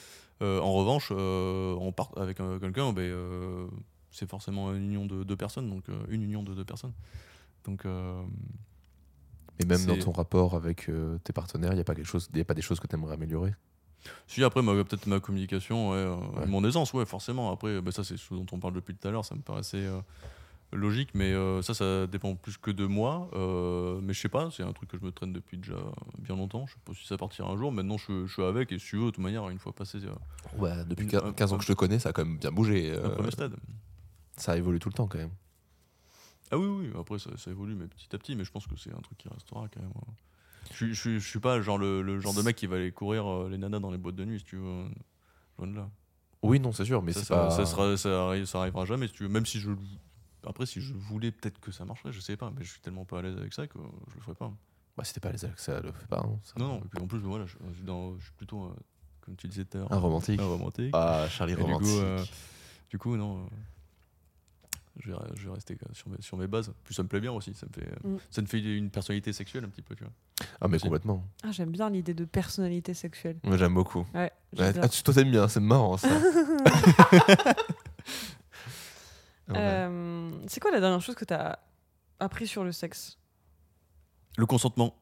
Euh, 0.41 0.61
en 0.61 0.73
revanche, 0.73 1.09
euh, 1.11 1.75
on 1.81 1.91
part 1.91 2.11
avec 2.17 2.39
euh, 2.39 2.61
quelqu'un, 2.61 2.93
ben, 2.93 3.03
euh, 3.03 3.67
c'est 4.13 4.29
forcément 4.31 4.73
une 4.73 4.85
union 4.85 5.07
de 5.07 5.25
deux 5.25 5.37
personnes, 5.37 5.69
donc 5.69 5.89
euh, 5.89 5.99
une 6.09 6.23
union 6.23 6.45
de 6.45 6.55
deux 6.55 6.65
personnes. 6.65 6.93
Donc, 7.65 7.85
euh, 7.85 8.23
Et 9.59 9.65
même 9.67 9.85
dans 9.85 9.99
ton 9.99 10.13
rapport 10.13 10.55
avec 10.55 10.89
euh, 10.89 11.19
tes 11.25 11.33
partenaires, 11.33 11.73
il 11.73 11.77
n'y 11.77 11.81
a 11.81 11.85
pas 11.85 11.97
quelque 11.97 12.07
chose, 12.07 12.29
y 12.33 12.41
a 12.41 12.45
pas 12.45 12.55
des 12.55 12.63
choses 12.63 12.79
que 12.79 12.87
tu 12.87 12.95
aimerais 12.95 13.15
améliorer? 13.15 13.53
Si 14.27 14.43
après, 14.45 14.63
peut-être 14.63 15.07
ma 15.07 15.21
communication, 15.21 15.91
ouais, 15.91 15.97
euh, 15.97 16.17
Ouais. 16.41 16.47
mon 16.47 16.65
aisance, 16.65 16.93
ouais, 16.95 17.05
forcément. 17.07 17.51
Après, 17.53 17.81
ben, 17.81 17.91
ça, 17.91 18.05
c'est 18.05 18.17
ce 18.17 18.35
dont 18.35 18.47
on 18.53 18.59
parle 18.59 18.75
depuis 18.75 18.95
tout 18.95 19.07
à 19.09 19.11
l'heure, 19.11 19.25
ça 19.25 19.35
me 19.35 19.41
paraissait 19.43 19.85
euh, 19.87 20.01
logique, 20.73 21.11
mais 21.15 21.33
euh, 21.33 21.63
ça, 21.63 21.75
ça 21.75 22.07
dépend 22.07 22.35
plus 22.35 22.57
que 22.59 22.71
de 22.71 22.87
moi. 22.87 23.29
euh, 23.35 24.01
mais 24.03 24.13
je 24.15 24.21
sais 24.21 24.29
pas, 24.29 24.51
c'est 24.51 24.63
un 24.63 24.73
truc 24.73 24.91
que 24.91 24.99
je 24.99 25.05
me 25.05 25.11
traîne 25.13 25.33
depuis 25.33 25.57
déjà 25.59 25.77
bien 26.19 26.37
longtemps. 26.37 26.67
Je 26.67 26.75
sais 26.75 26.81
pas 26.85 26.93
si 26.95 27.07
ça 27.07 27.17
partira 27.17 27.49
un 27.49 27.57
jour. 27.57 27.73
Maintenant, 27.73 27.97
je, 27.99 28.27
je 28.27 28.33
suis 28.33 28.43
avec, 28.43 28.71
et 28.73 28.79
si 28.79 28.97
veux, 28.97 29.07
de 29.07 29.11
toute 29.11 29.19
manière, 29.25 29.49
une 29.49 29.59
fois 29.59 29.73
passé 29.73 29.99
euh, 30.05 30.59
Ouais, 30.59 30.85
depuis 30.87 31.05
Une- 31.05 31.11
15 31.11 31.23
un- 31.25 31.33
15 31.33 31.53
ans 31.53 31.59
que 31.59 31.65
je 31.65 31.69
te 31.73 31.77
connais, 31.77 31.99
ça 31.99 32.11
a 32.11 32.13
quand 32.13 32.25
même 32.25 32.39
bien 32.39 32.51
bougé. 32.53 32.93
un 32.97 33.31
stade. 33.31 33.57
ça 34.37 34.57
évolue 34.57 34.79
tout 34.79 34.89
le 34.89 34.95
temps 34.95 35.07
quand 35.09 35.19
même. 35.19 35.33
Ah 36.51 36.57
oui, 36.57 36.67
oui, 36.67 36.91
après, 36.99 37.19
ça, 37.19 37.31
ça 37.37 37.51
évolue, 37.51 37.75
mais 37.75 37.87
petit 37.89 38.09
à 38.15 38.19
petit, 38.19 38.35
mais 38.35 38.45
je 38.45 38.51
pense 38.51 38.67
que 38.67 38.75
c'est 38.77 38.91
un 38.95 39.01
truc 39.01 39.19
qui 39.19 39.29
restera 39.29 39.67
quand 39.69 39.81
même. 39.81 39.91
ouais. 39.91 40.15
Je, 40.75 40.87
je, 40.87 40.93
suis- 40.95 41.21
je 41.21 41.27
suis 41.29 41.41
pas 41.41 41.61
genre 41.61 41.79
le, 41.79 42.03
le 42.03 42.21
genre 42.21 42.35
de 42.35 42.43
mec 42.43 42.57
qui 42.57 42.67
va 42.67 42.77
aller 42.77 42.93
courir 42.93 43.27
euh, 43.27 43.49
les 43.49 43.59
nanas 43.59 43.79
dans 43.81 43.91
les 43.91 43.99
boîtes 43.99 44.17
de 44.17 44.25
nuit, 44.25 44.39
si 44.39 44.45
tu 44.45 44.57
veux. 44.57 44.65
euh, 44.67 44.89
Loin 45.59 45.67
de 45.69 45.75
là. 45.77 45.91
Oui, 46.43 46.61
non, 46.61 46.73
c'est 46.73 46.85
sûr, 46.85 47.03
mais 47.03 47.13
ça, 47.13 47.21
c'est 47.21 47.27
ça, 47.27 47.35
pas. 47.37 47.51
ça 47.51 47.67
sera- 47.67 47.97
ça 47.97 48.09
arri- 48.11 48.47
ça 48.47 48.61
arrivera 48.61 48.85
jamais, 48.85 49.09
si 49.09 49.15
tu 49.15 49.23
veux. 49.25 49.29
Même 49.29 49.47
si 49.47 49.59
je. 49.59 49.71
Après, 50.47 50.67
si 50.67 50.81
je 50.81 50.95
voulais, 50.95 51.33
peut-être 51.33 51.59
que 51.59 51.73
ça 51.73 51.85
marcherait, 51.85 52.13
je 52.13 52.21
sais 52.21 52.37
pas, 52.37 52.53
mais 52.57 52.63
je 52.65 52.71
suis 52.71 52.81
tellement 52.81 53.05
pas 53.05 53.19
à 53.19 53.23
l'aise 53.23 53.37
avec 53.37 53.53
ça 53.53 53.67
que 53.67 53.79
je 54.09 54.15
le 54.15 54.21
ferais 54.21 54.37
pas. 54.37 54.53
Bah, 54.97 55.03
si 55.05 55.13
t'es 55.15 55.21
pas 55.21 55.31
à 55.31 55.33
l'aise 55.33 55.45
avec 55.45 55.59
ça, 55.59 55.81
le 55.81 55.91
fais 55.93 56.07
pas. 56.07 56.21
hein, 56.25 56.39
ça- 56.45 56.53
Non, 56.59 56.69
non, 56.69 56.79
et 56.79 56.89
puis 56.89 57.03
en 57.03 57.07
plus, 57.09 57.19
voilà, 57.19 57.45
je, 57.47 57.57
je 57.71 57.75
suis 57.77 57.85
dans- 57.85 58.17
je 58.19 58.25
suis 58.25 58.33
plutôt, 58.37 58.65
euh, 58.67 58.75
comme 59.21 59.35
tu 59.37 59.49
disais 59.49 59.65
tout 59.65 59.79
à 59.79 59.81
l'heure, 59.81 59.93
Un 59.93 59.99
romantique. 59.99 60.41
un 60.41 60.47
romantique. 60.47 60.91
Ah, 60.93 61.27
Charlie 61.29 61.55
Et 61.55 61.57
du 61.57 61.63
coup, 61.63 61.69
romantique. 61.73 61.89
euh, 62.03 62.25
Du 62.91 62.99
coup, 62.99 63.17
non. 63.17 63.39
euh, 63.39 63.49
je, 64.99 65.11
vais, 65.13 65.19
je 65.35 65.49
vais 65.49 65.55
rester 65.55 65.77
sur 65.93 66.09
mes, 66.09 66.21
sur 66.21 66.37
mes 66.37 66.47
bases. 66.47 66.73
Puis 66.85 66.95
ça 66.95 67.03
me 67.03 67.09
plaît 67.09 67.21
bien 67.21 67.33
aussi. 67.33 67.55
Ça 67.55 67.67
me 67.67 67.73
fait, 67.73 67.89
Mm. 68.05 68.17
ça 68.31 68.43
me 68.43 68.47
fait 68.47 68.59
une 68.61 68.91
personnalité 68.91 69.33
sexuelle 69.33 69.65
un 69.65 69.69
petit 69.69 69.83
peu, 69.83 69.95
tu 69.95 70.05
vois. 70.05 70.13
ah, 70.61 70.69
mais 70.69 70.77
aussi. 70.77 70.85
complètement. 70.85 71.25
Ah, 71.45 71.51
J'aime 71.53 71.71
bien 71.71 71.89
l'idée 71.91 72.15
de 72.15 72.25
personnalité 72.25 72.95
sexuelle. 72.95 73.39
Moi, 73.45 73.57
j'aime 73.57 73.75
beaucoup. 73.75 74.07
Ouais, 74.15 74.33
ah, 74.59 74.89
tu- 74.89 75.03
toi, 75.03 75.15
t'aimes 75.15 75.31
bien, 75.31 75.49
c'est 75.49 75.61
marrant 75.61 75.97
ça. 75.97 76.09
Euh, 79.51 80.31
c'est 80.47 80.61
quoi 80.61 80.71
la 80.71 80.79
dernière 80.81 81.01
chose 81.01 81.15
que 81.15 81.25
tu 81.25 81.33
as 81.33 81.59
appris 82.21 82.47
sur 82.47 82.65
le 82.65 82.73
sexe? 82.73 83.17
Le 84.37 84.45
consentement. 84.45 84.95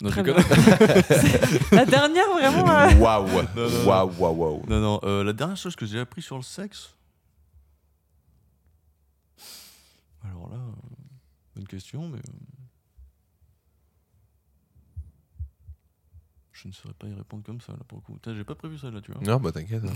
Non, 0.00 0.10
je. 0.10 0.20
La 1.74 1.84
dernière, 1.84 2.24
vraiment 2.30 2.70
euh, 2.70 2.94
Waouh, 2.94 3.26
Non, 3.26 3.68
non, 3.68 3.84
waouh, 3.86 4.12
waouh, 4.18 4.34
waouh. 4.36 4.62
non, 4.68 4.80
non. 4.80 5.00
euh, 5.02 5.24
la 5.24 5.32
dernière 5.32 5.56
chose 5.56 5.74
que 5.74 5.84
j'ai 5.86 5.98
appris 5.98 6.22
sur 6.22 6.36
le 6.36 6.42
sexe? 6.44 6.94
Alors 10.24 10.48
là, 10.50 10.56
euh, 10.56 10.70
bonne 11.60 11.68
question, 11.68 12.08
mais. 12.08 12.18
euh, 12.18 12.32
Je 16.52 16.68
ne 16.68 16.72
saurais 16.72 16.94
pas 16.94 17.06
y 17.06 17.14
répondre 17.14 17.42
comme 17.42 17.60
ça, 17.60 17.72
là, 17.72 17.78
pour 17.88 17.98
le 17.98 18.02
coup. 18.02 18.18
J'ai 18.26 18.44
pas 18.44 18.54
prévu 18.54 18.76
ça, 18.76 18.90
là, 18.90 19.00
tu 19.00 19.12
vois. 19.12 19.22
Non, 19.22 19.38
bah 19.40 19.50
t'inquiète. 19.52 19.82
hein. 19.84 19.92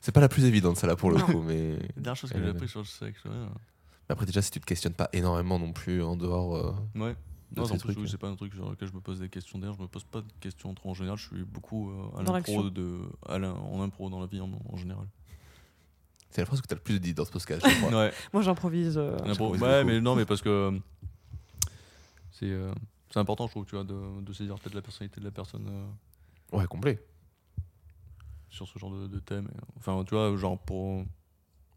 C'est 0.00 0.10
pas 0.12 0.20
la 0.20 0.28
plus 0.28 0.44
évidente, 0.44 0.76
ça 0.76 0.86
là 0.88 0.96
pour 0.96 1.10
le 1.10 1.18
Non. 1.18 1.26
coup, 1.26 1.42
mais. 1.42 1.76
La 1.76 2.02
dernière 2.02 2.16
chose 2.16 2.32
que 2.32 2.42
j'ai 2.42 2.48
appris 2.48 2.68
sur 2.68 2.80
le 2.80 2.86
sexe, 2.86 3.24
ouais. 3.24 3.46
Après, 4.08 4.26
déjà, 4.26 4.42
si 4.42 4.50
tu 4.50 4.60
te 4.60 4.66
questionnes 4.66 4.94
pas 4.94 5.08
énormément 5.12 5.58
non 5.60 5.72
plus 5.72 6.02
en 6.02 6.16
dehors. 6.16 6.56
euh, 6.56 6.72
Ouais. 6.96 7.14
de 7.52 7.60
Non, 7.60 7.66
ces 7.66 7.72
en 7.72 7.76
plus, 7.76 7.78
trucs, 7.78 7.98
oui, 7.98 8.04
euh. 8.04 8.08
c'est 8.08 8.18
pas 8.18 8.28
un 8.28 8.34
truc 8.34 8.52
sur 8.54 8.68
lequel 8.70 8.88
je 8.88 8.92
me 8.94 9.00
pose 9.00 9.20
des 9.20 9.28
questions. 9.28 9.58
D'ailleurs, 9.60 9.76
je 9.76 9.82
me 9.82 9.86
pose 9.88 10.02
pas 10.04 10.20
de 10.20 10.32
questions 10.40 10.74
trop 10.74 10.90
en 10.90 10.94
général. 10.94 11.16
Je 11.18 11.28
suis 11.28 11.44
beaucoup 11.44 11.90
euh, 11.90 12.18
à 12.18 12.22
l'impro 12.24 12.70
de, 12.70 13.02
à 13.26 13.36
en 13.38 13.80
impro 13.82 14.10
dans 14.10 14.18
la 14.20 14.26
vie 14.26 14.40
en, 14.40 14.50
en 14.68 14.76
général. 14.76 15.06
C'est 16.30 16.42
la 16.42 16.46
phrase 16.46 16.60
que 16.60 16.66
t'as 16.68 16.76
le 16.76 16.80
plus 16.80 17.00
dit 17.00 17.12
dans 17.14 17.24
ce 17.24 17.32
podcast, 17.32 17.66
je 17.68 17.76
crois. 17.80 17.90
Ouais, 18.04 18.12
Moi, 18.32 18.42
j'improvise. 18.42 18.96
euh, 18.98 19.16
Ouais, 19.18 19.34
beaucoup. 19.36 19.56
mais 19.58 20.00
non, 20.00 20.14
mais 20.14 20.24
parce 20.24 20.42
que 20.42 20.48
euh, 20.48 20.78
c'est 22.30 22.50
euh, 22.50 22.72
c'est 23.10 23.18
important, 23.18 23.46
je 23.46 23.50
trouve, 23.52 23.64
tu 23.66 23.74
vois, 23.74 23.84
de, 23.84 24.20
de 24.22 24.32
saisir 24.32 24.54
peut-être 24.58 24.74
la 24.74 24.82
personnalité 24.82 25.20
de 25.20 25.24
la 25.24 25.32
personne 25.32 25.66
euh, 25.68 26.56
Ouais, 26.56 26.66
complet. 26.66 27.04
sur 28.48 28.66
ce 28.68 28.78
genre 28.78 28.92
de, 28.92 29.06
de 29.08 29.18
thème. 29.18 29.48
Euh, 29.48 29.60
enfin, 29.78 30.02
tu 30.04 30.14
vois, 30.14 30.36
genre 30.36 30.58
pour, 30.58 31.04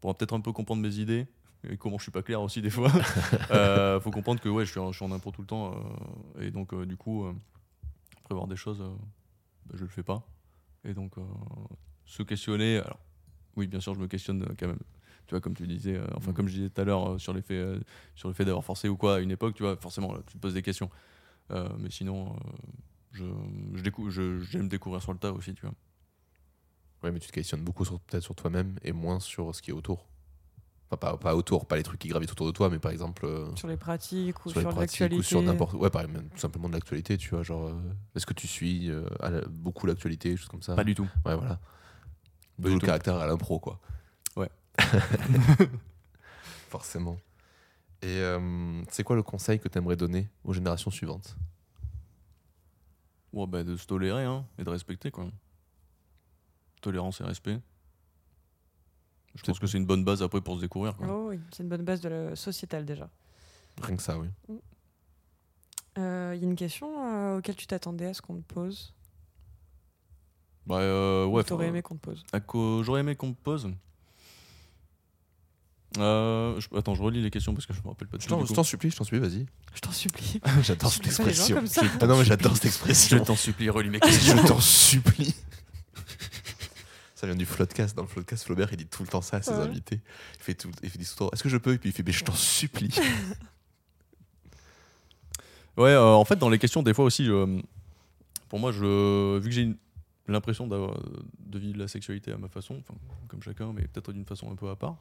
pour 0.00 0.16
peut-être 0.16 0.32
un 0.34 0.40
peu 0.40 0.52
comprendre 0.52 0.82
mes 0.82 0.94
idées 0.98 1.26
et 1.68 1.76
comment 1.76 1.98
je 1.98 2.04
suis 2.04 2.12
pas 2.12 2.22
clair 2.22 2.40
aussi 2.40 2.62
des 2.62 2.70
fois. 2.70 2.92
euh, 3.50 3.98
faut 4.00 4.10
comprendre 4.12 4.40
que 4.40 4.48
ouais, 4.48 4.64
je 4.64 4.70
suis, 4.70 4.80
en- 4.80 4.92
je 4.92 4.96
suis 4.98 5.04
en 5.06 5.10
impro 5.12 5.30
tout 5.32 5.40
le 5.40 5.46
temps 5.48 5.72
euh, 6.36 6.42
et 6.42 6.50
donc 6.52 6.72
euh, 6.72 6.86
du 6.86 6.96
coup, 6.96 7.24
euh, 7.26 7.32
prévoir 8.24 8.46
des 8.46 8.56
choses, 8.56 8.80
euh, 8.80 8.88
bah, 9.66 9.74
je 9.74 9.82
le 9.82 9.88
fais 9.90 10.02
pas. 10.04 10.22
Et 10.84 10.94
donc, 10.94 11.16
euh, 11.18 11.22
se 12.04 12.22
questionner. 12.22 12.76
Alors, 12.78 12.98
oui, 13.56 13.66
bien 13.66 13.80
sûr, 13.80 13.94
je 13.94 14.00
me 14.00 14.06
questionne 14.08 14.42
euh, 14.42 14.54
quand 14.58 14.66
même. 14.66 14.78
Tu 15.26 15.30
vois, 15.30 15.40
comme 15.40 15.54
tu 15.54 15.66
disais, 15.66 15.96
euh, 15.96 16.06
enfin, 16.16 16.30
Mhm. 16.30 16.34
comme 16.36 16.48
je 16.48 16.54
disais 16.54 16.68
tout 16.70 16.80
à 16.80 16.84
l'heure, 16.84 17.12
euh, 17.12 17.18
sur 17.18 17.32
l'effet 17.32 17.54
euh, 17.54 17.78
sur 18.14 18.28
le 18.28 18.34
fait 18.34 18.44
d'avoir 18.44 18.64
forcé 18.64 18.88
ou 18.88 18.96
quoi 18.96 19.16
à 19.16 19.20
une 19.20 19.30
époque, 19.30 19.54
tu 19.54 19.62
vois, 19.62 19.76
forcément, 19.76 20.12
là, 20.12 20.20
tu 20.26 20.34
te 20.34 20.38
poses 20.38 20.54
des 20.54 20.62
questions. 20.62 20.90
Euh, 21.50 21.68
mais 21.78 21.90
sinon, 21.90 22.34
euh, 22.34 22.38
je, 23.12 23.24
je 23.74 23.82
décou- 23.82 24.10
je- 24.10 24.40
j'aime 24.40 24.68
découvrir 24.68 25.02
sur 25.02 25.12
le 25.12 25.18
tas 25.18 25.32
aussi, 25.32 25.54
tu 25.54 25.62
vois. 25.62 25.74
Ouais, 27.02 27.10
mais 27.12 27.20
tu 27.20 27.28
te 27.28 27.32
questionnes 27.32 27.62
beaucoup 27.62 27.84
sur- 27.84 28.00
peut-être 28.00 28.22
sur 28.22 28.34
toi-même 28.34 28.76
et 28.82 28.92
moins 28.92 29.20
sur 29.20 29.54
ce 29.54 29.60
qui 29.62 29.70
est 29.70 29.74
autour. 29.74 30.06
Enfin, 30.90 30.96
pas, 30.96 31.16
pas 31.16 31.36
autour, 31.36 31.66
pas 31.66 31.76
les 31.76 31.82
trucs 31.82 31.98
qui 32.00 32.08
gravitent 32.08 32.32
autour 32.32 32.46
de 32.46 32.52
toi, 32.52 32.70
mais 32.70 32.78
par 32.78 32.92
exemple. 32.92 33.24
euh, 33.26 33.54
Sur 33.56 33.68
les 33.68 33.76
pratiques 33.76 34.44
ou 34.46 34.50
sur 34.50 34.72
l'actualité. 34.72 35.16
ou 35.16 35.22
sur 35.22 35.42
n'importe 35.42 35.74
ouais 35.74 35.90
par 35.90 36.06
même 36.08 36.28
tout 36.30 36.38
simplement 36.38 36.68
de 36.68 36.74
l'actualité 36.74 37.16
tu 37.16 37.30
vois 37.30 37.42
genre 37.42 37.68
euh, 37.68 37.74
est-ce 38.14 38.26
que 38.26 38.34
tu 38.34 38.46
suis 38.46 38.90
euh, 38.90 39.06
à 39.20 39.30
la- 39.30 39.46
beaucoup 39.48 39.86
l'actualité 39.86 40.36
choses 40.36 40.48
comme 40.48 40.62
ça? 40.62 40.74
Pas 40.74 40.84
du 40.84 40.94
tout. 40.94 41.08
ouais 41.24 41.34
voilà 41.36 41.58
Du 42.58 42.68
le 42.74 42.78
tout. 42.78 42.86
caractère 42.86 43.16
à 43.16 43.26
l'impro 43.26 43.58
quoi 43.58 43.80
Ouais. 44.36 44.50
forcément 46.70 47.16
et 48.02 48.06
euh, 48.20 48.82
c'est 48.90 49.02
quoi 49.02 49.16
le 49.16 49.22
conseil 49.22 49.58
que 49.58 49.68
tu 49.68 49.78
aimerais 49.78 49.96
donner 49.96 50.28
aux 50.44 50.52
générations 50.52 50.90
suivantes? 50.90 51.36
Ouais, 53.32 53.46
bah, 53.46 53.64
de 53.64 53.76
se 53.76 53.86
tolérer 53.86 54.24
hein, 54.24 54.44
et 54.58 54.64
de 54.64 54.68
respecter 54.70 55.10
quoi. 55.10 55.26
Tolérance 56.82 57.20
et 57.22 57.24
respect. 57.24 57.58
Je 59.34 59.42
pense 59.42 59.58
que 59.58 59.66
c'est 59.66 59.78
une 59.78 59.86
bonne 59.86 60.04
base 60.04 60.22
après 60.22 60.40
pour 60.42 60.56
se 60.56 60.60
découvrir. 60.60 60.94
quoi. 60.96 61.06
Oh 61.10 61.28
oui, 61.30 61.40
c'est 61.50 61.62
une 61.62 61.68
bonne 61.70 61.82
base 61.84 62.00
de 62.02 62.08
la 62.10 62.36
sociétale 62.36 62.84
déjà. 62.84 63.08
rien 63.80 63.96
que 63.96 64.02
ça 64.02 64.18
oui 64.18 64.28
Euh, 65.98 66.32
Il 66.36 66.42
y 66.42 66.44
a 66.44 66.48
une 66.48 66.56
question 66.56 66.88
euh, 67.06 67.38
auquel 67.38 67.56
tu 67.56 67.66
t'attendais 67.66 68.06
à 68.06 68.14
ce 68.14 68.20
qu'on 68.22 68.36
te 68.36 68.52
pose? 68.52 68.92
Bah, 70.66 70.76
euh, 70.78 71.26
ouais, 71.26 71.44
t'aurais 71.44 71.66
aimé 71.68 71.82
qu'on 71.82 71.96
te 71.96 72.00
pose. 72.00 72.24
à 72.32 72.40
J'aurais 72.82 73.00
aimé 73.00 73.14
qu'on 73.16 73.28
me 73.28 73.34
pose. 73.34 73.70
Euh, 75.98 76.58
je- 76.60 76.76
Attends, 76.76 76.94
je 76.96 77.02
relis 77.02 77.22
les 77.22 77.30
questions 77.30 77.54
parce 77.54 77.66
que 77.66 77.72
je 77.72 77.80
me 77.82 77.86
rappelle 77.88 78.08
pas 78.08 78.16
de 78.16 78.22
je 78.22 78.26
tout, 78.26 78.44
je 78.46 78.52
t'en 78.52 78.64
supplie 78.64 78.90
je 78.90 78.96
t'en 78.96 79.04
supplie 79.04 79.20
vas-y. 79.20 79.46
Je 79.74 79.80
t'en 79.80 79.92
supplie. 79.92 80.40
j'adore 80.62 80.90
Je 80.90 80.96
cette 80.96 81.06
expression. 81.06 81.62
ah 82.00 82.06
non 82.06 82.18
mais 82.18 82.24
j'adore 82.24 82.54
cette 82.54 82.64
expression. 82.64 83.18
Je 83.18 83.22
t'en 83.22 83.36
supplie, 83.36 83.68
relis 83.70 83.90
mes 83.90 83.98
je 84.02 84.06
questions. 84.08 84.42
t'en 84.44 84.58
supplie. 84.60 85.34
Ça 87.14 87.28
vient 87.28 87.36
du 87.36 87.46
floodcast. 87.46 87.94
Dans 87.96 88.02
le 88.02 88.08
floodcast 88.08 88.44
Flaubert 88.44 88.68
il 88.72 88.76
dit 88.78 88.86
tout 88.86 89.02
le 89.04 89.08
temps 89.08 89.22
ça 89.22 89.36
à 89.36 89.42
ses 89.42 89.52
Ouais. 89.52 89.58
invités. 89.58 90.00
Il 90.38 90.42
fait 90.42 90.54
tout 90.54 90.70
il 90.82 90.90
fait 90.90 90.98
dit 90.98 91.04
tout 91.04 91.12
le 91.14 91.18
temps 91.26 91.30
est-ce 91.32 91.44
que 91.44 91.48
je 91.48 91.58
peux? 91.58 91.74
Et 91.74 91.78
puis 91.78 91.90
il 91.90 91.92
fait 91.92 92.02
mais 92.04 92.10
je 92.12 92.24
t'en 92.24 92.34
supplie. 92.34 92.92
Ouais, 95.76 95.90
euh, 95.90 96.12
en 96.12 96.24
fait, 96.24 96.36
dans 96.36 96.48
les 96.50 96.58
questions, 96.58 96.82
des 96.84 96.94
fois 96.94 97.04
aussi, 97.04 97.24
je- 97.24 97.60
pour 98.48 98.58
moi, 98.60 98.70
je, 98.70 99.38
vu 99.38 99.48
que 99.48 99.54
j'ai 99.54 99.62
une, 99.62 99.76
l'impression 100.28 100.66
d'avoir 100.66 100.98
de 101.38 101.58
vivre 101.58 101.78
la 101.78 101.88
sexualité 101.88 102.32
à 102.32 102.38
ma 102.38 102.48
façon, 102.48 102.82
comme 103.28 103.42
chacun, 103.42 103.72
mais 103.72 103.82
peut-être 103.82 104.12
d'une 104.12 104.24
façon 104.24 104.50
un 104.50 104.56
peu 104.56 104.68
à 104.70 104.76
part, 104.76 104.96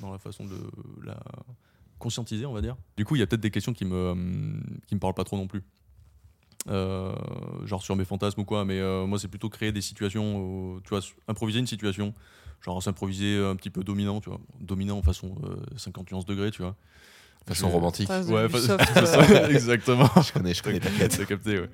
dans 0.00 0.12
la 0.12 0.18
façon 0.18 0.44
de 0.44 0.56
la 1.04 1.18
conscientiser, 1.98 2.46
on 2.46 2.52
va 2.52 2.60
dire. 2.60 2.76
Du 2.96 3.04
coup, 3.04 3.16
il 3.16 3.20
y 3.20 3.22
a 3.22 3.26
peut-être 3.26 3.40
des 3.40 3.50
questions 3.50 3.72
qui 3.72 3.84
me, 3.84 4.10
hum, 4.10 4.62
qui 4.86 4.94
me 4.94 5.00
parlent 5.00 5.14
pas 5.14 5.24
trop 5.24 5.36
non 5.36 5.46
plus. 5.46 5.62
Euh, 6.68 7.14
genre 7.64 7.82
sur 7.82 7.94
mes 7.94 8.04
fantasmes 8.04 8.40
ou 8.40 8.44
quoi, 8.44 8.64
mais 8.64 8.80
euh, 8.80 9.06
moi 9.06 9.20
c'est 9.20 9.28
plutôt 9.28 9.48
créer 9.48 9.70
des 9.70 9.80
situations, 9.80 10.80
tu 10.82 10.90
vois, 10.90 11.00
improviser 11.28 11.60
une 11.60 11.66
situation, 11.66 12.12
genre 12.60 12.82
s'improviser 12.82 13.38
un 13.38 13.54
petit 13.54 13.70
peu 13.70 13.84
dominant, 13.84 14.20
tu 14.20 14.30
vois, 14.30 14.40
dominant 14.60 15.00
façon 15.00 15.36
euh, 15.44 15.56
51 15.76 16.20
degrés, 16.20 16.50
tu 16.50 16.62
vois. 16.62 16.74
Façon 17.46 17.68
romantique. 17.70 18.08
Ouais, 18.10 18.48
fa- 18.48 19.48
exactement. 19.50 20.08
Je 20.22 20.32
connais, 20.32 20.52
je 20.54 20.62
connais, 20.62 20.80
t'inquiète. 20.80 21.16
T'as 21.16 21.24
capté, 21.24 21.60
ouais. 21.60 21.70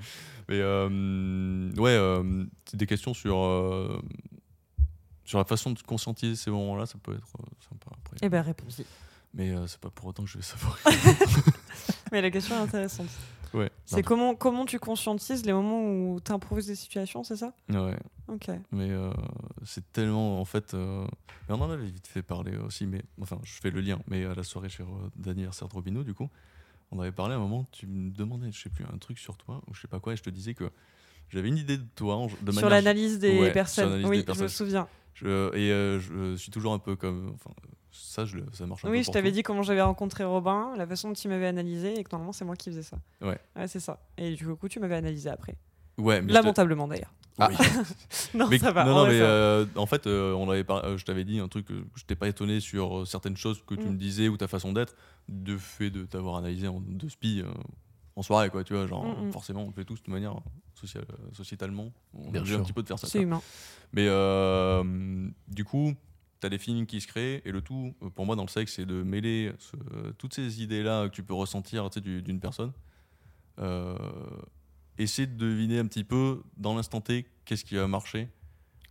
Mais 0.49 0.61
euh, 0.61 1.71
ouais, 1.77 1.91
euh, 1.93 2.45
c'est 2.67 2.77
des 2.77 2.87
questions 2.87 3.15
sur, 3.15 3.39
euh, 3.39 4.01
sur 5.25 5.39
la 5.39 5.45
façon 5.45 5.71
de 5.71 5.81
conscientiser 5.81 6.37
ces 6.37 6.51
moments-là, 6.51 6.85
ça 6.87 6.97
peut 7.03 7.13
être 7.15 7.29
euh, 7.41 7.45
sympa 7.69 7.87
après. 8.05 8.17
Eh 8.23 8.29
ben, 8.29 8.43
réponds-y. 8.43 8.85
Mais 9.35 9.51
euh, 9.51 9.67
c'est 9.67 9.81
pas 9.81 9.89
pour 9.89 10.07
autant 10.09 10.25
que 10.25 10.29
je 10.29 10.37
vais 10.39 10.45
savoir. 10.45 10.79
Mais 12.13 12.21
la 12.21 12.31
question 12.31 12.55
est 12.57 12.61
intéressante. 12.63 13.09
Ouais. 13.55 13.71
C'est 13.85 14.03
comment, 14.03 14.35
comment 14.35 14.65
tu 14.65 14.79
conscientises 14.79 15.45
les 15.45 15.53
moments 15.53 15.83
où 15.85 16.21
tu 16.25 16.33
improvises 16.33 16.67
des 16.69 16.75
situations, 16.75 17.23
c'est 17.25 17.37
ça? 17.37 17.53
Ouais, 17.69 17.97
Ok. 18.29 18.49
mais 18.71 18.91
euh, 18.91 19.11
c'est 19.65 19.93
tellement 19.93 20.41
en 20.41 20.45
fait. 20.45 20.75
euh, 20.75 21.07
mais 21.49 21.55
on 21.55 21.61
en 21.61 21.71
avait 21.71 21.87
vite 21.87 22.07
fait 22.07 22.23
parler 22.23 22.57
aussi, 22.57 22.87
mais 22.87 23.03
enfin, 23.21 23.39
je 23.43 23.53
fais 23.61 23.71
le 23.71 23.81
lien. 23.81 23.99
Mais 24.09 24.25
à 24.25 24.35
la 24.35 24.43
soirée 24.43 24.69
chez 24.69 24.85
d'anniversaire 25.17 25.69
de 25.69 25.75
Robineau, 25.75 26.03
du 26.05 26.15
coup, 26.15 26.29
on 26.91 27.01
avait 27.01 27.13
parlé 27.13 27.35
à 27.35 27.37
un 27.37 27.41
moment, 27.41 27.67
tu 27.73 27.87
me 27.87 28.11
demandais, 28.11 28.51
je 28.53 28.61
sais 28.63 28.71
plus, 28.71 28.85
un 28.85 28.99
truc 28.99 29.19
sur 29.19 29.37
toi, 29.37 29.61
ou 29.69 29.75
je 29.75 29.81
sais 29.83 29.89
pas 29.89 30.01
quoi, 30.01 30.13
et 30.15 30.17
je 30.17 30.23
te 30.23 30.31
disais 30.31 30.55
que 30.55 30.71
j'avais 31.29 31.49
une 31.49 31.59
idée 31.59 31.77
de 31.79 31.87
toi 31.95 32.17
en- 32.17 32.29
de 32.41 32.53
Sur 32.53 32.69
l'analyse 32.71 33.19
des 33.19 33.39
Ouais, 33.41 33.53
personnes. 33.53 34.05
oui, 34.07 34.17
des 34.17 34.21
je 34.21 34.27
personnes. 34.27 34.45
me 34.45 34.49
souviens. 34.49 34.89
Je- 35.15 35.55
et 35.57 35.71
euh, 35.73 36.01
je 36.01 36.37
suis 36.37 36.51
toujours 36.51 36.73
un 36.73 36.79
peu 36.79 36.97
comme. 36.97 37.33
Enfin, 37.35 37.51
ça, 37.93 38.25
je, 38.25 38.37
le- 38.37 38.47
ça 38.53 38.67
marche 38.67 38.85
un 38.85 38.89
peu. 38.89 38.93
Oui, 38.95 39.03
je 39.05 39.11
t'avais 39.11 39.31
dit 39.33 39.43
comment 39.43 39.63
j'avais 39.63 39.83
rencontré 39.83 40.25
Robin, 40.25 40.73
la 40.77 40.87
façon 40.87 41.09
dont 41.09 41.15
il 41.15 41.29
m'avait 41.29 41.47
analysé, 41.47 41.99
et 41.99 42.03
que 42.05 42.09
normalement 42.11 42.33
c'est 42.33 42.45
moi 42.45 42.57
qui 42.57 42.71
faisais 42.71 42.83
ça. 42.83 42.97
Ouais. 43.21 43.39
Ouais, 43.55 43.69
c'est 43.69 43.81
ça. 43.81 44.01
Et 44.19 44.35
du 44.35 44.47
coup, 44.57 44.69
tu 44.69 44.81
m'avais 44.81 44.97
analysé 44.97 45.29
après. 45.31 45.57
Ouais, 45.99 46.23
mais 46.23 46.33
Lamentablement 46.33 46.89
d'ailleurs. 46.89 47.13
Ah. 47.39 47.49
Oui. 47.51 47.57
Non, 48.35 48.49
Mais- 48.49 48.59
ça 48.59 48.73
va. 48.73 48.85
non, 48.85 48.93
en 48.93 48.95
non, 48.95 49.07
mais 49.07 49.19
ça 49.19 49.25
euh, 49.25 49.67
en 49.77 49.87
fait, 49.87 50.07
euh, 50.07 50.33
on 50.35 50.49
avait 50.51 50.65
par- 50.65 50.85
euh, 50.85 50.97
je 50.97 51.05
t'avais 51.05 51.25
dit 51.25 51.39
un 51.39 51.49
truc 51.49 51.67
que 51.67 51.85
je 51.97 52.05
t'ai 52.05 52.15
pas 52.15 52.29
étonné 52.29 52.61
sur 52.61 53.07
certaines 53.07 53.37
choses 53.37 53.63
que 53.67 53.75
tu 53.75 53.85
Mm. 53.85 53.91
me 53.93 53.97
disais 53.97 54.29
ou 54.29 54.37
ta 54.39 54.49
façon 54.49 54.73
d'être, 54.73 54.95
de 55.29 55.57
fait 55.59 55.91
de 55.91 56.05
t'avoir 56.05 56.37
analysé 56.37 56.69
en 56.69 56.81
de 56.81 57.09
spi 57.09 57.41
euh, 57.43 57.51
en 58.17 58.23
soirée, 58.23 58.49
quoi, 58.51 58.65
tu 58.65 58.75
vois, 58.75 58.87
genre 58.87 59.05
Mm, 59.05 59.27
mm. 59.29 59.33
forcément 59.33 59.63
on 59.65 59.67
le 59.69 59.73
fait 59.73 59.85
tous 59.85 59.95
de 59.95 59.99
toute 60.01 60.09
manière 60.09 60.35
social, 60.75 61.05
euh, 61.11 61.17
sociétalement, 61.35 61.91
on 62.15 62.31
Bien 62.31 62.43
a 62.43 62.55
un 62.57 62.63
petit 62.63 62.73
peu 62.73 62.83
de 62.83 62.89
faire 62.89 62.99
ça. 62.99 63.07
C'est 63.07 63.21
humain. 63.23 63.41
Mais 63.93 64.07
euh, 64.09 64.83
du 65.49 65.65
coup, 65.65 65.95
tu 66.43 66.47
as 66.47 66.51
des 66.51 66.59
feelings 66.59 66.85
qui 66.87 67.01
se 67.01 67.07
créent, 67.07 67.41
et 67.47 67.53
le 67.53 67.63
tout, 67.63 67.95
euh, 68.03 68.11
pour 68.11 68.27
moi, 68.27 68.37
dans 68.37 68.43
le 68.43 68.49
sexe, 68.49 68.75
c'est 68.75 68.85
de 68.85 69.03
mêler 69.03 69.53
ce- 69.59 70.11
toutes 70.19 70.35
ces 70.35 70.63
idées-là 70.63 71.09
que 71.09 71.15
tu 71.15 71.23
peux 71.23 71.33
ressentir 71.35 71.89
tu 71.89 71.95
sais, 71.95 72.01
du- 72.03 72.21
d'une 72.21 72.39
personne. 72.41 72.73
Euh, 73.59 73.97
essayer 74.99 75.27
de 75.27 75.37
deviner 75.37 75.79
un 75.79 75.87
petit 75.87 76.05
peu, 76.05 76.43
dans 76.57 76.75
l'instant 76.75 77.01
T, 77.01 77.27
qu'est-ce 77.45 77.65
qui 77.65 77.77
va 77.77 77.87
marcher. 77.87 78.29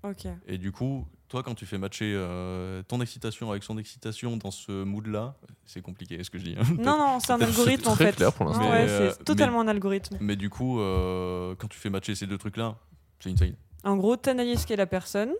Ok. 0.03 0.25
Et 0.47 0.57
du 0.57 0.71
coup, 0.71 1.05
toi, 1.27 1.43
quand 1.43 1.53
tu 1.55 1.65
fais 1.65 1.77
matcher 1.77 2.11
euh, 2.15 2.81
ton 2.83 3.01
excitation 3.01 3.51
avec 3.51 3.63
son 3.63 3.77
excitation 3.77 4.35
dans 4.37 4.49
ce 4.51 4.83
mood-là, 4.83 5.35
c'est 5.65 5.81
compliqué, 5.81 6.23
ce 6.23 6.29
que 6.29 6.39
je 6.39 6.43
dis. 6.45 6.55
hein. 6.57 6.63
Non, 6.79 6.97
non, 6.97 7.19
c'est 7.19 7.31
un 7.33 7.41
algorithme 7.41 7.87
en 7.89 7.93
très 7.95 8.05
fait. 8.07 8.15
clair 8.15 8.33
pour 8.33 8.45
l'instant. 8.47 8.63
Ouais, 8.69 8.87
euh, 8.89 9.11
c'est 9.11 9.23
totalement 9.23 9.61
un 9.61 9.67
algorithme. 9.67 10.17
Mais 10.19 10.35
du 10.35 10.49
coup, 10.49 10.79
euh, 10.79 11.55
quand 11.55 11.67
tu 11.67 11.77
fais 11.77 11.89
matcher 11.89 12.15
ces 12.15 12.25
deux 12.27 12.37
trucs-là, 12.37 12.77
c'est 13.19 13.29
insane. 13.31 13.55
En 13.83 13.95
gros, 13.97 14.17
tu 14.17 14.29
analyses 14.29 14.65
qui 14.65 14.73
est 14.73 14.77
la 14.77 14.87
personne, 14.87 15.31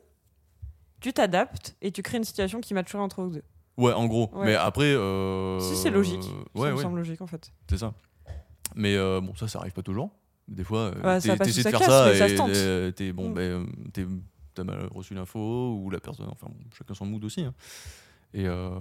tu 1.01 1.11
t'adaptes 1.13 1.75
et 1.81 1.91
tu 1.91 2.01
crées 2.01 2.17
une 2.17 2.23
situation 2.23 2.61
qui 2.61 2.73
matcherait 2.73 3.01
entre 3.03 3.23
vous 3.23 3.31
deux. 3.31 3.43
Ouais, 3.77 3.93
en 3.93 4.05
gros. 4.05 4.29
Ouais. 4.33 4.45
Mais 4.47 4.55
après. 4.55 4.93
euh, 4.93 5.59
Si, 5.59 5.75
c'est 5.75 5.89
logique. 5.89 6.23
Ouais, 6.55 6.69
ça 6.69 6.75
me 6.75 6.81
semble 6.81 6.97
logique 6.97 7.21
en 7.21 7.27
fait. 7.27 7.51
C'est 7.69 7.77
ça. 7.77 7.93
Mais 8.75 8.95
euh, 8.95 9.19
bon, 9.21 9.35
ça, 9.35 9.47
ça 9.47 9.59
arrive 9.59 9.73
pas 9.73 9.81
toujours. 9.83 10.11
Des 10.47 10.63
fois, 10.63 10.91
euh, 10.95 11.01
Ouais, 11.03 11.37
t'essaies 11.37 11.63
de 11.63 11.69
faire 11.69 11.79
casse, 11.79 12.17
ça 12.17 12.27
et 12.87 12.93
t'es 12.93 13.11
bon, 13.13 13.29
Mm. 13.29 13.33
ben, 13.33 13.67
t'es- 13.93 14.05
t'as 14.53 14.63
mal 14.63 14.87
reçu 14.93 15.13
l'info 15.13 15.75
ou 15.77 15.89
la 15.89 15.99
personne, 15.99 16.27
enfin, 16.29 16.47
bon, 16.47 16.57
chacun 16.77 16.93
son 16.93 17.05
mood 17.05 17.23
aussi. 17.23 17.41
hein. 17.41 17.53
Et, 18.33 18.47
euh, 18.47 18.71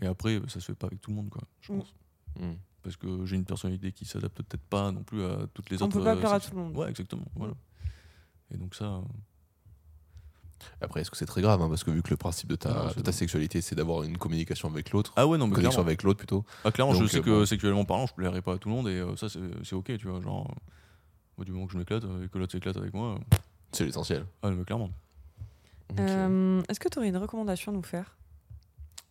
et 0.00 0.06
après, 0.06 0.40
ça 0.48 0.60
se 0.60 0.66
fait 0.66 0.74
pas 0.74 0.86
avec 0.86 1.00
tout 1.00 1.10
le 1.10 1.16
monde, 1.16 1.28
quoi, 1.30 1.42
je 1.60 1.72
Mm. 1.72 1.78
pense. 1.78 1.94
Hmm. 2.38 2.54
Parce 2.82 2.96
que 2.96 3.26
j'ai 3.26 3.36
une 3.36 3.44
personnalité 3.44 3.92
qui 3.92 4.04
s'adapte 4.04 4.42
peut-être 4.42 4.62
pas 4.62 4.90
non 4.92 5.02
plus 5.02 5.24
à 5.24 5.38
toutes 5.52 5.68
les 5.70 5.82
On 5.82 5.86
autres. 5.86 5.98
peut 5.98 6.04
pas 6.04 6.16
plaire 6.16 6.32
à 6.32 6.40
tout 6.40 6.54
le 6.54 6.62
monde. 6.62 6.76
Ouais, 6.76 6.88
exactement. 6.88 7.26
Voilà. 7.34 7.54
Et 8.54 8.56
donc 8.56 8.74
ça. 8.74 9.02
Après, 10.80 11.00
est-ce 11.00 11.10
que 11.10 11.16
c'est 11.16 11.26
très 11.26 11.42
grave 11.42 11.60
hein, 11.62 11.68
Parce 11.68 11.84
que 11.84 11.90
vu 11.90 12.02
que 12.02 12.10
le 12.10 12.16
principe 12.16 12.48
de 12.48 12.58
non, 12.68 12.88
ta, 12.92 13.00
de 13.00 13.10
sexualité, 13.12 13.60
c'est 13.60 13.74
d'avoir 13.74 14.02
une 14.02 14.18
communication 14.18 14.68
avec 14.68 14.90
l'autre, 14.90 15.12
Ah 15.16 15.26
ouais, 15.26 15.38
non, 15.38 15.44
une 15.46 15.50
mais 15.50 15.56
connexion 15.56 15.78
clairement. 15.82 15.86
avec 15.88 16.02
l'autre 16.02 16.18
plutôt. 16.18 16.44
Ah, 16.64 16.70
clairement, 16.70 16.94
je 16.94 17.06
sais 17.06 17.18
euh, 17.18 17.22
que 17.22 17.30
bon. 17.30 17.46
sexuellement 17.46 17.84
parlant, 17.84 18.06
je 18.06 18.14
plairais 18.14 18.42
pas 18.42 18.54
à 18.54 18.58
tout 18.58 18.68
le 18.68 18.74
monde 18.74 18.88
et 18.88 18.98
euh, 19.00 19.16
ça, 19.16 19.28
c'est 19.28 19.40
c'est 19.64 19.74
ok, 19.74 19.96
tu 19.98 20.08
vois. 20.08 20.20
Genre, 20.20 20.52
moi, 21.38 21.44
du 21.44 21.52
moment 21.52 21.66
que 21.66 21.72
je 21.72 21.78
m'éclate 21.78 22.04
euh, 22.04 22.24
et 22.24 22.28
que 22.28 22.38
l'autre 22.38 22.52
s'éclate 22.52 22.76
avec 22.76 22.92
moi, 22.94 23.14
euh, 23.14 23.36
C'est 23.72 23.84
l'essentiel. 23.86 24.24
ah, 24.42 24.50
mais 24.50 24.64
clairement. 24.64 24.90
Euh, 25.98 26.62
Est-ce 26.68 26.78
que 26.78 26.88
tu 26.88 26.98
aurais 26.98 27.08
une 27.08 27.16
recommandation 27.16 27.72
à 27.72 27.74
nous 27.74 27.82
faire? 27.82 28.16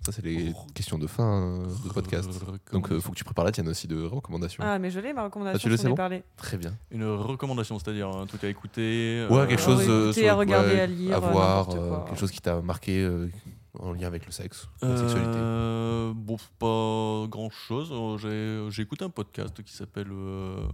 Ça, 0.06 0.14
c'est 0.14 0.24
les 0.24 0.54
questions 0.74 0.98
de 0.98 1.08
fin 1.08 1.60
euh, 1.60 1.68
de 1.86 1.90
podcast. 1.94 2.30
Donc, 2.72 2.88
il 2.90 3.02
faut 3.02 3.12
que 3.12 3.18
tu 3.18 3.26
prépares 3.26 3.44
la 3.46 3.52
tienne 3.52 3.68
aussi 3.68 3.86
de 3.88 4.02
recommandations. 4.02 4.64
Ah, 4.66 4.80
mais 4.80 4.90
je 4.92 5.00
l'ai, 5.02 5.12
ma 5.12 5.24
recommandation. 5.26 5.58
Ah, 5.60 5.62
tu 5.62 5.70
le 5.70 5.76
sais 5.78 5.88
ai 5.88 5.90
bon 5.90 5.96
parlé. 5.96 6.24
Très 6.38 6.58
bien. 6.58 6.74
Une 6.92 7.04
recommandation, 7.06 7.78
c'est-à-dire 7.80 8.08
un 8.10 8.26
truc 8.26 8.44
à 8.46 8.48
écouter. 8.48 9.28
Ouais, 9.30 9.40
euh, 9.40 9.46
quelque 9.48 9.62
à 9.62 9.66
chose 9.66 9.90
euh, 9.90 10.06
écouter, 10.06 10.22
sur- 10.22 10.32
à 10.32 10.36
regarder, 10.36 10.74
ouais, 10.74 10.80
à 10.82 10.86
lire, 10.88 11.16
à 11.16 11.20
voir, 11.20 11.70
euh, 11.76 12.00
quelque 12.06 12.18
chose 12.20 12.32
qui 12.32 12.40
t'a 12.40 12.62
marqué 12.62 13.04
euh, 13.04 13.30
en 13.78 13.92
lien 13.92 14.08
avec 14.08 14.26
le 14.26 14.32
sexe, 14.32 14.70
la 14.82 14.96
sexualité. 14.98 15.32
Euh, 15.36 16.14
bon, 16.16 16.38
pas 16.60 17.28
grand 17.30 17.50
chose. 17.50 17.94
J'ai 18.22 18.66
j'ai 18.70 18.82
écouté 18.84 19.04
un 19.04 19.10
podcast 19.10 19.62
qui 19.64 19.74
s'appelle. 19.74 20.08
euh, 20.12 20.66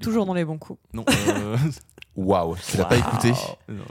Toujours 0.00 0.24
dans 0.24 0.34
les 0.34 0.44
bons 0.46 0.58
coups. 0.58 0.80
Non, 0.94 1.04
euh, 1.28 1.56
Waouh, 2.16 2.56
tu 2.66 2.78
l'as 2.78 2.86
pas 2.86 2.96
écouté 2.96 3.32
non, 3.68 3.84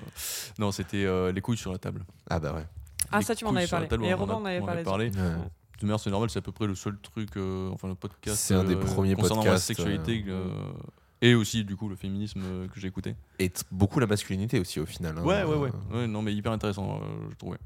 Non, 0.60 0.72
c'était 0.72 1.06
euh, 1.06 1.32
Les 1.32 1.42
couilles 1.42 1.58
sur 1.58 1.72
la 1.72 1.78
table. 1.78 2.04
Ah 2.30 2.40
bah 2.40 2.54
ouais. 2.54 2.66
Ah, 3.12 3.20
Les 3.20 3.26
ça, 3.26 3.36
tu 3.36 3.46
m'en 3.46 3.56
avais 3.56 3.68
parlé. 3.68 3.88
table, 3.88 4.06
Et 4.06 4.14
on 4.14 4.22
en 4.24 4.46
avait 4.46 4.60
on 4.60 4.64
en 4.66 4.68
avait 4.68 4.84
parlé. 4.84 5.10
parlé. 5.12 5.30
Ouais. 5.38 5.44
De 5.80 5.86
manière, 5.86 6.00
c'est 6.00 6.10
normal, 6.10 6.30
c'est 6.30 6.40
à 6.40 6.42
peu 6.42 6.52
près 6.52 6.66
le 6.68 6.76
seul 6.76 6.98
truc, 7.00 7.38
euh, 7.38 7.70
enfin 7.72 7.88
le 7.88 7.96
podcast. 7.96 8.38
C'est 8.38 8.56
un 8.56 8.64
des 8.64 8.76
euh, 8.76 8.80
premiers 8.80 9.16
concernant 9.16 9.44
podcasts, 9.44 9.70
la 9.70 9.76
sexualité 9.76 10.26
euh, 10.28 10.50
euh, 10.50 10.74
et 11.22 11.36
aussi 11.36 11.64
du 11.64 11.76
coup 11.76 11.88
le 11.88 11.96
féminisme 11.96 12.42
euh, 12.44 12.68
que 12.68 12.80
j'ai 12.80 12.88
écouté. 12.88 13.16
Et 13.40 13.52
beaucoup 13.72 14.00
la 14.00 14.08
masculinité 14.08 14.60
aussi 14.60 14.80
au 14.80 14.86
final. 14.88 15.18
hein. 15.18 15.24
Ouais, 15.24 15.44
ouais, 15.44 15.56
ouais, 15.56 15.72
Euh, 15.92 16.02
ouais. 16.02 16.08
Non, 16.08 16.22
mais 16.24 16.34
hyper 16.34 16.52
intéressant, 16.52 17.00
euh, 17.02 17.28
je 17.30 17.36
trouvais. 17.36 17.60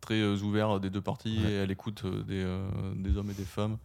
Très 0.00 0.14
euh, 0.20 0.36
ouvert 0.42 0.80
des 0.80 0.88
deux 0.88 1.02
parties 1.02 1.40
Ouais. 1.44 1.52
et 1.52 1.60
à 1.60 1.66
l'écoute 1.66 2.02
euh, 2.06 2.22
des, 2.22 2.42
euh, 2.42 2.66
des 2.96 3.16
hommes 3.18 3.30
et 3.30 3.34
des 3.34 3.44
femmes 3.44 3.76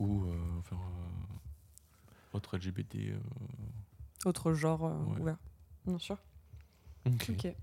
ou 0.00 0.24
euh, 0.24 0.32
enfin, 0.58 0.76
euh, 0.76 2.36
autres 2.36 2.56
LGBT. 2.56 2.96
euh, 2.96 3.18
Autre 4.24 4.52
genre 4.52 4.84
euh, 4.84 5.14
Ouais. 5.14 5.20
ouvert. 5.20 5.36
Bien 5.86 5.98
sûr. 5.98 6.16
ok. 7.06 7.30
Ok. 7.30 7.54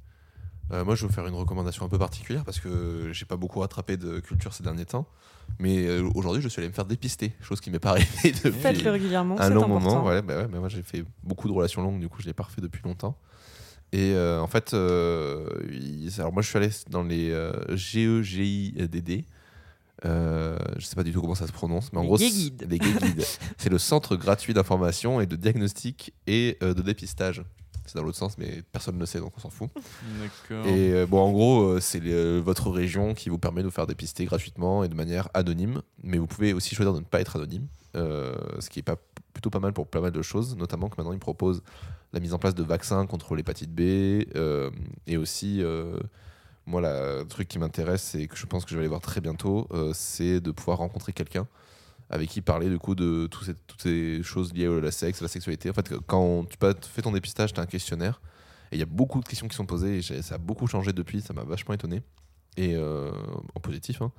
Euh, 0.72 0.84
moi, 0.84 0.95
je 0.95 1.01
vais 1.01 1.07
vous 1.07 1.13
faire 1.13 1.26
une 1.28 1.34
recommandation 1.36 1.86
un 1.86 1.89
peu 1.89 1.97
particulière 1.97 2.43
parce 2.43 2.59
que 2.59 3.09
j'ai 3.13 3.26
pas 3.26 3.38
beaucoup 3.38 3.59
rattrapé 3.59 3.95
de 3.97 4.20
culture 4.20 4.53
ces 4.53 4.63
derniers 4.63 4.86
temps. 4.86 5.07
Mais 5.59 5.86
euh, 5.88 6.09
aujourd'hui, 6.13 6.41
je 6.41 6.49
suis 6.49 6.59
allé 6.59 6.68
me 6.68 6.74
faire 6.74 6.86
dépister, 6.86 7.32
chose 7.41 7.61
qui 7.61 7.72
m'est 7.72 7.80
pas 7.80 7.91
arrivée 7.91 8.32
depuis 8.32 8.51
Faites-le 8.51 8.91
régulièrement, 8.91 9.39
un 9.39 9.49
long 9.49 9.63
important. 9.63 9.80
moment. 9.80 10.05
Ouais, 10.05 10.22
bah 10.22 10.38
ouais, 10.38 10.47
mais 10.51 10.59
moi, 10.59 10.68
j'ai 10.68 10.84
fait 10.84 11.05
beaucoup 11.24 11.47
de 11.47 11.53
relations 11.53 11.82
longues, 11.82 11.99
du 11.99 12.09
coup, 12.09 12.22
je 12.22 12.28
l'ai 12.28 12.34
pas 12.34 12.43
refait 12.43 12.61
depuis 12.61 12.82
longtemps. 12.84 13.18
Et 13.93 14.11
euh, 14.13 14.41
en 14.41 14.47
fait, 14.47 14.74
il- 14.74 16.11
alors 16.20 16.34
moi, 16.34 16.41
je 16.41 16.49
suis 16.49 16.57
allé 16.57 16.70
dans 16.89 17.03
les 17.03 17.34
GEGIDD. 17.70 19.24
Euh, 20.05 20.57
je 20.78 20.86
sais 20.86 20.95
pas 20.95 21.03
du 21.03 21.11
tout 21.11 21.22
comment 21.22 21.34
ça 21.34 21.47
se 21.47 21.51
prononce, 21.51 21.91
mais 21.91 21.99
en 21.99 22.03
Les 22.03 22.07
gros, 22.07 22.18
c'est- 22.20 22.65
les 22.68 23.70
le 23.70 23.78
centre 23.78 24.15
gratuit 24.15 24.53
d'information 24.53 25.22
et 25.22 25.26
de 25.26 25.36
diagnostic 25.36 26.13
et 26.28 26.57
euh, 26.61 26.74
de 26.74 26.82
dépistage. 26.82 27.43
C'est 27.88 27.98
dans 27.98 28.04
l'autre 28.04 28.18
sens, 28.18 28.38
mais 28.38 28.62
personne 28.72 28.96
ne 28.96 29.00
le 29.00 29.06
sait, 29.06 29.20
donc 29.20 29.34
on 29.38 29.40
s'en 29.40 29.50
fout. 29.50 29.70
Et 30.52 30.92
euh, 30.92 31.06
bon, 31.06 31.20
en 31.20 31.32
gros, 31.32 31.64
euh, 31.64 31.80
c'est 31.80 32.00
votre 32.40 32.70
région 32.70 33.14
qui 33.14 33.30
vous 33.30 33.40
permet 33.40 33.62
de 33.62 33.68
vous 33.68 33.74
faire 33.74 33.88
dépister 33.88 34.26
gratuitement 34.26 34.84
et 34.84 34.90
de 34.90 34.94
manière 34.94 35.30
anonyme. 35.34 35.82
Mais 36.04 36.18
vous 36.18 36.28
pouvez 36.28 36.54
aussi 36.54 36.76
choisir 36.76 36.94
de 36.94 37.00
ne 37.00 37.06
pas 37.06 37.22
être 37.22 37.38
anonyme, 37.38 37.68
euh, 37.96 38.36
ce 38.60 38.70
qui 38.70 38.80
est 38.80 38.84
pas, 38.84 38.98
plutôt 39.34 39.50
pas 39.50 39.60
mal 39.60 39.74
pour 39.74 39.88
pas 39.88 40.02
mal 40.02 40.12
de 40.12 40.22
choses, 40.22 40.56
notamment 40.58 40.90
que 40.90 40.96
maintenant 40.98 41.14
ils 41.14 41.20
proposent 41.20 41.64
la 42.14 42.20
mise 42.20 42.34
en 42.34 42.40
place 42.40 42.56
de 42.56 42.64
vaccins 42.64 43.06
contre 43.06 43.36
l'hépatite 43.36 43.74
B 43.74 43.82
euh, 44.36 44.70
et 45.08 45.18
aussi. 45.18 45.64
moi, 46.66 46.82
le 46.82 47.24
truc 47.24 47.48
qui 47.48 47.60
m'intéresse 47.60 48.16
et 48.16 48.28
que 48.28 48.36
je 48.36 48.46
pense 48.46 48.66
que 48.66 48.72
je 48.72 48.76
vais 48.76 48.82
aller 48.82 48.90
voir 48.90 49.02
très 49.02 49.22
bientôt, 49.22 49.68
euh, 49.72 49.92
c'est 49.94 50.42
de 50.42 50.52
pouvoir 50.52 50.80
rencontrer 50.80 51.14
quelqu'un 51.14 51.48
avec 52.10 52.30
qui 52.30 52.41
parler 52.41 52.70
du 52.70 52.78
coup 52.80 52.95
de 52.95 53.28
toutes 53.28 53.82
ces 53.82 54.22
choses 54.24 54.53
liées 54.53 54.68
à 54.68 54.80
la 54.80 54.91
sexe, 54.91 55.22
à 55.22 55.26
la 55.26 55.30
sexualité. 55.30 55.70
En 55.70 55.74
fait, 55.74 55.93
quand 56.05 56.45
tu 56.45 56.58
fais 56.89 57.01
ton 57.01 57.12
dépistage, 57.12 57.53
tu 57.53 57.60
as 57.60 57.64
un 57.64 57.68
questionnaire 57.68 58.22
et 58.72 58.76
il 58.76 58.80
y 58.80 58.84
a 58.84 58.88
beaucoup 58.88 59.22
de 59.22 59.26
questions 59.26 59.47
qui 59.47 59.55
sont 59.55 59.66
posées 59.66 59.97
et 59.97 60.22
ça 60.22 60.36
a 60.36 60.38
beaucoup 60.38 60.68
changé 60.68 60.93
depuis, 60.93 61.22
ça 61.22 61.34
m'a 61.34 61.43
vachement 61.43 61.74
étonné. 61.74 62.01
Et 62.55 62.76
euh, 62.76 63.12
en 63.53 63.60
positif. 63.60 64.01
hein. 64.01 64.12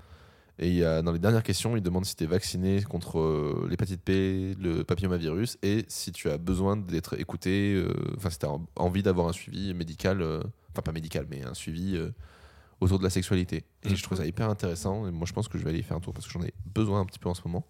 Et 0.60 0.80
dans 0.80 1.12
les 1.12 1.20
dernières 1.20 1.44
questions, 1.44 1.76
il 1.76 1.82
demande 1.82 2.04
si 2.04 2.16
tu 2.16 2.24
es 2.24 2.26
vacciné 2.26 2.82
contre 2.82 3.20
euh, 3.20 3.66
l'hépatite 3.70 4.02
P, 4.02 4.56
le 4.60 4.82
papillomavirus, 4.82 5.56
et 5.62 5.84
si 5.86 6.10
tu 6.10 6.28
as 6.30 6.36
besoin 6.36 6.76
d'être 6.76 7.18
écouté, 7.20 7.74
euh, 7.74 7.92
enfin 8.16 8.28
si 8.28 8.40
tu 8.40 8.46
as 8.46 8.50
envie 8.74 9.04
d'avoir 9.04 9.28
un 9.28 9.32
suivi 9.32 9.72
médical, 9.72 10.20
enfin 10.72 10.82
pas 10.82 10.90
médical, 10.90 11.26
mais 11.30 11.44
un 11.44 11.54
suivi 11.54 11.96
autour 12.80 12.98
de 12.98 13.04
la 13.04 13.10
sexualité. 13.10 13.64
Et 13.84 13.94
je 13.94 14.02
trouve 14.02 14.18
ça 14.18 14.26
hyper 14.26 14.48
intéressant, 14.48 15.06
et 15.06 15.10
moi 15.10 15.26
je 15.26 15.32
pense 15.32 15.48
que 15.48 15.58
je 15.58 15.64
vais 15.64 15.70
aller 15.70 15.80
y 15.80 15.82
faire 15.82 15.96
un 15.96 16.00
tour, 16.00 16.12
parce 16.14 16.26
que 16.26 16.32
j'en 16.32 16.42
ai 16.42 16.52
besoin 16.66 17.00
un 17.00 17.04
petit 17.06 17.18
peu 17.18 17.28
en 17.28 17.34
ce 17.34 17.42
moment. 17.46 17.66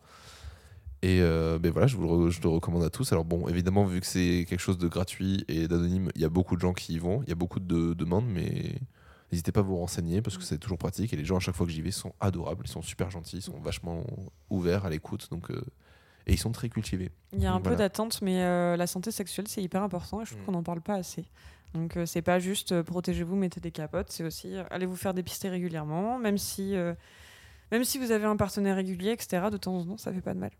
Et 1.02 1.20
euh, 1.20 1.58
ben 1.60 1.70
voilà, 1.70 1.86
je 1.86 1.96
vous 1.96 2.24
le, 2.24 2.30
je 2.30 2.40
le 2.42 2.48
recommande 2.48 2.82
à 2.82 2.90
tous. 2.90 3.12
Alors 3.12 3.24
bon, 3.24 3.46
évidemment, 3.48 3.84
vu 3.84 4.00
que 4.00 4.06
c'est 4.06 4.44
quelque 4.48 4.58
chose 4.60 4.78
de 4.78 4.88
gratuit 4.88 5.44
et 5.46 5.68
d'anonyme, 5.68 6.10
il 6.16 6.20
y 6.20 6.24
a 6.24 6.28
beaucoup 6.28 6.56
de 6.56 6.60
gens 6.60 6.72
qui 6.72 6.94
y 6.94 6.98
vont, 6.98 7.22
il 7.22 7.28
y 7.28 7.32
a 7.32 7.36
beaucoup 7.36 7.60
de 7.60 7.94
demandes, 7.94 8.26
mais 8.26 8.74
n'hésitez 9.30 9.52
pas 9.52 9.60
à 9.60 9.62
vous 9.62 9.76
renseigner 9.76 10.22
parce 10.22 10.36
que 10.36 10.42
c'est 10.42 10.58
toujours 10.58 10.78
pratique. 10.78 11.12
Et 11.12 11.16
les 11.16 11.24
gens, 11.24 11.36
à 11.36 11.40
chaque 11.40 11.54
fois 11.54 11.66
que 11.66 11.72
j'y 11.72 11.82
vais, 11.82 11.92
sont 11.92 12.12
adorables, 12.18 12.62
ils 12.66 12.70
sont 12.70 12.82
super 12.82 13.10
gentils, 13.12 13.36
ils 13.36 13.42
sont 13.42 13.60
vachement 13.60 14.04
ouverts 14.50 14.86
à 14.86 14.90
l'écoute, 14.90 15.28
donc 15.30 15.52
euh, 15.52 15.62
et 16.26 16.32
ils 16.32 16.38
sont 16.38 16.50
très 16.52 16.68
cultivés. 16.68 17.10
Il 17.32 17.40
y 17.42 17.46
a 17.46 17.52
un 17.52 17.54
Donc, 17.54 17.62
peu 17.62 17.70
voilà. 17.70 17.84
d'attente, 17.84 18.20
mais 18.20 18.42
euh, 18.42 18.76
la 18.76 18.88
santé 18.88 19.12
sexuelle, 19.12 19.46
c'est 19.46 19.62
hyper 19.62 19.84
important 19.84 20.20
et 20.20 20.24
je 20.24 20.30
trouve 20.32 20.42
Mm. 20.42 20.46
qu'on 20.46 20.52
n'en 20.52 20.62
parle 20.64 20.80
pas 20.82 20.94
assez. 20.96 21.24
Donc, 21.74 21.96
euh, 21.96 22.06
c'est 22.06 22.22
pas 22.22 22.38
juste 22.38 22.72
euh, 22.72 22.82
protégez-vous, 22.82 23.36
mettez 23.36 23.60
des 23.60 23.70
capotes, 23.70 24.10
c'est 24.10 24.24
aussi 24.24 24.56
euh, 24.56 24.64
allez 24.70 24.86
vous 24.86 24.96
faire 24.96 25.12
dépister 25.14 25.48
régulièrement, 25.48 26.18
même 26.18 26.38
si, 26.38 26.74
euh, 26.74 26.94
même 27.72 27.84
si 27.84 27.98
vous 27.98 28.10
avez 28.10 28.24
un 28.24 28.36
partenaire 28.36 28.76
régulier, 28.76 29.10
etc. 29.12 29.46
De 29.52 29.56
temps 29.58 29.76
en 29.76 29.84
temps, 29.84 29.96
ça 29.98 30.12
fait 30.12 30.20
pas 30.22 30.34
de 30.34 30.38
mal. 30.40 30.50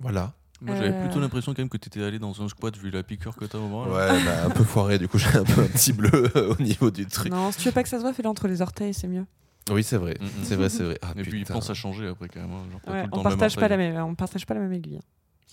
Voilà. 0.00 0.32
Moi, 0.60 0.76
j'avais 0.76 0.90
Euh. 0.94 1.00
plutôt 1.04 1.20
l'impression 1.20 1.52
quand 1.52 1.60
même 1.62 1.68
que 1.68 1.76
tu 1.76 1.88
étais 1.88 2.02
allé 2.02 2.18
dans 2.18 2.40
un 2.42 2.48
squat 2.48 2.76
vu 2.76 2.90
la 2.90 3.02
piqûre 3.02 3.36
que 3.36 3.44
t'as 3.44 3.58
au 3.58 3.68
là. 3.68 3.90
Ouais, 3.92 4.24
bah, 4.24 4.44
un 4.46 4.50
peu 4.50 4.64
foiré, 4.64 4.98
du 4.98 5.08
coup, 5.08 5.18
j'ai 5.18 5.36
un 5.36 5.44
peu 5.44 5.62
un 5.62 5.66
petit 5.66 5.92
bleu 5.92 6.30
au 6.50 6.62
niveau 6.62 6.90
du 6.90 7.06
truc. 7.06 7.30
Non, 7.32 7.50
si 7.52 7.58
tu 7.58 7.64
veux 7.68 7.72
pas 7.72 7.82
que 7.82 7.88
ça 7.88 7.96
se 7.98 8.02
voit, 8.02 8.12
fais-le 8.12 8.28
entre 8.28 8.48
les 8.48 8.62
orteils, 8.62 8.94
c'est 8.94 9.08
mieux. 9.08 9.26
Oui, 9.70 9.82
c'est 9.82 9.96
vrai, 9.96 10.16
Mm, 10.20 10.24
mm. 10.24 10.28
c'est 10.44 10.56
vrai, 10.56 10.68
c'est 10.68 10.82
vrai. 10.84 10.98
Ah, 11.02 11.12
Et 11.16 11.22
puis 11.22 11.38
il 11.38 11.40
putain. 11.40 11.54
pense 11.54 11.70
à 11.70 11.74
changer 11.74 12.06
après 12.08 12.28
quand 12.28 12.40
même. 12.40 12.52
hein, 12.52 12.64
genre 12.70 12.80
Ouais, 12.94 13.00
tout 13.00 13.06
le 13.06 13.10
temps 13.12 13.20
on 13.20 13.22
partage 13.22 13.56
pas 13.56 13.68
la 13.68 13.76
même, 13.78 13.96
on 13.96 14.14
partage 14.14 14.44
pas 14.46 14.54
la 14.54 14.60
même 14.60 14.72
aiguille. 14.74 15.00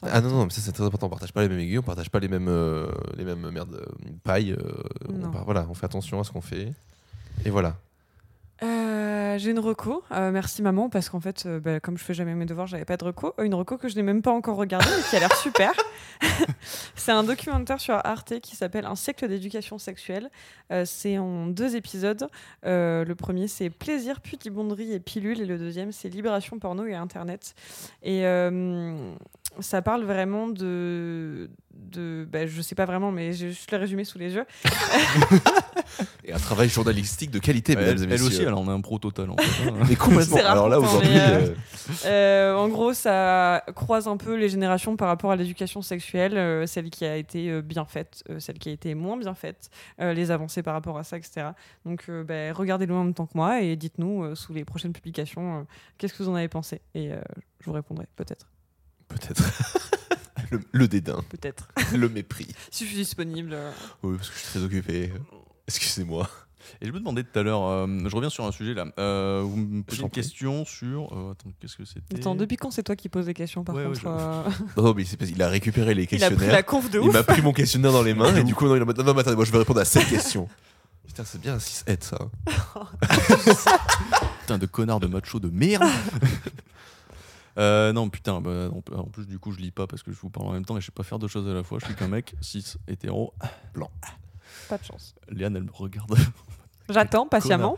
Ah 0.04 0.20
non, 0.22 0.30
non, 0.30 0.44
mais 0.46 0.50
ça 0.52 0.62
c'est 0.62 0.72
très 0.72 0.84
important. 0.84 1.08
On 1.08 1.10
partage 1.10 1.32
pas 1.34 1.42
les 1.44 1.50
mêmes 1.50 1.60
aiguilles, 1.60 1.78
on 1.80 1.84
partage 1.84 2.10
pas 2.10 2.20
les 2.20 2.28
mêmes, 2.28 2.48
euh, 2.50 2.88
les 3.18 3.24
mêmes 3.24 3.46
euh, 3.46 3.86
pailles. 4.24 4.54
euh, 4.54 4.84
on 5.10 5.14
Non. 5.14 5.32
par- 5.32 5.46
voilà, 5.46 5.68
on 5.70 5.74
fait 5.76 5.86
attention 5.86 6.20
à 6.20 6.24
ce 6.24 6.32
qu'on 6.32 6.42
fait. 6.42 6.72
Et 7.46 7.50
voilà. 7.52 7.76
Euh, 8.64 9.38
j'ai 9.40 9.50
une 9.52 9.60
reco. 9.60 10.04
Euh, 10.12 10.32
merci 10.32 10.62
maman 10.62 10.90
parce 10.90 11.10
qu'en 11.10 11.20
fait, 11.20 11.44
euh, 11.48 11.60
bah, 11.60 11.80
comme 11.80 11.98
je 11.98 12.04
fais 12.04 12.14
jamais 12.14 12.36
mes 12.36 12.46
devoirs, 12.46 12.68
j'avais 12.68 12.86
pas 12.86 12.98
de 12.98 13.04
reco. 13.04 13.34
Euh, 13.40 13.44
Une 13.44 13.56
reco 13.56 13.78
que 13.78 13.88
je 13.90 13.96
n'ai 13.96 14.04
même 14.04 14.22
pas 14.22 14.32
encore 14.32 14.56
regardée 14.58 14.86
et 14.88 15.10
qui 15.10 15.16
a 15.16 15.20
l'air 15.20 15.36
super. 15.42 15.72
c'est 16.96 17.12
un 17.12 17.24
documentaire 17.24 17.80
sur 17.80 17.96
Arte 18.04 18.40
qui 18.40 18.56
s'appelle 18.56 18.86
Un 18.86 18.96
siècle 18.96 19.28
d'éducation 19.28 19.78
sexuelle. 19.80 20.30
Euh, 20.72 20.84
c'est 20.86 21.18
en 21.18 21.48
deux 21.48 21.76
épisodes. 21.76 22.28
Euh, 22.66 23.04
le 23.06 23.16
premier 23.16 23.48
c'est 23.48 23.70
plaisir, 23.72 24.22
pudibonderie 24.22 24.94
et 24.94 25.00
pilule 25.00 25.42
et 25.42 25.46
le 25.46 25.58
deuxième 25.58 25.92
c'est 25.92 26.10
libération 26.10 26.60
porno 26.60 26.86
et 26.86 26.94
internet. 26.94 27.56
Et 28.04 28.26
euh, 28.28 29.12
ça 29.60 29.82
parle 29.82 30.04
vraiment 30.04 30.48
de, 30.48 31.50
de 31.74 32.28
bah, 32.32 32.48
je 32.48 32.62
sais 32.62 32.76
pas 32.76 32.86
vraiment, 32.86 33.12
mais 33.12 33.34
j'ai 33.34 33.50
juste 33.50 33.72
le 33.72 33.78
résumé 33.78 34.04
sous 34.06 34.18
les 34.18 34.34
yeux. 34.34 34.46
Et 36.24 36.32
un 36.34 36.38
travail 36.40 36.70
journalistique 36.70 37.32
de 37.32 37.40
qualité, 37.40 37.76
Ouais, 37.76 37.82
mesdames 37.82 37.98
et 37.98 38.02
elle, 38.04 38.10
messieurs. 38.10 38.26
elle 38.28 38.32
aussi, 38.34 38.42
elle 38.44 38.54
en 38.54 38.68
a 38.68 38.72
un 38.72 38.80
pro 38.82 38.98
total 38.98 39.30
en 39.32 39.36
fait. 39.38 39.70
hein. 39.70 39.74
Mais 39.90 39.96
complètement. 39.96 40.38
Alors 40.38 40.70
là, 40.70 40.80
aujourd'hui, 40.80 41.10
euh, 41.18 41.50
euh, 41.50 41.56
Euh, 42.06 42.56
en 42.56 42.70
gros, 42.70 42.94
ça 42.94 43.64
croise 43.76 44.08
un 44.08 44.18
peu 44.18 44.36
les 44.36 44.48
générations 44.50 44.96
par 44.96 45.08
rapport 45.10 45.32
à 45.32 45.36
l'éducation 45.36 45.82
sexuelle, 45.82 46.38
euh, 46.38 46.66
celle 46.66 46.90
qui 46.90 47.06
a 47.06 47.18
été 47.18 47.50
euh, 47.50 47.62
bien 47.62 47.86
faite, 47.86 48.24
euh, 48.30 48.40
celle 48.40 48.58
qui 48.60 48.70
a 48.70 48.72
été 48.72 48.96
moins 48.96 49.18
bien 49.18 49.34
faite, 49.36 49.70
euh, 50.00 50.14
les 50.14 50.32
avancées 50.32 50.64
par 50.64 50.74
rapport 50.74 50.98
à 50.98 51.04
ça, 51.04 51.18
etc. 51.18 51.48
Donc, 51.86 52.06
euh, 52.10 52.24
ben, 52.24 52.54
regardez-le 52.54 52.94
en 52.94 53.04
même 53.04 53.14
temps 53.14 53.26
que 53.26 53.36
moi 53.36 53.62
et 53.62 53.76
dites-nous 53.76 54.24
euh, 54.24 54.36
sous 54.36 54.54
les 54.54 54.64
prochaines 54.66 54.94
publications 54.94 55.60
euh, 55.60 55.64
qu'est-ce 55.98 56.14
que 56.14 56.24
vous 56.24 56.30
en 56.30 56.36
avez 56.36 56.48
pensé. 56.50 56.82
Et 56.96 57.12
euh, 57.12 57.22
je 57.60 57.66
vous 57.66 57.74
répondrai, 57.74 58.06
peut-être. 58.16 58.48
Peut-être. 59.12 59.44
le, 60.52 60.60
le 60.72 60.88
dédain, 60.88 61.22
Peut-être. 61.30 61.68
le 61.96 62.10
mépris. 62.10 62.48
si 62.72 62.84
je 62.86 62.90
suis 62.90 62.98
disponible. 62.98 63.56
Oui, 64.04 64.18
parce 64.18 64.30
que 64.30 64.36
je 64.36 64.40
suis 64.42 64.50
très 64.50 64.64
occupé. 64.64 65.14
Excusez-moi. 65.68 66.30
Et 66.80 66.88
je 66.88 66.92
me 66.92 67.00
demandais 67.00 67.24
tout 67.24 67.38
à 67.38 67.44
l'heure, 67.44 67.64
euh, 67.68 67.88
je 68.06 68.16
reviens 68.16 68.30
sur 68.30 68.46
un 68.46 68.52
sujet 68.52 68.74
là. 68.74 68.86
Euh, 69.00 69.42
vous 69.44 69.58
me 69.58 69.82
posez 69.84 70.02
une 70.04 70.10
prie. 70.10 70.22
question 70.22 70.64
sur. 70.64 71.12
euh, 71.12 71.32
attends, 71.32 71.52
qu'est-ce 71.60 71.76
que 71.76 71.86
c'était 71.86 72.16
Attends, 72.16 72.36
depuis 72.36 72.56
quand 72.56 72.72
c'est 72.72 72.84
toi 72.84 72.96
qui 72.96 73.10
poses 73.10 73.26
des 73.26 73.34
questions, 73.34 73.64
par 73.64 73.76
Ouais, 73.76 73.86
ouais, 73.86 73.90
contre 74.00 74.02
je- 74.02 74.08
euh, 74.08 74.50
Non, 74.82 74.94
mais 74.96 75.04
c'est 75.04 75.18
parce 75.18 75.32
qu'il 75.32 75.42
a 75.42 75.50
récupéré 75.50 75.94
les 75.96 76.04
Il 76.04 76.24
a 76.24 76.28
pris 76.28 76.30
questionnaires. 76.30 76.52
la 76.54 76.64
conf 76.64 76.90
de 76.90 77.00
Il 77.00 77.08
ouf. 77.08 77.14
m'a 77.14 77.24
pris 77.24 77.42
mon 77.42 77.52
questionnaire 77.52 77.92
dans 77.92 78.04
les 78.04 78.14
mains 78.14 78.36
et 78.36 78.44
du 78.44 78.54
coup, 78.56 78.66
non, 78.68 78.76
il 78.76 78.82
a 78.82 78.86
dit, 78.86 79.04
non, 79.04 79.14
mais 79.14 79.20
attendez, 79.22 79.36
moi 79.36 79.46
je 79.46 79.52
vais 79.52 79.58
répondre 79.58 79.80
à 79.80 79.86
cette 79.86 80.08
question. 80.08 80.48
Putain, 81.08 81.24
c'est 81.26 81.42
bien 81.42 81.56
un 81.56 81.60
6 81.60 81.84
head 81.88 82.04
ça. 82.04 82.18
Putain 84.42 84.58
de 84.58 84.66
connard 84.66 85.00
de 85.00 85.08
macho 85.08 85.40
de 85.40 85.50
merde 85.50 85.84
Euh, 87.58 87.92
non, 87.94 88.10
putain, 88.10 88.42
bah, 88.42 88.70
en, 88.72 88.96
en 88.98 89.04
plus, 89.06 89.28
du 89.28 89.40
coup, 89.40 89.52
je 89.52 89.60
lis 89.60 89.72
pas 89.72 89.88
parce 89.88 90.04
que 90.04 90.12
je 90.12 90.20
vous 90.20 90.30
parle 90.30 90.48
en 90.48 90.52
même 90.54 90.66
temps 90.66 90.78
et 90.78 90.82
je 90.82 90.86
sais 90.86 90.92
pas 90.92 91.04
faire 91.04 91.20
deux 91.20 91.28
choses 91.28 91.48
à 91.48 91.54
la 91.54 91.64
fois. 91.64 91.80
Je 91.80 91.86
suis 91.86 91.96
qu'un 91.96 92.08
mec, 92.08 92.36
6, 92.42 92.78
hétéro. 92.88 93.34
Pas 94.70 94.78
de 94.78 94.84
chance. 94.84 95.16
Léane, 95.30 95.56
elle 95.56 95.64
me 95.64 95.72
regarde. 95.72 96.16
J'attends 96.92 97.28
patiemment. 97.28 97.78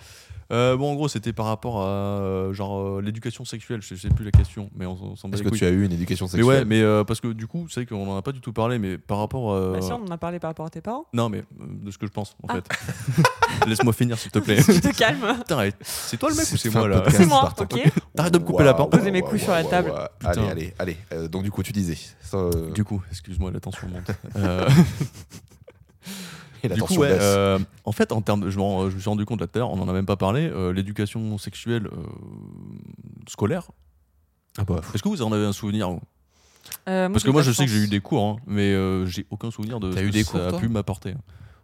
Euh, 0.51 0.76
bon, 0.78 0.91
en 0.91 0.95
gros, 0.95 1.07
c'était 1.07 1.34
par 1.34 1.45
rapport 1.47 1.82
à 1.82 1.88
euh, 1.88 2.53
genre 2.53 2.78
euh, 2.80 3.01
l'éducation 3.01 3.43
sexuelle. 3.45 3.82
Je 3.82 3.95
sais 3.95 4.09
plus 4.09 4.26
la 4.26 4.30
question, 4.30 4.70
mais 4.76 4.86
on, 4.86 4.91
on 5.01 5.16
s'en 5.16 5.28
bat 5.30 5.36
Est-ce 5.36 5.43
les 5.43 5.45
que 5.45 5.49
couilles. 5.49 5.59
tu 5.59 5.66
as 5.66 5.70
eu 5.70 5.84
une 5.86 5.91
éducation 5.93 6.26
Mais 6.26 6.32
sexuelle 6.32 6.45
ouais, 6.59 6.66
mais 6.66 6.82
euh, 6.82 7.03
parce 7.03 7.22
que 7.22 7.30
du 7.30 7.47
coup, 7.47 7.66
c'est 7.70 7.80
vrai 7.80 7.86
qu'on 7.88 8.07
en 8.11 8.18
a 8.18 8.22
pas 8.22 8.34
du 8.34 8.41
tout 8.41 8.53
parlé, 8.53 8.78
mais 8.78 8.97
par 8.99 9.18
rapport. 9.20 9.51
euh, 9.53 9.72
Bah, 9.74 9.82
si, 9.82 9.91
on 9.93 10.03
en 10.03 10.11
a 10.11 10.18
parlé 10.18 10.39
par 10.39 10.49
rapport 10.51 10.66
à 10.66 10.70
tes 10.70 10.82
parents. 10.82 11.05
Non, 11.14 11.30
mais 11.30 11.39
euh, 11.39 11.66
de 11.82 11.89
ce 11.89 11.97
que 11.97 12.05
je 12.05 12.11
pense, 12.11 12.36
en 12.43 12.47
Ah. 12.49 12.55
fait. 12.55 13.66
Laisse-moi 13.68 13.93
finir, 13.93 14.18
s'il 14.20 14.32
te 14.32 14.39
plaît. 14.39 14.61
tu 14.61 14.80
te 14.82 14.95
calmes. 14.95 15.38
Putain, 15.38 15.55
arrête. 15.55 15.78
c'est 15.82 16.18
toi 16.18 16.30
le 16.30 16.36
mec 16.36 16.45
ou 16.53 16.57
c'est 16.57 16.70
moi 16.70 16.88
là 16.88 17.03
C'est 17.09 17.26
moi, 17.26 17.51
ok 17.57 17.80
Arrête 18.18 18.34
de 18.34 18.38
me 18.39 18.43
couper 18.43 18.64
la 18.66 18.74
parole. 18.76 18.91
Posez 18.91 19.11
mes 19.11 19.22
couilles 19.22 19.39
sur 19.39 19.53
la 19.53 19.64
table. 19.64 19.91
Putain. 20.20 20.32
Allez, 20.43 20.49
allez, 20.51 20.74
allez. 20.78 20.97
Euh, 21.14 21.28
donc, 21.30 21.43
du 21.43 21.51
coup, 21.51 21.64
tu 21.64 21.72
disais. 21.72 21.97
Ça, 22.22 22.38
euh, 22.38 22.70
Du 22.74 22.84
coup, 22.84 23.01
excuse-moi, 23.09 23.49
la 23.49 23.59
tension 23.61 23.88
monte. 23.88 24.11
Euh, 24.36 24.68
et 26.64 26.68
la 26.70 26.76
du 26.76 26.82
coup, 26.82 26.95
ouais, 26.95 27.09
euh, 27.11 27.59
en 27.84 27.91
fait, 27.91 28.11
en 28.11 28.22
termes 28.22 28.41
de, 28.41 28.49
je, 28.49 28.57
me 28.57 28.89
suis 28.89 29.09
rendu 29.09 29.26
compte 29.26 29.41
là 29.41 29.47
tout 29.47 29.57
à 29.57 29.59
l'heure, 29.59 29.72
on 29.72 29.80
en 29.80 29.89
a 29.89 29.93
même 29.93 30.05
pas 30.05 30.16
parlé, 30.16 30.47
euh, 30.47 30.74
l'éducation 30.74 31.38
sexuelle 31.38 31.88
euh, 31.88 32.03
scolaire. 33.28 33.70
Ah 34.57 34.64
bah, 34.64 34.82
Est-ce 34.93 35.03
que 35.03 35.09
vous 35.09 35.22
en 35.22 35.32
avez 35.32 35.45
un 35.45 35.53
souvenir 35.53 35.89
Euh, 36.88 37.09
Parce 37.09 37.24
que 37.24 37.32
moi, 37.32 37.41
je 37.41 37.51
sais 37.51 37.66
que 37.66 37.72
j'ai 37.72 37.84
eu 37.84 37.88
des 37.88 37.99
cours, 37.99 38.24
hein, 38.24 38.36
mais 38.47 38.74
euh, 38.74 39.05
j'ai 39.05 39.26
aucun 39.30 39.51
souvenir 39.51 39.80
de 39.80 39.91
ce 39.91 39.99
eu 39.99 40.07
que 40.07 40.14
des 40.14 40.24
ça 40.24 40.32
cours, 40.32 40.41
a 40.41 40.59
pu 40.59 40.68
m'apporter. 40.70 41.14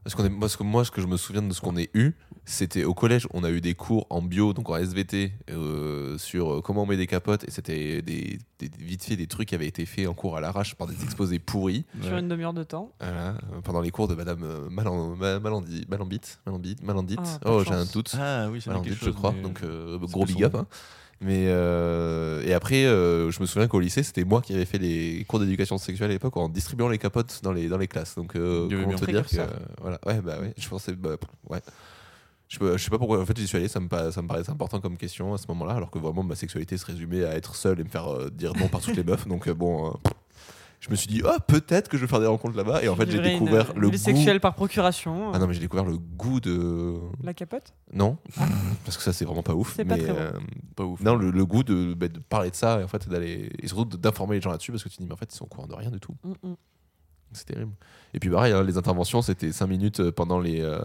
Parce, 0.03 0.15
qu'on 0.15 0.25
est, 0.25 0.29
parce 0.29 0.55
que 0.55 0.63
moi, 0.63 0.85
ce 0.85 0.91
que 0.91 1.01
je 1.01 1.07
me 1.07 1.17
souviens 1.17 1.41
de 1.41 1.53
ce 1.53 1.61
qu'on 1.61 1.75
ait 1.77 1.89
eu, 1.93 2.13
c'était 2.45 2.83
au 2.83 2.93
collège, 2.93 3.27
on 3.33 3.43
a 3.43 3.49
eu 3.51 3.61
des 3.61 3.75
cours 3.75 4.07
en 4.09 4.21
bio, 4.21 4.53
donc 4.53 4.69
en 4.69 4.77
SVT, 4.77 5.33
euh, 5.51 6.17
sur 6.17 6.51
euh, 6.53 6.61
comment 6.61 6.83
on 6.83 6.85
met 6.85 6.97
des 6.97 7.05
capotes, 7.05 7.43
et 7.47 7.51
c'était 7.51 8.01
des, 8.01 8.39
des- 8.59 8.71
vite 8.79 9.03
fait 9.03 9.15
des 9.17 9.27
trucs 9.27 9.49
qui 9.49 9.55
avaient 9.55 9.67
été 9.67 9.85
faits 9.85 10.07
en 10.07 10.13
cours 10.13 10.37
à 10.37 10.41
l'arrache 10.41 10.73
par 10.75 10.87
des 10.87 11.03
exposés 11.03 11.37
pourris. 11.37 11.85
Sur 12.01 12.13
Ouais. 12.13 12.19
une 12.21 12.27
demi-heure 12.29 12.53
de 12.53 12.63
temps. 12.63 12.91
Voilà, 12.99 13.29
euh, 13.51 13.61
pendant 13.63 13.81
les 13.81 13.91
cours 13.91 14.07
de 14.07 14.15
Madame 14.15 14.67
Malan- 14.71 15.15
Ma- 15.15 15.37
Malandi- 15.39 15.85
Malambite, 15.89 16.39
Malambite, 16.45 16.81
Malandite. 16.83 17.19
Ah, 17.21 17.39
oh, 17.45 17.63
j'ai 17.67 17.73
un 17.73 17.85
doute. 17.85 18.15
Ah 18.17 18.47
oui, 18.49 18.61
c'est 18.61 18.69
Malandite, 18.69 18.93
quelque 18.93 19.05
je 19.05 19.11
crois. 19.11 19.33
mais- 19.33 19.41
Donc 19.43 19.61
euh, 19.63 19.99
gros 19.99 20.25
big 20.25 20.43
up. 20.43 20.55
hein. 20.55 20.65
Mais 21.21 21.45
euh, 21.47 22.41
et 22.45 22.53
après, 22.53 22.85
euh, 22.85 23.29
je 23.29 23.41
me 23.41 23.45
souviens 23.45 23.67
qu'au 23.67 23.79
lycée, 23.81 24.03
c'était 24.03 24.23
moi 24.23 24.41
qui 24.41 24.53
avais 24.53 24.63
fait 24.65 24.77
les 24.77 25.25
cours 25.27 25.39
d'éducation 25.39 25.77
sexuelle 25.77 26.09
à 26.11 26.13
l'époque 26.13 26.37
en 26.37 26.47
distribuant 26.47 26.87
les 26.87 26.97
capotes 26.97 27.41
dans 27.43 27.51
les 27.51 27.67
dans 27.67 27.77
les 27.77 27.87
classes. 27.87 28.15
Donc 28.15 28.35
euh, 28.35 28.67
Il 28.67 28.71
y 28.71 28.75
avait 28.75 28.83
comment 28.85 28.95
bien 28.97 29.05
te 29.05 29.11
dire 29.11 29.23
que 29.23 29.27
précurseur. 29.35 29.59
voilà, 29.81 29.99
ouais, 30.05 30.21
bah 30.21 30.39
ouais, 30.39 30.53
je 30.57 30.67
pensais, 30.69 30.93
bah, 30.93 31.17
ouais. 31.49 31.59
Je, 32.47 32.57
peux- 32.57 32.77
je 32.77 32.83
sais 32.83 32.89
pas 32.89 32.97
pourquoi 32.97 33.21
en 33.21 33.25
fait 33.25 33.37
j'y 33.37 33.45
suis 33.47 33.57
allé, 33.57 33.67
ça 33.67 33.79
me, 33.79 33.87
pa- 33.87 34.11
ça 34.11 34.21
me 34.23 34.27
paraissait 34.27 34.49
important 34.49 34.79
comme 34.79 34.97
question 34.97 35.33
à 35.33 35.37
ce 35.37 35.45
moment-là, 35.49 35.73
alors 35.73 35.91
que 35.91 35.99
vraiment 35.99 36.23
ma 36.23 36.33
sexualité 36.35 36.77
se 36.77 36.85
résumait 36.85 37.23
à 37.25 37.35
être 37.35 37.53
seul 37.55 37.79
et 37.79 37.83
me 37.83 37.89
faire 37.89 38.07
euh, 38.11 38.29
dire 38.31 38.53
non 38.55 38.67
par 38.69 38.81
toutes 38.81 38.95
les 38.97 39.03
meufs. 39.03 39.27
Donc 39.27 39.47
euh, 39.47 39.53
bon, 39.53 39.89
euh, 39.89 39.91
je 40.79 40.89
me 40.89 40.95
suis 40.95 41.07
dit, 41.07 41.21
oh, 41.25 41.37
peut-être 41.47 41.89
que 41.89 41.97
je 41.97 42.03
vais 42.03 42.07
faire 42.07 42.19
des 42.21 42.25
rencontres 42.27 42.55
là-bas. 42.55 42.81
Et 42.83 42.87
en 42.89 42.95
fait, 42.95 43.09
j'ai 43.11 43.19
découvert 43.21 43.71
une 43.75 43.81
le 43.81 43.89
goût. 43.89 43.97
sexuelle 43.97 44.39
par 44.39 44.55
procuration. 44.55 45.31
Ah 45.33 45.39
non, 45.39 45.47
mais 45.47 45.53
j'ai 45.53 45.59
découvert 45.59 45.85
le 45.85 45.97
goût 45.97 46.39
de. 46.39 46.95
La 47.23 47.33
capote? 47.33 47.73
Non, 47.93 48.17
parce 48.85 48.95
que 48.97 49.03
ça, 49.03 49.11
c'est 49.11 49.25
vraiment 49.25 49.43
pas 49.43 49.53
ouf. 49.55 49.73
C'est 49.75 49.83
pas 49.85 49.97
bon. 49.97 50.03
euh, 50.07 50.31
Pas 50.75 50.85
ouf. 50.85 51.01
non, 51.01 51.15
le, 51.15 51.31
le 51.31 51.45
goût 51.45 51.63
de, 51.63 51.93
bah, 51.93 52.07
de 52.07 52.19
parler 52.19 52.49
de 52.51 52.55
ça 52.55 52.79
et 52.79 52.83
en 52.83 52.87
fait 52.87 53.09
d'aller 53.09 53.51
et 53.59 53.67
surtout 53.67 53.97
d'informer 53.97 54.35
les 54.35 54.41
gens 54.41 54.51
là-dessus 54.51 54.71
parce 54.71 54.83
que 54.83 54.89
tu 54.89 54.95
te 54.97 55.01
dis 55.01 55.07
mais 55.07 55.13
en 55.13 55.17
fait 55.17 55.33
ils 55.33 55.35
sont 55.37 55.45
au 55.45 55.47
courant 55.47 55.67
de 55.67 55.73
rien 55.75 55.91
du 55.91 55.99
tout. 55.99 56.15
Mm, 56.23 56.31
mm. 56.49 56.55
C'est 57.33 57.45
terrible. 57.45 57.71
Et 58.13 58.19
puis 58.19 58.29
pareil, 58.29 58.53
hein, 58.53 58.63
les 58.63 58.77
interventions 58.77 59.21
c'était 59.21 59.51
5 59.51 59.67
minutes 59.67 59.99
euh, 59.99 60.11
pendant 60.11 60.39
les 60.39 60.61
euh, 60.61 60.79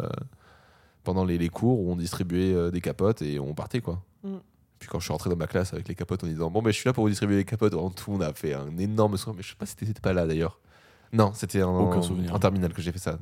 pendant 1.04 1.24
les, 1.24 1.38
les 1.38 1.48
cours 1.50 1.80
où 1.80 1.92
on 1.92 1.96
distribuait 1.96 2.52
euh, 2.52 2.70
des 2.70 2.80
capotes 2.80 3.22
et 3.22 3.38
on 3.38 3.54
partait 3.54 3.80
quoi. 3.80 4.02
Mm. 4.24 4.36
Puis 4.84 4.90
quand 4.90 5.00
je 5.00 5.04
suis 5.04 5.12
rentré 5.12 5.30
dans 5.30 5.36
ma 5.36 5.46
classe 5.46 5.72
avec 5.72 5.88
les 5.88 5.94
capotes 5.94 6.22
en 6.24 6.26
disant 6.26 6.50
bon 6.50 6.60
ben 6.60 6.70
je 6.70 6.76
suis 6.76 6.86
là 6.86 6.92
pour 6.92 7.04
vous 7.04 7.08
distribuer 7.08 7.36
les 7.36 7.44
capotes, 7.46 7.72
en 7.72 7.88
tout 7.88 8.10
on 8.12 8.20
a 8.20 8.34
fait 8.34 8.52
un 8.52 8.76
énorme 8.76 9.16
soin 9.16 9.32
mais 9.34 9.42
je 9.42 9.48
sais 9.48 9.54
pas 9.56 9.64
si 9.64 9.76
t'étais 9.76 9.98
pas 9.98 10.12
là 10.12 10.26
d'ailleurs. 10.26 10.60
Non, 11.10 11.32
c'était 11.34 11.62
en, 11.62 11.90
en 11.90 12.38
terminale 12.38 12.74
que 12.74 12.82
j'ai 12.82 12.92
fait 12.92 12.98
ça. 12.98 13.18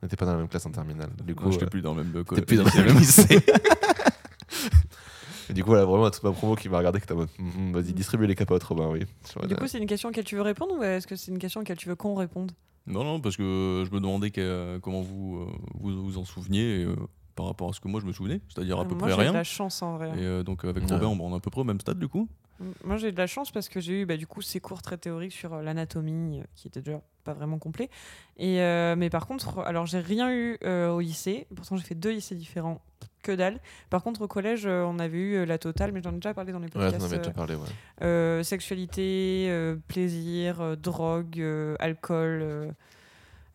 On 0.00 0.06
n'était 0.06 0.16
pas 0.16 0.24
dans 0.24 0.32
la 0.32 0.38
même 0.38 0.48
classe 0.48 0.64
en 0.64 0.70
terminale. 0.70 1.10
Du 1.22 1.34
coup, 1.34 1.52
j'étais 1.52 1.64
euh, 1.64 1.68
plus 1.68 1.82
dans 1.82 1.92
le 1.94 2.02
même 2.02 2.24
plus 2.24 2.56
dans 2.56 2.64
le 2.74 2.84
même 2.86 2.96
lycée. 2.96 3.44
Et 5.50 5.52
du 5.52 5.62
coup, 5.64 5.70
voilà, 5.70 5.84
vraiment, 5.84 6.10
toute 6.10 6.22
ma 6.22 6.32
promo 6.32 6.54
qui 6.54 6.68
m'a 6.70 6.78
regardé, 6.78 6.98
que 7.00 7.04
t'as 7.06 7.12
en 7.14 7.18
mode, 7.18 7.28
Mhm, 7.38 7.72
vas-y, 7.74 7.92
distribue 7.92 8.26
les 8.26 8.34
capotes, 8.34 8.62
Robin, 8.62 8.88
oui. 8.88 9.00
Du 9.46 9.54
coup, 9.56 9.66
c'est 9.66 9.78
une 9.78 9.86
question 9.86 10.08
auquel 10.08 10.24
tu 10.24 10.36
veux 10.36 10.42
répondre 10.42 10.74
ou 10.78 10.82
est-ce 10.82 11.06
que 11.06 11.14
c'est 11.16 11.30
une 11.30 11.38
question 11.38 11.60
auquel 11.60 11.76
tu 11.76 11.88
veux 11.90 11.94
qu'on 11.96 12.14
réponde? 12.14 12.52
Non, 12.86 13.04
non, 13.04 13.20
parce 13.20 13.36
que 13.36 13.84
je 13.86 13.94
me 13.94 14.00
demandais 14.00 14.30
que- 14.30 14.78
comment 14.82 15.02
vous, 15.02 15.40
euh, 15.40 15.46
vous 15.80 16.02
vous 16.04 16.16
en 16.18 16.24
souveniez. 16.24 16.80
et, 16.80 16.84
euh, 16.84 16.96
par 17.34 17.46
rapport 17.46 17.70
à 17.70 17.72
ce 17.72 17.80
que 17.80 17.88
moi 17.88 18.00
je 18.00 18.06
me 18.06 18.12
souvenais, 18.12 18.40
c'est-à-dire 18.48 18.78
à 18.78 18.84
peu 18.84 18.94
Moi, 18.94 18.98
près 19.08 19.10
j'ai 19.10 19.16
de 19.16 19.22
rien. 19.22 19.32
la 19.32 19.44
chance 19.44 19.82
en 19.82 19.96
vrai. 19.96 20.08
Et 20.18 20.24
euh, 20.24 20.42
donc 20.42 20.64
avec 20.64 20.84
Ouais. 20.84 20.90
Robin, 20.92 21.06
on 21.08 21.32
est 21.32 21.36
à 21.36 21.40
peu 21.40 21.50
près 21.50 21.60
au 21.60 21.64
même 21.64 21.80
stade 21.80 21.98
du 21.98 22.08
coup. 22.08 22.28
Moi, 22.84 22.96
j'ai 22.96 23.10
de 23.10 23.18
la 23.18 23.26
chance 23.26 23.50
parce 23.50 23.68
que 23.68 23.80
j'ai 23.80 24.02
eu 24.02 24.06
bah, 24.06 24.16
du 24.16 24.26
coup 24.28 24.40
ces 24.40 24.60
cours 24.60 24.82
très 24.82 24.96
théoriques 24.96 25.32
sur 25.32 25.52
euh, 25.54 25.62
l'anatomie 25.62 26.40
euh, 26.40 26.44
qui 26.54 26.68
étaient 26.68 26.80
déjà 26.80 27.00
pas 27.24 27.32
vraiment 27.34 27.58
complets. 27.58 27.90
Et, 28.36 28.60
euh, 28.60 28.94
mais 28.96 29.10
par 29.10 29.26
contre, 29.26 29.58
alors 29.60 29.86
j'ai 29.86 29.98
rien 29.98 30.30
eu 30.32 30.58
euh, 30.64 30.90
au 30.90 31.00
lycée. 31.00 31.48
Pourtant, 31.56 31.76
j'ai 31.76 31.82
fait 31.82 31.96
deux 31.96 32.12
lycées 32.12 32.36
différents. 32.36 32.80
Que 33.24 33.32
dalle. 33.32 33.60
Par 33.88 34.02
contre, 34.02 34.22
au 34.22 34.28
collège, 34.28 34.66
on 34.66 34.98
avait 34.98 35.18
eu 35.18 35.44
la 35.46 35.56
totale, 35.58 35.92
mais 35.92 36.02
j'en 36.02 36.10
ai 36.10 36.16
déjà 36.16 36.34
parlé 36.34 36.52
dans 36.52 36.58
les 36.58 36.66
Ouais, 36.66 36.70
podcasts. 36.90 37.12
euh, 37.12 37.18
déjà 37.18 37.30
parlé, 37.30 37.54
ouais. 37.54 37.60
euh, 38.02 38.42
sexualité, 38.42 39.46
euh, 39.48 39.76
plaisir, 39.86 40.60
euh, 40.60 40.74
drogue, 40.76 41.38
euh, 41.40 41.76
alcool, 41.78 42.40
euh, 42.42 42.70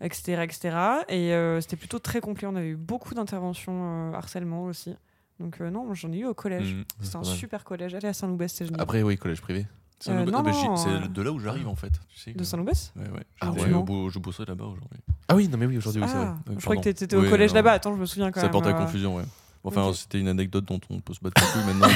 etc. 0.02 0.42
etc. 0.44 0.76
Et 1.10 1.34
euh, 1.34 1.60
c'était 1.62 1.76
plutôt 1.78 2.00
très 2.00 2.22
complet. 2.22 2.48
On 2.48 2.56
avait 2.56 2.70
eu 2.70 2.76
beaucoup 2.76 3.14
d'interventions 3.14 4.12
euh, 4.12 4.14
harcèlement 4.18 4.64
aussi. 4.66 4.96
Donc 5.40 5.62
euh, 5.62 5.70
non, 5.70 5.94
j'en 5.94 6.12
ai 6.12 6.18
eu 6.20 6.26
au 6.26 6.34
collège. 6.34 6.76
C'était 7.00 7.14
pas 7.14 7.20
un 7.20 7.24
super 7.24 7.64
collège. 7.64 7.94
Allez 7.96 8.08
à 8.08 8.14
Saint-Loubès, 8.14 8.52
c'est 8.52 8.66
génial. 8.66 8.82
Après, 8.82 9.04
oui, 9.04 9.18
collège 9.18 9.42
privé. 9.42 9.66
C'est 10.00 10.12
Euh, 10.12 10.26
ah, 10.32 10.76
c'est 10.78 11.12
de 11.12 11.22
là 11.24 11.32
où 11.32 11.40
j'arrive 11.40 11.68
en 11.68 11.76
fait. 11.76 11.92
Tu 12.10 12.20
sais 12.20 12.32
De 12.34 12.44
Saint-Loubès 12.44 12.94
Ouais, 12.96 13.10
ouais. 13.10 13.24
Ah 13.42 13.52
je, 13.56 13.62
ouais. 13.64 13.70
je 13.70 13.76
bo- 13.78 14.10
je 14.10 14.20
bossais 14.20 14.46
là-bas 14.46 14.66
aujourd'hui. 14.66 15.00
Ah 15.28 15.36
oui, 15.36 15.48
non, 15.48 15.58
mais 15.58 15.66
oui, 15.66 15.78
aujourd'hui, 15.78 16.02
oui, 16.04 16.08
c'est 16.08 16.18
vrai. 16.18 16.28
Ah, 16.30 16.38
Euh, 16.52 16.56
je 16.58 16.64
crois 16.64 16.76
que 16.76 16.82
t'étais 16.82 17.16
au 17.16 17.22
Oui, 17.22 17.30
collège 17.30 17.54
là-bas. 17.54 17.72
Attends, 17.74 17.96
je 17.96 18.00
me 18.00 18.06
souviens 18.06 18.32
quand 18.32 18.40
Ça 18.40 18.46
même. 18.46 18.52
porte 18.52 18.68
à 18.68 18.70
euh. 18.70 18.74
confusion, 18.86 19.16
ouais. 19.16 19.24
Enfin, 19.64 19.92
c'était 19.94 20.20
une 20.20 20.28
anecdote 20.28 20.66
dont 20.66 20.80
on 20.90 21.00
peut 21.02 21.14
se 21.14 21.20
battre 21.20 21.42
couilles 21.52 21.66
maintenant. 21.66 21.88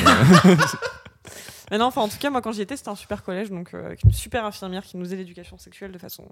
mais- 0.45 0.55
Mais 1.71 1.77
non, 1.77 1.85
enfin, 1.85 2.01
en 2.01 2.09
tout 2.09 2.17
cas, 2.17 2.29
moi, 2.29 2.41
quand 2.41 2.51
j'y 2.51 2.61
étais, 2.61 2.75
c'était 2.75 2.89
un 2.89 2.95
super 2.95 3.23
collège, 3.23 3.49
donc 3.49 3.73
euh, 3.73 3.85
avec 3.85 4.03
une 4.03 4.11
super 4.11 4.43
infirmière 4.45 4.83
qui 4.83 4.97
nous 4.97 5.05
faisait 5.05 5.15
l'éducation 5.15 5.57
sexuelle 5.57 5.91
de 5.93 5.97
façon 5.97 6.25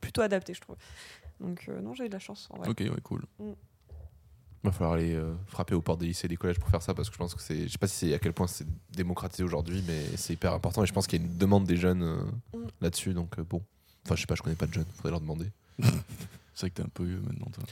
plutôt 0.00 0.22
adaptée, 0.22 0.54
je 0.54 0.60
trouve. 0.60 0.76
Donc 1.40 1.64
euh, 1.68 1.80
non, 1.80 1.94
j'ai 1.94 2.04
eu 2.04 2.08
de 2.08 2.12
la 2.14 2.18
chance. 2.18 2.48
En 2.50 2.58
vrai. 2.58 2.68
ok, 2.68 2.80
ouais, 2.80 3.00
cool. 3.02 3.22
Il 3.40 3.54
va 4.70 4.72
falloir 4.72 4.94
aller 4.94 5.14
euh, 5.14 5.34
frapper 5.46 5.74
aux 5.74 5.80
portes 5.82 6.00
des 6.00 6.06
lycées 6.06 6.24
et 6.24 6.28
des 6.28 6.36
collèges 6.36 6.58
pour 6.58 6.68
faire 6.68 6.82
ça 6.82 6.92
parce 6.94 7.08
que 7.08 7.14
je 7.14 7.18
pense 7.18 7.34
que 7.34 7.40
c'est. 7.42 7.64
Je 7.66 7.72
sais 7.72 7.78
pas 7.78 7.86
si 7.86 8.06
c'est 8.08 8.14
à 8.14 8.18
quel 8.18 8.32
point 8.32 8.46
c'est 8.48 8.66
démocratisé 8.90 9.44
aujourd'hui, 9.44 9.82
mais 9.86 10.04
c'est 10.16 10.32
hyper 10.32 10.52
important 10.54 10.82
et 10.82 10.86
je 10.86 10.92
pense 10.92 11.06
qu'il 11.06 11.20
y 11.20 11.24
a 11.24 11.26
une 11.26 11.36
demande 11.38 11.64
des 11.66 11.76
jeunes 11.76 12.02
euh, 12.02 12.16
Mm. 12.56 12.66
là-dessus. 12.80 13.14
Donc 13.14 13.38
euh, 13.38 13.44
bon. 13.44 13.62
Enfin, 14.04 14.16
je 14.16 14.20
sais 14.22 14.26
pas, 14.26 14.34
je 14.34 14.42
connais 14.42 14.56
pas 14.56 14.66
de 14.66 14.72
jeunes, 14.74 14.86
faudrait 14.94 15.10
leur 15.10 15.20
demander. 15.20 15.50
C'est 16.54 16.60
vrai 16.60 16.70
que 16.70 16.74
t'es 16.76 16.82
un 16.82 16.88
peu 16.92 17.04
vieux 17.04 17.20
maintenant, 17.20 17.46
toi. 17.52 17.64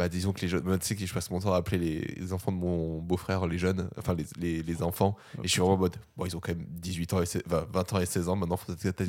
Bah, 0.00 0.08
disons 0.08 0.32
que 0.32 0.40
les 0.40 0.48
jeunes. 0.48 0.62
bah, 0.62 0.78
tu 0.78 0.86
sais 0.86 0.96
que 0.96 1.04
je 1.04 1.12
passe 1.12 1.30
mon 1.30 1.40
temps 1.40 1.52
à 1.52 1.58
appeler 1.58 2.14
les, 2.16 2.32
enfants 2.32 2.52
de 2.52 2.56
mon 2.56 3.00
beau-frère, 3.02 3.46
les 3.46 3.58
jeunes, 3.58 3.90
enfin 3.98 4.14
les, 4.14 4.24
les, 4.38 4.62
les 4.62 4.82
enfants. 4.82 5.14
Et 5.42 5.42
je 5.46 5.48
suis 5.48 5.60
vraiment 5.60 5.74
en 5.74 5.78
mode. 5.78 5.96
Bon, 6.16 6.24
ils 6.24 6.34
ont 6.34 6.40
quand 6.40 6.52
même 6.52 6.64
18 6.70 7.12
ans 7.12 7.20
et 7.20 7.26
16 7.26 7.42
enfin, 7.46 7.66
20 7.70 7.92
ans 7.92 7.98
et 8.00 8.06
16 8.06 8.28
ans 8.30 8.36
maintenant, 8.36 8.56
faut 8.56 8.72
peut-être 8.72 9.02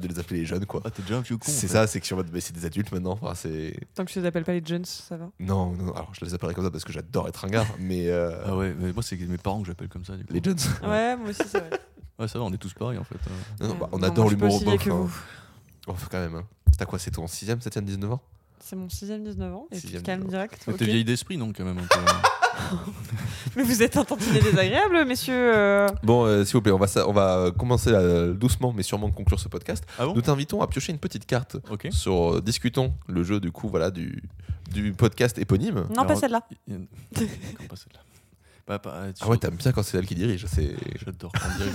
de 0.00 0.08
les 0.08 0.18
appeler 0.18 0.40
les 0.40 0.44
jeunes, 0.44 0.66
quoi. 0.66 0.80
Ah, 0.84 0.90
t'es 0.90 1.02
déjà 1.02 1.18
un 1.18 1.20
vieux 1.20 1.36
con. 1.36 1.44
en 1.48 1.52
C'est 1.54 1.68
fait. 1.68 1.74
ça, 1.74 1.86
c'est 1.86 2.00
que 2.00 2.04
je 2.04 2.06
suis 2.06 2.14
en 2.14 2.16
mode. 2.16 2.30
Mais 2.32 2.40
c'est 2.40 2.52
des 2.52 2.64
adultes 2.64 2.90
maintenant. 2.90 3.12
Enfin, 3.22 3.36
c'est. 3.36 3.76
Tant 3.94 4.04
que 4.04 4.10
je 4.10 4.18
les 4.18 4.26
appelle 4.26 4.42
pas 4.42 4.52
les 4.52 4.62
Jones, 4.64 4.84
ça 4.84 5.16
va. 5.16 5.30
Non, 5.38 5.72
non, 5.74 5.84
non, 5.84 5.92
alors 5.92 6.12
je 6.12 6.24
les 6.24 6.34
appellerai 6.34 6.54
comme 6.54 6.64
ça 6.64 6.72
parce 6.72 6.82
que 6.84 6.92
j'adore 6.92 7.28
être 7.28 7.44
un 7.44 7.48
gars, 7.48 7.66
mais. 7.78 8.08
euh, 8.08 8.42
Ah 8.44 8.56
ouais, 8.56 8.74
mais 8.76 8.92
moi, 8.92 9.04
c'est 9.04 9.16
mes 9.16 9.38
parents 9.38 9.60
que 9.62 9.68
j'appelle 9.68 9.88
comme 9.88 10.04
ça. 10.04 10.16
Du 10.16 10.24
coup. 10.24 10.32
Les 10.32 10.42
jeunes. 10.42 10.58
Ouais, 10.82 11.16
moi 11.16 11.28
aussi, 11.30 11.42
c'est 11.46 11.58
vrai. 11.58 11.70
Ouais, 12.18 12.28
ça 12.28 12.38
va, 12.38 12.44
on 12.44 12.52
est 12.52 12.58
tous 12.58 12.74
pareils 12.74 12.98
en 12.98 13.04
fait. 13.04 13.16
Non, 13.60 13.68
non, 13.68 13.72
Ouais. 13.74 13.80
bah, 13.80 13.88
on 13.92 14.02
adore 14.02 14.28
l'humour 14.28 14.50
vieille 14.58 14.64
bof. 14.76 14.84
que 14.84 14.90
hein. 14.90 14.94
vous. 14.94 15.18
Oh, 15.88 15.94
quand 16.10 16.18
même. 16.20 16.34
Hein. 16.36 16.44
T'as 16.78 16.84
quoi 16.84 16.98
C'est 16.98 17.10
ton 17.10 17.24
6ème, 17.24 17.60
7ème, 17.62 17.84
19 17.84 18.12
ans 18.12 18.20
C'est 18.64 18.76
mon 18.76 18.86
6ème 18.86 19.24
19 19.24 19.54
ans, 19.54 19.66
et 19.70 19.74
puis 19.74 19.80
Sixième 19.80 20.02
calme 20.02 20.20
19 20.22 20.30
direct. 20.30 20.64
Mais 20.66 20.72
ok. 20.74 20.78
T'es 20.78 20.84
vieille 20.86 21.04
d'esprit, 21.04 21.36
donc 21.36 21.56
quand 21.56 21.64
même. 21.64 21.78
un 21.78 21.82
peu. 21.82 21.98
Mais 23.56 23.62
vous 23.64 23.82
êtes 23.82 23.96
un 23.96 24.04
tantinet 24.04 24.40
désagréable, 24.40 25.04
messieurs. 25.04 25.34
euh. 25.54 25.88
Bon, 26.04 26.24
euh, 26.26 26.44
s'il 26.44 26.52
vous 26.54 26.62
plaît, 26.62 26.70
on 26.72 26.78
va, 26.78 26.86
sa- 26.86 27.08
on 27.08 27.12
va 27.12 27.50
commencer 27.58 27.90
euh, 27.92 28.34
doucement, 28.34 28.72
mais 28.72 28.82
sûrement 28.84 29.10
conclure 29.10 29.40
ce 29.40 29.48
podcast. 29.48 29.84
ah 29.98 30.06
bon? 30.06 30.14
Nous 30.14 30.22
t'invitons 30.22 30.62
à 30.62 30.68
piocher 30.68 30.92
une 30.92 30.98
petite 30.98 31.26
carte 31.26 31.56
Ok. 31.70 31.88
sur 31.90 32.34
euh, 32.36 32.40
Discutons, 32.40 32.94
le 33.08 33.24
jeu 33.24 33.40
du 33.40 33.50
coup, 33.50 33.68
voilà, 33.68 33.90
du, 33.90 34.22
du 34.70 34.92
podcast 34.92 35.38
éponyme. 35.38 35.84
Non, 35.96 36.04
pas 36.06 36.14
celle-là. 36.14 36.46
Il 36.68 36.74
y 36.74 37.66
pas 37.66 37.76
celle-là 37.76 38.00
Bah, 38.68 38.78
pas- 38.78 39.06
Ah 39.20 39.28
ouais, 39.28 39.38
t'aimes 39.38 39.56
bien 39.56 39.72
quand 39.72 39.82
c'est 39.82 39.98
elle 39.98 40.06
qui 40.06 40.14
dirige. 40.14 40.46
C'est. 40.46 40.76
J'adore 41.04 41.32
quand 41.32 41.48
on 41.52 41.58
dirige. 41.58 41.72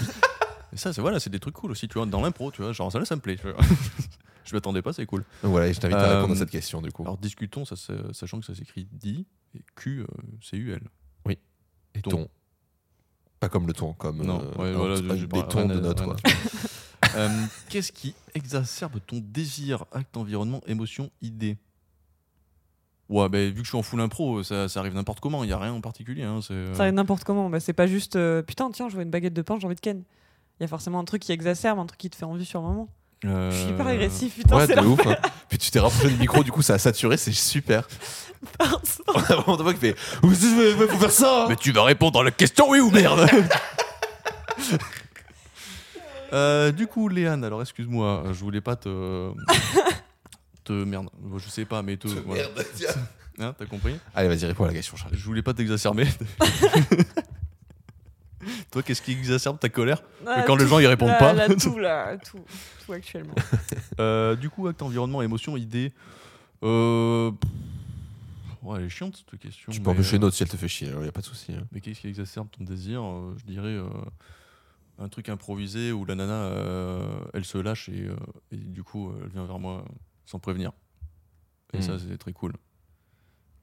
Et 0.74 0.78
ça, 0.78 0.94
c'est 0.94 1.02
voilà, 1.02 1.20
c'est 1.20 1.30
des 1.30 1.40
trucs 1.40 1.56
cool 1.56 1.72
aussi, 1.72 1.88
tu 1.88 1.98
vois, 1.98 2.06
dans 2.06 2.22
l'impro, 2.22 2.52
tu 2.52 2.62
vois, 2.62 2.72
genre 2.72 2.92
ça 2.92 3.00
là, 3.00 3.06
ça 3.06 3.16
me 3.16 3.22
plaît. 3.22 3.36
tu 3.36 3.44
vois. 3.50 3.56
je 4.48 4.56
m'attendais 4.56 4.82
pas, 4.82 4.94
c'est 4.94 5.06
cool. 5.06 5.24
Donc 5.44 5.52
voilà, 5.52 5.68
et 5.68 5.74
je 5.74 5.80
t'invite 5.80 5.98
à 5.98 6.04
Euh, 6.10 6.16
répondre 6.16 6.34
à 6.34 6.38
cette 6.38 6.50
question 6.50 6.82
du 6.82 6.92
coup. 6.92 7.04
Alors 7.04 7.18
discutons, 7.18 7.66
ça, 7.66 7.76
sachant 8.14 8.40
que 8.40 8.46
ça 8.46 8.56
s'écrit 8.56 8.88
di 8.92 9.26
et 9.56 9.62
Q, 9.76 10.02
euh, 10.02 10.06
c'est 10.42 10.58
UL. 10.58 10.82
et 11.30 12.02
ton. 12.02 12.10
ton. 12.12 12.30
Pas 13.40 13.50
comme 13.50 13.66
le 13.68 13.74
ton, 13.74 13.94
comme 13.94 14.24
Non, 14.24 14.42
euh, 14.42 14.52
ouais, 14.62 14.70
un- 14.70 14.78
voilà, 14.78 14.96
un 14.96 15.02
pas- 15.08 15.16
béton 15.16 15.58
rien 15.58 15.66
de 15.68 15.80
notes. 15.80 16.02
Euh, 17.16 17.30
Qu'est-ce 17.70 17.92
qui 17.92 18.14
exacerbe 18.34 19.00
ton 19.06 19.20
désir, 19.24 19.86
acte, 19.92 20.18
environnement, 20.18 20.62
émotion, 20.68 21.10
idée? 21.22 21.58
Ouais, 23.10 23.30
bah, 23.30 23.46
vu 23.46 23.54
que 23.54 23.64
je 23.64 23.70
suis 23.70 23.78
en 23.78 23.84
full 23.84 24.02
impro, 24.02 24.44
ça, 24.44 24.68
ça 24.68 24.80
arrive 24.82 24.94
n'importe 24.94 25.20
comment, 25.22 25.44
il 25.44 25.48
n'y 25.48 25.54
a 25.54 25.58
rien 25.60 25.72
en 25.74 25.80
particulier. 25.82 26.24
Hein, 26.24 26.40
euh, 26.52 26.74
Ça 26.74 26.82
arrive 26.84 26.96
n'importe 26.96 27.24
comment. 27.24 27.50
Bah, 27.50 27.60
c'est 27.60 27.72
pas 27.74 27.88
juste 27.88 28.16
euh, 28.18 28.42
putain, 28.42 28.70
tiens, 28.72 28.90
je 28.90 28.96
vois 28.96 29.04
une 29.04 29.10
baguette 29.12 29.34
de 29.34 29.42
pain, 29.42 29.58
j'ai 29.60 29.66
envie 29.66 29.76
de 29.76 29.80
ken. 29.80 30.04
Il 30.60 30.64
y 30.64 30.66
a 30.66 30.68
forcément 30.68 31.00
un 31.00 31.06
truc 31.06 31.22
qui 31.22 31.32
exacerbe, 31.32 31.80
un 31.80 31.86
truc 31.86 32.00
qui 32.00 32.10
te 32.10 32.16
fait 32.16 32.26
envie 32.26 32.44
sur 32.46 32.62
le 32.62 32.68
moment. 32.68 32.90
Euh, 33.26 33.52
Je 33.52 33.58
suis 33.58 33.70
hyper 33.70 33.88
agressif, 33.88 34.36
putain, 34.36 34.58
Ouais, 34.58 34.68
c'est 34.68 34.80
ouf. 34.80 35.06
hein. 35.08 35.16
Puis 35.50 35.58
tu 35.58 35.72
t'es 35.72 35.80
rapproché 35.80 36.10
du 36.10 36.18
micro, 36.20 36.44
du 36.44 36.52
coup 36.52 36.62
ça 36.62 36.76
a 36.76 36.78
saturé, 36.80 37.18
c'est 37.18 37.32
super. 37.32 37.88
pardon. 38.58 38.80
On 39.08 39.20
a 39.20 39.36
vraiment 39.36 39.58
de 39.58 39.72
qui 39.74 39.80
fait 39.80 39.96
Vous 40.22 40.34
faut 40.88 40.98
faire 41.00 41.12
ça 41.12 41.44
hein. 41.44 41.46
Mais 41.50 41.56
tu 41.56 41.72
vas 41.72 41.84
répondre 41.84 42.20
à 42.20 42.24
la 42.24 42.32
question, 42.32 42.70
oui 42.70 42.80
ou 42.80 42.90
merde? 42.92 43.28
Euh, 46.34 46.72
Du 46.74 46.88
coup, 46.88 47.08
Léane, 47.08 47.44
alors 47.46 47.62
excuse-moi, 47.62 48.24
je 48.28 48.40
voulais 48.40 48.60
pas 48.62 48.76
te. 48.76 49.32
te 50.66 50.74
merde, 50.74 51.10
Bon, 51.20 51.38
je 51.38 51.48
sais 51.50 51.64
pas, 51.66 51.82
mais 51.82 51.96
te. 51.98 52.08
voilà. 52.08 52.44
Merde, 52.44 52.66
tiens. 52.76 52.90
Hein, 53.40 53.54
T'as 53.58 53.66
compris? 53.66 53.96
Allez, 54.16 54.28
vas-y, 54.28 54.46
réponds 54.46 54.66
à 54.66 54.68
la 54.68 54.74
question, 54.74 54.98
Charlie. 54.98 55.18
Je 55.18 55.24
voulais 55.24 55.44
pas 55.44 55.54
t'exacerber. 55.54 56.06
Toi, 58.72 58.84
qu'est-ce 58.84 59.02
qui 59.02 59.12
exacerbe 59.12 59.60
ta 59.60 59.70
colère 59.70 60.02
Ah, 60.26 60.44
quand 60.48 60.56
les 60.56 60.68
gens 60.68 60.80
y 60.80 60.88
répondent 60.88 61.10
là, 61.10 61.18
pas. 61.20 61.34
là, 61.34 61.48
tout, 61.56 61.78
là, 61.80 62.18
tout, 62.18 62.40
tout 62.86 62.94
actuellement. 62.94 63.36
Euh, 64.00 64.36
Du 64.36 64.50
coup, 64.50 64.68
acte, 64.68 64.82
environnement, 64.82 65.22
émotion, 65.22 65.58
idée. 65.58 65.92
Euh... 66.64 67.32
Ouais, 68.64 68.80
elle 68.80 68.86
est 68.86 68.90
chiante 68.90 69.16
cette 69.30 69.40
question. 69.40 69.72
Tu 69.72 69.80
peux 69.80 69.90
empêcher 69.90 70.16
euh, 70.16 70.18
une 70.18 70.24
autre 70.26 70.36
si 70.36 70.44
elle 70.44 70.50
te 70.50 70.58
fait 70.58 70.68
chier, 70.68 70.90
il 71.00 71.06
y 71.06 71.08
a 71.08 71.12
pas 71.12 71.22
de 71.22 71.26
souci. 71.26 71.54
hein. 71.54 71.66
Mais 71.72 71.80
qu'est-ce 71.82 72.02
qui 72.02 72.08
exacerbe 72.08 72.48
ton 72.52 72.64
désir 72.64 73.02
Euh, 73.04 73.34
Je 73.40 73.46
dirais 73.46 73.68
euh, 73.70 73.88
un 75.00 75.08
truc 75.10 75.30
improvisé 75.30 75.92
où 75.92 76.06
la 76.06 76.16
nana, 76.16 76.34
euh, 76.34 77.20
elle 77.34 77.46
se 77.46 77.58
lâche 77.58 77.88
et, 77.90 78.02
euh, 78.08 78.16
et 78.52 78.58
du 78.58 78.84
coup, 78.84 79.14
elle 79.24 79.30
vient 79.30 79.46
vers 79.46 79.60
moi 79.60 79.86
sans 80.26 80.40
prévenir. 80.40 80.72
Et 81.74 81.78
Mm. 81.78 81.82
ça, 81.82 81.94
c'est 82.00 82.18
très 82.18 82.34
cool. 82.34 82.54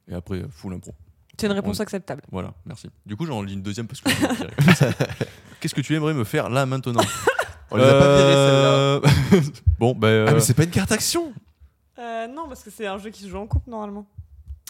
Et 0.09 0.15
après, 0.15 0.43
euh, 0.43 0.49
full 0.49 0.73
impro. 0.75 0.95
C'est 1.39 1.47
une 1.47 1.53
réponse 1.53 1.79
On- 1.79 1.83
acceptable. 1.83 2.23
Voilà, 2.31 2.53
merci. 2.67 2.89
Du 3.07 3.17
coup, 3.17 3.27
j'en 3.27 3.43
lis 3.43 3.55
une 3.55 3.63
deuxième 3.63 3.87
parce 3.87 4.01
que. 4.01 4.11
je 4.11 4.15
me 4.27 4.75
tirais. 4.75 4.95
Qu'est-ce 5.61 5.75
que 5.75 5.81
tu 5.81 5.95
aimerais 5.95 6.15
me 6.15 6.25
faire 6.25 6.49
là 6.51 6.67
maintenant? 6.67 7.03
On 7.71 7.77
les 7.77 7.85
a 7.85 7.93
pas 7.99 8.17
virés 8.17 8.33
celle-là. 8.35 8.73
Euh, 8.75 9.01
bon, 9.79 9.95
bah. 9.95 10.09
euh, 10.09 10.27
Ah, 10.29 10.35
mais 10.35 10.41
c'est 10.41 10.55
pas 10.55 10.65
une 10.65 10.71
carte 10.71 10.93
action 10.93 11.33
Euh, 11.99 12.27
non, 12.29 12.47
parce 12.49 12.63
que 12.63 12.71
c'est 12.71 12.87
un 12.87 12.99
jeu 12.99 13.11
qui 13.11 13.23
se 13.23 13.29
joue 13.29 13.39
en 13.39 13.47
couple 13.47 13.71
normalement. 13.71 14.07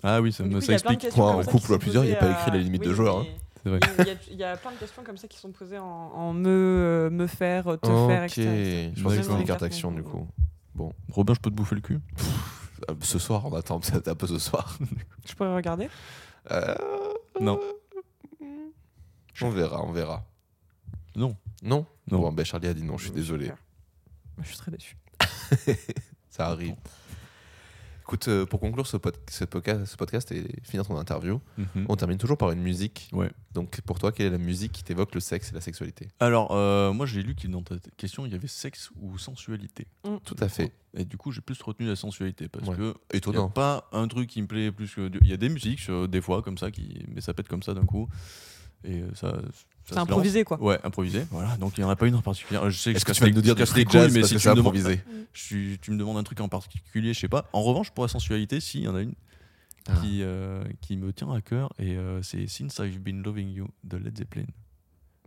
ah 0.02 0.20
oui, 0.22 0.32
ça, 0.32 0.42
me 0.44 0.54
coup, 0.54 0.60
ça 0.60 0.66
y 0.66 0.68
de 0.68 0.72
explique. 0.74 1.10
Quoi, 1.12 1.32
en 1.36 1.42
ça 1.42 1.50
couple 1.50 1.74
à 1.74 1.78
plusieurs, 1.78 2.04
il 2.04 2.10
y 2.10 2.14
a 2.14 2.16
pas 2.16 2.30
écrit 2.30 2.50
la 2.52 2.58
limite 2.58 2.82
de 2.82 2.90
oui, 2.90 2.94
joueur, 2.94 3.24
mais 3.24 3.36
C'est 3.62 3.68
vrai. 3.68 3.80
Il 3.98 4.06
y, 4.06 4.10
a, 4.10 4.14
il 4.30 4.36
y 4.38 4.44
a 4.44 4.56
plein 4.56 4.70
de 4.72 4.76
questions 4.76 5.02
comme 5.04 5.16
ça 5.16 5.26
qui 5.28 5.38
sont 5.38 5.50
posées 5.50 5.78
en, 5.78 5.84
en 5.84 6.32
me, 6.32 6.48
euh, 6.48 7.10
me 7.10 7.26
faire, 7.26 7.64
te 7.82 7.88
faire, 7.88 8.22
Ok, 8.24 8.38
etc. 8.38 8.92
je 8.94 9.02
pensais 9.02 9.16
que 9.18 9.22
c'était 9.22 9.36
des 9.38 9.44
cartes 9.44 9.62
action 9.64 9.90
du 9.92 10.02
coup. 10.02 10.26
Robin, 11.10 11.34
je 11.34 11.40
peux 11.40 11.50
te 11.50 11.54
bouffer 11.56 11.74
le 11.74 11.80
cul? 11.80 12.00
Euh, 12.90 12.94
Ce 13.02 13.18
soir, 13.18 13.44
on 13.46 13.54
attend 13.54 13.78
peut-être 13.80 14.08
un 14.08 14.14
peu 14.14 14.26
ce 14.26 14.38
soir. 14.38 14.76
Je 15.28 15.34
pourrais 15.34 15.54
regarder 15.54 15.88
Euh, 16.50 16.74
Non. 17.40 17.60
On 19.40 19.50
verra, 19.50 19.82
on 19.82 19.92
verra. 19.92 20.24
Non. 21.16 21.36
Non 21.62 21.86
Non. 22.10 22.20
Bon, 22.20 22.32
ben 22.32 22.44
Charlie 22.44 22.68
a 22.68 22.74
dit 22.74 22.82
non, 22.84 22.96
je 22.98 23.04
suis 23.06 23.12
désolé. 23.14 23.50
Je 24.40 24.46
suis 24.48 24.56
très 24.56 24.70
déçu. 24.70 24.96
Ça 26.30 26.46
arrive. 26.48 26.74
Écoute, 28.06 28.28
euh, 28.28 28.44
pour 28.44 28.60
conclure 28.60 28.86
ce, 28.86 28.98
pod- 28.98 29.16
ce 29.30 29.44
podcast, 29.46 29.86
ce 29.86 29.96
podcast 29.96 30.30
et 30.30 30.44
finir 30.62 30.86
ton 30.86 30.98
interview, 30.98 31.40
Mhm. 31.56 31.86
on 31.88 31.96
termine 31.96 32.18
toujours 32.18 32.36
par 32.36 32.50
une 32.50 32.60
musique. 32.60 33.08
Ouais. 33.12 33.30
Donc 33.54 33.80
pour 33.80 33.98
toi, 33.98 34.12
quelle 34.12 34.26
est 34.26 34.30
la 34.30 34.36
musique 34.38 34.72
qui 34.72 34.84
t'évoque 34.84 35.14
le 35.14 35.20
sexe 35.20 35.50
et 35.50 35.54
la 35.54 35.62
sexualité? 35.62 36.08
Alors, 36.20 36.50
euh, 36.52 36.92
moi, 36.92 37.06
j'ai 37.06 37.22
lu 37.22 37.34
qu'il 37.34 37.50
dans 37.50 37.62
ta 37.62 37.76
question, 37.96 38.26
il 38.26 38.32
y 38.32 38.34
avait 38.34 38.46
sexe 38.46 38.90
ou 39.00 39.16
sensualité. 39.16 39.86
Tout 40.24 40.36
à 40.40 40.48
fait. 40.50 40.72
Et 40.96 41.06
du 41.06 41.16
coup, 41.16 41.32
j'ai 41.32 41.40
plus 41.40 41.60
retenu 41.62 41.86
la 41.86 41.96
sensualité 41.96 42.46
parce 42.48 42.68
Ouais. 42.68 42.76
que 42.76 42.94
il 43.14 43.20
n'y 43.30 43.36
a 43.38 43.48
pas 43.48 43.88
un 43.92 44.06
truc 44.06 44.28
qui 44.28 44.42
me 44.42 44.46
plaît 44.46 44.70
plus 44.70 44.94
que. 44.94 45.10
Il 45.22 45.26
y 45.28 45.32
a 45.32 45.38
des 45.38 45.48
musiques, 45.48 45.88
euh, 45.88 46.06
des 46.06 46.20
fois, 46.20 46.42
comme 46.42 46.58
ça, 46.58 46.70
qui... 46.70 47.06
mais 47.08 47.22
ça 47.22 47.32
pète 47.32 47.48
comme 47.48 47.62
ça 47.62 47.72
d'un 47.72 47.86
coup. 47.86 48.06
Et 48.84 49.00
euh, 49.02 49.08
ça. 49.14 49.36
C'est 49.86 49.98
improvisé 49.98 50.44
quoi. 50.44 50.58
Ouais, 50.62 50.78
improvisé. 50.82 51.26
Voilà. 51.30 51.56
Donc, 51.58 51.76
il 51.76 51.80
n'y 51.80 51.84
en 51.84 51.90
a 51.90 51.96
pas 51.96 52.06
une 52.06 52.14
en 52.14 52.22
particulier. 52.22 52.58
Je 52.68 52.78
sais 52.78 52.92
Est-ce 52.92 53.04
que 53.04 53.12
je 53.12 53.18
tu 53.18 53.24
vas 53.24 53.30
nous 53.30 53.40
dire 53.42 53.54
couilles, 53.54 53.84
jazz 53.90 54.12
mais 54.14 54.22
si 54.22 54.34
que 54.34 54.38
tu 54.38 54.40
c'est 54.40 54.50
me 54.50 54.54
demandes- 54.56 54.74
improvisé 54.76 55.00
je 55.34 55.40
suis- 55.42 55.78
tu 55.80 55.90
me 55.90 55.98
demandes 55.98 56.16
un 56.16 56.22
truc 56.22 56.40
en 56.40 56.48
particulier, 56.48 57.12
je 57.12 57.20
sais 57.20 57.28
pas. 57.28 57.48
En 57.52 57.62
revanche, 57.62 57.90
pour 57.90 58.04
la 58.04 58.08
sensualité, 58.08 58.60
si, 58.60 58.78
il 58.78 58.84
y 58.84 58.88
en 58.88 58.94
a 58.94 59.02
une 59.02 59.12
Ah. 59.88 59.92
qui, 60.00 60.20
euh, 60.22 60.64
qui 60.80 60.96
me 60.96 61.12
tient 61.12 61.30
à 61.32 61.40
cœur 61.42 61.70
et 61.78 61.96
euh, 61.96 62.22
c'est 62.22 62.46
Since 62.46 62.78
I've 62.78 62.98
Been 62.98 63.22
Loving 63.22 63.50
You 63.52 63.68
de 63.84 63.98
Led 63.98 64.16
Zeppelin. 64.16 64.46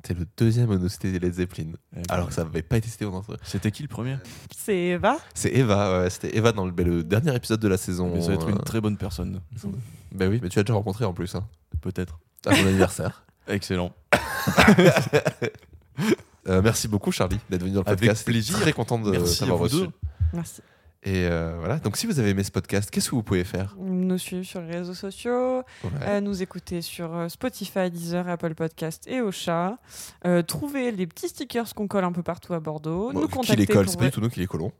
T'es 0.01 0.13
le 0.15 0.25
deuxième 0.37 0.71
à 0.71 0.77
nous 0.77 0.89
citer 0.89 1.11
des 1.11 1.19
Led 1.19 1.33
Zeppelin. 1.33 1.73
Eh 1.93 1.97
ben, 1.97 2.03
Alors 2.09 2.27
que 2.29 2.33
ça 2.33 2.43
n'avait 2.43 2.61
pas 2.63 2.77
été 2.77 2.87
cité 2.87 3.05
au 3.05 3.13
entre. 3.13 3.37
C'était 3.43 3.69
qui 3.71 3.83
le 3.83 3.87
premier? 3.89 4.17
C'est 4.55 4.75
Eva? 4.75 5.17
C'est 5.35 5.53
Eva, 5.53 6.01
ouais, 6.01 6.09
c'était 6.09 6.35
Eva 6.35 6.51
dans 6.51 6.65
le, 6.65 6.71
le 6.83 7.03
dernier 7.03 7.35
épisode 7.35 7.59
de 7.59 7.67
la 7.67 7.77
saison. 7.77 8.11
Mais 8.13 8.21
ça 8.21 8.29
va 8.29 8.33
être 8.35 8.49
une 8.49 8.55
euh, 8.57 8.61
très 8.63 8.81
bonne 8.81 8.97
personne. 8.97 9.41
Ben 10.13 10.29
oui, 10.31 10.39
mais 10.41 10.49
tu 10.49 10.57
as 10.57 10.63
déjà 10.63 10.73
rencontré 10.73 11.05
en 11.05 11.13
plus. 11.13 11.35
Hein. 11.35 11.45
Peut-être. 11.81 12.19
à 12.45 12.55
mon 12.55 12.67
anniversaire. 12.67 13.23
Excellent. 13.47 13.91
Euh, 16.47 16.61
merci 16.61 16.87
beaucoup, 16.87 17.11
Charlie, 17.11 17.37
d'être 17.49 17.61
venu 17.61 17.73
dans 17.73 17.81
le 17.81 17.87
Avec 17.89 17.99
podcast. 17.99 18.23
plaisir. 18.25 18.57
Très 18.61 18.71
content 18.71 18.97
de 18.99 19.11
Merci 19.11 19.39
t'avoir 19.39 19.59
reçu. 19.59 19.75
deux. 19.81 19.89
Merci. 20.31 20.61
Et 21.03 21.25
euh, 21.29 21.57
voilà. 21.59 21.77
Donc, 21.79 21.97
si 21.97 22.07
vous 22.07 22.19
avez 22.19 22.29
aimé 22.29 22.41
ce 22.43 22.51
podcast, 22.51 22.89
qu'est-ce 22.89 23.09
que 23.09 23.15
vous 23.15 23.23
pouvez 23.23 23.43
faire? 23.43 23.75
Nous 23.77 24.17
suivre 24.17 24.45
sur 24.45 24.61
les 24.61 24.77
réseaux 24.77 24.93
sociaux, 24.93 25.57
Ouais. 25.83 25.89
euh, 26.03 26.21
nous 26.21 26.41
écouter 26.41 26.81
sur 26.81 27.25
Spotify, 27.29 27.91
Deezer, 27.91 28.29
Apple 28.29 28.55
Podcast 28.55 29.05
et 29.07 29.19
Ocha. 29.19 29.77
Euh, 30.25 30.41
trouver 30.41 30.91
les 30.93 31.05
petits 31.05 31.27
stickers 31.27 31.73
qu'on 31.75 31.87
colle 31.89 32.05
un 32.05 32.13
peu 32.13 32.23
partout 32.23 32.53
à 32.53 32.61
Bordeaux. 32.61 33.11
Bon, 33.11 33.19
nous 33.19 33.27
qui 33.27 33.33
contacter 33.33 33.55
les 33.57 33.65
colle 33.67 33.83
pour 33.83 33.91
C'est 33.91 33.97
pas 33.99 34.05
du 34.05 34.11
tout 34.11 34.21
nous 34.21 34.29
qui 34.29 34.39
les 34.39 34.47
collons. 34.47 34.71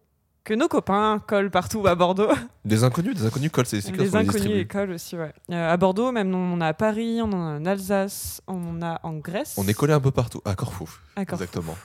Que 0.48 0.54
nos 0.54 0.70
copains 0.70 1.22
collent 1.28 1.52
partout 1.52 1.86
à 1.88 1.96
Bordeaux. 1.96 2.30
Des 2.64 2.86
inconnus, 2.86 3.16
des 3.16 3.26
inconnus 3.26 3.52
collent 3.52 3.66
ces 3.66 3.82
stickers 3.82 4.02
les 4.02 4.16
inconnus 4.16 4.46
les 4.48 4.66
collent 4.66 4.92
aussi, 4.92 5.18
ouais. 5.18 5.34
Euh, 5.52 5.74
à 5.74 5.76
Bordeaux, 5.76 6.14
même 6.14 6.34
on 6.34 6.54
en 6.54 6.62
a 6.62 6.68
à 6.68 6.74
Paris, 6.74 7.20
on 7.22 7.26
en 7.26 7.34
a 7.34 7.60
en 7.60 7.66
Alsace, 7.66 8.42
on 8.48 8.78
en 8.78 8.82
a 8.82 9.00
en 9.04 9.14
Grèce. 9.18 9.56
On 9.58 9.68
est 9.68 9.74
collé 9.74 9.92
un 9.92 10.00
peu 10.00 10.12
partout. 10.12 10.42
À 10.46 10.56
Corfou. 10.56 10.90
à 11.18 11.26
Corfou. 11.26 11.44
Exactement. 11.44 11.76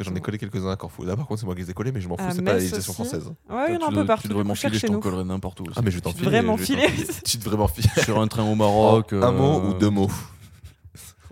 J'en 0.00 0.14
ai 0.14 0.20
collé 0.20 0.36
quelques-uns 0.36 0.70
à 0.70 0.76
Corfou. 0.76 1.04
Là, 1.04 1.16
par 1.16 1.26
contre, 1.26 1.40
c'est 1.40 1.46
moi 1.46 1.54
qui 1.54 1.62
les 1.62 1.70
ai 1.70 1.74
collés, 1.74 1.92
mais 1.92 2.00
je 2.02 2.08
m'en 2.08 2.18
fous. 2.18 2.24
C'est 2.30 2.42
pas 2.42 2.52
la 2.52 2.58
législation 2.58 2.92
française. 2.92 3.30
Ouais, 3.48 3.66
il 3.68 3.74
y 3.74 3.76
en 3.78 3.86
a 3.86 3.90
un 3.90 3.92
peu 3.92 4.04
partout. 4.04 4.22
Tu 4.22 4.28
devrais 4.28 4.44
m'enfiler, 4.44 4.68
je 4.68 4.78
Cherchez 4.80 4.86
t'en 4.88 4.94
nous. 4.94 5.00
collerai 5.00 5.24
n'importe 5.24 5.60
où. 5.60 5.64
aussi. 5.64 5.74
Ah, 5.76 5.80
mais 5.82 5.90
je 5.90 5.98
je 5.98 6.28
vais 6.28 6.42
m'enfiler. 6.42 6.82
t'enfiler. 6.82 7.06
Tu 7.24 7.38
devrais 7.38 7.56
m'enfiler. 7.56 7.88
Sur 8.02 8.20
un 8.20 8.28
train 8.28 8.44
au 8.44 8.54
Maroc. 8.54 9.14
Un 9.14 9.32
mot 9.32 9.60
euh, 9.60 9.70
ou 9.70 9.74
deux 9.74 9.90
mots 9.90 10.10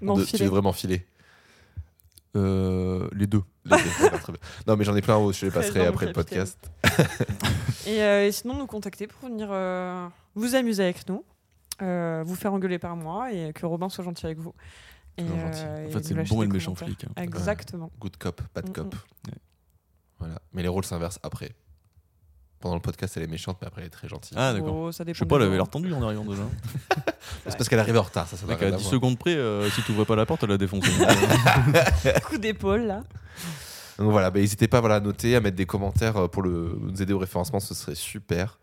Tu 0.26 0.38
devrais 0.38 0.62
m'enfiler. 0.62 1.06
Euh, 2.36 3.08
Les 3.12 3.26
deux. 3.26 3.42
Les 3.64 3.76
deux, 3.76 3.82
voilà, 4.00 4.18
très 4.18 4.32
bien. 4.32 4.40
Non, 4.66 4.76
mais 4.76 4.84
j'en 4.84 4.96
ai 4.96 5.02
plein, 5.02 5.32
je 5.32 5.46
les 5.46 5.52
passerai 5.52 5.86
après 5.86 6.06
le 6.06 6.12
capitaine. 6.12 6.46
podcast. 6.46 6.70
Et, 7.86 8.02
euh, 8.02 8.26
et 8.26 8.32
sinon, 8.32 8.54
nous 8.58 8.66
contacter 8.66 9.06
pour 9.06 9.28
venir 9.28 9.48
euh, 9.50 10.06
vous 10.34 10.54
amuser 10.54 10.82
avec 10.84 11.08
nous, 11.08 11.24
vous 11.80 12.34
faire 12.34 12.52
engueuler 12.52 12.78
par 12.78 12.96
moi 12.96 13.32
et 13.32 13.52
que 13.54 13.64
Robin 13.64 13.88
soit 13.88 14.04
gentil 14.04 14.26
avec 14.26 14.38
vous. 14.38 14.52
Et, 15.16 15.22
Toujours 15.22 15.38
gentil. 15.40 15.60
En 15.86 15.90
fait, 15.90 16.04
c'est 16.04 16.14
le 16.14 16.22
bon 16.24 16.42
et 16.42 16.46
le 16.46 16.52
méchant 16.52 16.74
flic. 16.74 17.04
hein. 17.04 17.22
Exactement. 17.22 17.90
Good 17.98 18.16
cop, 18.18 18.42
bad 18.54 18.68
Mm, 18.68 18.72
cop. 18.72 18.94
mm. 18.94 19.28
Ouais. 19.30 19.38
Voilà. 20.18 20.38
Mais 20.52 20.62
les 20.62 20.68
rôles 20.68 20.84
s'inversent 20.84 21.18
après. 21.22 21.52
Pendant 22.60 22.74
le 22.74 22.80
podcast, 22.80 23.16
elle 23.16 23.22
est 23.22 23.28
méchante, 23.28 23.58
mais 23.60 23.68
après, 23.68 23.82
elle 23.82 23.86
est 23.86 23.90
très 23.90 24.08
gentille. 24.08 24.36
Ah, 24.38 24.52
d'accord. 24.52 24.74
Oh, 24.74 24.92
ça 24.92 25.04
Je 25.04 25.06
dépend 25.06 25.18
sais 25.18 25.26
pas, 25.26 25.36
elle 25.36 25.42
avait 25.42 25.56
l'air 25.56 25.68
tendue 25.68 25.92
en 25.92 26.02
arrivant 26.02 26.24
déjà. 26.24 26.42
c'est 27.46 27.56
parce 27.56 27.68
qu'elle 27.68 27.78
arrivait 27.78 27.98
en 27.98 28.02
retard, 28.02 28.26
ça, 28.26 28.36
ça 28.36 28.46
Mec, 28.46 28.56
à 28.56 28.66
rien 28.66 28.74
à 28.74 28.76
10 28.76 28.82
voir. 28.82 28.92
secondes 28.92 29.18
près, 29.18 29.36
euh, 29.36 29.70
si 29.70 29.82
tu 29.82 29.92
ouvrais 29.92 30.04
pas 30.04 30.16
la 30.16 30.26
porte, 30.26 30.42
elle 30.42 30.50
a 30.52 30.58
défoncé. 30.58 30.90
Coup 32.28 32.38
d'épaule 32.38 32.86
là. 32.86 33.04
Donc 33.98 34.10
voilà, 34.10 34.30
bah, 34.30 34.40
n'hésitez 34.40 34.68
pas 34.68 34.80
voilà, 34.80 34.96
à 34.96 35.00
noter, 35.00 35.36
à 35.36 35.40
mettre 35.40 35.56
des 35.56 35.66
commentaires 35.66 36.16
euh, 36.16 36.28
pour 36.28 36.42
le, 36.42 36.76
nous 36.80 37.00
aider 37.02 37.12
au 37.12 37.18
référencement, 37.18 37.60
ce 37.60 37.74
serait 37.74 37.94
super. 37.94 38.58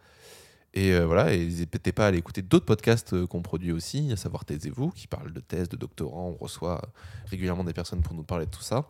Et 0.75 0.91
euh, 0.93 1.05
voilà, 1.05 1.33
et 1.33 1.37
n'hésitez 1.39 1.93
pas 1.93 2.03
à 2.03 2.07
aller 2.09 2.17
écouter 2.17 2.41
d'autres 2.41 2.65
podcasts 2.65 3.13
euh, 3.13 3.25
qu'on 3.25 3.41
produit 3.41 3.71
aussi, 3.71 4.11
à 4.11 4.17
savoir 4.17 4.43
Taisez-vous, 4.43 4.91
qui 4.91 5.07
parle 5.07 5.31
de 5.31 5.39
thèses, 5.39 5.69
de 5.69 5.77
doctorants. 5.77 6.35
On 6.37 6.43
reçoit 6.43 6.81
euh, 6.83 6.87
régulièrement 7.31 7.63
des 7.63 7.71
personnes 7.71 8.01
pour 8.01 8.13
nous 8.13 8.23
parler 8.23 8.45
de 8.45 8.51
tout 8.51 8.61
ça. 8.61 8.85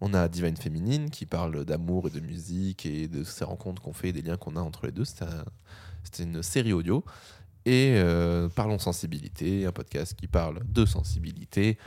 On 0.00 0.12
a 0.14 0.28
Divine 0.28 0.56
Féminine, 0.56 1.10
qui 1.10 1.24
parle 1.26 1.64
d'amour 1.64 2.08
et 2.08 2.10
de 2.10 2.20
musique 2.20 2.84
et 2.86 3.08
de 3.08 3.24
ces 3.24 3.44
rencontres 3.44 3.80
qu'on 3.82 3.92
fait 3.92 4.08
et 4.08 4.12
des 4.12 4.22
liens 4.22 4.36
qu'on 4.36 4.56
a 4.56 4.60
entre 4.60 4.86
les 4.86 4.92
deux. 4.92 5.04
C'était 5.04 5.24
un- 5.24 5.44
C'était 6.02 6.24
une 6.24 6.42
série 6.42 6.72
audio. 6.74 7.02
Et 7.66 7.94
euh, 7.96 8.48
Parlons 8.50 8.78
Sensibilité, 8.78 9.64
un 9.64 9.72
podcast 9.72 10.14
qui 10.14 10.26
parle 10.26 10.60
de 10.68 10.84
sensibilité. 10.84 11.78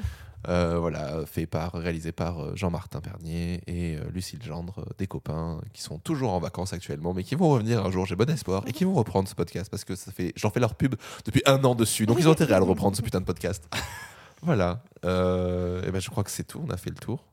Euh, 0.48 0.78
voilà, 0.80 1.26
fait 1.26 1.46
par, 1.46 1.74
réalisé 1.74 2.12
par 2.12 2.40
euh, 2.40 2.56
Jean-Martin 2.56 3.00
Pernier 3.02 3.62
et 3.68 3.98
Lucille 4.14 4.42
Gendre, 4.42 4.86
des 4.98 5.06
copains 5.06 5.60
qui 5.74 5.82
sont 5.84 6.00
toujours 6.00 6.32
en 6.32 6.40
vacances 6.40 6.74
actuellement, 6.74 7.14
mais 7.14 7.24
qui 7.24 7.36
vont 7.36 7.50
revenir 7.50 7.86
un 7.86 7.92
jour, 7.92 8.06
j'ai 8.08 8.16
bon 8.16 8.30
espoir, 8.30 8.64
et 8.66 8.72
qui 8.72 8.86
vont 8.86 8.94
reprendre 8.94 9.28
ce 9.28 9.36
podcast 9.36 9.70
parce 9.70 9.84
que 9.84 9.96
ça 9.96 10.12
fait, 10.12 10.34
j'en 10.36 10.50
fais 10.50 10.60
leur 10.60 10.74
pub 10.76 10.96
depuis 11.26 11.42
un 11.46 11.64
an 11.66 11.76
dessus, 11.76 12.06
donc 12.06 12.18
ils 12.20 12.28
ont 12.28 12.32
intérêt 12.32 12.54
à 12.54 12.60
le 12.60 12.66
reprendre 12.66 12.96
ce 12.96 13.02
putain 13.02 13.20
de 13.20 13.26
podcast. 13.26 13.68
voilà, 14.42 14.84
et 15.04 15.92
ben 15.92 16.00
je 16.00 16.10
crois 16.10 16.24
que 16.24 16.32
c'est 16.32 16.46
tout, 16.48 16.64
on 16.66 16.70
a 16.70 16.78
fait 16.78 16.90
le 16.92 16.96
tour. 16.98 17.24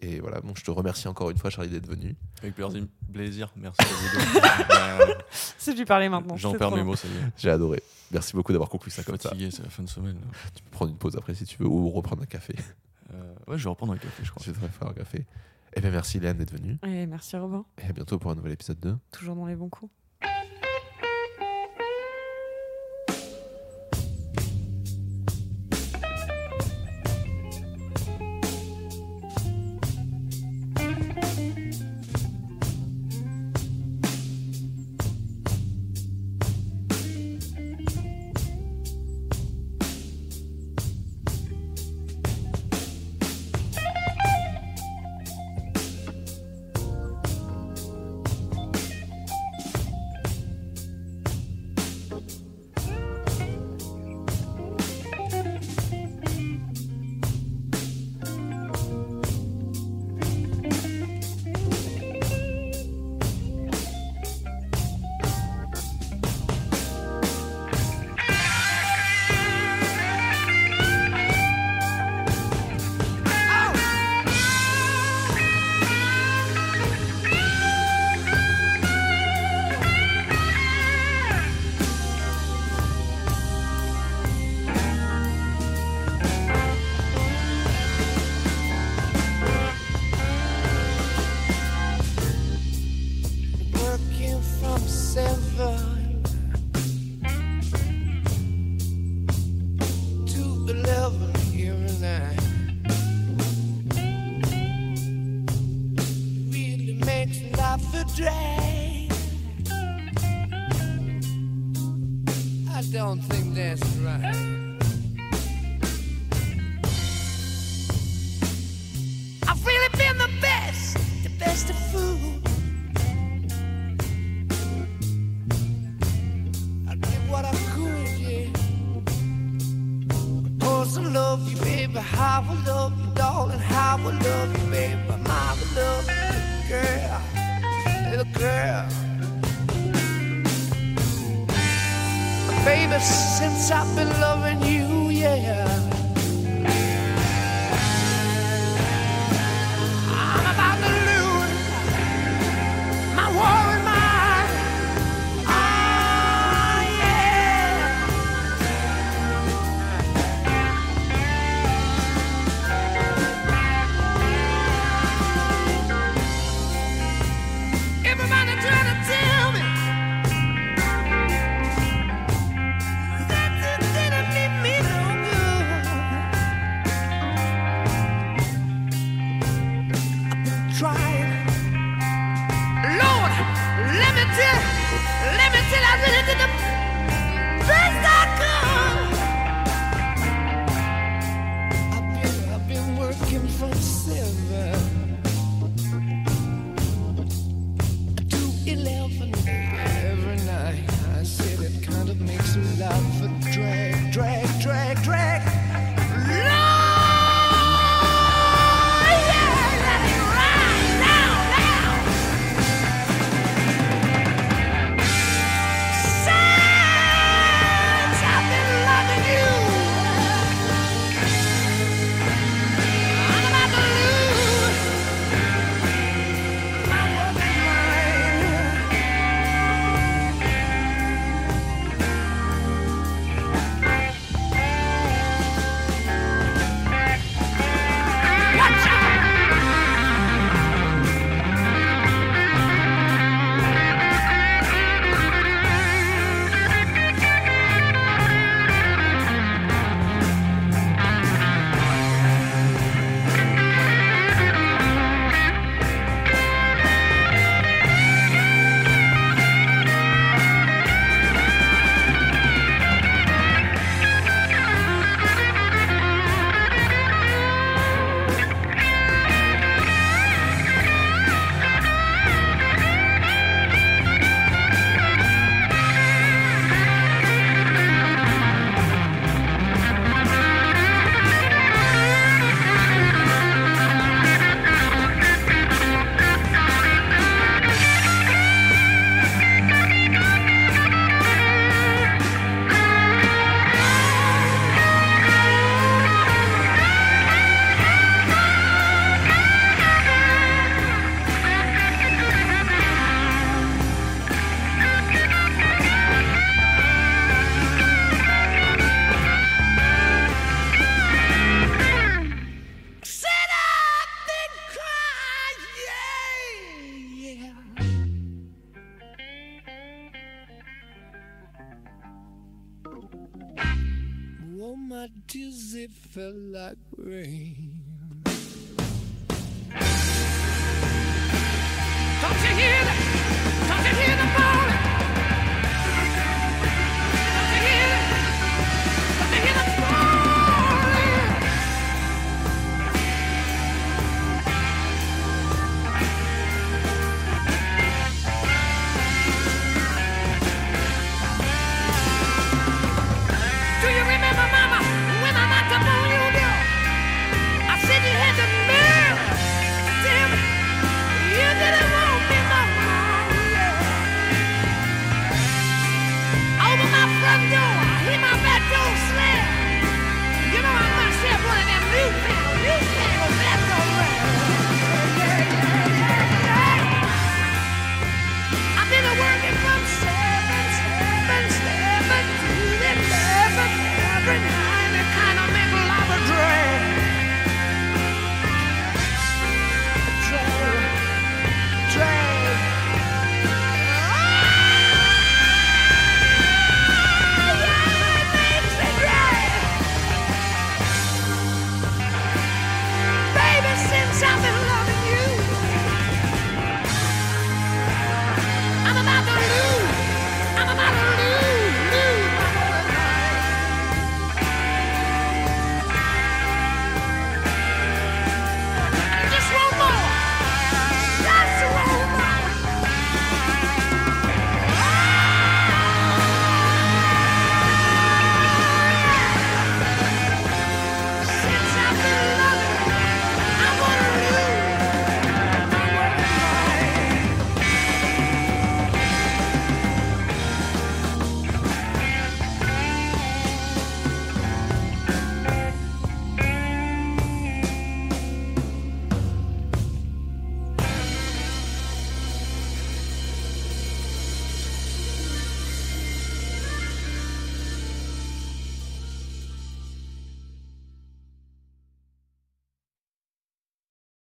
Et 0.00 0.20
voilà, 0.20 0.40
bon, 0.40 0.54
je 0.54 0.62
te 0.62 0.70
remercie 0.70 1.08
encore 1.08 1.30
une 1.30 1.38
fois, 1.38 1.50
Charlie, 1.50 1.70
d'être 1.70 1.88
venu. 1.88 2.14
Avec 2.42 2.54
plaisir, 2.54 2.86
plaisir, 3.12 3.52
merci 3.56 3.80
à 3.82 4.98
vous 4.98 5.06
deux. 5.06 5.14
Si 5.58 5.72
je 5.72 5.76
lui 5.78 5.84
parlais 5.84 6.08
maintenant. 6.08 6.36
J'en 6.36 6.52
c'est 6.52 6.58
perds 6.58 6.70
mes 6.76 6.84
mots, 6.84 6.94
ça 6.96 7.08
y 7.08 7.10
est. 7.10 7.30
J'ai 7.36 7.50
adoré. 7.50 7.82
Merci 8.12 8.34
beaucoup 8.34 8.52
d'avoir 8.52 8.70
conclu 8.70 8.90
ça 8.90 8.98
Je 8.98 9.02
suis 9.02 9.10
comme 9.10 9.20
ça. 9.20 9.28
fatigué, 9.30 9.50
c'est 9.50 9.62
la 9.64 9.70
fin 9.70 9.82
de 9.82 9.88
semaine. 9.88 10.14
là. 10.14 10.26
Tu 10.54 10.62
peux 10.62 10.70
prendre 10.70 10.90
une 10.92 10.98
pause 10.98 11.16
après 11.16 11.34
si 11.34 11.44
tu 11.44 11.58
veux, 11.58 11.66
ou 11.68 11.90
reprendre 11.90 12.22
un 12.22 12.26
café. 12.26 12.54
Euh, 13.12 13.34
ouais, 13.48 13.58
je 13.58 13.64
vais 13.64 13.70
reprendre 13.70 13.92
un 13.92 13.98
café, 13.98 14.22
je 14.24 14.30
crois. 14.30 14.42
Je 14.44 14.50
vais 14.52 14.66
te 14.68 14.72
faire 14.72 14.88
un 14.88 14.92
café. 14.94 15.26
Et 15.74 15.80
bien 15.80 15.90
merci, 15.90 16.18
Léane, 16.20 16.38
d'être 16.38 16.52
venue. 16.52 16.78
Et 16.86 17.06
merci 17.06 17.36
Robin, 17.36 17.64
Et 17.82 17.86
à 17.88 17.92
bientôt 17.92 18.18
pour 18.18 18.30
un 18.30 18.34
nouvel 18.34 18.52
épisode 18.52 18.78
2. 18.80 18.96
toujours 19.10 19.34
dans 19.34 19.46
les 19.46 19.56
bons 19.56 19.68
coups. 19.68 19.92